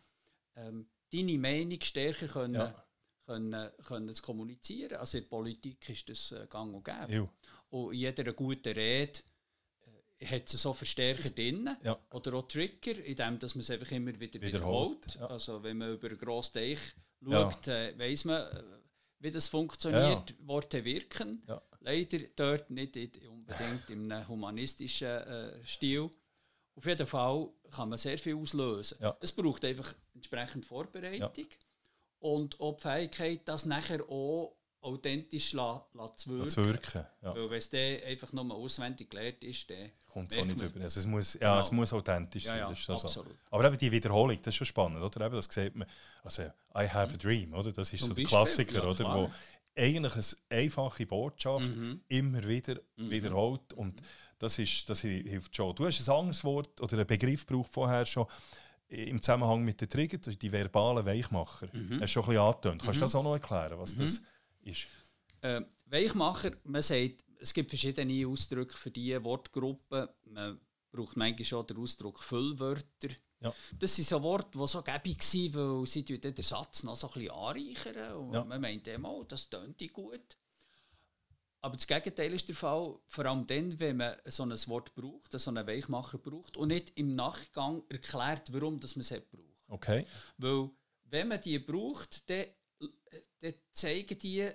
ähm, 0.56 0.88
deine 1.12 1.38
Meinung 1.38 1.80
stärker 1.80 2.26
können, 2.26 2.54
ja. 2.54 2.86
können, 3.26 3.70
können 3.86 4.14
zu 4.14 4.22
kommunizieren. 4.22 4.98
Also 4.98 5.18
in 5.18 5.24
der 5.24 5.30
Politik 5.30 5.88
ist 5.88 6.08
das 6.08 6.32
äh, 6.32 6.46
gang 6.48 6.74
und 6.74 6.84
gäbe. 6.84 7.12
Ja. 7.12 7.28
Und 7.70 7.92
in 7.94 8.00
jeder 8.00 8.32
guten 8.32 8.72
Rede 8.72 9.20
äh, 10.18 10.26
hat 10.26 10.52
es 10.52 10.60
so 10.60 10.74
Verstärker 10.74 11.30
drin 11.30 11.70
ja. 11.82 11.98
oder 12.10 12.34
auch 12.34 12.48
Trigger, 12.48 12.98
indem 13.04 13.38
dass 13.38 13.54
man 13.54 13.60
es 13.60 13.70
einfach 13.70 13.92
immer 13.92 14.18
wieder 14.18 14.40
wiederholt. 14.40 15.06
wiederholt. 15.06 15.30
Also 15.30 15.62
wenn 15.62 15.78
man 15.78 15.94
über 15.94 16.08
einen 16.08 16.18
grossen 16.18 16.54
Teich 16.54 16.80
schaut, 17.24 17.68
äh, 17.68 17.96
weiß 17.96 18.24
man, 18.24 18.42
äh, 18.42 18.62
wie 19.22 19.30
das 19.30 19.48
funktioniert. 19.48 20.34
Worte 20.46 20.84
wirken. 20.84 21.42
Leider 21.80 22.18
dort 22.36 22.70
nicht 22.70 22.96
unbedingt 23.26 23.90
im 23.90 24.28
humanistischen 24.28 25.08
äh, 25.08 25.64
Stil. 25.64 26.10
Auf 26.74 26.86
jeden 26.86 27.06
Fall 27.06 27.48
kann 27.70 27.88
man 27.88 27.98
sehr 27.98 28.18
viel 28.18 28.36
auslösen. 28.36 28.98
Ja. 29.00 29.16
Es 29.20 29.32
braucht 29.32 29.64
einfach 29.64 29.94
entsprechend 30.14 30.64
Vorbereitung 30.64 31.30
ja. 31.36 31.46
und 32.20 32.58
auch 32.60 32.76
die 32.76 32.82
Fähigkeit, 32.82 33.40
das 33.46 33.66
nachher 33.66 34.08
auch 34.08 34.56
authentisch 34.82 35.52
la, 35.52 35.84
la 35.94 36.14
zu 36.14 36.30
wirken. 36.30 36.50
Zu 36.50 36.64
wirken 36.64 37.06
ja. 37.22 37.34
Weil 37.34 37.50
wenn 37.50 37.58
es 37.58 37.70
dann 37.70 38.02
einfach 38.04 38.32
nur 38.32 38.54
auswendig 38.54 39.10
gelernt 39.10 39.42
ist, 39.42 39.70
dann 39.70 39.90
kommt 40.06 40.32
es 40.32 40.38
auch 40.38 40.44
nicht 40.44 40.60
über. 40.60 40.80
Also 40.82 41.00
es 41.00 41.06
muss, 41.06 41.34
ja, 41.34 41.40
genau. 41.40 41.60
es 41.60 41.72
muss 41.72 41.92
authentisch 41.92 42.44
sein. 42.44 42.58
Ja, 42.58 42.68
das 42.68 42.78
ist 42.78 42.86
so 42.86 42.94
absolut. 42.94 43.36
Aber 43.50 43.64
eben 43.64 43.78
die 43.78 43.92
Wiederholung, 43.92 44.36
das 44.38 44.48
ist 44.48 44.56
schon 44.56 44.66
spannend, 44.66 45.02
oder? 45.02 45.26
Eben, 45.26 45.36
das 45.36 45.46
sieht 45.46 45.74
man. 45.74 45.88
Also 46.22 46.42
I 46.76 46.88
have 46.88 47.14
a 47.14 47.16
dream, 47.16 47.54
oder? 47.54 47.72
Das 47.72 47.92
ist 47.92 48.00
Zum 48.00 48.08
so 48.10 48.14
der 48.14 48.24
Klassiker, 48.24 48.88
oder? 48.88 49.04
Wo 49.04 49.30
eigentlich 49.74 50.14
eine 50.14 50.60
einfache 50.60 51.06
Botschaft 51.06 51.74
mhm. 51.74 52.00
immer 52.08 52.46
wieder 52.46 52.78
mhm. 52.96 53.10
wiederholt 53.10 53.72
und 53.74 54.02
das, 54.38 54.58
ist, 54.58 54.90
das 54.90 55.00
hilft 55.00 55.54
schon. 55.54 55.74
Du 55.74 55.86
hast 55.86 56.06
ein 56.06 56.14
anderes 56.14 56.44
Wort 56.44 56.80
oder 56.80 56.94
einen 56.94 57.06
Begriff 57.06 57.46
gebraucht 57.46 57.72
vorher 57.72 58.04
schon 58.04 58.26
im 58.88 59.22
Zusammenhang 59.22 59.64
mit 59.64 59.80
den 59.80 59.88
Trigger, 59.88 60.18
die 60.18 60.52
verbalen 60.52 61.06
Weichmacher. 61.06 61.68
Mhm. 61.72 62.00
Hast 62.00 62.00
du 62.00 62.06
schon 62.08 62.24
ein 62.24 62.28
bisschen 62.28 62.42
angetönt. 62.42 62.82
Kannst 62.82 62.96
du 62.96 63.00
mhm. 63.00 63.04
das 63.04 63.14
auch 63.14 63.22
noch 63.22 63.32
erklären, 63.32 63.78
was 63.78 63.94
das 63.94 64.20
mhm. 64.20 64.26
Ist? 64.64 64.86
Äh, 65.40 65.62
Weichmacher, 65.86 66.52
man 66.64 66.82
sagt, 66.82 67.24
es 67.40 67.52
gibt 67.52 67.70
verschiedene 67.70 68.26
Ausdrücke 68.26 68.76
für 68.76 68.90
diese 68.90 69.22
Wortgruppen. 69.24 70.08
Man 70.30 70.60
braucht 70.90 71.16
manchmal 71.16 71.44
schon 71.44 71.66
den 71.66 71.78
Ausdruck 71.78 72.22
Füllwörter. 72.22 73.08
Ja. 73.40 73.52
Das 73.76 73.96
sind 73.96 74.06
so 74.06 74.22
Worte, 74.22 74.56
die 74.56 74.66
so 74.68 74.82
gäbig 74.82 75.20
waren, 75.20 75.80
weil 75.80 75.86
sie 75.86 76.04
den 76.04 76.36
Satz 76.36 76.84
noch 76.84 76.96
so 76.96 77.08
ein 77.08 77.14
bisschen 77.14 77.30
anreichern. 77.30 78.16
Und 78.16 78.34
ja. 78.34 78.44
man 78.44 78.60
meint 78.60 78.86
immer, 78.86 79.10
oh, 79.10 79.24
das 79.24 79.50
tönt 79.50 79.92
gut. 79.92 80.36
Aber 81.60 81.76
das 81.76 81.86
Gegenteil 81.86 82.32
ist 82.34 82.48
der 82.48 82.56
Fall, 82.56 82.98
vor 83.06 83.26
allem 83.26 83.46
dann, 83.46 83.78
wenn 83.78 83.96
man 83.96 84.16
so 84.26 84.42
ein 84.42 84.50
Wort 84.66 84.94
braucht, 84.94 85.32
so 85.32 85.50
einen 85.50 85.66
Weichmacher 85.66 86.18
braucht 86.18 86.56
und 86.56 86.68
nicht 86.68 86.92
im 86.96 87.14
Nachgang 87.14 87.84
erklärt, 87.88 88.52
warum 88.52 88.80
das 88.80 88.96
man 88.96 89.02
es 89.02 89.10
braucht. 89.10 89.62
Okay. 89.68 90.06
Weil, 90.38 90.70
wenn 91.04 91.28
man 91.28 91.40
die 91.40 91.58
braucht, 91.60 92.28
dann, 92.28 92.46
dann 93.40 93.54
zeigen 93.72 94.18
die 94.18 94.50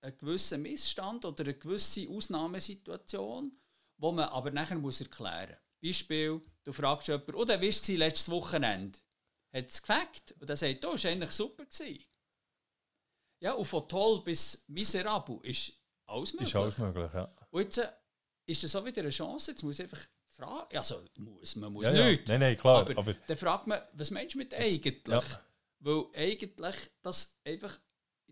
einen 0.00 0.18
gewissen 0.18 0.62
Missstand 0.62 1.24
oder 1.24 1.44
eine 1.44 1.54
gewisse 1.54 2.08
Ausnahmesituation, 2.08 3.52
wo 3.98 4.12
man 4.12 4.28
aber 4.28 4.50
nachher 4.50 4.76
muss 4.76 5.00
erklären 5.00 5.50
muss. 5.50 5.90
Beispiel, 5.90 6.40
du 6.62 6.72
fragst 6.72 7.08
jemanden, 7.08 7.34
oh, 7.34 7.46
wie 7.46 7.48
war 7.48 7.62
es 7.62 7.88
letztes 7.88 8.30
Wochenende? 8.30 8.98
Hat 9.52 9.68
es 9.68 9.82
gefällt? 9.82 10.34
Und 10.40 10.48
er 10.48 10.56
sagt, 10.56 10.84
oh, 10.84 10.94
es 10.94 11.04
war 11.04 11.10
eigentlich 11.10 11.32
super. 11.32 11.64
Gewesen. 11.64 12.04
Ja, 13.40 13.52
und 13.54 13.64
von 13.64 13.88
toll 13.88 14.22
bis 14.22 14.64
miserabel 14.68 15.40
ist 15.42 15.72
alles 16.06 16.32
möglich. 16.32 16.48
Ist 16.50 16.56
alles 16.56 16.78
möglich, 16.78 17.12
ja. 17.12 17.34
Und 17.50 17.62
jetzt 17.62 17.78
äh, 17.78 17.88
ist 18.46 18.62
das 18.62 18.76
auch 18.76 18.84
wieder 18.84 19.02
eine 19.02 19.10
Chance, 19.10 19.50
jetzt 19.50 19.62
muss 19.62 19.78
ich 19.78 19.84
einfach 19.84 20.06
fragen, 20.28 20.76
also 20.76 21.04
muss, 21.18 21.56
man 21.56 21.72
muss 21.72 21.86
ja, 21.86 21.92
nicht. 21.92 22.28
Ja. 22.28 22.34
Nein, 22.34 22.40
nein, 22.40 22.58
klar. 22.58 22.82
Aber, 22.82 22.96
aber, 22.96 23.14
dann 23.14 23.36
fragt 23.36 23.66
man, 23.66 23.80
was 23.94 24.10
meinst 24.10 24.34
du 24.34 24.38
mit 24.38 24.54
eigentlich? 24.54 25.08
Ja. 25.08 25.22
Weil 25.80 26.04
eigentlich 26.14 26.90
das 27.02 27.36
einfach 27.44 27.78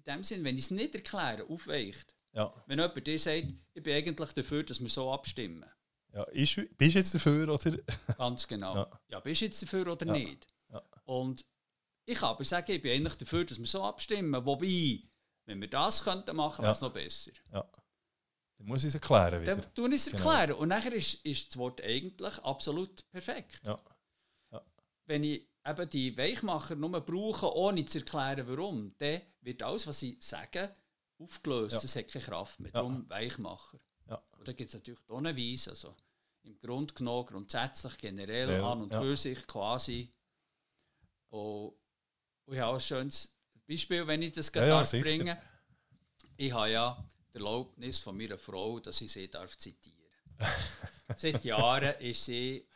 in 0.00 0.14
dem 0.14 0.24
Sinn, 0.24 0.44
wenn 0.44 0.56
ich 0.56 0.64
es 0.64 0.70
nicht 0.70 0.94
erkläre, 0.94 1.44
aufweicht. 1.48 2.14
Ja. 2.32 2.52
Wenn 2.66 2.78
jemand 2.78 3.06
dir 3.06 3.18
sagt, 3.18 3.46
ich 3.74 3.82
bin 3.82 3.94
eigentlich 3.94 4.32
dafür, 4.32 4.62
dass 4.62 4.80
wir 4.80 4.88
so 4.88 5.12
abstimmen. 5.12 5.64
Ja, 6.12 6.24
ist, 6.24 6.56
bist 6.76 6.94
du 6.94 6.98
jetzt 6.98 7.14
dafür 7.14 7.48
oder? 7.48 7.78
Ganz 8.18 8.48
genau. 8.48 8.74
Ja, 8.74 9.00
ja 9.08 9.20
bist 9.20 9.40
du 9.40 9.44
jetzt 9.44 9.62
dafür 9.62 9.86
oder 9.88 10.06
ja. 10.06 10.12
nicht? 10.12 10.46
Ja. 10.72 10.82
Und 11.04 11.44
ich 12.04 12.18
kann 12.18 12.30
aber 12.30 12.44
sagen, 12.44 12.72
ich 12.72 12.82
bin 12.82 12.92
eigentlich 12.92 13.16
dafür, 13.16 13.44
dass 13.44 13.58
wir 13.58 13.66
so 13.66 13.84
abstimmen. 13.84 14.44
Wobei, 14.44 15.02
wenn 15.46 15.60
wir 15.60 15.68
das 15.68 16.02
könnten 16.02 16.34
machen, 16.36 16.62
wäre 16.62 16.72
es 16.72 16.80
noch 16.80 16.92
besser. 16.92 17.32
Ja. 17.52 17.70
Dann 18.58 18.66
muss 18.66 18.82
ich 18.82 18.88
es 18.88 18.94
erklären 18.94 19.42
wieder. 19.42 19.56
Dann 19.56 19.74
tun 19.74 19.92
ich 19.92 20.06
es 20.06 20.10
genau. 20.10 20.30
erklären. 20.30 20.58
Und 20.58 20.68
nachher 20.68 20.92
ist, 20.92 21.24
ist 21.24 21.50
das 21.50 21.56
Wort 21.56 21.80
eigentlich 21.82 22.38
absolut 22.38 23.08
perfekt. 23.10 23.60
Ja. 23.64 23.80
ja. 24.52 24.64
Wenn 25.06 25.24
ich 25.24 25.49
eben 25.66 25.90
die 25.90 26.16
Weichmacher 26.16 26.74
nur 26.74 27.00
brauche, 27.00 27.54
ohne 27.54 27.84
zu 27.84 27.98
erklären, 27.98 28.46
warum, 28.48 28.94
dann 28.98 29.20
wird 29.40 29.62
alles, 29.62 29.86
was 29.86 29.98
sie 29.98 30.16
sagen, 30.20 30.70
aufgelöst. 31.18 31.84
Es 31.84 31.94
ja. 31.94 32.02
hat 32.02 32.10
keine 32.10 32.24
Kraft 32.24 32.60
mehr. 32.60 32.72
Darum 32.72 33.02
ja. 33.02 33.10
Weichmacher. 33.10 33.78
Ja. 34.08 34.22
Und 34.38 34.48
da 34.48 34.52
gibt 34.52 34.68
es 34.68 34.74
natürlich 34.74 35.00
tonnenweise. 35.06 35.70
Also 35.70 35.94
im 36.42 36.58
Grunde 36.58 36.94
genommen, 36.94 37.26
grundsätzlich, 37.26 37.98
generell, 37.98 38.50
ja. 38.50 38.72
an 38.72 38.82
und 38.82 38.92
für 38.92 39.16
sich 39.16 39.46
quasi. 39.46 40.12
Und, 41.28 41.74
und 42.46 42.54
ich 42.54 42.60
habe 42.60 42.76
ein 42.76 42.80
schönes 42.80 43.34
Beispiel, 43.66 44.06
wenn 44.06 44.22
ich 44.22 44.32
das 44.32 44.50
ja, 44.54 44.82
bringen 44.82 45.36
Ich 46.36 46.52
habe 46.52 46.70
ja 46.70 47.10
die 47.32 47.36
Erlaubnis 47.36 47.98
von 47.98 48.16
meiner 48.16 48.38
Frau, 48.38 48.80
dass 48.80 49.00
ich 49.00 49.12
sie 49.12 49.30
darf 49.30 49.56
zitieren 49.56 49.98
Seit 51.16 51.44
Jahren 51.44 51.94
ist 52.00 52.24
sie 52.24 52.66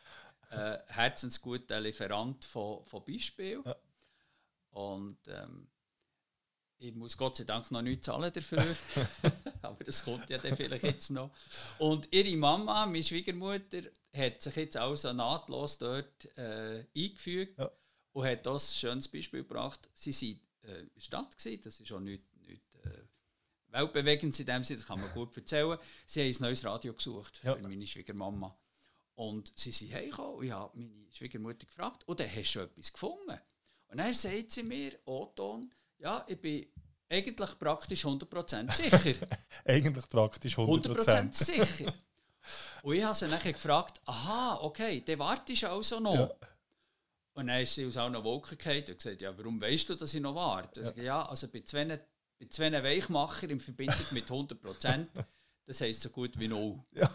äh, 0.49 0.77
herzensguter 0.87 1.79
Lieferant 1.79 2.45
von, 2.45 2.85
von 2.85 3.03
Beispielen. 3.03 3.63
Ja. 3.65 3.75
Und 4.71 5.17
ähm, 5.27 5.67
ich 6.77 6.93
muss 6.93 7.17
Gott 7.17 7.37
sei 7.37 7.45
Dank 7.45 7.71
noch 7.71 7.81
nichts 7.81 8.05
zahlen 8.05 8.31
dafür. 8.31 8.59
Aber 9.61 9.83
das 9.83 10.03
kommt 10.03 10.29
ja 10.29 10.37
dann 10.37 10.55
vielleicht 10.55 10.83
jetzt 10.83 11.09
noch. 11.09 11.31
Und 11.79 12.07
ihre 12.11 12.35
Mama, 12.37 12.85
meine 12.85 13.03
Schwiegermutter, 13.03 13.81
hat 14.13 14.41
sich 14.41 14.55
jetzt 14.55 14.77
also 14.77 15.13
nahtlos 15.13 15.77
dort 15.77 16.37
äh, 16.37 16.85
eingefügt 16.95 17.57
ja. 17.57 17.71
und 18.13 18.25
hat 18.25 18.45
das 18.45 18.71
ein 18.71 18.75
schönes 18.75 19.07
Beispiel 19.07 19.41
gebracht. 19.43 19.89
Sie 19.93 20.11
sind 20.11 20.39
äh, 20.63 20.85
Stadt 20.97 21.37
gewesen. 21.37 21.61
Das 21.63 21.79
ist 21.79 21.91
auch 21.91 21.99
nicht, 21.99 22.23
nicht 22.41 22.75
äh, 22.83 22.89
weltbewegend 23.69 24.39
in 24.39 24.45
dem 24.45 24.63
Sinne, 24.63 24.79
das 24.79 24.87
kann 24.87 25.01
man 25.01 25.11
gut 25.11 25.35
erzählen. 25.35 25.77
Sie 26.05 26.21
haben 26.21 26.29
ein 26.29 26.41
neues 26.41 26.63
Radio 26.65 26.93
gesucht 26.93 27.37
für 27.37 27.47
ja. 27.47 27.57
meine 27.57 27.85
Schwiegermama. 27.85 28.57
Und 29.15 29.53
sie 29.55 29.71
sind 29.71 29.93
heimgekommen 29.93 30.35
und 30.35 30.45
ich 30.45 30.51
habe 30.51 30.77
meine 30.77 31.11
Schwiegermutter 31.11 31.65
gefragt, 31.65 32.03
und 32.07 32.19
dann 32.19 32.33
hast 32.33 32.53
du 32.53 32.59
etwas 32.59 32.91
gefunden? 32.91 33.39
Und 33.87 33.97
dann 33.97 34.13
sagt 34.13 34.51
sie 34.51 34.63
mir, 34.63 34.99
Oton, 35.05 35.73
ja, 35.99 36.25
ich 36.27 36.39
bin 36.39 36.67
eigentlich 37.09 37.57
praktisch 37.57 38.05
100% 38.05 38.75
sicher. 38.75 39.27
eigentlich 39.65 40.09
praktisch 40.09 40.57
100%. 40.57 40.97
100% 40.97 41.33
sicher. 41.33 41.93
und 42.83 42.95
ich 42.95 43.03
habe 43.03 43.13
sie 43.13 43.27
dann 43.27 43.41
gefragt, 43.41 44.01
aha, 44.05 44.59
okay, 44.61 45.01
dann 45.05 45.19
wartest 45.19 45.63
du 45.63 45.69
also 45.69 45.99
noch. 45.99 46.15
Ja. 46.15 46.29
Und 47.35 47.47
dann 47.47 47.61
ist 47.61 47.75
sie 47.75 47.85
aus 47.85 47.97
einer 47.97 48.23
Wolke 48.23 48.55
gefallen 48.55 48.85
und 48.87 48.97
gesagt, 48.97 49.21
ja, 49.21 49.37
warum 49.37 49.61
weißt 49.61 49.89
du, 49.89 49.95
dass 49.95 50.13
ich 50.13 50.21
noch 50.21 50.35
warte? 50.35 50.93
Ja, 50.97 51.03
ja 51.03 51.25
also 51.25 51.47
bei 51.47 51.61
zwei, 51.61 51.85
bei 51.85 52.47
zwei 52.49 52.71
Weichmacher 52.71 53.49
in 53.49 53.59
Verbindung 53.59 54.05
mit 54.11 54.29
100 54.29 54.59
das 55.65 55.81
heisst 55.81 56.01
so 56.01 56.09
gut 56.09 56.37
wie 56.39 56.47
null. 56.47 56.83
Ja. 56.91 57.09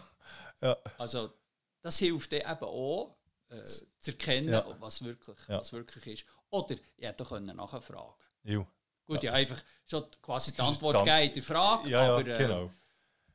Ja. 0.61 0.77
Also 0.97 1.33
das 1.81 1.97
hilft 1.97 2.31
dir 2.31 2.45
eben 2.45 2.63
auch, 2.63 3.17
äh, 3.49 3.63
zu 3.63 4.11
erkennen, 4.11 4.49
ja. 4.49 4.65
was, 4.79 5.03
wirklich, 5.03 5.37
ja. 5.47 5.59
was 5.59 5.73
wirklich 5.73 6.07
ist. 6.07 6.25
Oder 6.49 6.75
ich 6.97 7.05
hätte 7.05 7.41
nachher 7.41 7.81
fragen 7.81 8.13
jo. 8.43 8.67
Gut, 9.05 9.23
ja. 9.23 9.33
einfach 9.33 9.61
schon 9.85 10.05
quasi 10.21 10.53
die 10.53 10.61
Antwort 10.61 10.97
gegeben 11.03 11.27
in 11.27 11.33
der 11.33 11.43
Frage. 11.43 11.89
Ja, 11.89 12.15
aber, 12.15 12.27
ja, 12.27 12.35
äh, 12.35 12.37
genau. 12.37 12.71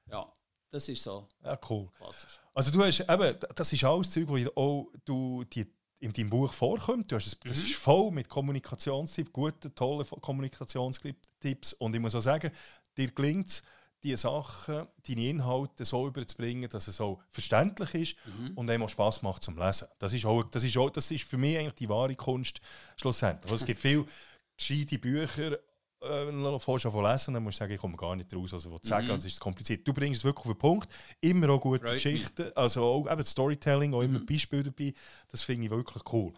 ja, 0.07 0.33
das 0.71 0.89
ist 0.89 1.03
so. 1.03 1.29
Ja, 1.45 1.59
cool. 1.69 1.89
Klassisch. 1.97 2.41
Also 2.55 2.71
du 2.71 2.83
hast 2.83 3.01
eben, 3.01 3.39
das 3.55 3.73
ist 3.73 3.85
alles 3.85 4.11
Zeug, 4.11 4.27
wo 4.29 4.37
auch 4.55 4.91
du 5.05 5.45
die 5.45 5.67
in 5.99 6.13
deinem 6.13 6.31
Buch 6.31 6.53
vorkommt. 6.53 7.11
Du 7.11 7.17
hast 7.17 7.27
es, 7.27 7.39
das 7.41 7.59
mhm. 7.59 7.65
ist 7.65 7.75
voll 7.75 8.11
mit 8.11 8.29
Kommunikationstipps, 8.29 9.33
gute, 9.33 9.75
tolle 9.75 10.05
Kommunikationstipps. 10.05 11.73
Und 11.75 11.95
ich 11.95 12.01
muss 12.01 12.15
auch 12.15 12.21
sagen, 12.21 12.51
dir 12.97 13.11
gelingt 13.11 13.49
es, 13.49 13.63
diese 14.03 14.19
Sachen, 14.19 14.87
deine 15.07 15.29
Inhalte 15.29 15.85
so 15.85 16.07
überzubringen, 16.07 16.69
dass 16.69 16.89
es 16.89 16.97
so 16.97 17.21
verständlich 17.31 17.95
ist 17.95 18.17
mhm. 18.27 18.53
und 18.55 18.71
einem 18.71 18.85
auch 18.85 18.89
Spass 18.89 19.23
macht 19.23 19.43
zum 19.43 19.59
Lesen. 19.59 19.89
Das 19.99 20.13
ist, 20.13 20.25
auch, 20.25 20.45
das, 20.45 20.63
ist 20.63 20.77
auch, 20.77 20.91
das 20.91 21.11
ist 21.11 21.25
für 21.25 21.39
mich 21.39 21.59
eigentlich 21.59 21.75
die 21.75 21.89
wahre 21.89 22.15
Kunst 22.15 22.61
schlussendlich. 22.97 23.51
Also 23.51 23.63
es 23.63 23.67
gibt 23.67 23.81
viele 23.81 24.07
gescheite 24.57 24.99
Bücher, 24.99 25.59
äh, 26.01 26.59
vorher 26.59 26.91
von 26.91 27.05
lesen, 27.05 27.35
dann 27.35 27.43
musst 27.43 27.59
du 27.59 27.61
sagen, 27.61 27.73
ich 27.73 27.81
komme 27.81 27.97
gar 27.97 28.15
nicht 28.15 28.33
raus, 28.35 28.53
also 28.53 28.71
was 28.71 28.83
sagen, 28.83 29.07
mhm. 29.07 29.13
das 29.13 29.25
ist 29.25 29.41
kompliziert. 29.41 29.87
Du 29.87 29.93
bringst 29.93 30.21
es 30.21 30.25
wirklich 30.25 30.47
auf 30.47 30.53
den 30.53 30.59
Punkt, 30.59 30.89
immer 31.21 31.51
auch 31.51 31.61
gute 31.61 31.81
Freut 31.81 31.95
Geschichten, 31.95 32.51
also 32.55 32.85
auch 32.85 33.11
eben 33.11 33.25
Storytelling, 33.25 33.95
auch 33.95 34.03
immer 34.03 34.21
mhm. 34.21 34.27
Beispiele 34.27 34.65
dabei, 34.65 34.93
das 35.29 35.43
finde 35.43 35.65
ich 35.65 35.71
wirklich 35.71 36.03
cool. 36.13 36.33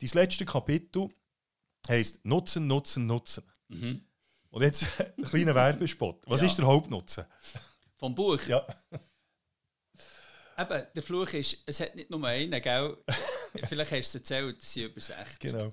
Dein 0.00 0.10
letzte 0.12 0.44
Kapitel 0.44 1.08
heisst 1.88 2.24
Nutzen, 2.24 2.66
Nutzen, 2.66 3.06
Nutzen. 3.06 3.44
Mhm. 3.68 4.02
Und 4.50 4.62
jetzt 4.62 4.86
ein 5.16 5.24
kleiner 5.24 5.54
Werbespot. 5.54 6.22
Was 6.26 6.40
ja. 6.40 6.46
ist 6.46 6.58
der 6.58 6.66
Hauptnutzen? 6.66 7.24
Vom 7.96 8.14
Buch? 8.14 8.40
Ja. 8.46 8.66
Eben, 10.58 10.86
der 10.94 11.02
Fluch 11.02 11.32
ist, 11.34 11.62
es 11.66 11.80
hat 11.80 11.94
nicht 11.94 12.10
nur 12.10 12.24
einen, 12.26 12.60
gell? 12.60 12.96
Vielleicht 13.68 13.92
hast 13.92 14.14
du 14.14 14.18
es 14.18 14.22
erzählt, 14.22 14.62
es 14.62 14.72
sind 14.72 14.86
über 14.86 15.00
60. 15.00 15.38
Genau. 15.38 15.72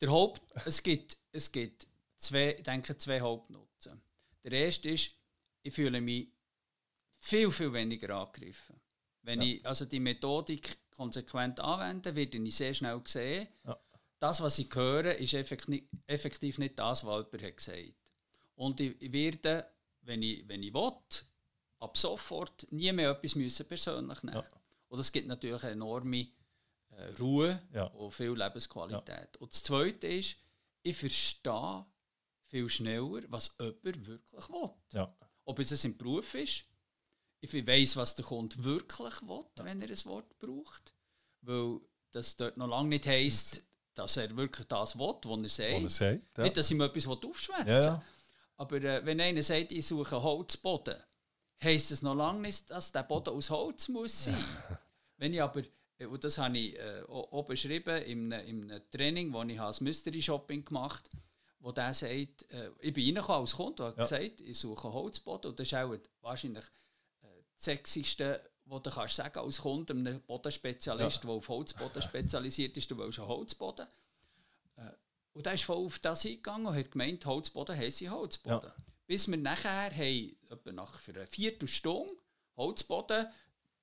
Der 0.00 0.10
Haupt, 0.10 0.42
es 0.64 0.82
gibt, 0.82 1.16
es 1.32 1.52
gibt 1.52 1.86
zwei, 2.16 2.54
ich 2.56 2.62
denke, 2.62 2.96
zwei 2.96 3.20
Hauptnutzen. 3.20 4.02
Der 4.42 4.52
erste 4.52 4.88
ist, 4.88 5.14
ich 5.62 5.74
fühle 5.74 6.00
mich 6.00 6.28
viel, 7.18 7.50
viel 7.50 7.72
weniger 7.72 8.16
angegriffen. 8.16 8.80
Wenn 9.22 9.40
ja. 9.40 9.48
ich 9.48 9.66
also 9.66 9.84
die 9.84 10.00
Methodik 10.00 10.78
konsequent 10.90 11.60
anwende, 11.60 12.14
werde 12.14 12.38
ich 12.38 12.56
sehr 12.56 12.74
schnell 12.74 13.00
sehen, 13.04 13.48
ja. 13.64 13.78
das, 14.18 14.40
was 14.40 14.58
ich 14.58 14.74
höre, 14.74 15.14
ist 15.16 15.34
effektiv 15.34 16.58
nicht 16.58 16.78
das, 16.78 17.04
was 17.04 17.26
jemand 17.26 17.42
hat 17.42 17.56
gesagt 17.56 17.94
Und 18.54 18.80
ich 18.80 19.12
werde, 19.12 19.66
wenn 20.02 20.22
ich, 20.22 20.46
wenn 20.48 20.62
ich 20.62 20.72
will, 20.74 20.92
ab 21.78 21.96
sofort 21.96 22.70
nie 22.70 22.92
mehr 22.92 23.10
etwas 23.10 23.34
müssen 23.34 23.66
persönlich 23.66 24.22
nehmen. 24.22 24.36
Ja. 24.36 24.60
Und 24.88 24.98
das 24.98 25.10
gibt 25.10 25.26
natürlich 25.26 25.62
eine 25.62 25.72
enorme 25.72 26.28
äh, 26.90 27.04
Ruhe 27.18 27.62
ja. 27.72 27.84
und 27.84 28.12
viel 28.12 28.32
Lebensqualität. 28.32 29.30
Ja. 29.34 29.40
Und 29.40 29.52
das 29.52 29.62
Zweite 29.62 30.06
ist, 30.06 30.36
ich 30.82 30.96
verstehe 30.96 31.86
viel 32.46 32.68
schneller, 32.68 33.22
was 33.28 33.56
jemand 33.58 34.06
wirklich 34.06 34.48
will. 34.48 34.70
Ob 35.44 35.58
es 35.58 35.84
im 35.84 35.96
Beruf 35.96 36.34
ist, 36.34 36.64
ich 37.40 37.52
weiß, 37.66 37.96
was 37.96 38.14
der 38.14 38.24
Kunde 38.24 38.62
wirklich 38.62 39.22
will, 39.22 39.44
wenn 39.56 39.82
er 39.82 39.88
ein 39.88 40.04
Wort 40.04 40.38
braucht. 40.38 40.94
Weil 41.40 41.80
das 42.12 42.36
dort 42.36 42.56
noch 42.56 42.68
lange 42.68 42.90
nicht 42.90 43.06
heisst, 43.06 43.64
dass 43.94 44.16
er 44.16 44.36
wirklich 44.36 44.66
das 44.68 44.96
will, 44.96 45.16
was 45.24 45.58
er 45.58 45.70
sagt. 45.70 45.82
er 45.82 45.88
sagt. 45.88 46.38
Nicht, 46.38 46.56
dass 46.56 46.70
ihm 46.70 46.80
etwas 46.80 47.06
aufschwätzen 47.08 47.66
will. 47.66 48.02
Ja, 48.58 48.64
Aber 48.64 48.76
äh, 48.76 49.04
wenn 49.04 49.20
einer 49.20 49.42
sagt, 49.42 49.72
ich 49.72 49.86
suche 49.86 50.22
Holzboden, 50.22 50.96
heisst 51.62 51.90
das 51.90 52.02
noch 52.02 52.14
lange 52.14 52.40
nicht, 52.40 52.70
dass 52.70 52.92
der 52.92 53.02
Boden 53.02 53.30
aus 53.30 53.50
Holz 53.50 53.88
muss 53.88 54.24
sein. 54.24 54.44
wenn 55.16 55.32
ich 55.32 55.42
aber 55.42 55.62
äh, 55.98 56.06
und 56.06 56.22
das 56.24 56.38
habe 56.38 56.58
ich 56.58 56.78
äh, 56.78 57.02
auch 57.08 57.44
beschrieben 57.44 58.02
in 58.02 58.32
einem, 58.32 58.70
in 58.70 58.82
Training, 58.90 59.32
wo 59.32 59.42
ich 59.42 59.60
als 59.60 59.80
Mystery 59.80 60.20
Shopping 60.20 60.64
gemacht 60.64 61.08
habe, 61.12 61.22
wo 61.60 61.72
der 61.72 61.94
sagt, 61.94 62.10
äh, 62.50 62.70
ich 62.80 62.92
bin 62.92 63.04
reingekommen 63.04 63.40
als 63.42 63.54
Kunde 63.54 63.86
und 63.86 63.96
ja. 63.96 64.02
gesagt, 64.02 64.40
ich 64.40 64.58
suche 64.58 64.92
Holzboden 64.92 65.50
und 65.50 65.58
das 65.58 65.68
ist 65.68 65.74
auch 65.74 65.96
wahrscheinlich 66.20 66.64
äh, 67.22 67.26
das 67.54 67.64
Sexiste, 67.64 68.50
was 68.64 68.82
du 68.82 68.90
kannst 68.90 69.16
sagen 69.16 69.38
als 69.38 69.60
Kunde, 69.60 69.92
einem 69.92 70.20
Bodenspezialist, 70.22 71.16
ja. 71.18 71.22
der 71.22 71.30
auf 71.30 71.48
Holzboden 71.48 72.02
spezialisiert 72.02 72.76
ist, 72.76 72.90
du 72.90 72.98
willst 72.98 73.18
einen 73.18 73.28
Holzboden. 73.28 73.86
Und 75.34 75.46
der 75.46 75.54
ist 75.54 75.64
voll 75.64 75.86
auf 75.86 75.98
das 75.98 76.26
eingegangen 76.26 76.66
und 76.66 76.76
hat 76.76 76.90
gemeint, 76.90 77.24
Holzboden 77.24 77.76
heisst 77.76 78.02
Holzboden. 78.02 78.68
Ja. 78.68 78.84
Bis 79.06 79.28
wir 79.28 79.38
nachher 79.38 79.90
haben, 79.90 80.36
etwa 80.50 80.72
nach 80.72 80.98
für 80.98 81.12
eine 81.12 81.26
Viertelstunde 81.26 82.14
Holzboden 82.56 83.26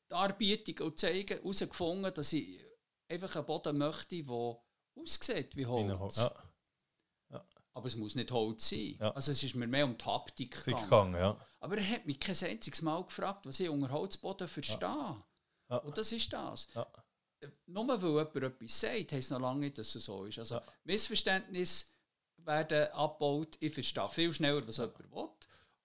Darbietung 0.08 0.88
und 0.88 1.00
zeigen, 1.00 1.38
herausgefunden, 1.38 2.14
dass 2.14 2.34
ich 2.34 2.60
einfach 3.08 3.36
einen 3.36 3.46
Boden 3.46 3.78
möchte, 3.78 4.24
der 4.24 4.60
aussieht 4.96 5.56
wie 5.56 5.66
Holz. 5.66 6.18
Ja. 6.18 6.32
Ja. 7.32 7.46
Aber 7.74 7.88
es 7.88 7.96
muss 7.96 8.16
nicht 8.16 8.32
Holz 8.32 8.70
sein. 8.70 8.96
Ja. 9.00 9.12
Also 9.12 9.32
es 9.32 9.44
ist 9.44 9.56
mir 9.56 9.68
mehr 9.68 9.86
um 9.86 9.98
die 9.98 10.06
Haptik 10.06 10.66
gegangen. 10.66 10.84
gegangen 10.84 11.16
ja. 11.16 11.38
Aber 11.60 11.78
er 11.78 11.88
hat 11.88 12.06
mich 12.06 12.20
kein 12.20 12.36
einziges 12.44 12.82
Mal 12.82 13.04
gefragt, 13.04 13.46
was 13.46 13.60
ich 13.60 13.70
unter 13.70 13.92
Holzboden 13.92 14.48
verstehe. 14.48 15.24
Und 15.68 15.98
das 15.98 16.12
ist 16.12 16.34
das. 16.34 16.70
Nur 17.68 17.88
weil 17.88 18.00
jemand 18.00 18.36
etwas 18.36 18.80
sagt, 18.80 19.12
heisst 19.12 19.14
es 19.14 19.30
noch 19.30 19.40
lange 19.40 19.62
nicht, 19.62 19.78
dass 19.78 19.96
es 19.96 20.06
so 20.06 20.26
ist. 20.26 20.40
Also 20.40 20.60
Missverständnisse 20.84 21.86
werden 22.38 22.92
abgebaut. 22.92 23.58
Ich 23.60 23.74
verstehe 23.74 24.10
viel 24.10 24.34
schneller, 24.34 24.68
was 24.68 24.78
jemand 24.78 25.00
will. 25.00 25.30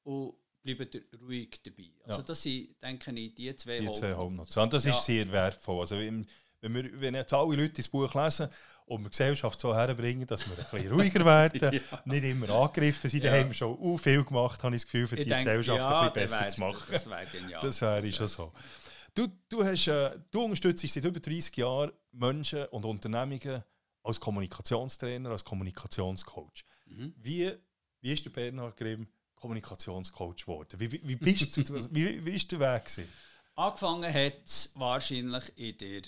Und 0.04 0.34
bleibt 0.64 0.96
ruhig 1.20 1.60
dabei. 1.62 1.90
Also 2.04 2.20
ja. 2.20 2.24
das 2.26 2.42
sind, 2.42 2.82
denke 2.82 3.12
ich, 3.12 3.34
die 3.34 3.54
zwei 3.56 3.78
Die 3.78 3.92
zwei 3.92 4.14
Hauptnutzen. 4.14 4.62
Und 4.62 4.72
das 4.72 4.84
ja. 4.84 4.92
ist 4.92 5.04
sehr 5.04 5.30
wertvoll. 5.30 5.80
Also 5.80 5.98
wenn, 5.98 6.26
wir, 6.62 7.00
wenn 7.00 7.14
jetzt 7.14 7.32
alle 7.32 7.56
Leute 7.56 7.74
das 7.74 7.88
Buch 7.88 8.12
lesen 8.14 8.48
und 8.86 9.02
wir 9.02 9.04
die 9.04 9.10
Gesellschaft 9.10 9.60
so 9.60 9.74
herbringen, 9.74 10.26
dass 10.26 10.48
wir 10.48 10.58
ein 10.58 10.64
bisschen 10.64 10.92
ruhiger 10.92 11.24
werden, 11.24 11.74
ja. 11.74 12.02
nicht 12.04 12.24
immer 12.24 12.50
angegriffen 12.50 13.10
sind, 13.10 13.24
ja. 13.24 13.32
haben 13.32 13.48
wir 13.48 13.54
schon 13.54 13.78
uh, 13.78 13.96
viel 13.98 14.24
gemacht, 14.24 14.62
habe 14.62 14.74
ich 14.74 14.82
das 14.82 14.90
Gefühl, 14.90 15.06
für 15.06 15.16
ich 15.16 15.24
die 15.24 15.30
denke, 15.30 15.44
Gesellschaft 15.44 15.84
ein 15.84 16.12
bisschen 16.12 16.38
besser 16.38 16.48
zu 16.48 16.60
machen. 16.60 16.88
Das 16.90 17.08
wäre 17.08 17.26
genial. 17.26 17.60
Das 17.62 17.80
wäre 17.80 18.12
schon 18.12 18.26
so. 18.26 18.52
Du, 19.14 19.28
du, 19.48 19.64
hast, 19.64 19.86
äh, 19.86 20.18
du 20.30 20.42
unterstützt 20.42 20.86
seit 20.88 21.04
über 21.04 21.20
30 21.20 21.56
Jahren 21.56 21.92
Menschen 22.10 22.66
und 22.66 22.84
Unternehmungen 22.84 23.62
als 24.02 24.20
Kommunikationstrainer, 24.20 25.30
als 25.30 25.44
Kommunikationscoach. 25.44 26.64
Mhm. 26.86 27.14
Wie, 27.18 27.52
wie 28.00 28.12
ist 28.12 28.24
der 28.24 28.30
Bernhard 28.30 28.76
Grimm 28.76 29.06
Kommunikationscoach 29.36 30.42
geworden? 30.42 30.80
Wie, 30.80 30.90
wie, 30.90 31.16
bist 31.16 31.56
du, 31.56 31.62
wie, 31.94 32.24
wie 32.24 32.34
ist 32.34 32.50
der 32.50 32.60
Weg 32.60 32.84
gewesen? 32.86 33.08
Angefangen 33.54 34.12
hat 34.12 34.44
es 34.44 34.72
wahrscheinlich 34.74 35.52
in 35.56 35.78
der 35.78 36.02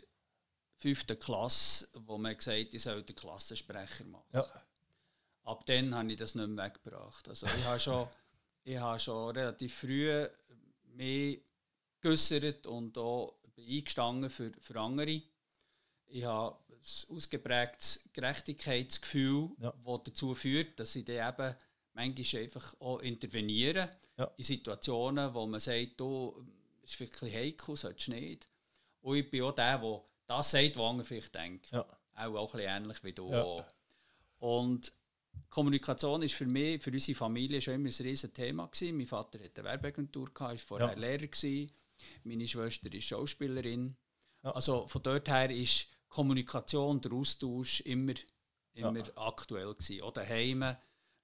fünften 0.79 1.19
Klasse, 1.19 1.89
wo 1.95 2.19
man 2.19 2.37
gesagt 2.37 2.59
hat, 2.59 2.75
ich 2.75 2.83
soll 2.83 3.03
den 3.03 3.15
Klassensprecher 3.15 4.05
machen. 4.05 4.27
Ja. 4.33 4.47
Ab 5.45 5.65
dann 5.67 5.95
habe 5.95 6.11
ich 6.11 6.19
das 6.19 6.35
nicht 6.35 6.49
mehr 6.49 6.67
weggebracht. 6.67 7.29
Also 7.29 7.47
ich 7.47 7.65
habe 7.65 7.79
schon, 7.79 8.09
ich 8.65 8.79
habe 8.79 8.99
schon 8.99 9.37
relativ 9.37 9.75
früh 9.75 10.27
mehr 10.95 11.37
geäussert 12.07 12.67
und 12.67 12.97
auch 12.99 13.39
eingestanden 13.57 14.31
für, 14.31 14.51
für 14.61 14.81
andere. 14.81 15.23
Ich 16.09 16.25
habe 16.25 16.57
ein 16.71 17.17
ausgeprägtes 17.17 18.09
Gerechtigkeitsgefühl, 18.13 19.51
ja. 19.59 19.73
das 19.85 20.01
dazu 20.05 20.35
führt, 20.35 20.79
dass 20.79 20.95
ich 20.95 21.05
dann 21.05 21.29
eben 21.29 21.57
manchmal 21.95 22.43
einfach 22.43 22.81
auch 22.81 23.01
intervenieren 23.01 23.89
ja. 24.17 24.31
in 24.37 24.45
Situationen, 24.45 25.35
wo 25.35 25.47
man 25.47 25.61
sagt, 25.61 25.99
du, 25.99 26.47
ist 26.83 27.01
wirklich 27.01 27.35
heikel, 27.35 27.77
sollst 27.77 28.07
du 28.07 28.13
nicht. 28.13 28.47
Und 29.01 29.17
ich 29.17 29.31
bin 29.31 29.43
auch 29.43 29.53
der, 29.53 29.79
der 29.79 30.03
das 30.27 30.51
sagt, 30.51 30.77
was 30.77 30.85
andere 30.85 31.07
vielleicht 31.07 31.35
denken. 31.35 31.75
Ja. 31.75 31.87
Auch, 32.15 32.35
auch 32.35 32.55
ein 32.55 32.61
bisschen 32.61 32.77
ähnlich 32.77 33.05
wie 33.05 33.13
du. 33.13 33.31
Ja. 33.31 33.67
Und 34.39 34.93
Kommunikation 35.51 36.23
ist 36.23 36.35
für 36.35 36.47
mich, 36.47 36.83
für 36.83 36.91
unsere 36.91 37.17
Familie 37.17 37.61
schon 37.61 37.75
immer 37.75 37.89
ein 37.89 37.95
riesiges 38.03 38.33
Thema 38.33 38.67
gewesen. 38.67 38.97
Mein 38.97 39.07
Vater 39.07 39.39
hatte 39.39 39.61
eine 39.61 39.71
Werbeagentur, 39.71 40.29
war 40.35 40.57
vorher 40.59 40.89
ja. 40.89 40.95
Lehrer 40.95 41.27
gewesen. 41.27 41.73
Meine 42.25 42.47
Schwester 42.47 42.93
ist 42.93 43.05
Schauspielerin. 43.05 43.97
Ja. 44.43 44.53
Also 44.53 44.87
von 44.87 45.03
dort 45.03 45.29
her 45.29 45.51
ist 45.51 45.89
Kommunikation, 46.09 47.01
der 47.01 47.13
Austausch 47.13 47.81
immer, 47.81 48.15
immer 48.75 48.99
ja. 48.99 49.05
aktuell 49.17 49.75
gewesen. 49.75 50.03
Auch 50.03 50.13
daheim 50.13 50.77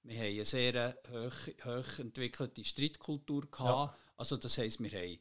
wir 0.05 0.17
haben 0.17 0.25
eine 0.25 0.45
sehr 0.45 0.97
hoch, 1.11 1.65
hoch 1.65 1.99
entwickelte 1.99 2.63
Streitkultur 2.63 3.49
gehabt. 3.49 3.93
Ja. 3.93 3.97
Also 4.17 4.37
das 4.37 4.57
heisst, 4.57 4.81
wir 4.81 4.91
haben 4.91 5.19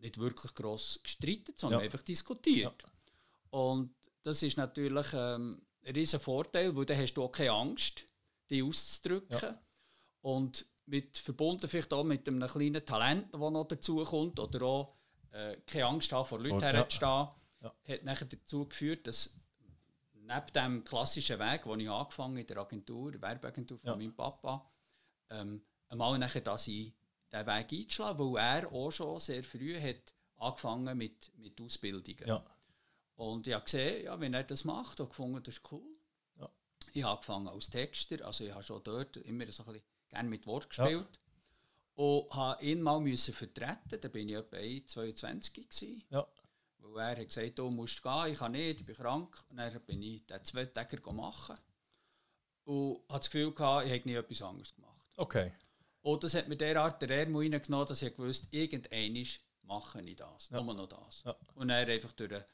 nicht 0.00 0.18
wirklich 0.18 0.54
gross 0.54 1.00
gestritten, 1.02 1.54
sondern 1.56 1.80
einfach 1.82 2.02
diskutiert. 2.02 2.84
Und 3.50 3.94
das 4.22 4.42
ist 4.42 4.56
natürlich 4.56 5.06
ähm, 5.14 5.62
ein 5.84 5.94
riesen 5.94 6.20
Vorteil, 6.20 6.74
weil 6.76 6.84
dann 6.84 6.98
hast 6.98 7.14
du 7.14 7.22
auch 7.22 7.32
keine 7.32 7.52
Angst, 7.52 8.04
die 8.50 8.62
auszudrücken. 8.62 9.56
Und 10.20 10.66
mit, 10.86 11.18
verbunden 11.18 11.68
vielleicht 11.68 11.92
auch 11.92 12.04
mit 12.04 12.28
einem 12.28 12.48
kleinen 12.48 12.84
Talent, 12.84 13.32
das 13.32 13.40
noch 13.40 13.64
dazu 13.64 14.02
kommt, 14.04 14.38
oder 14.40 14.62
auch 14.64 14.94
äh, 15.32 15.56
keine 15.66 15.86
Angst 15.86 16.12
haben, 16.12 16.26
vor 16.26 16.40
Leuten 16.40 16.60
herzustehen, 16.60 17.28
ja. 17.60 17.74
hat 17.88 18.04
nachher 18.04 18.26
dazu 18.26 18.66
geführt, 18.68 19.06
dass 19.06 19.38
neben 20.14 20.52
dem 20.54 20.84
klassischen 20.84 21.38
Weg, 21.38 21.64
den 21.64 21.80
ich 21.80 21.90
angefangen 21.90 22.36
in 22.36 22.46
der 22.46 22.58
Agentur, 22.58 23.12
der 23.12 23.22
Werbeagentur 23.22 23.78
von 23.78 23.90
ja. 23.90 23.96
meinem 23.96 24.14
Papa, 24.14 24.68
ähm, 25.30 25.62
einmal 25.88 26.18
nachher 26.18 26.40
dass 26.40 26.68
ich 26.68 26.92
diesen 27.32 27.46
Weg 27.46 27.72
einzuschlagen, 27.72 28.34
weil 28.34 28.42
er 28.42 28.72
auch 28.72 28.90
schon 28.90 29.20
sehr 29.20 29.44
früh 29.44 29.80
hat 29.80 30.14
angefangen 30.38 30.96
mit, 30.96 31.32
mit 31.38 31.60
Ausbildungen. 31.60 32.26
Ja. 32.26 32.44
Und 33.16 33.46
ich 33.46 33.54
habe 33.54 33.64
gesehen, 33.64 34.04
ja, 34.04 34.20
wenn 34.20 34.34
er 34.34 34.44
das 34.44 34.64
macht, 34.64 35.00
und 35.00 35.08
gefunden, 35.08 35.42
das 35.42 35.56
ist 35.56 35.72
cool. 35.72 35.96
Ja. 36.38 36.50
Ich 36.92 37.02
habe 37.02 37.14
angefangen 37.14 37.48
als 37.48 37.70
Texter, 37.70 38.24
also 38.24 38.44
ich 38.44 38.52
habe 38.52 38.62
schon 38.62 38.82
dort 38.84 39.16
immer 39.16 39.50
so 39.50 39.64
ein 39.64 39.72
bisschen 39.72 39.86
gerne 40.08 40.28
mit 40.28 40.46
Wort 40.46 40.68
gespielt. 40.68 41.08
Ja. 41.12 42.04
Und 42.04 42.30
habe 42.34 42.62
ihn 42.62 42.82
mal 42.82 43.00
müssen 43.00 43.32
vertreten, 43.32 43.98
da 44.00 44.08
bin 44.08 44.28
ich 44.28 44.36
etwa 44.36 44.58
22 44.58 45.54
gewesen. 45.54 46.04
Ja. 46.10 46.26
Weil 46.78 47.14
er 47.14 47.20
hat 47.20 47.28
gesagt, 47.28 47.58
du 47.58 47.70
musst 47.70 48.02
gehen, 48.02 48.32
ich 48.32 48.38
kann 48.38 48.52
nicht, 48.52 48.80
ich 48.80 48.86
bin 48.86 48.94
krank. 48.94 49.44
Und 49.48 49.56
dann 49.56 49.80
bin 49.86 50.02
ich 50.02 50.26
den 50.26 50.44
zwei 50.44 50.66
Tage 50.66 51.00
machen. 51.12 51.56
Und 52.64 53.00
hatte 53.08 53.18
das 53.18 53.30
Gefühl, 53.30 53.52
gehabt, 53.52 53.86
ich 53.86 53.92
hätte 53.92 54.08
nie 54.08 54.14
etwas 54.14 54.42
anderes 54.42 54.74
gemacht. 54.74 55.06
Okay. 55.16 55.52
Und 56.02 56.22
das 56.22 56.34
hat 56.34 56.48
mir 56.48 56.56
derart 56.56 57.00
der 57.02 57.10
Ärmel 57.10 57.50
reingenommen, 57.50 57.86
dass 57.86 58.02
ich 58.02 58.16
wusste, 58.18 58.48
irgendwann 58.50 59.26
mache 59.62 60.02
ich 60.02 60.16
das, 60.16 60.50
ja. 60.50 60.62
nur 60.62 60.74
noch 60.74 60.88
das. 60.88 61.22
Ja. 61.24 61.36
Und 61.54 61.68
dann 61.68 61.88
einfach 61.88 62.12
durch, 62.12 62.44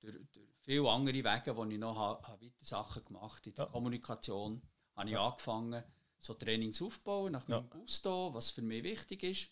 durch, 0.00 0.16
durch 0.32 0.48
viele 0.60 0.90
andere 0.90 1.24
Wege, 1.24 1.56
wo 1.56 1.64
ich 1.64 1.78
noch 1.78 1.96
habe, 1.96 2.26
habe 2.28 2.44
weiter 2.44 2.64
Sachen 2.64 3.04
gemacht 3.04 3.46
in 3.46 3.54
der 3.54 3.64
ja. 3.64 3.70
Kommunikation, 3.70 4.62
habe 4.94 5.08
ich 5.08 5.18
angefangen, 5.18 5.82
so 6.18 6.34
Trainingsaufbau 6.34 7.28
nach 7.28 7.46
meinem 7.48 7.64
ja. 7.64 7.78
Gusto, 7.78 8.32
was 8.34 8.50
für 8.50 8.62
mich 8.62 8.82
wichtig 8.82 9.22
ist. 9.22 9.50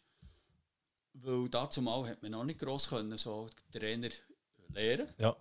Weil 1.13 1.49
dazu 1.49 1.81
mal 1.81 2.07
hat 2.09 2.23
man 2.23 2.33
noch 2.33 2.45
nicht 2.45 2.59
gross 2.59 2.89
können, 2.89 3.17
so 3.17 3.49
Trainer 3.73 4.11
lehren. 4.69 5.09
Ja. 5.19 5.37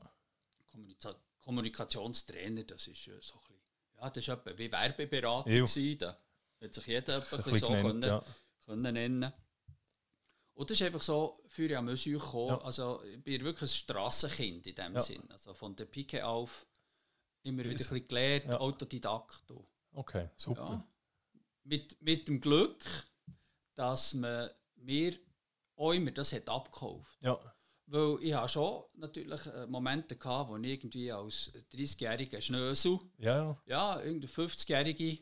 Kommunika 0.72 1.16
Kommunikationstrainer, 1.42 2.64
das 2.64 2.88
ist 2.88 3.04
so 3.04 3.12
ein 3.12 3.20
bisschen, 3.20 3.62
ja, 3.98 4.10
das 4.10 4.18
ist 4.18 4.30
etwa 4.30 4.58
wie 4.58 4.72
Werbeberater 4.72 5.50
gewesen. 5.50 5.98
Da 6.00 6.18
hat 6.60 6.74
sich 6.74 6.88
jeder 6.88 7.18
etwa 7.18 7.36
ein 7.36 7.44
so 7.44 7.68
genannt, 7.68 7.84
können, 7.84 8.02
ja. 8.02 8.26
können 8.66 8.94
nennen. 8.94 9.34
Und 10.56 10.70
das 10.70 10.80
ist 10.80 10.88
einfach 10.88 11.02
so, 11.02 11.40
für 11.48 11.66
ich 11.66 11.78
an 11.78 11.86
gekommen. 11.86 12.48
Ja. 12.48 12.62
Also, 12.62 13.04
ich 13.04 13.22
bin 13.22 13.44
wirklich 13.44 13.70
ein 13.70 13.76
Strassenkind 13.76 14.66
in 14.66 14.76
dem 14.76 14.94
ja. 14.96 15.02
Sinn. 15.02 15.24
Also 15.30 15.54
von 15.54 15.76
der 15.76 15.86
Pike 15.86 16.26
auf 16.26 16.66
immer 17.44 17.64
wieder 17.64 17.72
ein 17.72 17.78
bisschen 17.78 18.08
gelernt, 18.08 18.46
ja. 18.46 18.60
Autodidakt. 18.60 19.44
Okay, 19.94 20.30
super. 20.38 20.84
Mit, 21.66 22.02
mit 22.02 22.28
dem 22.28 22.40
Glück, 22.40 22.86
dass 23.76 24.14
man 24.14 24.50
mir 24.76 25.18
auch 25.76 25.92
immer 25.92 26.12
das 26.12 26.32
hat 26.32 26.48
abgekauft. 26.48 27.18
Ja. 27.22 27.40
Weil 27.88 28.18
ich 28.22 28.34
habe 28.34 28.50
schon 28.50 28.84
natürlich 28.94 29.46
äh, 29.46 29.68
Momente 29.68 30.16
gehabt, 30.16 30.50
wo 30.50 30.58
ich 30.58 30.66
irgendwie 30.66 31.12
als 31.12 31.52
30-jähriger 31.72 32.42
Schnösel, 32.42 33.00
ja, 33.18 33.62
ja 33.66 34.00
irgendein 34.00 34.30
50-jährige, 34.30 35.20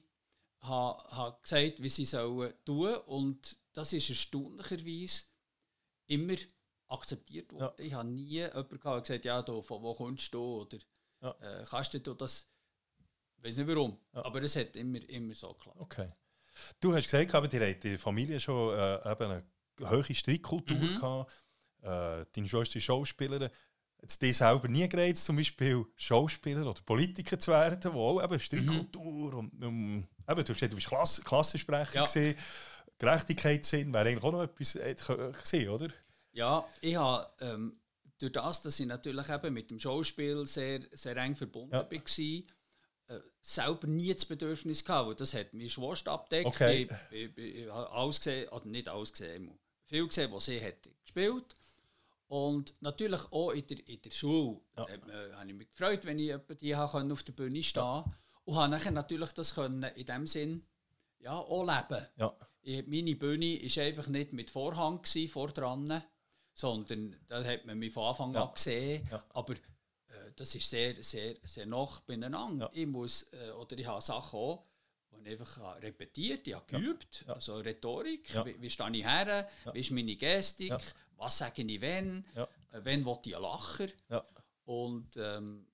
habe, 0.61 1.03
habe 1.11 1.37
gesagt, 1.41 1.81
wie 1.81 1.89
sie 1.89 2.05
sollen 2.05 2.53
tun 2.63 2.95
und 3.07 3.57
das 3.73 3.91
ist 3.91 4.09
erstaunlicherweise 4.09 5.23
immer 6.07 6.35
akzeptiert 6.87 7.51
worden. 7.51 7.73
Ja. 7.77 7.85
Ich 7.85 7.93
habe 7.93 8.07
nie 8.07 8.23
jemanden 8.23 8.79
gehabt, 8.79 9.07
gesagt, 9.07 9.25
ja, 9.25 9.41
du, 9.41 9.61
von 9.61 9.81
wo 9.81 9.93
kommst 9.93 10.33
du 10.33 10.61
oder 10.61 10.77
ja. 11.21 11.31
äh, 11.41 11.65
kannst 11.67 11.93
du 11.93 12.13
das? 12.13 12.47
Ich 13.37 13.43
weiß 13.43 13.57
nicht 13.57 13.67
warum, 13.67 13.99
ja. 14.13 14.23
aber 14.23 14.41
es 14.41 14.55
hat 14.55 14.77
immer, 14.77 15.01
immer 15.09 15.35
so 15.35 15.53
geklappt. 15.53 15.81
Okay. 15.81 16.09
Du 16.79 16.93
hast 16.95 17.05
gesagt, 17.05 17.33
aber 17.33 17.47
die, 17.47 17.79
die 17.79 17.97
Familie 17.97 18.39
schon 18.39 18.77
äh, 18.77 19.11
eben 19.11 19.43
eine 19.79 19.89
hohe 19.89 20.13
Strickkultur 20.13 20.77
mhm. 20.77 20.95
gehabt 20.95 21.31
äh, 21.83 22.25
deine 22.33 22.47
Schwester 22.47 22.77
ist 22.77 22.83
Schauspielerin, 22.83 23.49
jetzt 24.01 24.21
dir 24.21 24.33
selber 24.33 24.67
nie 24.67 24.87
gereizt, 24.87 25.25
zum 25.25 25.35
Beispiel 25.35 25.85
Schauspieler 25.95 26.65
oder 26.65 26.81
Politiker 26.81 27.37
zu 27.37 27.51
werden, 27.51 27.93
wo 27.93 28.19
auch 28.19 28.23
eben 28.23 28.39
Strickkultur 28.39 29.33
mhm. 29.33 29.37
und 29.37 29.63
um, 29.63 30.07
eben, 30.29 30.45
du, 30.45 30.53
hast 30.53 30.61
du 30.61 30.75
bist 30.75 30.87
Klasse, 30.87 31.21
Klassensprecher 31.23 31.95
ja. 31.95 32.05
gesehen, 32.05 32.37
Gerechtigkeitssinn 32.97 33.93
wäre 33.93 34.09
eigentlich 34.09 34.23
auch 34.23 34.31
noch 34.31 34.43
etwas 34.43 34.75
äh, 34.75 34.95
gesehen, 35.41 35.69
oder? 35.69 35.89
Ja, 36.31 36.65
ich 36.79 36.95
habe 36.95 37.27
ähm, 37.41 37.77
durch 38.17 38.31
das, 38.31 38.61
dass 38.61 38.79
ich 38.79 38.85
natürlich 38.85 39.29
eben 39.29 39.53
mit 39.53 39.69
dem 39.69 39.79
Schauspiel 39.79 40.45
sehr, 40.45 40.81
sehr 40.91 41.17
eng 41.17 41.35
verbunden 41.35 41.73
ja. 41.73 41.81
war, 41.81 41.91
äh, 41.91 42.43
selber 43.41 43.87
nie 43.87 44.13
das 44.13 44.25
Bedürfnis 44.25 44.83
gehabt, 44.83 45.07
weil 45.09 45.15
das 45.15 45.33
hat 45.33 45.53
meine 45.53 45.69
Schwester 45.69 46.11
abdeckt. 46.11 46.47
Okay. 46.47 46.87
Ich, 47.11 47.17
ich, 47.17 47.37
ich, 47.37 47.55
ich 47.55 47.69
habe 47.69 47.91
alles 47.91 48.17
gesehen, 48.17 48.49
also 48.49 48.67
nicht 48.67 48.87
alles 48.87 49.11
gesehen, 49.11 49.51
viel 49.85 50.07
gesehen, 50.07 50.31
was 50.31 50.45
sie 50.45 50.63
hat 50.63 50.89
gespielt 51.03 51.55
und 52.27 52.73
natürlich 52.81 53.21
auch 53.31 53.51
in 53.51 53.67
der, 53.67 53.87
in 53.87 54.01
der 54.01 54.11
Schule 54.11 54.59
ja. 54.77 54.85
äh, 54.87 55.33
habe 55.33 55.47
ich 55.47 55.53
mich 55.53 55.69
gefreut, 55.69 56.05
wenn 56.05 56.17
ich 56.19 56.33
die 56.61 56.75
auf 56.75 57.23
der 57.23 57.33
Bühne 57.33 57.61
stehen 57.61 57.83
ja. 57.83 58.05
Und 58.45 58.55
habe 58.55 58.71
nachher 58.71 58.91
natürlich 58.91 59.31
das 59.33 59.55
können 59.55 59.83
in 59.83 60.05
dem 60.05 60.27
Sinn 60.27 60.65
ja, 61.19 61.37
auch 61.37 61.63
leben. 61.63 62.05
Ja. 62.17 62.35
Ich, 62.61 62.87
meine 62.87 63.15
Bühne 63.15 63.59
war 63.61 63.83
einfach 63.83 64.07
nicht 64.07 64.33
mit 64.33 64.49
Vorhang 64.49 65.01
gewesen, 65.01 65.29
vor 65.29 65.49
dran, 65.49 66.03
sondern 66.53 67.15
da 67.27 67.43
hat 67.43 67.65
man 67.65 67.77
mich 67.77 67.93
von 67.93 68.05
Anfang 68.05 68.33
ja. 68.33 68.43
an 68.43 68.53
gesehen. 68.53 69.07
Ja. 69.11 69.23
Aber 69.29 69.53
äh, 69.53 69.59
das 70.35 70.55
ist 70.55 70.69
sehr, 70.69 71.01
sehr, 71.03 71.35
sehr 71.43 71.65
nah 71.65 71.87
beieinander. 72.05 72.65
Ja. 72.73 72.81
Ich 72.81 72.87
muss, 72.87 73.31
äh, 73.33 73.51
oder 73.51 73.77
ich 73.77 73.85
habe 73.85 74.01
Sachen 74.01 74.39
auch, 74.39 74.65
die 75.11 75.29
ich 75.29 75.39
einfach 75.39 75.81
repetiert, 75.81 76.47
ich 76.47 76.55
habe 76.55 76.65
geübt, 76.65 77.23
also 77.27 77.57
Rhetorik, 77.57 78.33
wie, 78.45 78.61
wie 78.61 78.69
stehe 78.69 78.91
ich 78.91 79.05
her, 79.05 79.49
wie 79.71 79.79
ist 79.79 79.91
meine 79.91 80.15
Gestik, 80.15 80.73
was 81.17 81.37
sage 81.37 81.61
ich 81.61 81.81
wenn, 81.81 82.25
ja. 82.35 82.43
äh, 82.71 82.83
wenn 82.83 83.05
will 83.05 83.19
ich 83.25 83.33
lachen. 83.33 83.91
Ja. 84.09 84.25
Und 84.65 85.15
ähm, 85.17 85.67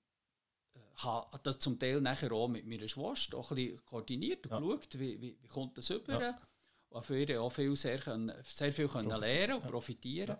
habe 0.96 1.40
das 1.42 1.58
zum 1.58 1.78
Teil 1.78 2.00
nachher 2.00 2.32
auch 2.32 2.48
mit 2.48 2.66
meiner 2.66 2.88
Schwester 2.88 3.38
auch 3.38 3.50
ein 3.50 3.56
bisschen 3.56 3.84
koordiniert 3.86 4.46
und 4.46 4.52
ja. 4.52 4.58
geschaut, 4.58 4.98
wie, 4.98 5.20
wie, 5.20 5.38
wie 5.40 5.48
kommt 5.48 5.78
das 5.78 5.90
über. 5.90 6.20
Ja. 6.20 6.38
Und 6.90 7.06
für 7.06 7.22
ihr 7.22 7.40
auch 7.40 7.50
viel, 7.50 7.76
sehr, 7.76 7.98
können, 7.98 8.32
sehr 8.44 8.72
viel 8.72 8.88
können 8.88 9.08
lernen 9.08 9.54
und 9.54 9.70
profitieren. 9.70 10.36
Ja. 10.36 10.38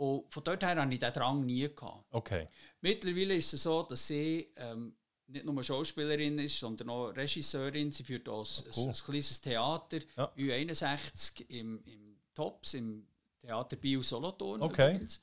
Und 0.00 0.32
von 0.32 0.42
dort 0.42 0.62
her 0.62 0.76
hatte 0.76 0.94
ich 0.94 0.98
diesen 0.98 1.12
Drang 1.12 1.44
nie. 1.44 1.68
Gehabt. 1.68 2.06
Okay. 2.10 2.48
Mittlerweile 2.80 3.36
ist 3.36 3.52
es 3.52 3.64
so, 3.64 3.82
dass 3.82 4.06
sie 4.06 4.50
ähm, 4.56 4.94
nicht 5.26 5.44
nur 5.44 5.62
Schauspielerin 5.62 6.38
ist, 6.38 6.58
sondern 6.58 6.88
auch 6.88 7.08
Regisseurin. 7.10 7.92
Sie 7.92 8.02
führt 8.02 8.26
auch 8.30 8.40
ein, 8.40 8.64
cool. 8.76 8.84
ein, 8.84 8.88
ein 8.88 8.94
kleines 8.94 9.40
Theater, 9.42 9.98
ja. 10.16 10.32
U61 10.38 11.50
im, 11.50 11.82
im 11.84 12.16
Tops, 12.34 12.72
im 12.74 13.06
Theater 13.42 13.76
Bio 13.76 14.00
Solothurn. 14.00 14.62
Okay. 14.62 14.94
Übrigens. 14.94 15.20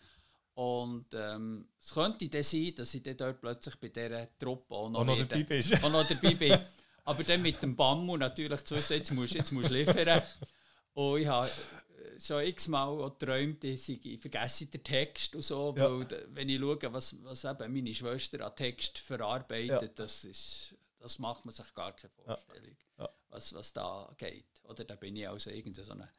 Und 0.53 1.07
ähm, 1.13 1.69
es 1.81 1.91
könnte 1.91 2.29
dann 2.29 2.43
sein, 2.43 2.73
dass 2.75 2.93
ich 2.93 3.01
dann 3.01 3.17
dort 3.17 3.41
plötzlich 3.41 3.75
bei 3.77 3.89
dieser 3.89 4.37
Truppe 4.37 4.75
auch 4.75 4.89
noch, 4.91 4.99
auch 4.99 5.05
noch 5.05 5.17
dabei 5.17 5.41
bist. 5.41 5.83
Auch 5.83 5.91
noch 5.91 6.07
dabei 6.07 6.35
bin. 6.35 6.55
Aber 7.03 7.23
dann 7.23 7.41
mit 7.41 7.63
dem 7.63 7.75
Bammu 7.75 8.15
natürlich 8.15 8.63
zu 8.63 8.75
wissen, 8.75 8.93
jetzt 8.93 9.11
musst 9.11 9.33
du 9.33 9.37
jetzt 9.39 9.51
musst 9.51 9.71
liefern. 9.71 10.21
Und 10.93 11.19
ich 11.19 11.27
habe 11.27 11.49
schon 12.19 12.43
x-mal 12.43 13.09
geträumt, 13.09 13.63
ich, 13.63 14.05
ich 14.05 14.19
vergesse 14.19 14.67
den 14.67 14.83
Text 14.83 15.35
und 15.35 15.43
so, 15.43 15.73
ja. 15.77 15.83
weil 15.83 16.27
wenn 16.29 16.49
ich 16.49 16.59
schaue, 16.59 16.93
was, 16.93 17.23
was 17.23 17.43
eben 17.45 17.73
meine 17.73 17.93
Schwester 17.93 18.45
an 18.45 18.55
Text 18.55 18.99
verarbeitet, 18.99 19.81
ja. 19.81 19.87
das, 19.95 20.23
ist, 20.23 20.75
das 20.99 21.19
macht 21.19 21.45
man 21.45 21.53
sich 21.53 21.73
gar 21.73 21.93
keine 21.95 22.11
Vorstellung, 22.11 22.77
ja. 22.97 23.09
Was, 23.29 23.53
was 23.53 23.73
da 23.73 24.13
geht. 24.17 24.45
Oder 24.63 24.83
da 24.83 24.95
bin 24.95 25.15
ich 25.15 25.27
also 25.27 25.49
irgendeine 25.49 25.85
so 25.85 25.93
eine 25.93 26.09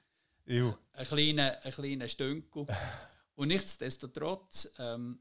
Ew. 0.46 0.72
Ein 0.92 1.06
kleiner, 1.06 1.58
ein 1.62 1.72
kleiner 1.72 2.08
Stünkel. 2.08 2.66
Und 3.34 3.48
nichtsdestotrotz 3.48 4.72
ähm, 4.78 5.20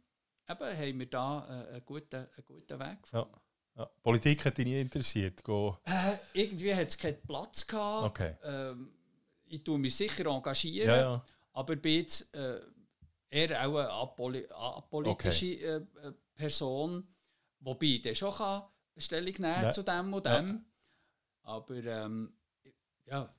eben, 0.50 0.78
haben 0.78 1.00
wir 1.00 1.10
da 1.10 1.46
äh, 1.48 1.74
einen, 1.74 1.86
guten, 1.86 2.16
einen 2.16 2.46
guten 2.46 2.80
Weg 2.80 3.04
gefunden. 3.04 3.30
Ja. 3.34 3.42
Ja. 3.78 3.86
Politik 4.02 4.44
hat 4.44 4.58
dich 4.58 4.66
nie 4.66 4.80
interessiert? 4.80 5.44
Go. 5.44 5.78
Äh, 5.86 6.18
irgendwie 6.34 6.74
hat 6.74 6.88
es 6.88 6.98
keinen 6.98 7.22
Platz 7.22 7.68
gehabt. 7.68 8.06
Okay. 8.08 8.36
Ähm, 8.44 8.92
ich 9.50 9.64
tue 9.64 9.78
mich 9.78 9.96
sicher 9.96 10.26
engagieren, 10.26 10.88
ja, 10.88 10.98
ja. 10.98 11.26
aber 11.54 11.76
bin 11.76 11.96
jetzt 12.02 12.34
äh, 12.36 12.62
eher 13.30 13.68
auch 13.68 13.78
eine 13.78 13.90
apoli 13.90 14.48
apolitische 14.50 15.56
okay. 15.56 16.08
äh, 16.08 16.12
Person, 16.36 17.08
wobei 17.60 18.02
ich 18.04 18.18
schon 18.18 18.34
kann 18.34 18.64
Stellung 18.98 19.34
nehmen 19.38 19.62
kann 19.62 19.74
zu 19.74 19.84
dem 19.84 20.14
und 20.14 20.26
dem. 20.26 20.48
Ja. 20.48 20.62
Aber 21.44 21.76
ähm, 21.76 22.34
ja, 23.06 23.34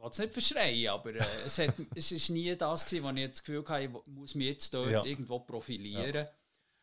will 0.00 0.10
es 0.10 0.18
nicht 0.18 0.32
verschreien, 0.32 0.88
aber 0.88 1.14
äh, 1.14 1.24
es, 1.46 1.58
hat, 1.58 1.74
es 1.94 2.12
ist 2.12 2.30
nie 2.30 2.54
das 2.56 2.84
gewesen, 2.84 3.04
wo 3.04 3.10
ich 3.10 3.30
das 3.30 3.42
Gefühl 3.42 3.64
hatte, 3.66 3.84
ich 3.84 4.12
muss 4.12 4.34
mich 4.34 4.46
jetzt 4.46 4.74
dort 4.74 5.06
irgendwo 5.06 5.40
profilieren. 5.40 6.26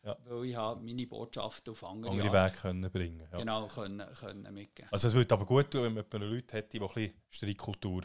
Ja. 0.04 0.16
Weil 0.26 0.46
ich 0.46 0.56
habe 0.56 0.82
meine 0.82 1.06
Botschaft 1.06 1.68
auf 1.68 1.84
andere, 1.84 2.12
andere 2.12 2.32
Wege 2.32 2.56
können 2.56 2.92
bringen 2.92 3.28
ja. 3.30 3.40
Genau, 3.40 3.68
können, 3.68 4.08
können 4.14 4.54
mitgeben. 4.54 4.90
Also 4.92 5.10
es 5.10 5.14
würde 5.14 5.34
aber 5.34 5.46
gut 5.46 5.70
tun, 5.70 5.84
wenn 5.84 5.94
man 5.94 6.30
Leute 6.30 6.56
hätte, 6.56 6.78
die 6.78 6.80
ein 6.80 6.88
bisschen 6.88 7.14
Streitkultur, 7.30 8.04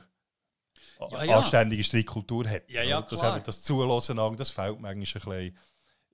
ja, 1.11 1.25
ja. 1.25 1.37
anständige 1.39 1.85
Streitkultur 1.85 2.49
hat. 2.49 2.71
Ja, 2.71 2.83
ja, 2.83 3.01
das, 3.03 3.23
eben, 3.23 3.43
das 3.43 3.63
Zulassen, 3.63 4.17
das 4.37 4.51
fehlt 4.51 4.81
manchmal 4.81 4.93
ein 4.93 4.99
bisschen 4.99 5.59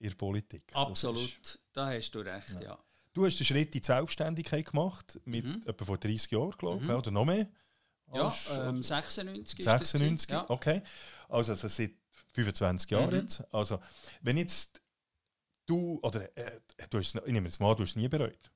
in 0.01 0.09
der 0.09 0.17
Politik. 0.17 0.65
Absolut, 0.75 1.39
ist, 1.43 1.61
da 1.73 1.89
hast 1.91 2.11
du 2.13 2.21
recht, 2.21 2.51
ja. 2.55 2.63
ja. 2.63 2.79
Du 3.13 3.27
hast 3.27 3.39
den 3.39 3.45
Schritt 3.45 3.75
in 3.75 3.81
die 3.81 3.85
Selbstständigkeit 3.85 4.67
gemacht, 4.67 5.21
mit 5.25 5.45
mhm. 5.45 5.63
etwa 5.67 5.85
vor 5.85 5.99
30 5.99 6.31
Jahren, 6.31 6.53
glaube 6.53 6.77
ich, 6.79 6.89
mhm. 6.89 6.95
oder 6.95 7.11
noch 7.11 7.25
mehr. 7.25 7.49
Ja, 8.13 8.33
ähm, 8.69 8.83
96 8.83 9.65
96, 9.65 10.31
ja. 10.31 10.49
okay. 10.49 10.83
Also, 11.29 11.53
also 11.53 11.69
seit 11.69 11.93
25 12.33 12.91
Jahren 12.91 13.11
mhm. 13.11 13.21
jetzt. 13.21 13.45
Also, 13.53 13.81
wenn 14.23 14.37
jetzt 14.37 14.81
du, 15.67 15.99
oder 16.03 16.37
äh, 16.37 16.61
du 16.91 16.99
hast, 16.99 17.15
ich 17.15 17.33
nehme 17.33 17.49
jetzt 17.49 17.61
mal, 17.61 17.75
du 17.75 17.83
hast 17.83 17.91
es 17.91 17.97
nie 17.97 18.09
bereut? 18.09 18.51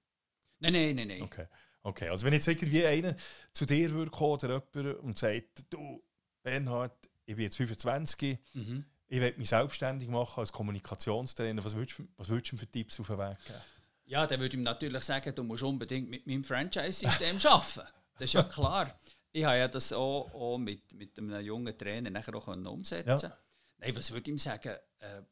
Nein, 0.59 0.73
nein, 0.73 0.97
nein, 0.97 1.09
nein. 1.09 1.23
Okay. 1.23 1.47
Okay. 1.83 2.09
Also, 2.09 2.27
wenn 2.27 2.33
jetzt 2.33 2.49
irgendwie 2.49 2.87
einer 2.87 3.17
zu 3.53 3.67
dir 3.67 3.91
würde 3.91 4.11
kommen 4.11 4.35
oder 4.35 4.63
jemand 4.75 4.99
und 5.01 5.19
sagt, 5.19 5.67
du, 5.71 6.03
Bernhard, 6.43 6.97
ich 7.25 7.37
bin 7.37 7.45
jetzt 7.45 7.57
25, 7.57 8.39
mhm. 8.55 8.85
ich 9.09 9.21
will 9.21 9.35
mich 9.37 9.49
selbstständig 9.49 10.09
machen 10.09 10.41
als 10.41 10.53
Kommunikationstrainer, 10.53 11.65
was 11.65 11.77
würdest, 11.77 12.03
was 12.17 12.29
würdest 12.29 12.53
du 12.53 12.57
für 12.57 12.67
Tipps 12.67 12.99
auf 13.01 13.07
den 13.07 13.19
Weg 13.19 13.39
geben? 13.45 13.61
Ja, 14.05 14.27
dann 14.27 14.41
würde 14.41 14.55
ich 14.55 14.59
ihm 14.59 14.65
natürlich 14.65 15.05
sagen, 15.05 15.35
du 15.35 15.45
musst 15.45 15.63
unbedingt 15.63 16.11
mit 16.11 16.27
meinem 16.27 16.45
Franchise-System 16.45 17.39
arbeiten. 17.45 17.89
Das 18.19 18.25
ist 18.25 18.33
ja 18.35 18.43
klar 18.43 18.99
ich 19.33 19.45
habe 19.45 19.59
ja 19.59 19.69
das 19.69 19.93
auch, 19.93 20.33
auch 20.35 20.59
mit, 20.59 20.93
mit 20.93 21.19
einem 21.19 21.41
jungen 21.41 21.77
Trainer 21.77 22.11
nachher 22.11 22.35
auch 22.35 22.49
umsetzen 22.49 23.19
ja. 23.31 23.39
Nein, 23.79 23.97
was 23.97 24.11
würde 24.13 24.23
ich 24.23 24.29
ihm 24.29 24.39
sagen? 24.39 24.77
Äh, 25.01 25.23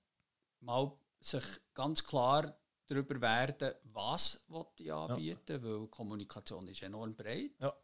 mal 0.61 0.93
sich 1.21 1.45
ganz 1.75 2.03
klar 2.03 2.59
darüber 2.91 3.21
werden, 3.21 3.75
was 3.85 4.45
ich 4.77 4.93
anbieten 4.93 5.53
ja. 5.53 5.63
weil 5.63 5.87
Kommunikation 5.89 6.67
ist 6.69 6.83
enorm 6.83 7.15
breit. 7.15 7.53
Ja. 7.61 7.75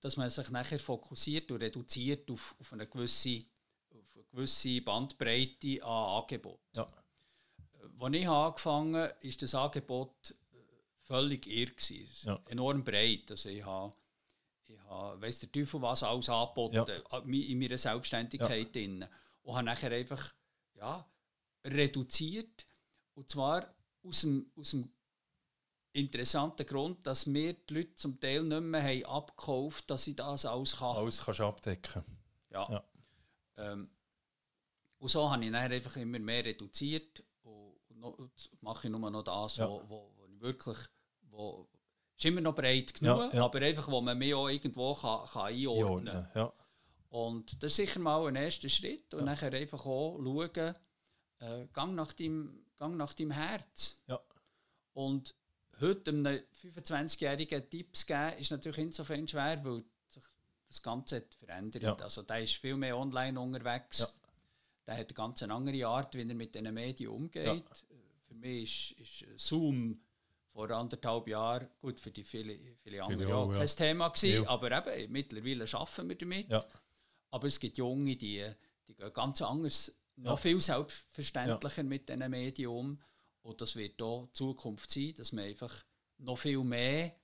Dass 0.00 0.16
man 0.16 0.30
sich 0.30 0.50
nachher 0.50 0.78
fokussiert 0.78 1.50
und 1.50 1.60
reduziert 1.62 2.30
auf, 2.30 2.54
auf, 2.60 2.72
eine, 2.72 2.86
gewisse, 2.86 3.44
auf 3.90 4.14
eine 4.14 4.24
gewisse 4.24 4.80
Bandbreite 4.82 5.82
an 5.82 6.22
Angeboten. 6.22 6.76
Ja. 6.76 6.86
Als 7.98 8.14
ich 8.14 8.28
angefangen 8.28 8.94
habe, 8.94 9.14
war 9.20 9.32
das 9.40 9.54
Angebot 9.54 10.34
völlig 11.02 11.46
irr. 11.46 11.72
Ja. 12.22 12.40
Enorm 12.46 12.84
breit. 12.84 13.30
Also 13.30 13.48
ich 13.48 13.64
habe 13.64 13.92
ich 14.66 14.78
habe, 14.80 15.20
weiss 15.22 15.40
der 15.40 15.50
Teufel 15.50 15.80
was 15.80 16.02
alles 16.02 16.28
angeboten 16.28 16.76
ja. 16.76 16.84
Äh, 16.84 17.52
in 17.52 17.58
meiner 17.58 17.78
Selbstständigkeit 17.78 18.76
ja. 18.76 18.82
drin. 18.82 19.06
Und 19.42 19.54
habe 19.54 19.64
nachher 19.64 19.90
einfach 19.90 20.34
ja, 20.74 21.08
reduziert. 21.64 22.66
Und 23.14 23.30
zwar 23.30 23.74
aus 24.02 24.20
dem, 24.22 24.50
aus 24.56 24.70
dem 24.70 24.90
interessanten 25.92 26.66
Grund, 26.66 27.06
dass 27.06 27.32
wir 27.32 27.54
die 27.54 27.74
Leute 27.74 27.94
zum 27.94 28.20
Teil 28.20 28.42
nicht 28.42 28.60
mehr 28.60 28.82
haben 28.82 29.04
abgekauft 29.04 29.90
dass 29.90 30.06
ich 30.06 30.16
das 30.16 30.44
alles 30.44 30.76
kann. 30.76 30.96
Alles 30.96 31.24
kannst 31.24 31.40
du 31.40 31.44
abdecken. 31.44 32.04
Ja. 32.50 32.68
ja. 32.70 32.84
Ähm, 33.56 33.90
und 34.98 35.08
so 35.08 35.30
habe 35.30 35.44
ich 35.44 35.52
dann 35.52 35.72
einfach 35.72 35.96
immer 35.96 36.18
mehr 36.18 36.44
reduziert 36.44 37.22
und, 37.42 38.04
und 38.04 38.50
mache 38.60 38.86
ich 38.86 38.92
nur 38.92 39.10
noch 39.10 39.22
das, 39.22 39.56
ja. 39.56 39.68
wo, 39.68 39.82
wo, 39.88 40.12
wo 40.16 40.26
ich 40.26 40.40
wirklich, 40.40 40.78
wo, 41.22 41.68
ist 42.16 42.24
immer 42.24 42.40
noch 42.40 42.54
breit 42.54 42.94
genug, 42.94 43.32
ja, 43.32 43.38
ja. 43.38 43.44
aber 43.44 43.60
einfach, 43.60 43.88
wo 43.88 44.00
man 44.00 44.18
mich 44.18 44.34
auch 44.34 44.48
irgendwo 44.48 44.94
kann, 44.94 45.26
kann 45.26 45.46
einordnen 45.46 46.14
kann. 46.14 46.30
Ja. 46.34 46.52
Und 47.10 47.62
das 47.62 47.72
ist 47.72 47.76
sicher 47.76 48.00
mal 48.00 48.26
ein 48.26 48.36
erster 48.36 48.68
Schritt 48.68 49.14
und 49.14 49.24
nachher 49.24 49.52
einfach 49.52 49.86
auch 49.86 50.18
schauen, 50.18 50.74
äh, 51.38 51.66
gang, 51.72 51.94
nach 51.94 52.12
deinem, 52.12 52.66
gang 52.78 52.96
nach 52.96 53.12
deinem 53.14 53.32
Herz. 53.32 54.00
Ja. 54.06 54.20
Und 54.94 55.34
heute 55.80 56.10
einem 56.10 56.40
25-Jährigen 56.62 57.68
Tipps 57.68 58.06
geben, 58.06 58.38
ist 58.38 58.50
natürlich 58.50 58.78
insofern 58.78 59.26
schwer, 59.28 59.64
weil 59.64 59.84
sich 60.08 60.24
das 60.68 60.82
Ganze 60.82 61.16
hat 61.16 61.34
verändert. 61.34 61.82
Ja. 61.82 61.96
Also 61.96 62.22
der 62.22 62.42
ist 62.42 62.56
viel 62.56 62.76
mehr 62.76 62.96
online 62.96 63.38
unterwegs. 63.38 64.00
Ja. 64.00 64.08
Der 64.86 64.94
hat 64.94 65.08
eine 65.08 65.14
ganz 65.14 65.42
andere 65.42 65.86
Art, 65.86 66.14
wie 66.14 66.26
er 66.26 66.34
mit 66.34 66.54
diesen 66.54 66.72
Medien 66.72 67.10
umgeht. 67.10 67.46
Ja. 67.46 67.62
Für 68.26 68.34
mich 68.34 68.98
ist, 68.98 69.22
ist 69.22 69.46
Zoom 69.48 70.00
vor 70.52 70.70
anderthalb 70.70 71.28
Jahren, 71.28 71.68
gut, 71.80 72.00
für 72.00 72.10
die 72.10 72.24
viele, 72.24 72.58
viele 72.82 73.02
andere 73.02 73.34
auch, 73.34 73.52
kein 73.52 73.66
Thema 73.68 74.08
gewesen, 74.08 74.46
aber 74.46 74.88
eben, 74.88 75.12
mittlerweile 75.12 75.64
arbeiten 75.72 76.08
wir 76.08 76.16
damit. 76.16 76.66
Aber 77.30 77.46
es 77.46 77.60
gibt 77.60 77.78
Junge, 77.78 78.16
die, 78.16 78.44
die 78.88 78.94
gehen 78.94 79.12
ganz 79.12 79.40
anders, 79.42 79.92
noch 80.18 80.38
viel 80.38 80.60
selbstverständlicher 80.60 81.82
mit 81.82 82.08
diesen 82.08 82.30
Medien 82.30 82.70
um. 82.70 83.02
Und 83.42 83.60
das 83.60 83.76
wird 83.76 84.00
auch 84.02 84.28
Zukunft 84.32 84.90
sein, 84.90 85.14
dass 85.16 85.32
man 85.32 85.44
einfach 85.44 85.84
noch 86.18 86.36
viel 86.38 86.62
mehr 86.64 87.14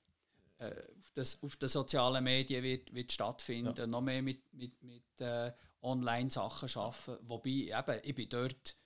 äh, 0.59 0.71
auf, 0.71 1.11
das, 1.15 1.43
auf 1.43 1.57
den 1.57 1.69
sozialen 1.69 2.25
Medien 2.25 2.63
wird, 2.63 2.95
wird 2.95 3.13
stattfinden, 3.13 3.75
ja. 3.77 3.87
noch 3.87 4.01
mehr 4.01 4.23
mit, 4.23 4.53
mit, 4.55 4.83
mit 4.83 5.21
äh, 5.21 5.53
Online-Sachen 5.83 6.69
arbeiten. 6.81 7.29
Wobei, 7.29 7.51
eben, 7.51 8.01
ich 8.03 8.15
bin 8.15 8.29
dort 8.29 8.77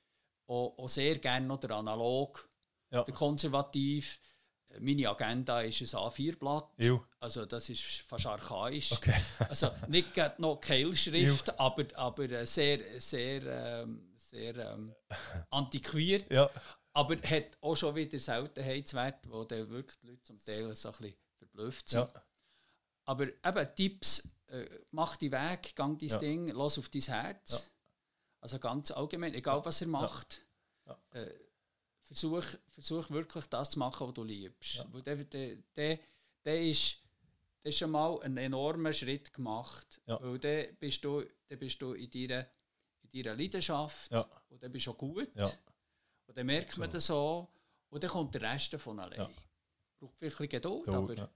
auch, 0.46 0.78
auch 0.78 0.88
sehr 0.88 1.18
gerne 1.18 1.46
noch 1.46 1.60
der 1.60 1.70
Analog, 1.72 2.48
ja. 2.90 3.04
der 3.04 3.14
Konservativ. 3.14 4.20
Meine 4.80 5.08
Agenda 5.08 5.62
ist 5.62 5.80
ein 5.80 5.86
A4-Blatt. 5.86 6.68
Also 7.20 7.46
das 7.46 7.68
ist 7.68 7.82
fast 8.02 8.26
archaisch. 8.26 8.92
Okay. 8.92 9.14
also 9.48 9.70
nicht 9.88 10.08
noch 10.38 10.60
Kehlschrift, 10.60 11.58
aber, 11.58 11.84
aber 11.94 12.46
sehr, 12.46 13.00
sehr, 13.00 13.42
ähm, 13.82 14.12
sehr 14.16 14.56
ähm, 14.56 14.94
antiquiert. 15.50 16.30
Ja. 16.30 16.50
Aber 16.92 17.16
hat 17.16 17.56
auch 17.60 17.76
schon 17.76 17.94
wieder 17.94 18.18
Seltenheitswert, 18.18 19.28
wo 19.30 19.44
dann 19.44 19.68
wirklich 19.70 19.98
die 20.00 20.08
Leute 20.08 20.22
zum 20.22 20.38
Teil 20.38 20.74
so 20.74 20.88
ein 20.88 20.94
bisschen 20.96 21.14
verblüfft 21.38 21.88
sind. 21.88 22.12
Ja. 22.12 22.22
Aber 23.04 23.26
eben 23.26 23.74
Tipps, 23.74 24.28
äh, 24.48 24.66
mach 24.90 25.16
die 25.16 25.32
Weg, 25.32 25.74
gang 25.74 25.98
dein 25.98 26.08
ja. 26.08 26.18
Ding, 26.18 26.48
los 26.48 26.78
auf 26.78 26.88
dein 26.88 27.02
Herz. 27.02 27.70
Also 28.40 28.58
ganz 28.58 28.90
allgemein, 28.90 29.34
egal 29.34 29.64
was 29.64 29.80
er 29.80 29.88
macht, 29.88 30.42
äh, 31.12 31.26
versuch, 32.08 32.44
versuch 32.68 33.10
wirklich 33.10 33.46
das 33.46 33.70
zu 33.70 33.78
machen, 33.78 34.08
was 34.08 34.14
du 34.14 34.24
liebst. 34.24 34.84
Weil 34.90 35.02
der, 35.02 35.16
der, 35.16 35.56
der, 35.76 35.98
der 36.44 36.62
ist 36.62 36.98
der 37.64 37.70
ist 37.70 37.78
schon 37.78 37.90
mal 37.90 38.20
einen 38.22 38.36
enormen 38.36 38.92
Schritt 38.92 39.32
gemacht. 39.32 40.00
Ja. 40.06 40.18
Weil 40.22 40.38
dann 40.38 40.76
bist 40.78 41.04
du, 41.04 41.24
dann 41.48 41.58
bist 41.58 41.80
du 41.82 41.92
in 41.92 42.10
deiner, 42.10 42.46
in 43.02 43.22
deiner 43.22 43.36
Leidenschaft 43.36 44.10
ja. 44.10 44.26
und 44.48 44.62
dann 44.62 44.72
bist 44.72 44.86
du 44.86 44.92
auch 44.92 44.98
gut. 44.98 45.30
Ja. 45.34 45.50
Und 46.26 46.36
dann 46.36 46.46
merkt 46.46 46.76
man 46.78 46.90
das 46.90 47.06
so 47.06 47.48
und 47.90 48.02
dann 48.02 48.10
kommt 48.10 48.34
der 48.34 48.42
Rest 48.42 48.74
von 48.76 48.98
allein. 48.98 49.18
Ja. 49.18 49.30
Braucht 49.98 50.16
vielleicht 50.16 50.40
ein 50.40 50.48
Geduld, 50.48 50.86
du, 50.86 50.92
aber 50.92 51.14
ja. 51.14 51.28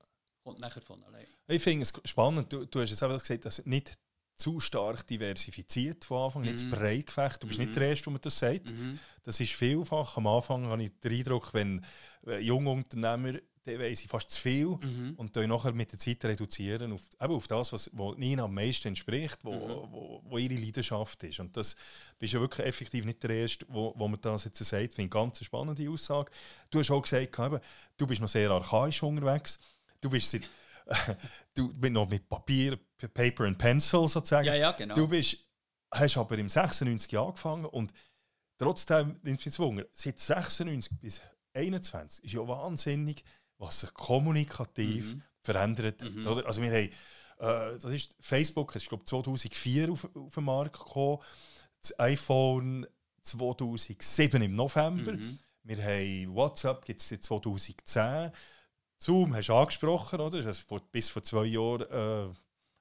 kommt 0.42 0.60
nachher 0.60 0.80
von 0.80 1.02
allein. 1.04 1.26
Ich 1.48 1.62
finde 1.62 1.82
es 1.82 1.92
spannend, 2.04 2.52
du, 2.52 2.66
du 2.66 2.80
hast 2.80 2.90
jetzt 2.90 3.02
einfach 3.02 3.20
gesagt, 3.20 3.44
dass 3.44 3.64
nicht 3.66 3.98
zu 4.36 4.60
stark 4.60 5.06
diversifiziert 5.06 6.04
von 6.04 6.24
Anfang, 6.24 6.42
mhm. 6.42 6.52
nicht 6.52 6.70
breit 6.70 7.06
gefecht. 7.06 7.42
Du 7.42 7.46
bist 7.46 7.58
mhm. 7.58 7.66
nicht 7.66 7.76
der 7.76 7.88
Erste, 7.88 8.10
der 8.10 8.18
das 8.18 8.38
sagt. 8.38 8.70
Mhm. 8.70 8.98
Das 9.22 9.40
ist 9.40 9.52
vielfach. 9.52 10.16
Am 10.16 10.26
Anfang 10.26 10.66
habe 10.66 10.82
ich 10.82 10.98
den 11.00 11.12
Eindruck, 11.12 11.54
wenn 11.54 11.84
junge 12.40 12.70
Unternehmer 12.70 13.34
dann 13.64 13.78
weiss 13.78 14.02
ich 14.02 14.08
fast 14.08 14.30
zu 14.30 14.40
viel 14.40 14.66
mhm. 14.66 15.14
und 15.16 15.36
dann 15.36 15.48
nachher 15.48 15.72
mit 15.72 15.92
der 15.92 15.98
Zeit 15.98 16.24
reduzieren 16.24 16.92
auf, 16.92 17.02
eben 17.20 17.34
auf 17.34 17.46
das, 17.46 17.72
was 17.72 17.90
wo 17.92 18.12
Nina 18.14 18.44
am 18.44 18.54
meisten 18.54 18.88
entspricht, 18.88 19.44
wo, 19.44 19.52
mhm. 19.52 19.92
wo, 19.92 20.22
wo, 20.24 20.38
ihre 20.38 20.54
Leidenschaft 20.54 21.22
ist. 21.22 21.38
Und 21.38 21.56
das 21.56 21.76
bist 22.18 22.32
ja 22.32 22.40
wirklich 22.40 22.66
effektiv 22.66 23.04
nicht 23.04 23.22
der 23.22 23.30
Erste, 23.30 23.66
wo, 23.68 23.94
wo 23.96 24.08
man 24.08 24.20
das 24.20 24.44
jetzt 24.44 24.64
sagt. 24.64 24.82
Ich 24.82 24.94
finde 24.94 25.10
ganz 25.10 25.38
eine 25.38 25.44
spannende 25.44 25.88
Aussage. 25.88 26.32
Du 26.70 26.80
hast 26.80 26.90
auch 26.90 27.02
gesagt, 27.02 27.38
eben, 27.38 27.60
du 27.96 28.06
bist 28.06 28.20
noch 28.20 28.28
sehr 28.28 28.50
archaisch 28.50 29.02
unterwegs. 29.02 29.60
Du 30.00 30.10
bist 30.10 30.30
seit, 30.30 30.42
du 31.54 31.72
bist 31.72 31.92
noch 31.92 32.08
mit 32.08 32.28
Papier, 32.28 32.78
Paper 33.08 33.44
and 33.44 33.58
Pencil 33.58 34.08
sozusagen. 34.08 34.46
Ja, 34.46 34.54
ja, 34.54 34.72
genau. 34.72 34.94
Du 34.94 35.08
bist, 35.08 35.38
hast 35.92 36.16
aber 36.16 36.38
im 36.38 36.48
96 36.48 37.18
angefangen 37.18 37.66
und 37.66 37.92
trotzdem, 38.58 39.20
insbesondere 39.24 39.88
seit 39.92 40.20
96 40.20 40.92
bis 41.00 41.20
21 41.54 42.24
ist 42.24 42.32
ja 42.32 42.46
wahnsinnig 42.46 43.24
was 43.62 43.80
sich 43.80 43.94
kommunikativ 43.94 45.14
mhm. 45.14 45.22
verändert. 45.40 46.02
Mhm. 46.02 46.26
Also 46.44 46.60
wir 46.60 46.70
haben, 46.70 46.90
äh, 47.38 47.78
das 47.78 47.92
ist 47.92 48.14
Facebook, 48.20 48.72
das 48.72 48.82
ist 48.82 48.88
glaube 48.88 49.04
2004 49.04 49.90
auf, 49.90 50.08
auf 50.14 50.34
den 50.34 50.44
Markt 50.44 50.78
gekommen, 50.78 51.18
das 51.80 51.98
iPhone 51.98 52.86
2007 53.22 54.42
im 54.42 54.54
November, 54.54 55.12
mhm. 55.12 55.38
wir 55.62 55.82
haben 55.82 56.34
WhatsApp 56.34 56.84
gibt 56.84 57.00
es 57.00 57.08
seit 57.08 57.22
2010, 57.22 58.32
Zoom 58.98 59.34
hast 59.34 59.48
du 59.48 59.54
angesprochen, 59.54 60.20
oder? 60.20 60.36
Also 60.36 60.52
vor, 60.52 60.80
bis 60.92 61.10
vor 61.10 61.22
zwei 61.22 61.46
Jahren 61.46 62.30
äh, 62.30 62.34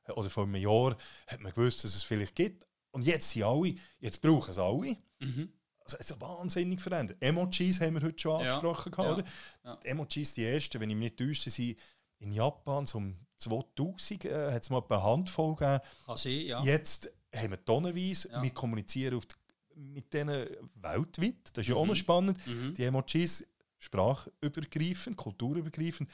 oder 0.09 0.29
vor 0.29 0.43
einem 0.43 0.55
Jahr 0.55 0.97
hat 1.27 1.39
man 1.41 1.53
gewusst, 1.53 1.83
dass 1.83 1.95
es 1.95 2.03
vielleicht 2.03 2.35
gibt. 2.35 2.65
Und 2.91 3.05
jetzt 3.05 3.29
sind 3.29 3.43
alle, 3.43 3.75
jetzt 3.99 4.21
brauchen 4.21 4.51
es 4.51 4.57
alle. 4.57 4.97
Mhm. 5.19 5.53
Also, 5.79 5.97
es 5.99 6.11
ist 6.11 6.21
wahnsinnig 6.21 6.81
verändert. 6.81 7.17
Emojis 7.21 7.81
haben 7.81 7.95
wir 7.95 8.01
heute 8.01 8.19
schon 8.19 8.41
angesprochen. 8.41 8.93
Ja. 8.97 9.13
Oder? 9.13 9.23
Ja. 9.63 9.75
Die 9.77 9.87
Emojis, 9.87 10.33
die 10.33 10.45
ersten, 10.45 10.79
wenn 10.79 10.89
ich 10.89 10.95
mich 10.95 11.11
nicht 11.11 11.17
täusche, 11.17 11.49
sind 11.49 11.77
in 12.19 12.31
Japan 12.31 12.85
so 12.85 12.99
um 12.99 13.17
2000 13.37 14.25
äh, 14.25 14.51
hat 14.51 14.61
es 14.61 14.69
mal 14.69 14.83
eine 14.87 15.03
Handvoll 15.03 15.55
gegeben. 15.55 15.79
Sein, 16.15 16.41
ja. 16.41 16.61
Jetzt 16.63 17.11
haben 17.35 17.51
wir 17.51 17.65
tonnenweise. 17.65 18.29
Ja. 18.29 18.43
Wir 18.43 18.51
kommunizieren 18.51 19.15
auf 19.15 19.25
die, 19.25 19.35
mit 19.75 20.13
denen 20.13 20.47
weltweit. 20.75 21.49
Das 21.53 21.63
ist 21.63 21.67
ja 21.67 21.75
mhm. 21.75 21.81
auch 21.81 21.85
noch 21.87 21.93
mhm. 21.93 21.99
spannend. 21.99 22.47
Mhm. 22.47 22.73
Die 22.75 22.83
Emojis 22.83 23.47
sprachübergreifend, 23.79 25.17
kulturübergreifend. 25.17 26.09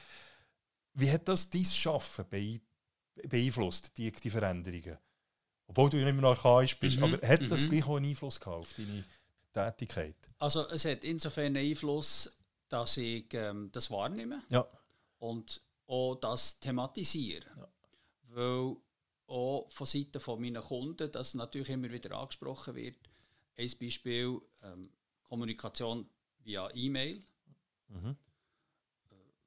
Wie 0.94 1.10
hat 1.10 1.28
das 1.28 1.50
dein 1.50 1.64
Schaffen 1.64 2.24
beeinflusst, 3.28 3.96
die, 3.96 4.12
die 4.12 4.30
Veränderungen? 4.30 4.98
Obwohl 5.66 5.90
du 5.90 5.98
ja 5.98 6.08
immer 6.08 6.22
noch 6.22 6.44
archaisch 6.44 6.78
bist, 6.78 6.96
mhm. 6.98 7.04
aber 7.04 7.28
hat 7.28 7.50
das 7.50 7.64
mhm. 7.64 7.70
gleich 7.70 7.86
auch 7.86 7.96
einen 7.96 8.06
Einfluss 8.06 8.40
gehabt 8.40 8.56
auf 8.56 8.72
deine 8.74 9.04
Tätigkeit? 9.52 10.16
Also 10.38 10.68
es 10.68 10.84
hat 10.84 11.04
insofern 11.04 11.56
einen 11.56 11.70
Einfluss, 11.70 12.34
dass 12.68 12.96
ich 12.96 13.32
ähm, 13.34 13.70
das 13.72 13.90
wahrnehme 13.90 14.42
ja. 14.48 14.66
und 15.18 15.62
auch 15.86 16.14
das 16.16 16.58
thematisiere. 16.60 17.46
Ja. 17.56 17.68
Weil 18.30 18.76
auch 19.26 19.70
von 19.70 19.86
Seiten 19.86 20.20
von 20.20 20.40
meinen 20.40 20.62
Kunden 20.62 21.10
das 21.12 21.34
natürlich 21.34 21.70
immer 21.70 21.90
wieder 21.90 22.16
angesprochen 22.16 22.74
wird. 22.74 22.96
Ein 23.56 23.70
Beispiel 23.78 24.40
ähm, 24.62 24.90
Kommunikation 25.22 26.08
via 26.44 26.70
E-Mail. 26.72 27.20
Mhm. 27.88 28.16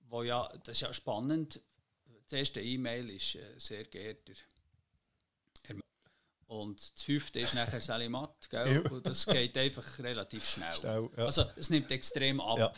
Wo 0.10 0.24
ja, 0.24 0.48
das 0.64 0.78
ist 0.78 0.82
ja 0.82 0.94
spannend. 0.94 1.62
Das 2.32 2.40
erste 2.40 2.62
E-Mail 2.62 3.10
ist 3.10 3.36
äh, 3.36 3.60
sehr 3.60 3.84
geehrter 3.84 4.32
und 6.48 6.82
das 6.96 7.04
fünfte 7.04 7.42
ist 7.42 7.54
nachher 7.56 7.82
Salimat, 7.82 8.50
gell? 8.50 8.84
Ja. 8.84 8.92
Und 8.92 9.06
das 9.06 9.26
geht 9.26 9.58
einfach 9.58 10.00
relativ 10.00 10.46
schnell. 10.46 10.74
schnell 10.74 11.10
ja. 11.18 11.26
Also 11.26 11.46
es 11.58 11.70
nimmt 11.70 11.92
extrem 11.92 12.40
ab. 12.40 12.58
Ja. 12.58 12.74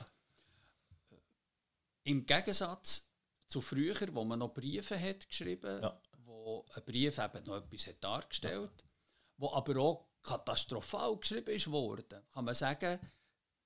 Im 2.04 2.26
Gegensatz 2.26 3.12
zu 3.48 3.62
früher, 3.62 3.96
wo 4.14 4.24
man 4.24 4.40
noch 4.40 4.54
Briefe 4.56 5.00
hat 5.00 5.28
geschrieben, 5.28 5.84
ja. 5.84 6.02
wo 6.26 6.66
ein 6.74 6.84
Brief 6.84 7.20
eben 7.20 7.44
noch 7.46 7.58
etwas 7.58 7.88
hat 7.88 8.04
dargestellt, 8.04 8.72
ja. 8.82 8.90
wo 9.38 9.52
aber 9.54 9.78
auch 9.78 10.08
katastrophal 10.24 11.16
geschrieben 11.18 11.56
ist 11.56 11.70
worden, 11.72 12.24
kann 12.32 12.46
man 12.46 12.56
sagen, 12.56 13.00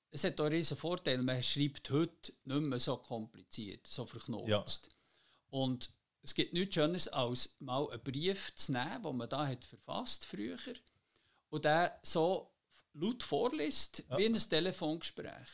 es 0.10 0.24
hat 0.26 0.40
auch 0.42 0.46
einen 0.46 0.56
riesen 0.56 0.78
Vorteil, 0.78 1.22
man 1.22 1.42
schreibt 1.42 1.90
heute 1.92 2.34
nicht 2.44 2.62
mehr 2.62 2.80
so 2.80 2.98
kompliziert, 2.98 3.88
so 3.88 4.06
verknopft. 4.06 4.97
Und 5.50 5.92
es 6.22 6.34
gibt 6.34 6.54
nichts 6.54 6.76
Schönes, 6.76 7.08
als 7.08 7.56
mal 7.60 7.90
einen 7.90 8.04
Brief 8.04 8.54
zu 8.56 8.74
nehmen, 8.74 9.04
den 9.04 9.18
man 9.18 9.30
da 9.30 9.48
hat 9.48 9.64
verfasst 9.64 10.26
früher 10.26 10.58
und 11.50 11.66
den 11.66 11.90
so 12.04 12.52
laut 12.94 13.24
vorliest, 13.24 14.04
ja. 14.10 14.18
wie 14.18 14.26
ein 14.26 14.34
Telefongespräch. 14.38 15.48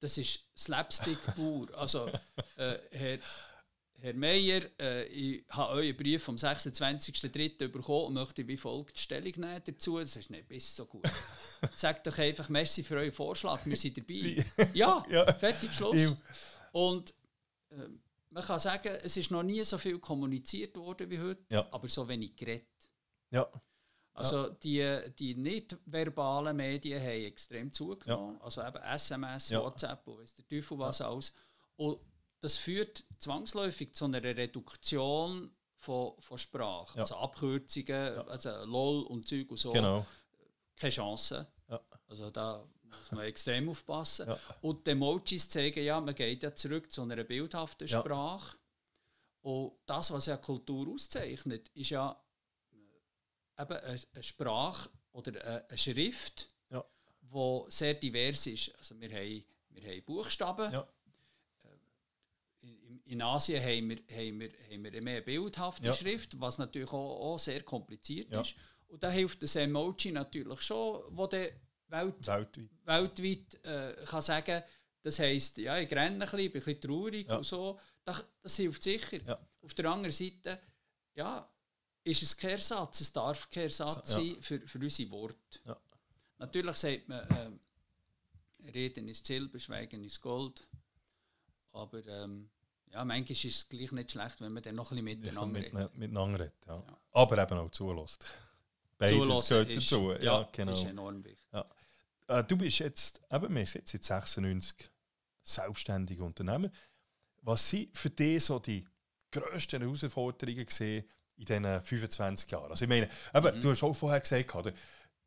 Das 0.00 0.16
ist 0.18 0.44
Slapstick 0.56 1.18
pur. 1.34 1.66
Also, 1.76 2.06
äh, 2.56 2.78
Herr, 2.92 3.18
Herr 4.00 4.14
Meier, 4.14 4.62
äh, 4.78 5.06
ich 5.06 5.44
habe 5.48 5.72
euren 5.72 5.96
Brief 5.96 6.22
vom 6.22 6.36
26.03. 6.36 7.68
bekommen 7.68 8.06
und 8.06 8.14
möchte 8.14 8.46
wie 8.46 8.56
folgt 8.56 8.98
Stellung 8.98 9.32
nehmen 9.36 9.62
dazu. 9.64 9.98
Das 9.98 10.14
ist 10.14 10.30
nicht 10.30 10.46
bis 10.46 10.76
so 10.76 10.86
gut. 10.86 11.08
Sagt 11.74 12.06
doch 12.06 12.16
einfach 12.18 12.48
Merci 12.48 12.84
für 12.84 12.96
euren 12.96 13.12
Vorschlag, 13.12 13.64
wir 13.66 13.76
sind 13.76 13.98
dabei. 13.98 14.44
ja, 14.74 15.04
ja, 15.10 15.34
fertig, 15.34 15.72
Schluss. 15.72 16.16
Und 16.70 17.12
äh, 17.70 17.88
man 18.30 18.42
kann 18.42 18.58
sagen, 18.58 18.98
es 19.02 19.16
ist 19.16 19.30
noch 19.30 19.42
nie 19.42 19.62
so 19.64 19.78
viel 19.78 19.98
kommuniziert 19.98 20.76
worden 20.76 21.10
wie 21.10 21.18
heute, 21.20 21.44
ja. 21.50 21.66
aber 21.70 21.88
so 21.88 22.06
wenig 22.08 22.36
geredet. 22.36 22.66
Ja. 23.30 23.48
Also 24.14 24.48
die, 24.48 25.00
die 25.18 25.34
nicht 25.36 25.76
verbalen 25.86 26.56
Medien 26.56 27.00
haben 27.00 27.24
extrem 27.24 27.72
zugenommen. 27.72 28.36
Ja. 28.36 28.44
Also 28.44 28.62
eben 28.62 28.82
SMS, 28.82 29.50
ja. 29.50 29.62
WhatsApp 29.62 30.06
und 30.06 30.18
weiss 30.18 30.34
der 30.34 30.46
Teufel 30.46 30.78
was 30.78 31.00
alles. 31.00 31.32
Und 31.76 32.00
das 32.40 32.56
führt 32.56 33.04
zwangsläufig 33.18 33.94
zu 33.94 34.06
einer 34.06 34.22
Reduktion 34.22 35.52
von, 35.78 36.14
von 36.20 36.38
Sprache. 36.38 36.98
Also 36.98 37.16
Abkürzungen, 37.16 38.18
also 38.28 38.50
LOL 38.64 39.04
und 39.04 39.28
Zeug 39.28 39.50
und 39.50 39.56
so. 39.56 39.70
Genau. 39.70 40.04
Keine 40.76 40.92
Chance. 40.92 41.46
Also 42.08 42.30
da 42.30 42.66
muss 42.90 43.12
man 43.12 43.24
extrem 43.24 43.68
aufpassen. 43.68 44.32
Und 44.60 44.86
die 44.86 44.92
Emojis 44.92 45.48
zeigen 45.48 45.84
ja, 45.84 46.00
man 46.00 46.14
geht 46.14 46.42
ja 46.42 46.54
zurück 46.54 46.90
zu 46.90 47.02
einer 47.02 47.22
bildhaften 47.24 47.88
Sprache. 47.88 48.56
Und 49.42 49.72
das, 49.86 50.10
was 50.10 50.26
ja 50.26 50.36
Kultur 50.36 50.88
auszeichnet, 50.92 51.68
ist 51.74 51.90
ja 51.90 52.20
eben 53.58 53.76
eine 53.76 54.22
Sprache 54.22 54.90
oder 55.12 55.66
eine 55.68 55.78
Schrift, 55.78 56.48
ja. 56.70 56.84
die 57.22 57.64
sehr 57.68 57.94
divers 57.94 58.46
ist. 58.46 58.76
Also 58.78 59.00
wir 59.00 59.10
haben, 59.10 59.44
wir 59.70 59.82
haben 59.82 60.04
Buchstaben. 60.04 60.72
Ja. 60.72 60.88
Äh, 61.64 62.66
in, 62.66 63.02
in, 63.04 63.22
Asien 63.22 63.62
haben 63.62 63.90
wir, 63.90 63.96
haben, 63.96 64.40
wir, 64.40 64.50
haben 64.70 64.84
wir 64.84 65.02
mehr 65.02 65.20
bildhafte 65.20 65.86
ja. 65.86 65.94
Schrift, 65.94 66.40
was 66.40 66.58
natürlich 66.58 66.92
auch, 66.92 67.34
auch 67.34 67.38
sehr 67.38 67.62
kompliziert 67.62 68.32
ist. 68.32 68.54
Und 68.88 69.02
da 69.02 69.10
hilft 69.10 69.42
das 69.42 69.54
Emoji 69.56 70.12
natürlich 70.12 70.62
schon, 70.62 71.02
wo 71.10 71.26
der 71.26 71.52
Welt, 71.88 72.26
weltweit, 72.26 72.68
weltweit 72.84 73.64
äh, 73.64 74.04
kann 74.04 74.22
sagen 74.22 74.62
das 75.02 75.18
heisst, 75.20 75.58
ja, 75.58 75.78
ich 75.78 75.90
renne 75.90 76.16
ein 76.16 76.18
bisschen, 76.18 76.36
bin 76.38 76.46
ein 76.46 76.52
bisschen 76.52 76.80
traurig 76.80 77.30
und 77.30 77.44
so. 77.44 77.78
Das, 78.04 78.24
das 78.42 78.56
hilft 78.56 78.82
sicher. 78.82 79.38
Auf 79.62 79.74
der 79.74 79.86
anderen 79.86 80.14
Seite, 80.14 80.60
ja, 81.14 81.48
ist 82.04 82.22
es 82.22 82.36
Kehrsatz, 82.36 83.00
es 83.00 83.12
darf 83.12 83.48
Kehrsatz 83.48 84.10
ja. 84.10 84.16
sein 84.16 84.36
für, 84.40 84.60
für 84.60 84.78
unsere 84.78 85.10
Worte. 85.10 85.60
Ja. 85.64 85.76
Natürlich 86.38 86.76
sagt 86.76 87.08
man, 87.08 87.20
äh, 87.30 88.70
Reden 88.70 89.08
ist 89.08 89.26
Silber, 89.26 89.58
Schweigen 89.58 90.04
ist 90.04 90.20
Gold. 90.20 90.66
Aber 91.72 92.04
ähm, 92.06 92.50
ja, 92.90 93.04
manchmal 93.04 93.32
ist 93.32 93.44
es 93.44 93.68
gleich 93.68 93.92
nicht 93.92 94.12
schlecht, 94.12 94.40
wenn 94.40 94.52
man 94.52 94.62
dann 94.62 94.74
noch 94.74 94.90
ein 94.90 95.04
bisschen 95.04 95.20
miteinander 95.20 95.60
mit, 95.60 95.74
redet. 95.74 95.94
Miteinander 95.96 96.40
redet 96.40 96.66
ja. 96.66 96.76
ja. 96.76 96.98
Aber 97.12 97.42
eben 97.42 97.58
auch 97.58 97.70
zulässt. 97.70 98.26
Beides 98.96 99.48
gehört 99.48 99.70
ist, 99.70 99.92
dazu. 99.92 100.12
Ja, 100.12 100.18
ja, 100.18 100.48
genau. 100.50 100.72
ist 100.72 100.84
enorm 100.84 101.24
wichtig. 101.24 101.46
Ja. 102.28 102.40
Äh, 102.40 102.44
du 102.44 102.56
bist 102.56 102.78
jetzt, 102.78 103.20
eben, 103.30 103.54
wir 103.54 103.66
sind 103.66 103.90
jetzt 103.90 103.92
seit 103.92 104.24
96 104.24 104.90
selbstständige 105.42 106.22
Unternehmer. 106.22 106.70
Was 107.42 107.68
sind 107.68 107.96
für 107.96 108.10
dich 108.10 108.44
so 108.44 108.58
die 108.58 108.84
grössten 109.30 109.82
Herausforderungen 109.82 110.66
gesehen 110.66 111.04
in 111.36 111.44
diesen 111.44 111.82
25 111.82 112.50
Jahren. 112.50 112.70
Also 112.70 112.84
ich 112.84 112.88
meine, 112.88 113.08
eben, 113.34 113.56
mhm. 113.56 113.60
du 113.60 113.70
hast 113.70 113.82
auch 113.82 113.94
vorher 113.94 114.20
gesagt, 114.20 114.54
oder, 114.54 114.72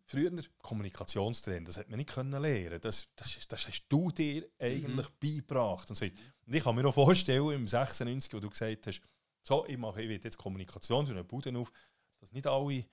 früher 0.06 0.32
Kommunikationstraining, 0.62 1.66
das 1.66 1.78
hat 1.78 1.89
man 1.89 1.97
nicht 1.97 2.10
können 2.10 2.39
lernen. 2.41 2.80
Das, 2.82 3.08
das, 3.16 3.47
das 3.47 3.68
hast 3.68 3.86
du 3.88 4.12
dir 4.12 4.45
eigentlich 4.60 5.08
mhm. 5.08 5.20
beigebracht. 5.20 5.89
Und, 5.89 5.95
so. 5.95 6.06
und 6.06 6.54
ich 6.54 6.64
kann 6.64 6.76
mir 6.76 6.84
noch 6.84 6.93
vorstellen, 6.93 7.52
im 7.52 7.68
96, 7.68 8.34
wo 8.34 8.39
du 8.39 8.49
gesagt 8.49 8.88
hast, 8.88 9.02
so, 9.43 9.66
ich 9.66 9.78
mache 9.78 10.02
ich 10.02 10.24
jetzt 10.24 10.38
Kommunikation 10.38 11.08
für 11.08 11.14
eine 11.14 11.24
Bude 11.24 11.58
auf, 11.58 11.72
dass 12.20 12.32
nicht 12.32 12.45
alle 12.45 12.86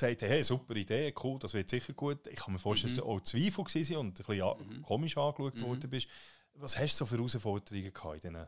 gesagt 0.00 0.22
haben, 0.22 0.28
hey, 0.28 0.42
super 0.42 0.76
Idee, 0.76 1.14
cool, 1.22 1.38
das 1.38 1.54
wird 1.54 1.70
sicher 1.70 1.92
gut. 1.92 2.26
Ich 2.26 2.36
kann 2.36 2.52
mir 2.52 2.58
vorstellen, 2.58 2.92
mhm. 2.92 2.96
dass 2.96 3.04
du 3.04 3.10
auch 3.10 3.20
Zweifel 3.20 3.64
waren 3.64 3.96
und 3.96 4.20
ein 4.20 4.26
bisschen 4.26 4.78
mhm. 4.78 4.82
komisch 4.82 5.16
angeschaut 5.16 5.54
mhm. 5.56 5.62
worden 5.62 5.90
bist. 5.90 6.08
Was 6.54 6.78
hast 6.78 6.94
du 6.94 7.04
so 7.04 7.06
für 7.06 7.16
Herausforderungen 7.16 7.92
gehabt 7.92 8.24
in 8.24 8.32
diesen 8.32 8.46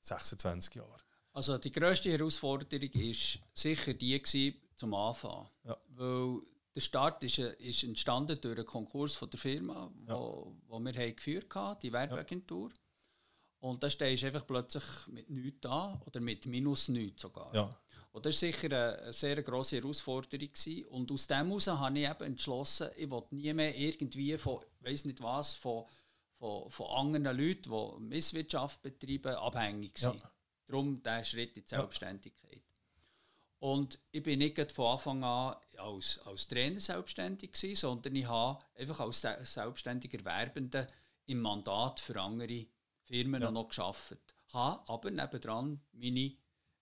26 0.00 0.74
Jahren? 0.74 1.02
Also 1.32 1.58
die 1.58 1.72
grösste 1.72 2.10
Herausforderung 2.10 2.94
war 2.94 3.40
sicher 3.52 3.94
die 3.94 4.22
gewesen, 4.22 4.56
zum 4.74 4.94
Anfang. 4.94 5.48
Ja. 5.64 5.76
Weil 5.88 6.40
der 6.74 6.80
Start 6.80 7.22
ist, 7.24 7.38
ist 7.38 7.84
entstanden 7.84 8.38
durch 8.40 8.56
einen 8.56 8.66
Konkurs 8.66 9.14
von 9.14 9.28
der 9.30 9.38
Firma, 9.38 9.90
ja. 10.06 10.14
wo, 10.14 10.56
wo 10.66 10.78
wir 10.78 10.92
haben 10.92 11.16
geführt 11.16 11.54
haben, 11.54 11.78
die 11.80 11.92
Werbeagentur. 11.92 12.70
Ja. 12.70 12.76
Und 13.68 13.82
da 13.82 13.90
stehst 13.90 14.22
du 14.22 14.26
einfach 14.26 14.46
plötzlich 14.46 14.84
mit 15.08 15.28
nichts 15.30 15.60
da 15.62 16.00
oder 16.06 16.20
mit 16.20 16.46
minus 16.46 16.88
nichts 16.88 17.22
sogar. 17.22 17.54
Ja. 17.54 17.70
Und 18.16 18.24
das 18.24 18.40
war 18.40 18.50
sicher 18.50 18.66
eine, 18.68 18.98
eine 19.02 19.12
sehr 19.12 19.42
grosse 19.42 19.76
Herausforderung. 19.76 20.48
Gewesen. 20.48 20.86
Und 20.86 21.12
aus 21.12 21.26
dem 21.26 21.48
heraus 21.48 21.66
habe 21.66 21.98
ich 21.98 22.08
eben 22.08 22.24
entschlossen, 22.24 22.88
ich 22.96 23.10
will 23.10 23.22
nie 23.30 23.52
mehr 23.52 23.76
irgendwie 23.76 24.38
von, 24.38 24.64
weiß 24.80 25.04
nicht 25.04 25.22
was, 25.22 25.54
von, 25.56 25.84
von, 26.38 26.70
von 26.70 26.86
anderen 26.92 27.36
Leuten, 27.36 27.70
die 27.70 28.00
Misswirtschaft 28.04 28.80
betreiben, 28.80 29.34
abhängig 29.34 29.98
sein. 29.98 30.16
Ja. 30.16 30.30
Darum 30.66 31.02
der 31.02 31.24
Schritt 31.24 31.58
in 31.58 31.64
die 31.64 31.68
Selbstständigkeit. 31.68 32.54
Ja. 32.54 33.68
Und 33.68 33.98
ich 34.12 34.22
bin 34.22 34.38
nicht 34.38 34.72
von 34.72 34.86
Anfang 34.92 35.22
an 35.22 35.56
als, 35.76 36.18
als 36.20 36.48
Trainer 36.48 36.80
selbstständig 36.80 37.52
gewesen, 37.52 37.76
sondern 37.76 38.16
ich 38.16 38.26
habe 38.26 38.64
einfach 38.76 39.00
als 39.00 39.26
selbstständiger 39.42 40.24
Werbender 40.24 40.86
im 41.26 41.42
Mandat 41.42 42.00
für 42.00 42.18
andere 42.18 42.64
Firmen 43.02 43.42
ja. 43.42 43.50
noch 43.50 43.68
geschafft. 43.68 44.16
Habe 44.54 44.88
aber 44.88 45.10
nebendran 45.10 45.82
meine, 45.92 46.32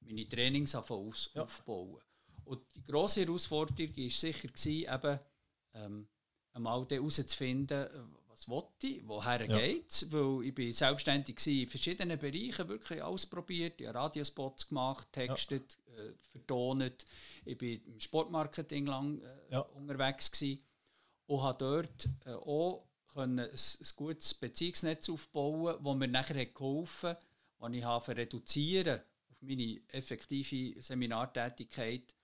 meine 0.07 0.28
Trainings 0.28 0.74
aus, 0.74 1.30
ja. 1.34 1.42
aufbauen. 1.42 2.00
Und 2.44 2.62
die 2.74 2.84
grosse 2.84 3.22
Herausforderung 3.22 3.96
war 3.96 4.11
sicher, 4.11 4.48
gewesen, 4.48 4.94
eben, 4.94 5.20
ähm, 5.74 6.09
einmal 6.52 6.86
herauszufinden, 6.88 7.88
was 8.28 8.48
wollte 8.48 8.86
ich, 8.86 9.07
woher 9.07 9.44
ja. 9.46 9.59
geht 9.59 9.90
es, 9.90 10.12
weil 10.12 10.46
ich 10.46 10.55
bin 10.55 10.72
selbstständig 10.72 11.46
in 11.46 11.68
verschiedenen 11.68 12.18
Bereichen, 12.18 12.68
wirklich 12.68 13.00
ausprobiert, 13.02 13.80
ich 13.80 13.86
habe 13.86 13.98
Radiospots 13.98 14.68
gemacht, 14.68 15.09
textet, 15.12 15.78
ja. 15.86 16.02
äh, 16.02 16.12
vertont, 16.32 17.05
ich 17.44 17.57
bin 17.57 17.84
im 17.86 18.00
Sportmarketing 18.00 18.86
lang 18.86 19.20
äh, 19.20 19.52
ja. 19.52 19.61
unterwegs 19.61 20.30
gewesen 20.30 20.62
und 21.26 21.42
habe 21.42 21.59
dort 21.59 22.09
äh, 22.26 22.32
auch 22.32 22.86
können 23.12 23.38
ein, 23.38 23.50
ein 23.50 23.88
gutes 23.96 24.34
Beziehungsnetz 24.34 25.09
aufbauen, 25.09 25.76
das 25.82 25.96
mir 25.96 26.09
nachher 26.09 26.40
hat 26.40 26.55
geholfen 26.55 27.11
hat, 27.11 27.26
ich 27.72 27.84
habe 27.84 28.16
reduzieren 28.16 28.98
auf 28.98 29.13
meine 29.45 29.80
effektive 29.88 30.80
Seminartätigkeit, 30.80 32.14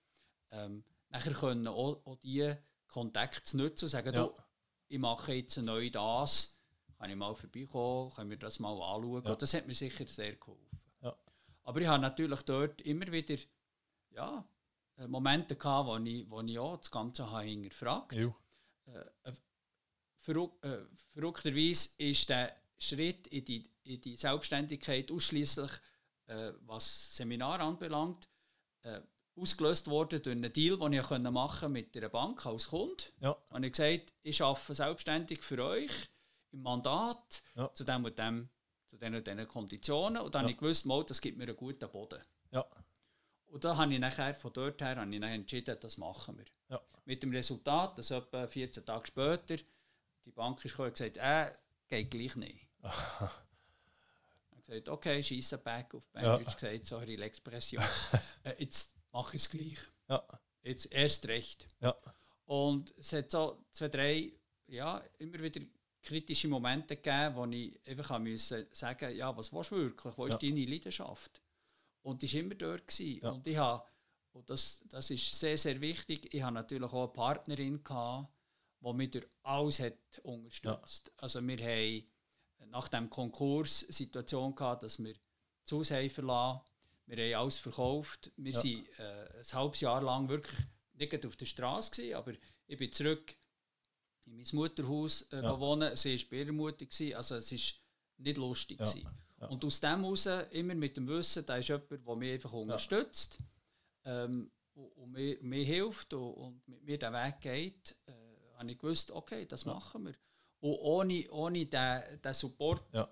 ähm, 0.50 0.84
nachher 1.08 1.32
können 1.32 1.68
auch, 1.68 2.04
auch 2.04 2.16
diese 2.16 2.58
Kontakte 2.86 3.56
nutzen 3.56 3.84
und 3.84 3.90
sagen, 3.90 4.14
ja. 4.14 4.24
du, 4.24 4.34
ich 4.88 4.98
mache 4.98 5.34
jetzt 5.34 5.56
neu 5.58 5.90
das, 5.90 6.58
kann 6.98 7.10
ich 7.10 7.16
mal 7.16 7.34
vorbeikommen, 7.34 8.12
können 8.12 8.30
wir 8.30 8.36
das 8.36 8.58
mal 8.58 8.72
anschauen. 8.72 9.24
Ja. 9.24 9.36
Das 9.36 9.54
hat 9.54 9.66
mir 9.66 9.74
sicher 9.74 10.06
sehr 10.06 10.36
geholfen. 10.36 10.80
Ja. 11.02 11.16
Aber 11.62 11.80
ich 11.80 11.86
habe 11.86 12.02
natürlich 12.02 12.42
dort 12.42 12.80
immer 12.82 13.10
wieder 13.10 13.36
ja, 14.10 14.44
äh, 14.96 15.06
Momente 15.06 15.56
gehabt, 15.56 15.88
wo 15.88 15.96
ich, 15.96 16.28
wo 16.28 16.40
ich 16.42 16.58
auch 16.58 16.76
das 16.76 16.90
Ganze 16.90 17.30
habe 17.30 17.46
hinterfragt 17.46 18.16
habe. 18.16 18.34
Äh, 18.86 19.30
äh, 19.30 19.32
verrück, 20.18 20.62
äh, 20.64 20.78
verrückterweise 21.12 21.90
ist 21.98 22.28
der 22.28 22.56
Schritt 22.78 23.26
in 23.28 23.44
die, 23.44 23.70
in 23.84 24.00
die 24.00 24.16
Selbstständigkeit 24.16 25.10
ausschließlich, 25.10 25.70
äh, 26.30 26.52
was 26.66 27.16
Seminar 27.16 27.60
anbelangt, 27.60 28.28
äh, 28.82 29.00
ausgelöst 29.36 29.88
worden 29.88 30.22
durch 30.22 30.36
einen 30.36 30.52
Deal, 30.52 30.78
den 30.78 30.92
ich 30.92 31.10
machen 31.10 31.72
mit 31.72 31.96
einer 31.96 32.08
Bank 32.08 32.44
als 32.46 32.68
Kunde. 32.68 33.04
Ja. 33.20 33.36
Und 33.50 33.64
ich 33.64 33.72
gesagt, 33.72 34.12
ich 34.22 34.42
arbeite 34.42 34.74
selbstständig 34.74 35.42
für 35.42 35.62
euch 35.64 35.90
im 36.52 36.62
Mandat 36.62 37.42
ja. 37.54 37.72
zu 37.74 37.84
dem 37.84 38.04
und 38.04 38.18
dem, 38.18 38.48
zu 38.86 38.96
den 38.96 39.14
und 39.14 39.26
diesen 39.26 39.48
Konditionen. 39.48 40.22
Und 40.22 40.34
dann 40.34 40.42
ja. 40.42 40.44
habe 40.44 40.52
ich 40.52 40.58
gewusst, 40.58 40.86
mal, 40.86 41.04
das 41.04 41.20
gibt 41.20 41.38
mir 41.38 41.44
einen 41.44 41.56
guten 41.56 41.88
Boden. 41.90 42.20
Ja. 42.50 42.64
Und 43.46 43.64
da 43.64 43.76
habe 43.76 43.92
ich 43.92 43.98
nachher, 43.98 44.34
von 44.34 44.52
dort 44.52 44.80
her, 44.80 44.96
habe 44.96 45.14
ich 45.14 45.22
entschieden, 45.22 45.76
das 45.80 45.98
machen 45.98 46.38
wir. 46.38 46.46
Ja. 46.68 46.80
Mit 47.04 47.22
dem 47.22 47.32
Resultat, 47.32 47.98
dass 47.98 48.10
etwa 48.10 48.46
14 48.46 48.84
Tage 48.84 49.06
später 49.06 49.56
die 50.24 50.30
Bank 50.30 50.64
ist 50.64 50.78
und 50.78 50.92
gesagt, 50.92 51.16
äh, 51.16 51.50
geht 51.88 52.10
gleich 52.10 52.36
nicht. 52.36 52.68
gesagt, 54.70 54.88
okay, 54.88 55.22
schieße 55.22 55.58
back 55.58 55.94
auf 55.94 56.06
Bändisch 56.10 56.46
ja. 56.46 56.54
gesagt, 56.54 56.86
sorry, 56.86 57.16
L'expression. 57.16 57.82
äh, 58.44 58.54
jetzt 58.58 58.96
mache 59.12 59.36
ich 59.36 59.42
es 59.42 59.50
gleich. 59.50 59.78
Ja. 60.08 60.26
Jetzt 60.62 60.92
erst 60.92 61.26
recht. 61.28 61.66
Ja. 61.80 61.96
Und 62.44 62.94
es 62.98 63.12
hat 63.12 63.30
so 63.30 63.64
zwei, 63.72 63.88
drei, 63.88 64.32
ja, 64.66 65.02
immer 65.18 65.40
wieder 65.40 65.60
kritische 66.02 66.48
Momente 66.48 66.96
gegeben, 66.96 67.36
wo 67.36 67.44
ich 67.46 67.78
einfach 67.86 68.18
müssen 68.18 68.66
sagen 68.72 69.14
ja, 69.14 69.36
was 69.36 69.52
willst 69.52 69.70
du 69.70 69.76
wirklich? 69.76 70.16
Wo 70.16 70.26
ist 70.26 70.42
ja. 70.42 70.50
deine 70.50 70.64
Leidenschaft? 70.64 71.42
Und 72.02 72.22
die 72.22 72.32
war 72.32 72.40
immer 72.40 72.54
dort. 72.54 72.88
Gewesen. 72.88 73.20
Ja. 73.22 73.30
Und 73.30 73.46
ich 73.46 73.56
habe, 73.56 73.84
und 74.32 74.48
das, 74.48 74.82
das 74.86 75.10
ist 75.10 75.38
sehr, 75.38 75.58
sehr 75.58 75.80
wichtig, 75.80 76.32
ich 76.32 76.42
habe 76.42 76.54
natürlich 76.54 76.90
auch 76.90 77.04
eine 77.04 77.12
Partnerin 77.12 77.84
gehabt, 77.84 78.32
die 78.80 78.92
mich 78.94 79.10
durch 79.10 79.26
alles 79.42 79.80
hat 79.80 80.18
unterstützt. 80.22 81.08
Ja. 81.08 81.12
Also 81.18 81.46
wir 81.46 81.58
haben 81.58 82.09
nach 82.66 82.88
dem 82.88 83.10
Konkurs 83.10 83.80
Situation 83.80 84.54
gehabt, 84.54 84.82
dass 84.82 85.02
wir 85.02 85.14
das 85.64 85.72
Haus 85.72 85.90
haben 85.90 86.10
verlassen. 86.10 86.60
Wir 87.06 87.36
haben 87.36 87.42
alles 87.42 87.58
verkauft. 87.58 88.30
Wir 88.36 88.52
ja. 88.52 88.60
sind 88.60 88.98
äh, 88.98 89.38
ein 89.38 89.52
halbes 89.52 89.80
Jahr 89.80 90.02
lang 90.02 90.28
wirklich 90.28 90.60
nicht 90.94 91.26
auf 91.26 91.36
der 91.36 91.46
Straße 91.46 91.90
gewesen, 91.90 92.14
aber 92.14 92.32
ich 92.66 92.78
bin 92.78 92.92
zurück 92.92 93.34
in 94.26 94.36
mein 94.36 94.46
Mutterhaus 94.52 95.22
äh, 95.32 95.42
ja. 95.42 95.58
wohnen. 95.58 95.96
Sie 95.96 96.16
war 96.16 96.30
bei 96.30 96.36
ihrer 96.36 96.52
Mutter, 96.52 96.84
gewesen, 96.84 97.14
also 97.14 97.36
es 97.36 97.50
war 97.50 97.58
nicht 98.18 98.36
lustig. 98.36 98.78
Ja. 98.78 98.94
Ja. 99.40 99.46
Und 99.48 99.64
aus 99.64 99.80
dem 99.80 100.02
heraus, 100.02 100.26
immer 100.50 100.74
mit 100.74 100.96
dem 100.96 101.08
Wissen, 101.08 101.46
da 101.46 101.56
ist 101.56 101.68
jemand, 101.68 101.90
der 101.90 102.16
mich 102.16 102.32
einfach 102.32 102.52
unterstützt 102.52 103.38
ähm, 104.04 104.50
und, 104.74 105.12
mir, 105.12 105.38
mir 105.40 105.64
hilft 105.64 106.12
und, 106.12 106.34
und, 106.34 106.68
mit 106.68 106.84
mir 106.84 106.98
den 106.98 107.12
Weg 107.12 107.40
geht, 107.40 107.96
äh, 108.06 108.12
habe 108.58 108.70
ich 108.70 108.78
gewusst, 108.78 109.10
okay, 109.10 109.46
das 109.46 109.64
machen 109.64 110.06
wir. 110.06 110.14
Und 110.60 110.76
ohne, 110.80 111.30
ohne 111.30 111.66
den, 111.66 112.02
den 112.22 112.34
Support 112.34 112.82
ja. 112.92 113.08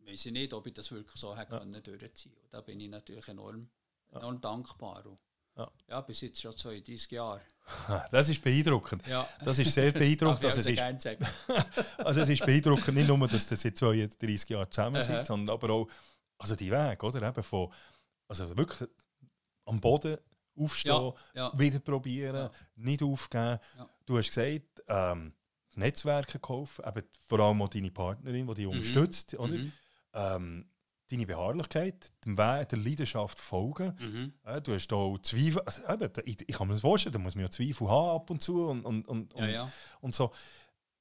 weiß 0.00 0.26
ich 0.26 0.32
nicht, 0.32 0.52
ob 0.52 0.66
ich 0.66 0.74
das 0.74 0.90
wirklich 0.90 1.20
so 1.20 1.36
hätte 1.36 1.52
ja. 1.52 1.58
können 1.60 1.82
durchziehen 1.82 2.32
können. 2.32 2.48
Da 2.50 2.60
bin 2.60 2.80
ich 2.80 2.88
natürlich 2.88 3.26
enorm, 3.28 3.68
enorm 4.10 4.40
dankbar. 4.40 5.06
Und 5.06 5.18
ja. 5.56 5.70
ja, 5.88 6.00
bis 6.00 6.20
jetzt 6.22 6.40
schon 6.40 6.56
32 6.56 7.10
Jahre. 7.10 7.42
Das 8.10 8.28
ist 8.28 8.42
beeindruckend. 8.42 9.06
Ja. 9.06 9.28
Das 9.44 9.58
ist 9.58 9.72
sehr 9.72 9.92
beeindruckend. 9.92 10.44
also, 10.44 10.60
es 10.60 10.66
ist, 10.66 10.82
also 11.98 12.20
es 12.20 12.28
ist 12.28 12.44
beeindruckend, 12.44 12.96
nicht 12.96 13.06
nur, 13.06 13.28
dass 13.28 13.50
ihr 13.50 13.56
seit 13.56 13.76
32 13.76 14.48
Jahren 14.48 14.70
zusammen 14.70 15.02
seid, 15.02 15.24
sondern 15.24 15.54
aber 15.54 15.70
auch 15.70 15.88
also 16.38 16.56
die 16.56 16.70
Weg, 16.70 17.02
oder? 17.04 17.22
Eben 17.28 17.42
von, 17.42 17.72
also 18.26 18.56
wirklich 18.56 18.88
am 19.64 19.80
Boden 19.80 20.18
aufstehen, 20.56 21.12
ja, 21.34 21.50
ja. 21.52 21.58
wieder 21.58 21.78
probieren, 21.78 22.34
ja. 22.34 22.50
nicht 22.74 23.02
aufgeben. 23.02 23.58
Du 24.04 24.18
hast 24.18 24.28
gesagt, 24.28 24.82
ähm, 24.88 25.32
Netzwerke 25.76 26.38
kaufen, 26.38 26.84
eben 26.86 27.06
vor 27.26 27.40
allem 27.40 27.62
auch 27.62 27.68
deine 27.68 27.90
Partnerin, 27.90 28.46
die 28.46 28.54
dich 28.54 28.66
mhm. 28.66 28.72
unterstützt, 28.72 29.34
oder? 29.38 29.54
Mhm. 29.54 29.72
Ähm, 30.14 30.66
deine 31.12 31.26
Beharrlichkeit, 31.26 32.12
dem 32.24 32.38
Weg 32.38 32.68
der 32.70 32.78
Leidenschaft 32.78 33.38
folgen. 33.38 33.94
Mhm. 34.00 34.32
Ja, 34.44 34.60
du 34.60 34.74
hast 34.74 34.92
auch 34.92 35.18
Zweifel. 35.18 35.62
Also, 35.62 35.82
ich, 36.24 36.48
ich, 36.48 36.56
kann 36.56 36.68
mir 36.68 36.74
das 36.74 36.80
vorstellen, 36.80 37.12
da 37.12 37.18
muss 37.18 37.34
man 37.34 37.44
ja 37.44 37.50
Zweifel 37.50 37.88
haben 37.88 38.16
ab 38.16 38.30
und 38.30 38.42
zu 38.42 38.66
und, 38.66 38.84
und, 38.84 39.08
und, 39.08 39.34
ja, 39.36 39.46
ja. 39.46 39.72
und 40.00 40.14
so. 40.14 40.32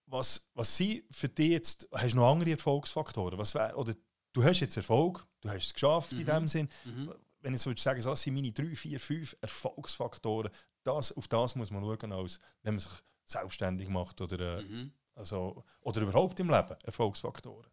Was, 0.08 0.46
was 0.54 0.76
sind 0.76 1.04
für 1.10 1.30
dich 1.30 1.52
jetzt, 1.52 1.88
hast 1.94 2.12
du 2.12 2.18
noch 2.18 2.30
andere 2.30 2.52
Erfolgsfaktoren? 2.52 3.40
Was 3.40 3.56
wär, 3.56 3.78
oder 3.78 3.94
du 4.34 4.44
hast 4.44 4.60
jetzt 4.60 4.76
Erfolg, 4.76 5.26
du 5.40 5.50
hast 5.50 5.68
es 5.68 5.74
geschafft 5.74 6.12
mhm. 6.12 6.20
in 6.20 6.26
dem 6.26 6.48
Sinn. 6.48 6.70
Mhm. 6.84 7.14
Wenn 7.40 7.54
ich 7.54 7.62
so 7.62 7.70
würde 7.70 7.82
sagen, 7.82 8.02
das 8.02 8.22
sind 8.22 8.34
meine 8.34 8.52
drei, 8.52 8.76
vier, 8.76 9.00
fünf 9.00 9.36
Erfolgsfaktoren. 9.40 10.52
Das, 10.84 11.16
auf 11.16 11.28
das 11.28 11.56
muss 11.56 11.72
man 11.72 11.84
schauen, 11.84 12.12
als 12.12 12.40
wenn 12.62 12.76
man 12.76 12.80
sich 12.80 12.92
selbstständig 13.32 13.90
macht 13.90 14.22
oder, 14.22 14.60
äh, 14.60 14.64
mhm. 14.64 14.92
also, 15.16 15.64
oder 15.82 16.02
überhaupt 16.02 16.40
im 16.40 16.50
Leben 16.50 16.76
Erfolgsfaktoren. 16.84 17.72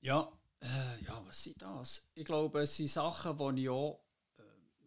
Ja, 0.00 0.30
äh, 0.60 1.04
ja, 1.04 1.22
was 1.26 1.42
sind 1.42 1.60
das? 1.62 2.08
Ich 2.14 2.24
glaube, 2.24 2.62
es 2.62 2.76
sind 2.76 2.88
Sachen, 2.88 3.56
die 3.56 3.62
ich 3.62 3.68
auch 3.68 4.00
äh, 4.38 4.42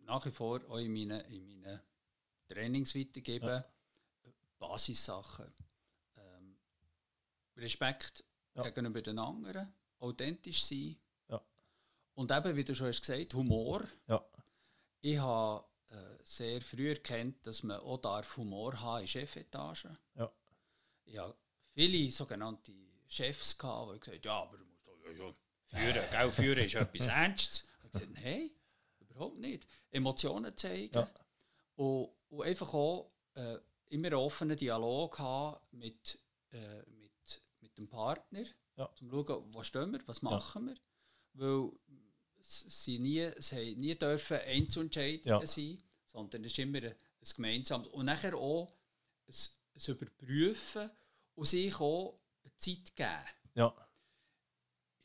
nach 0.06 0.26
wie 0.26 0.32
vor 0.32 0.62
auch 0.70 0.78
in 0.78 0.92
meinen, 0.92 1.22
in 1.26 1.48
meinen 1.48 1.80
Trainings 2.48 2.96
weitergebe. 2.96 3.48
Ja. 3.48 3.66
Basissachen. 4.58 5.54
Ähm, 6.18 6.58
Respekt 7.58 8.24
ja. 8.56 8.64
gegenüber 8.64 9.02
den 9.02 9.20
anderen, 9.20 9.74
authentisch 10.00 10.64
sein. 10.64 10.98
Ja. 11.30 11.42
Und 12.14 12.32
eben, 12.32 12.56
wie 12.56 12.64
du 12.64 12.76
schon 12.76 12.88
hast 12.88 13.02
gesagt, 13.02 13.34
Humor. 13.34 13.84
Ja. 14.08 14.26
Ich 15.02 15.18
habe 15.20 15.66
sehr 16.26 16.62
früh 16.62 16.90
erkannt, 16.90 17.46
dass 17.46 17.64
man 17.64 17.80
auch 17.80 17.98
darf 17.98 18.38
Humor 18.38 18.80
haben 18.82 19.02
in 19.02 19.08
Chefetagen. 19.08 19.98
Ja. 20.16 20.32
Ich 21.06 21.18
habe 21.18 21.36
viele 21.74 22.12
sogenannte 22.12 22.74
Chefs 23.08 23.58
gehabt, 23.58 23.94
die 23.94 24.00
gesagt 24.00 24.18
haben, 24.18 24.24
ja, 24.26 24.42
aber 24.42 24.58
du 24.58 24.66
musst 24.66 24.88
doch, 24.88 25.36
ja, 25.72 25.80
Führen, 25.80 26.04
gell? 26.12 26.32
Führen 26.32 26.66
ist 26.66 26.76
etwas 26.76 27.08
Ernstes. 27.08 27.68
Ich 27.86 27.92
gesagt, 27.92 28.24
nein, 28.24 28.50
überhaupt 29.00 29.38
nicht. 29.38 29.68
Emotionen 29.92 30.58
zeigen 30.58 30.94
ja. 30.94 31.10
und, 31.76 32.10
und, 32.30 32.42
einfach 32.42 32.74
auch 32.74 33.12
äh, 33.36 33.58
immer 33.90 34.08
einen 34.08 34.16
offenen 34.16 34.58
Dialog 34.58 35.20
haben 35.20 35.60
mit, 35.72 36.20
äh, 36.52 36.80
mit, 36.90 37.44
mit 37.62 37.78
dem 37.78 37.88
Partner, 37.88 38.44
ja. 38.78 38.86
um 38.86 38.96
zu 38.96 39.10
schauen, 39.10 39.54
wo 39.54 39.64
stehen 39.64 39.92
wir, 39.92 40.02
was 40.08 40.22
machen 40.22 40.68
wir. 40.68 40.76
Weil 41.34 41.72
sie 42.42 43.00
nie, 43.00 43.30
sie 43.38 43.76
nie 43.76 43.96
dürfen 43.96 44.38
Einzelentscheidungen 44.38 45.42
ja. 45.42 45.48
sein, 45.48 45.84
sondern 46.16 46.46
es 46.46 46.54
ist 46.54 46.60
immer 46.60 46.80
ein, 46.80 46.86
ein 46.86 47.30
gemeinsames. 47.36 47.88
Und 47.90 48.06
nachher 48.06 48.36
auch 48.36 48.72
ein, 49.28 49.36
Überprüfen 49.88 50.90
und 51.36 51.46
sich 51.46 51.80
auch 51.80 52.18
Zeit 52.58 52.96
geben. 52.96 53.26
Ja 53.56 53.76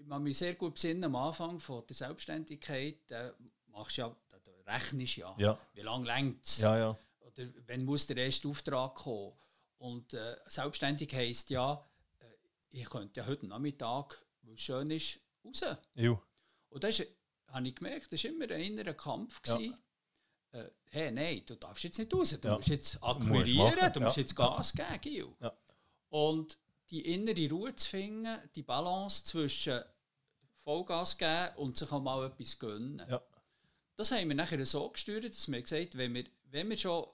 ich 0.01 0.09
kann 0.09 0.23
mich 0.23 0.39
sehr 0.39 0.55
gut 0.55 0.75
besinnen, 0.75 1.05
am 1.05 1.17
Anfang 1.17 1.61
von 1.61 1.87
der 1.87 1.95
Selbstständigkeit, 1.95 2.99
da 3.09 3.35
machst 3.67 3.97
ja, 3.97 4.15
da 4.29 4.73
rechnest 4.73 5.17
ja, 5.17 5.35
ja. 5.39 5.59
wie 5.75 5.83
lange 5.83 6.07
längt 6.07 6.45
es, 6.45 6.59
ja, 6.59 6.77
ja. 6.77 6.99
oder 7.21 7.45
wenn 7.67 7.85
muss 7.85 8.07
der 8.07 8.17
erste 8.17 8.49
Auftrag 8.49 8.95
kommen. 8.95 9.33
Und 9.79 10.13
äh, 10.13 10.37
selbstständig 10.47 11.15
heisst 11.15 11.49
ja, 11.51 11.83
äh, 12.19 12.25
ich 12.71 12.89
könnte 12.89 13.21
ja 13.21 13.27
heute 13.27 13.47
Nachmittag, 13.47 14.23
weil 14.43 14.55
es 14.55 14.61
schön 14.61 14.91
ist, 14.91 15.21
raus. 15.45 15.77
Jo. 15.95 16.21
Und 16.69 16.85
das 16.85 17.03
habe 17.47 17.69
ich 17.69 17.75
gemerkt, 17.75 18.13
das 18.13 18.25
war 18.25 18.31
immer 18.31 18.45
ein 18.45 18.61
innerer 18.61 18.95
Kampf. 18.95 19.41
Gewesen. 19.43 19.71
Ja. 19.71 19.79
Äh, 20.53 20.65
hey, 20.91 21.13
nein, 21.13 21.43
du 21.47 21.55
darfst 21.55 21.85
jetzt 21.85 21.99
nicht 21.99 22.13
raus, 22.13 22.39
du 22.41 22.49
musst 22.49 22.69
jetzt 22.69 23.03
akquirieren, 23.03 23.75
du 23.75 23.81
musst, 23.81 23.97
du 23.97 24.01
musst 24.01 24.17
jetzt 24.17 24.37
Gas 24.37 24.73
geben, 24.73 25.01
Gil. 25.01 25.29
Und 26.09 26.59
die 26.91 27.15
innere 27.15 27.49
Ruhe 27.51 27.75
zu 27.75 27.89
finden, 27.89 28.39
die 28.57 28.63
Balance 28.63 29.25
zwischen 29.25 29.81
Vollgas 30.65 31.17
geben 31.17 31.57
und 31.57 31.77
sich 31.77 31.91
auch 31.91 32.03
mal 32.03 32.27
etwas 32.27 32.59
gönnen. 32.59 33.03
Ja. 33.09 33.23
Das 33.97 34.11
haben 34.13 34.29
wir 34.29 34.35
nachher 34.35 34.65
so 34.67 34.89
gesteuert, 34.89 35.25
dass 35.25 35.51
wir 35.51 35.63
gesagt 35.63 35.97
wenn 35.97 36.15
wir, 36.15 36.25
wenn 36.45 36.69
wir 36.69 36.79
schon 36.79 37.07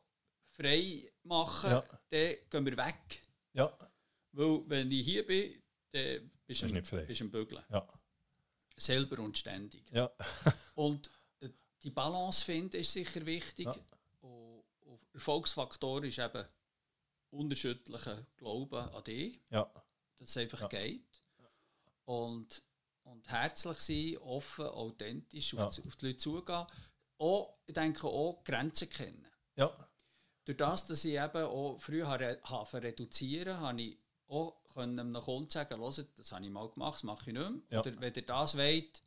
frei 0.53 1.11
machen, 1.25 1.71
ja. 1.71 1.85
dann 2.11 2.37
gehen 2.51 2.67
wir 2.67 2.77
weg. 2.77 3.23
Ja. 3.53 3.77
Weil 4.33 4.63
wenn 4.67 4.91
ich 4.91 5.05
hier 5.05 5.27
bin, 5.27 5.63
dann 5.93 6.31
bist 6.47 6.63
du 6.63 6.67
nicht 6.67 6.87
frei. 6.87 7.05
Bist 7.05 7.21
im 7.21 7.31
Bügeln. 7.31 7.63
Ja. 7.71 7.87
Selber 8.77 9.23
und 9.23 9.37
ständig. 9.37 9.91
Ja. 9.93 10.11
und 10.75 11.11
die 11.87 11.93
Balance 11.93 12.45
finden 12.45 12.77
ist 12.81 12.93
sicher 12.93 13.25
wichtig. 13.25 13.67
Ja. 13.67 13.77
Und, 14.21 14.65
und 14.81 15.01
Erfolgsfaktor 15.15 16.03
ist 16.03 16.19
eben 16.19 16.45
unterschiedlicher 17.31 18.27
Glauben 18.37 18.89
an 18.91 19.05
dich. 19.05 19.41
Ja. 19.51 19.71
Dass 20.19 20.31
es 20.31 20.37
einfach 20.37 20.63
ja. 20.63 20.69
geht. 20.69 21.23
Und, 22.05 22.63
und 23.05 23.29
herzlich 23.29 23.79
sein, 23.79 24.19
offen, 24.19 24.67
authentisch 24.67 25.55
auf, 25.55 25.79
ja. 25.79 25.85
auf 25.85 25.97
die 25.97 26.07
Leute 26.07 26.19
zugehen. 26.19 26.67
Auch, 27.19 27.57
ich 27.67 27.75
denke 27.75 28.09
auch 28.09 28.43
Grenzen 28.43 28.91
kennen. 28.91 29.27
Ja. 29.55 29.73
Durch 30.45 30.57
das, 30.57 30.89
dass 30.89 31.05
ich 31.05 31.15
eben 31.15 31.45
auch 31.45 31.79
früher 31.79 32.09
habe 32.09 32.83
reduzieren 32.83 33.61
habe 33.61 33.81
ich 33.81 33.99
auch 34.29 34.61
können 34.75 34.99
einem 34.99 35.23
Kunden 35.23 35.49
sagen, 35.49 35.81
das 35.81 36.33
habe 36.33 36.45
ich 36.45 36.51
mal 36.51 36.69
gemacht, 36.69 36.97
das 36.97 37.03
mache 37.05 37.31
ich 37.31 37.37
nicht 37.37 37.71
mehr. 37.71 37.81
Oder 37.81 38.01
wenn 38.01 38.13
ihr 38.13 38.27
das 38.27 38.57
wollt, 38.57 39.03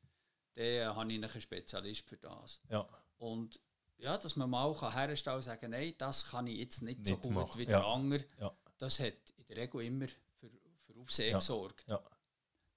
dann 0.56 0.96
habe 0.96 1.12
ich 1.12 1.24
einen 1.24 1.42
Spezialist 1.42 2.08
für 2.08 2.18
das. 2.18 2.62
Ja. 2.70 2.88
Und 3.18 3.60
ja, 3.98 4.18
dass 4.18 4.36
man 4.36 4.50
mal 4.50 4.74
herstellen 4.94 5.38
und 5.38 5.44
sagen 5.44 5.72
nein, 5.72 5.94
das 5.98 6.30
kann 6.30 6.48
ich 6.48 6.58
jetzt 6.58 6.82
nicht, 6.82 7.00
nicht 7.00 7.08
so 7.10 7.18
gut 7.18 7.32
machen. 7.32 7.60
wie 7.60 7.66
der 7.66 7.80
ja. 7.80 7.94
andere. 7.94 8.26
Ja. 8.40 8.56
Das 8.78 9.00
hat 9.00 9.14
in 9.38 9.46
der 9.48 9.58
Regel 9.58 9.82
immer 9.82 10.08
für, 10.08 10.50
für 10.86 11.00
Aufsehen 11.00 11.32
ja. 11.32 11.40
gesorgt. 11.40 11.86
Ja. 11.90 12.02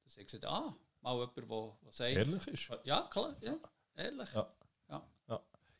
Dass 0.04 0.16
ich 0.16 0.26
gesagt 0.26 0.44
ah, 0.46 0.74
mal 1.00 1.18
jemand, 1.18 1.36
der, 1.84 1.92
sagt... 1.92 2.10
Ehrlich 2.10 2.46
ist. 2.48 2.70
Ja, 2.84 3.02
klar, 3.02 3.36
ja, 3.40 3.56
ehrlich. 3.94 4.32
Ja. 4.32 4.52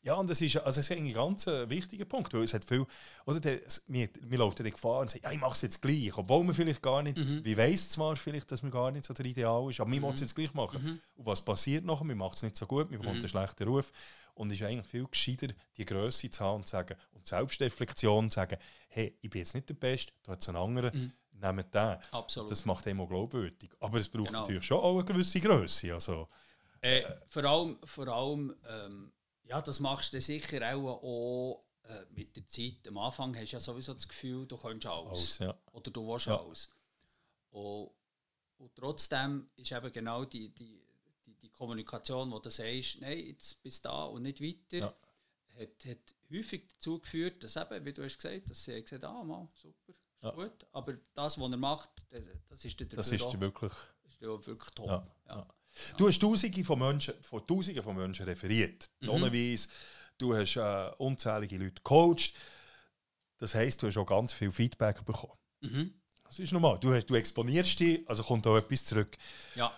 Ja, 0.03 0.15
und 0.15 0.29
das 0.29 0.41
ist, 0.41 0.57
also 0.57 0.79
das 0.79 0.89
ist 0.89 0.91
ein 0.91 1.13
ganz 1.13 1.47
äh, 1.47 1.69
wichtiger 1.69 2.03
Punkt, 2.03 2.33
weil 2.33 2.43
es 2.43 2.53
hat 2.53 2.65
viel, 2.65 2.85
oder 3.25 3.39
der, 3.39 3.61
wir, 3.87 4.09
wir 4.21 4.37
laufen 4.37 4.61
die 4.61 4.71
Gefahr 4.71 4.99
und 4.99 5.09
sagen, 5.09 5.23
ja, 5.23 5.31
ich 5.31 5.39
mache 5.39 5.53
es 5.53 5.61
jetzt 5.61 5.81
gleich, 5.81 6.15
obwohl 6.17 6.43
man 6.43 6.53
vielleicht 6.53 6.81
gar 6.81 7.01
nicht, 7.01 7.17
mhm. 7.17 7.39
wir 7.43 7.55
weiss 7.55 7.89
zwar 7.89 8.17
vielleicht, 8.17 8.51
dass 8.51 8.61
man 8.63 8.71
gar 8.71 8.91
nicht 8.91 9.05
so 9.05 9.13
der 9.13 9.25
Ideal 9.25 9.69
ist, 9.69 9.79
aber 9.79 9.87
mhm. 9.87 9.93
wir 9.93 10.01
wollen 10.01 10.15
es 10.15 10.19
jetzt 10.19 10.35
gleich 10.35 10.53
machen. 10.53 10.83
Mhm. 10.83 10.99
Und 11.15 11.25
was 11.25 11.41
passiert 11.41 11.85
nachher? 11.85 12.05
Wir 12.05 12.15
machen 12.15 12.33
es 12.35 12.43
nicht 12.43 12.57
so 12.57 12.67
gut, 12.67 12.91
wir 12.91 12.97
bekommen 12.97 13.15
mhm. 13.15 13.21
einen 13.21 13.29
schlechten 13.29 13.63
Ruf 13.63 13.93
und 14.33 14.51
es 14.51 14.59
ist 14.59 14.65
eigentlich 14.65 14.87
viel 14.87 15.05
gescheiter, 15.05 15.47
die 15.77 15.85
Größe 15.85 16.29
zu 16.29 16.43
haben 16.43 16.57
und 16.57 16.67
zu 16.67 16.71
sagen, 16.71 16.97
und 17.11 17.25
Selbstreflexion 17.25 18.29
zu 18.29 18.35
sagen, 18.35 18.57
hey, 18.89 19.17
ich 19.21 19.29
bin 19.29 19.39
jetzt 19.39 19.55
nicht 19.55 19.69
der 19.69 19.75
Beste, 19.75 20.11
da 20.23 20.33
hat 20.33 20.41
es 20.41 20.49
einen 20.49 20.57
anderen, 20.57 21.13
mhm. 21.31 21.39
nehmt 21.39 21.73
den. 21.73 21.97
Absolut. 22.11 22.51
Das 22.51 22.65
macht 22.65 22.85
immer 22.87 23.07
glaubwürdig. 23.07 23.69
Aber 23.79 23.99
es 23.99 24.09
braucht 24.09 24.27
genau. 24.27 24.41
natürlich 24.41 24.65
schon 24.65 24.79
auch 24.79 24.95
eine 24.95 25.05
gewisse 25.05 25.39
Größe. 25.39 25.93
Also, 25.93 26.27
äh, 26.81 27.03
vor 27.27 27.45
allem, 27.45 27.77
vor 27.85 28.07
allem 28.09 28.53
ähm, 28.67 29.12
ja, 29.45 29.61
das 29.61 29.79
machst 29.79 30.13
du 30.13 30.21
sicher 30.21 30.75
auch, 30.75 31.03
auch 31.03 31.63
äh, 31.83 32.05
mit 32.11 32.35
der 32.35 32.47
Zeit. 32.47 32.87
Am 32.87 32.97
Anfang 32.97 33.35
hast 33.35 33.51
du 33.51 33.55
ja 33.57 33.59
sowieso 33.59 33.93
das 33.93 34.07
Gefühl, 34.07 34.47
du 34.47 34.57
kannst 34.57 34.85
alles. 34.85 35.11
alles 35.11 35.37
ja. 35.39 35.57
Oder 35.71 35.91
du 35.91 36.07
willst 36.07 36.27
ja. 36.27 36.39
alles. 36.39 36.69
Und, 37.51 37.91
und, 38.57 38.75
trotzdem 38.75 39.49
ist 39.55 39.71
eben 39.71 39.91
genau 39.91 40.25
die, 40.25 40.49
die, 40.49 40.81
die, 41.25 41.35
die 41.35 41.49
Kommunikation, 41.49 42.31
wo 42.31 42.39
du 42.39 42.49
sagst, 42.49 43.01
nein, 43.01 43.19
jetzt 43.27 43.61
bist 43.61 43.83
du 43.85 43.89
da 43.89 44.05
und 44.05 44.23
nicht 44.23 44.41
weiter, 44.41 44.77
ja. 44.77 44.95
hat, 45.59 45.85
hat 45.85 46.15
häufig 46.31 46.67
dazu 46.69 46.99
geführt, 46.99 47.43
dass 47.43 47.55
eben, 47.57 47.85
wie 47.85 47.93
du 47.93 48.03
hast 48.03 48.17
gesagt, 48.17 48.49
dass 48.49 48.63
sie 48.63 48.81
gesagt 48.81 49.03
ah, 49.03 49.23
mal, 49.23 49.47
super, 49.53 49.91
ist 49.91 50.23
ja. 50.23 50.31
gut. 50.31 50.65
Aber 50.71 50.93
das, 51.13 51.39
was 51.39 51.51
er 51.51 51.57
macht, 51.57 51.89
das 52.49 52.65
ist 52.65 52.79
der 52.79 52.87
Das 52.87 53.11
ist 53.11 53.39
wirklich, 53.39 53.73
ist 54.07 54.21
wirklich 54.21 54.69
top. 54.73 54.87
Ja. 55.27 55.47
Du 55.97 56.07
hast 56.07 56.19
Tausende 56.19 56.63
von 56.63 56.79
Menschen, 56.79 57.13
von 57.21 57.45
Tausenden 57.45 57.83
von 57.83 57.95
Menschen 57.95 58.25
referiert. 58.25 58.89
Mhm. 59.01 59.57
du 60.17 60.35
hast 60.35 60.55
äh, 60.55 60.91
unzählige 60.97 61.57
Leute 61.57 61.75
gecoacht. 61.75 62.33
Das 63.37 63.55
heisst, 63.55 63.81
du 63.81 63.87
hast 63.87 63.97
auch 63.97 64.05
ganz 64.05 64.33
viel 64.33 64.51
Feedback 64.51 65.03
bekommen. 65.05 65.37
Mhm. 65.61 65.93
Das 66.23 66.39
ist 66.39 66.51
normal. 66.51 66.79
Du, 66.79 66.93
hast, 66.93 67.07
du 67.07 67.15
exponierst 67.15 67.79
dich, 67.79 68.09
also 68.09 68.23
kommt 68.23 68.47
auch 68.47 68.57
etwas 68.57 68.85
zurück. 68.85 69.17
Ja. 69.55 69.71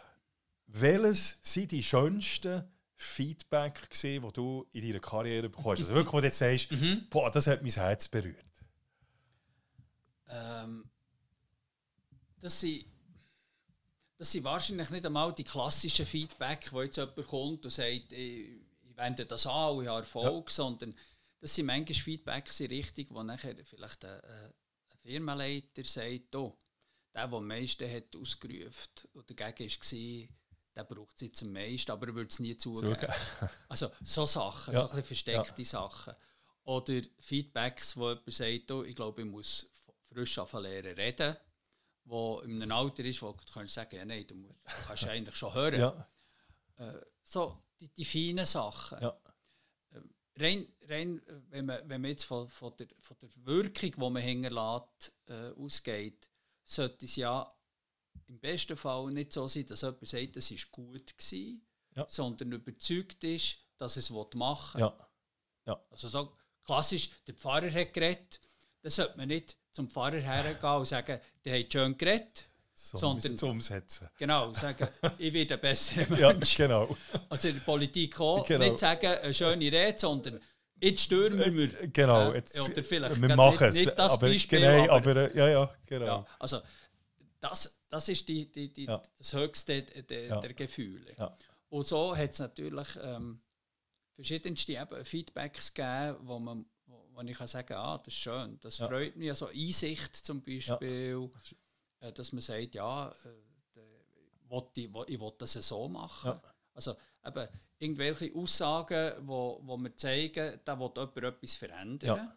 Welches 0.67 1.37
sind 1.41 1.71
die 1.71 1.83
schönsten 1.83 2.63
Feedback 2.95 3.89
gesehen, 3.89 4.23
die 4.25 4.33
du 4.33 4.65
in 4.71 4.87
deiner 4.87 4.99
Karriere 4.99 5.49
bekommst? 5.49 5.81
Also 5.81 5.93
wirklich, 5.93 6.13
wo 6.13 6.19
du 6.19 6.27
jetzt 6.27 6.37
sagst, 6.37 6.71
mhm. 6.71 7.07
boah, 7.09 7.29
das 7.29 7.47
hat 7.47 7.61
mein 7.61 7.71
Herz 7.71 8.07
berührt. 8.07 8.45
Ähm, 10.29 10.89
das 12.39 12.59
sind 12.59 12.85
das 14.17 14.31
sind 14.31 14.43
wahrscheinlich 14.43 14.89
nicht 14.89 15.05
einmal 15.05 15.33
die 15.33 15.43
klassischen 15.43 16.05
Feedback, 16.05 16.71
wo 16.71 16.81
jetzt 16.81 16.97
jemand 16.97 17.27
kommt 17.27 17.65
und 17.65 17.71
sagt, 17.71 18.11
ich, 18.13 18.49
ich 18.49 18.97
wende 18.97 19.25
das 19.25 19.45
an 19.45 19.75
und 19.75 19.83
ich 19.83 19.89
habe 19.89 19.99
Erfolg, 19.99 20.47
ja. 20.47 20.53
sondern 20.53 20.95
das 21.41 21.53
sind 21.53 21.65
manchmal 21.65 21.95
Feedbacks 21.95 22.59
in 22.61 22.67
Richtung, 22.67 23.07
wo 23.09 23.23
nachher 23.23 23.55
vielleicht 23.65 24.05
ein, 24.05 24.21
ein 24.21 24.53
Firmenleiter 25.01 25.83
sagt, 25.83 26.35
oh, 26.35 26.57
der, 27.13 27.27
der 27.27 27.37
am 27.37 27.47
meisten 27.47 27.91
hat 27.91 28.15
ausgerufen 28.15 28.91
und 29.13 29.29
dagegen 29.29 29.69
war, 29.69 30.27
der 30.75 30.83
braucht 30.83 31.15
es 31.15 31.21
jetzt 31.21 31.43
am 31.43 31.53
meisten, 31.53 31.91
aber 31.91 32.07
er 32.07 32.15
würde 32.15 32.29
es 32.29 32.39
nie 32.39 32.55
zugeben. 32.57 32.95
zugeben. 32.95 33.13
also 33.69 33.91
so 34.03 34.25
Sachen, 34.25 34.73
ja. 34.73 34.79
so 34.81 34.85
ein 34.85 34.89
bisschen 34.91 35.07
versteckte 35.07 35.61
ja. 35.61 35.67
Sachen. 35.67 36.13
Oder 36.63 37.01
Feedbacks, 37.19 37.95
wo 37.95 38.09
jemand 38.09 38.33
sagt, 38.33 38.71
oh, 38.71 38.83
ich 38.83 38.95
glaube, 38.95 39.21
ich 39.21 39.27
muss 39.27 39.69
frisch 40.09 40.37
anfangen 40.37 40.65
reden 40.65 41.37
wo 42.05 42.39
in 42.41 42.61
einem 42.61 42.71
Alter 42.71 43.03
ist, 43.03 43.21
wo 43.21 43.31
du 43.31 43.53
kannst 43.53 43.73
sagen, 43.73 43.95
ja, 43.95 44.05
nein, 44.05 44.25
du, 44.27 44.35
musst, 44.35 44.59
du 44.63 44.87
kannst 44.87 45.07
eigentlich 45.07 45.35
schon 45.35 45.53
hören. 45.53 45.79
Ja. 45.79 46.09
Äh, 46.77 47.01
so 47.23 47.63
die, 47.79 47.89
die 47.89 48.05
feinen 48.05 48.45
Sachen. 48.45 49.01
Ja. 49.01 49.19
Äh, 49.91 50.01
rein, 50.39 50.67
rein 50.87 51.21
wenn, 51.49 51.65
man, 51.65 51.89
wenn 51.89 52.01
man 52.01 52.11
jetzt 52.11 52.25
von, 52.25 52.47
von, 52.47 52.75
der, 52.77 52.87
von 52.99 53.17
der 53.21 53.29
Wirkung, 53.37 53.91
die 53.91 53.99
man 53.99 54.17
hinterlässt, 54.17 55.13
äh, 55.27 55.51
ausgeht, 55.51 56.29
sollte 56.63 57.05
es 57.05 57.15
ja 57.15 57.49
im 58.27 58.39
besten 58.39 58.77
Fall 58.77 59.11
nicht 59.11 59.33
so 59.33 59.47
sein, 59.47 59.65
dass 59.65 59.81
jemand 59.81 60.07
sagt, 60.07 60.37
es 60.37 60.51
war 60.51 60.71
gut 60.71 61.13
war, 61.17 61.59
ja. 61.95 62.07
sondern 62.09 62.51
überzeugt 62.51 63.23
ist, 63.23 63.59
dass 63.77 63.97
es 63.97 64.09
machen 64.09 64.79
will. 64.79 64.87
Ja. 64.87 65.09
Ja. 65.67 65.85
Also 65.89 66.07
so 66.07 66.37
klassisch, 66.63 67.09
der 67.27 67.35
Pfarrer 67.35 67.71
hat 67.71 67.93
geredet, 67.93 68.39
das 68.81 68.95
sollte 68.95 69.17
man 69.17 69.27
nicht 69.27 69.57
zum 69.75 69.89
Pfarrer 69.89 70.21
hergehen 70.21 70.71
und 70.71 70.87
sagen, 70.87 71.19
der 71.43 71.59
hat 71.59 71.71
schön 71.71 71.97
geredet. 71.97 72.45
So 72.73 72.97
sondern 72.97 73.37
zu 73.37 73.47
umsetzen. 73.47 74.09
Genau, 74.17 74.53
sagen, 74.53 74.87
ich 75.17 75.33
werde 75.33 75.53
ein 75.53 75.61
besserer 75.61 76.09
Mensch. 76.09 76.57
Ja, 76.59 76.67
genau. 76.67 76.97
Also 77.29 77.47
in 77.47 77.55
der 77.55 77.61
Politik 77.61 78.19
auch 78.19 78.45
genau. 78.45 78.65
nicht 78.65 78.79
sagen, 78.79 79.07
eine 79.07 79.33
schöne 79.33 79.65
Rede, 79.71 79.97
sondern 79.97 80.41
jetzt 80.81 81.03
stürmen 81.03 81.55
wir. 81.55 81.81
Äh, 81.81 81.87
genau, 81.87 82.33
jetzt, 82.33 82.59
oder 82.59 82.83
vielleicht 82.83 83.21
wir 83.21 83.35
machen 83.35 83.69
nicht, 83.69 83.85
nicht 83.85 83.99
das 83.99 84.13
aber, 84.13 84.27
Beispiel, 84.27 84.59
genau, 84.59 84.91
aber, 84.91 85.11
aber, 85.11 85.35
ja, 85.35 85.47
ja, 85.47 85.75
genau. 85.85 86.05
Ja, 86.05 86.27
also 86.37 86.61
das, 87.39 87.81
das 87.87 88.09
ist 88.09 88.27
die, 88.27 88.51
die, 88.51 88.73
die, 88.73 88.85
ja. 88.85 89.01
das 89.17 89.33
Höchste 89.33 89.81
der, 89.83 90.25
ja. 90.25 90.39
der 90.39 90.53
Gefühle. 90.53 91.15
Und 91.69 91.87
so 91.87 92.15
hat 92.15 92.31
es 92.31 92.39
natürlich 92.39 92.87
ähm, 93.01 93.41
verschiedenste 94.15 94.87
Feedbacks 95.03 95.73
gegeben, 95.73 96.17
wo 96.21 96.39
man 96.39 96.65
wo 97.15 97.21
ich 97.21 97.37
kann 97.37 97.47
sagen 97.47 97.73
ah, 97.73 97.97
das 97.97 98.13
ist 98.13 98.19
schön, 98.19 98.59
das 98.61 98.77
ja. 98.77 98.87
freut 98.87 99.15
mich. 99.15 99.29
Also 99.29 99.47
Einsicht 99.47 100.15
zum 100.15 100.43
Beispiel, 100.43 101.29
ja. 102.01 102.07
äh, 102.07 102.13
dass 102.13 102.31
man 102.31 102.41
sagt, 102.41 102.75
ja, 102.75 103.09
äh, 103.09 103.79
ich, 104.75 104.89
ich 105.07 105.19
will 105.19 105.33
das 105.37 105.53
so 105.53 105.87
machen. 105.87 106.31
Ja. 106.31 106.41
Also 106.73 106.95
eben 107.25 107.47
irgendwelche 107.79 108.35
Aussagen, 108.35 109.13
wo, 109.27 109.59
wo 109.63 109.77
wir 109.77 109.95
zeigen, 109.95 110.59
da 110.63 110.79
will 110.79 110.91
jemand 110.95 111.17
etwas 111.17 111.55
verändern, 111.55 112.33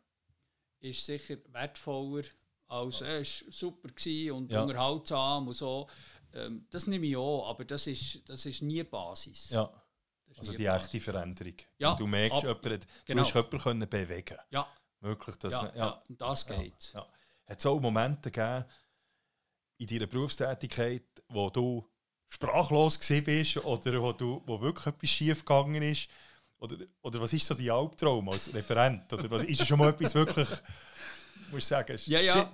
ist 0.81 1.05
sicher 1.05 1.37
wertvoller 1.53 2.22
als 2.68 3.01
äh, 3.01 3.20
es 3.20 3.45
war 3.47 3.53
super 3.53 3.89
und 4.35 4.53
ja. 4.53 4.62
unterhaltsam 4.62 5.49
und 5.49 5.55
so. 5.55 5.89
Ähm, 6.35 6.66
das 6.70 6.87
nehme 6.87 7.07
ich 7.07 7.16
an, 7.16 7.41
aber 7.47 7.64
das 7.64 7.87
ist, 7.87 8.29
das 8.29 8.45
ist 8.45 8.62
nie 8.62 8.83
Basis. 8.83 9.51
Ja. 9.51 9.70
Also 10.37 10.53
die 10.53 10.66
echte 10.66 11.01
Veränderung. 11.01 11.55
Ja, 11.79 11.95
du 11.95 12.07
merkst, 12.07 12.45
ab, 12.45 12.64
jemand, 12.64 12.87
genau. 13.05 13.22
du 13.22 13.26
hast 13.26 13.35
jemanden 13.35 13.59
können 13.59 13.89
bewegen 13.89 14.39
Ja. 14.51 14.66
Möglich, 15.01 15.37
dass, 15.37 15.53
ja, 15.53 15.72
ja, 15.76 16.03
das 16.09 16.47
geht 16.47 16.93
ja. 16.93 17.07
Hat 17.47 17.59
es 17.59 17.66
auch 17.66 17.81
Momente 17.81 18.31
gegeben 18.31 18.64
in 19.79 19.87
deiner 19.87 20.07
Berufstätigkeit, 20.07 21.05
wo 21.29 21.49
du 21.51 21.89
sprachlos 22.29 22.99
bist 22.99 23.57
oder 23.59 24.03
wo, 24.03 24.12
du, 24.12 24.43
wo 24.45 24.61
wirklich 24.61 24.87
etwas 24.87 25.11
schief 25.11 25.45
gegangen 25.45 25.83
ist? 25.83 26.09
Oder, 26.59 26.76
oder 27.03 27.20
was 27.20 27.33
ist 27.33 27.47
so 27.47 27.55
dein 27.55 27.70
Albtraum 27.70 28.29
als 28.29 28.53
Referent? 28.53 29.12
Oder 29.12 29.31
was, 29.31 29.45
ist 29.45 29.66
schon 29.66 29.79
mal 29.79 29.91
etwas 29.91 30.14
wirklich, 30.14 30.49
muss 31.51 31.59
ich 31.59 31.66
sagen, 31.66 31.99
ja, 32.07 32.20
ja. 32.20 32.53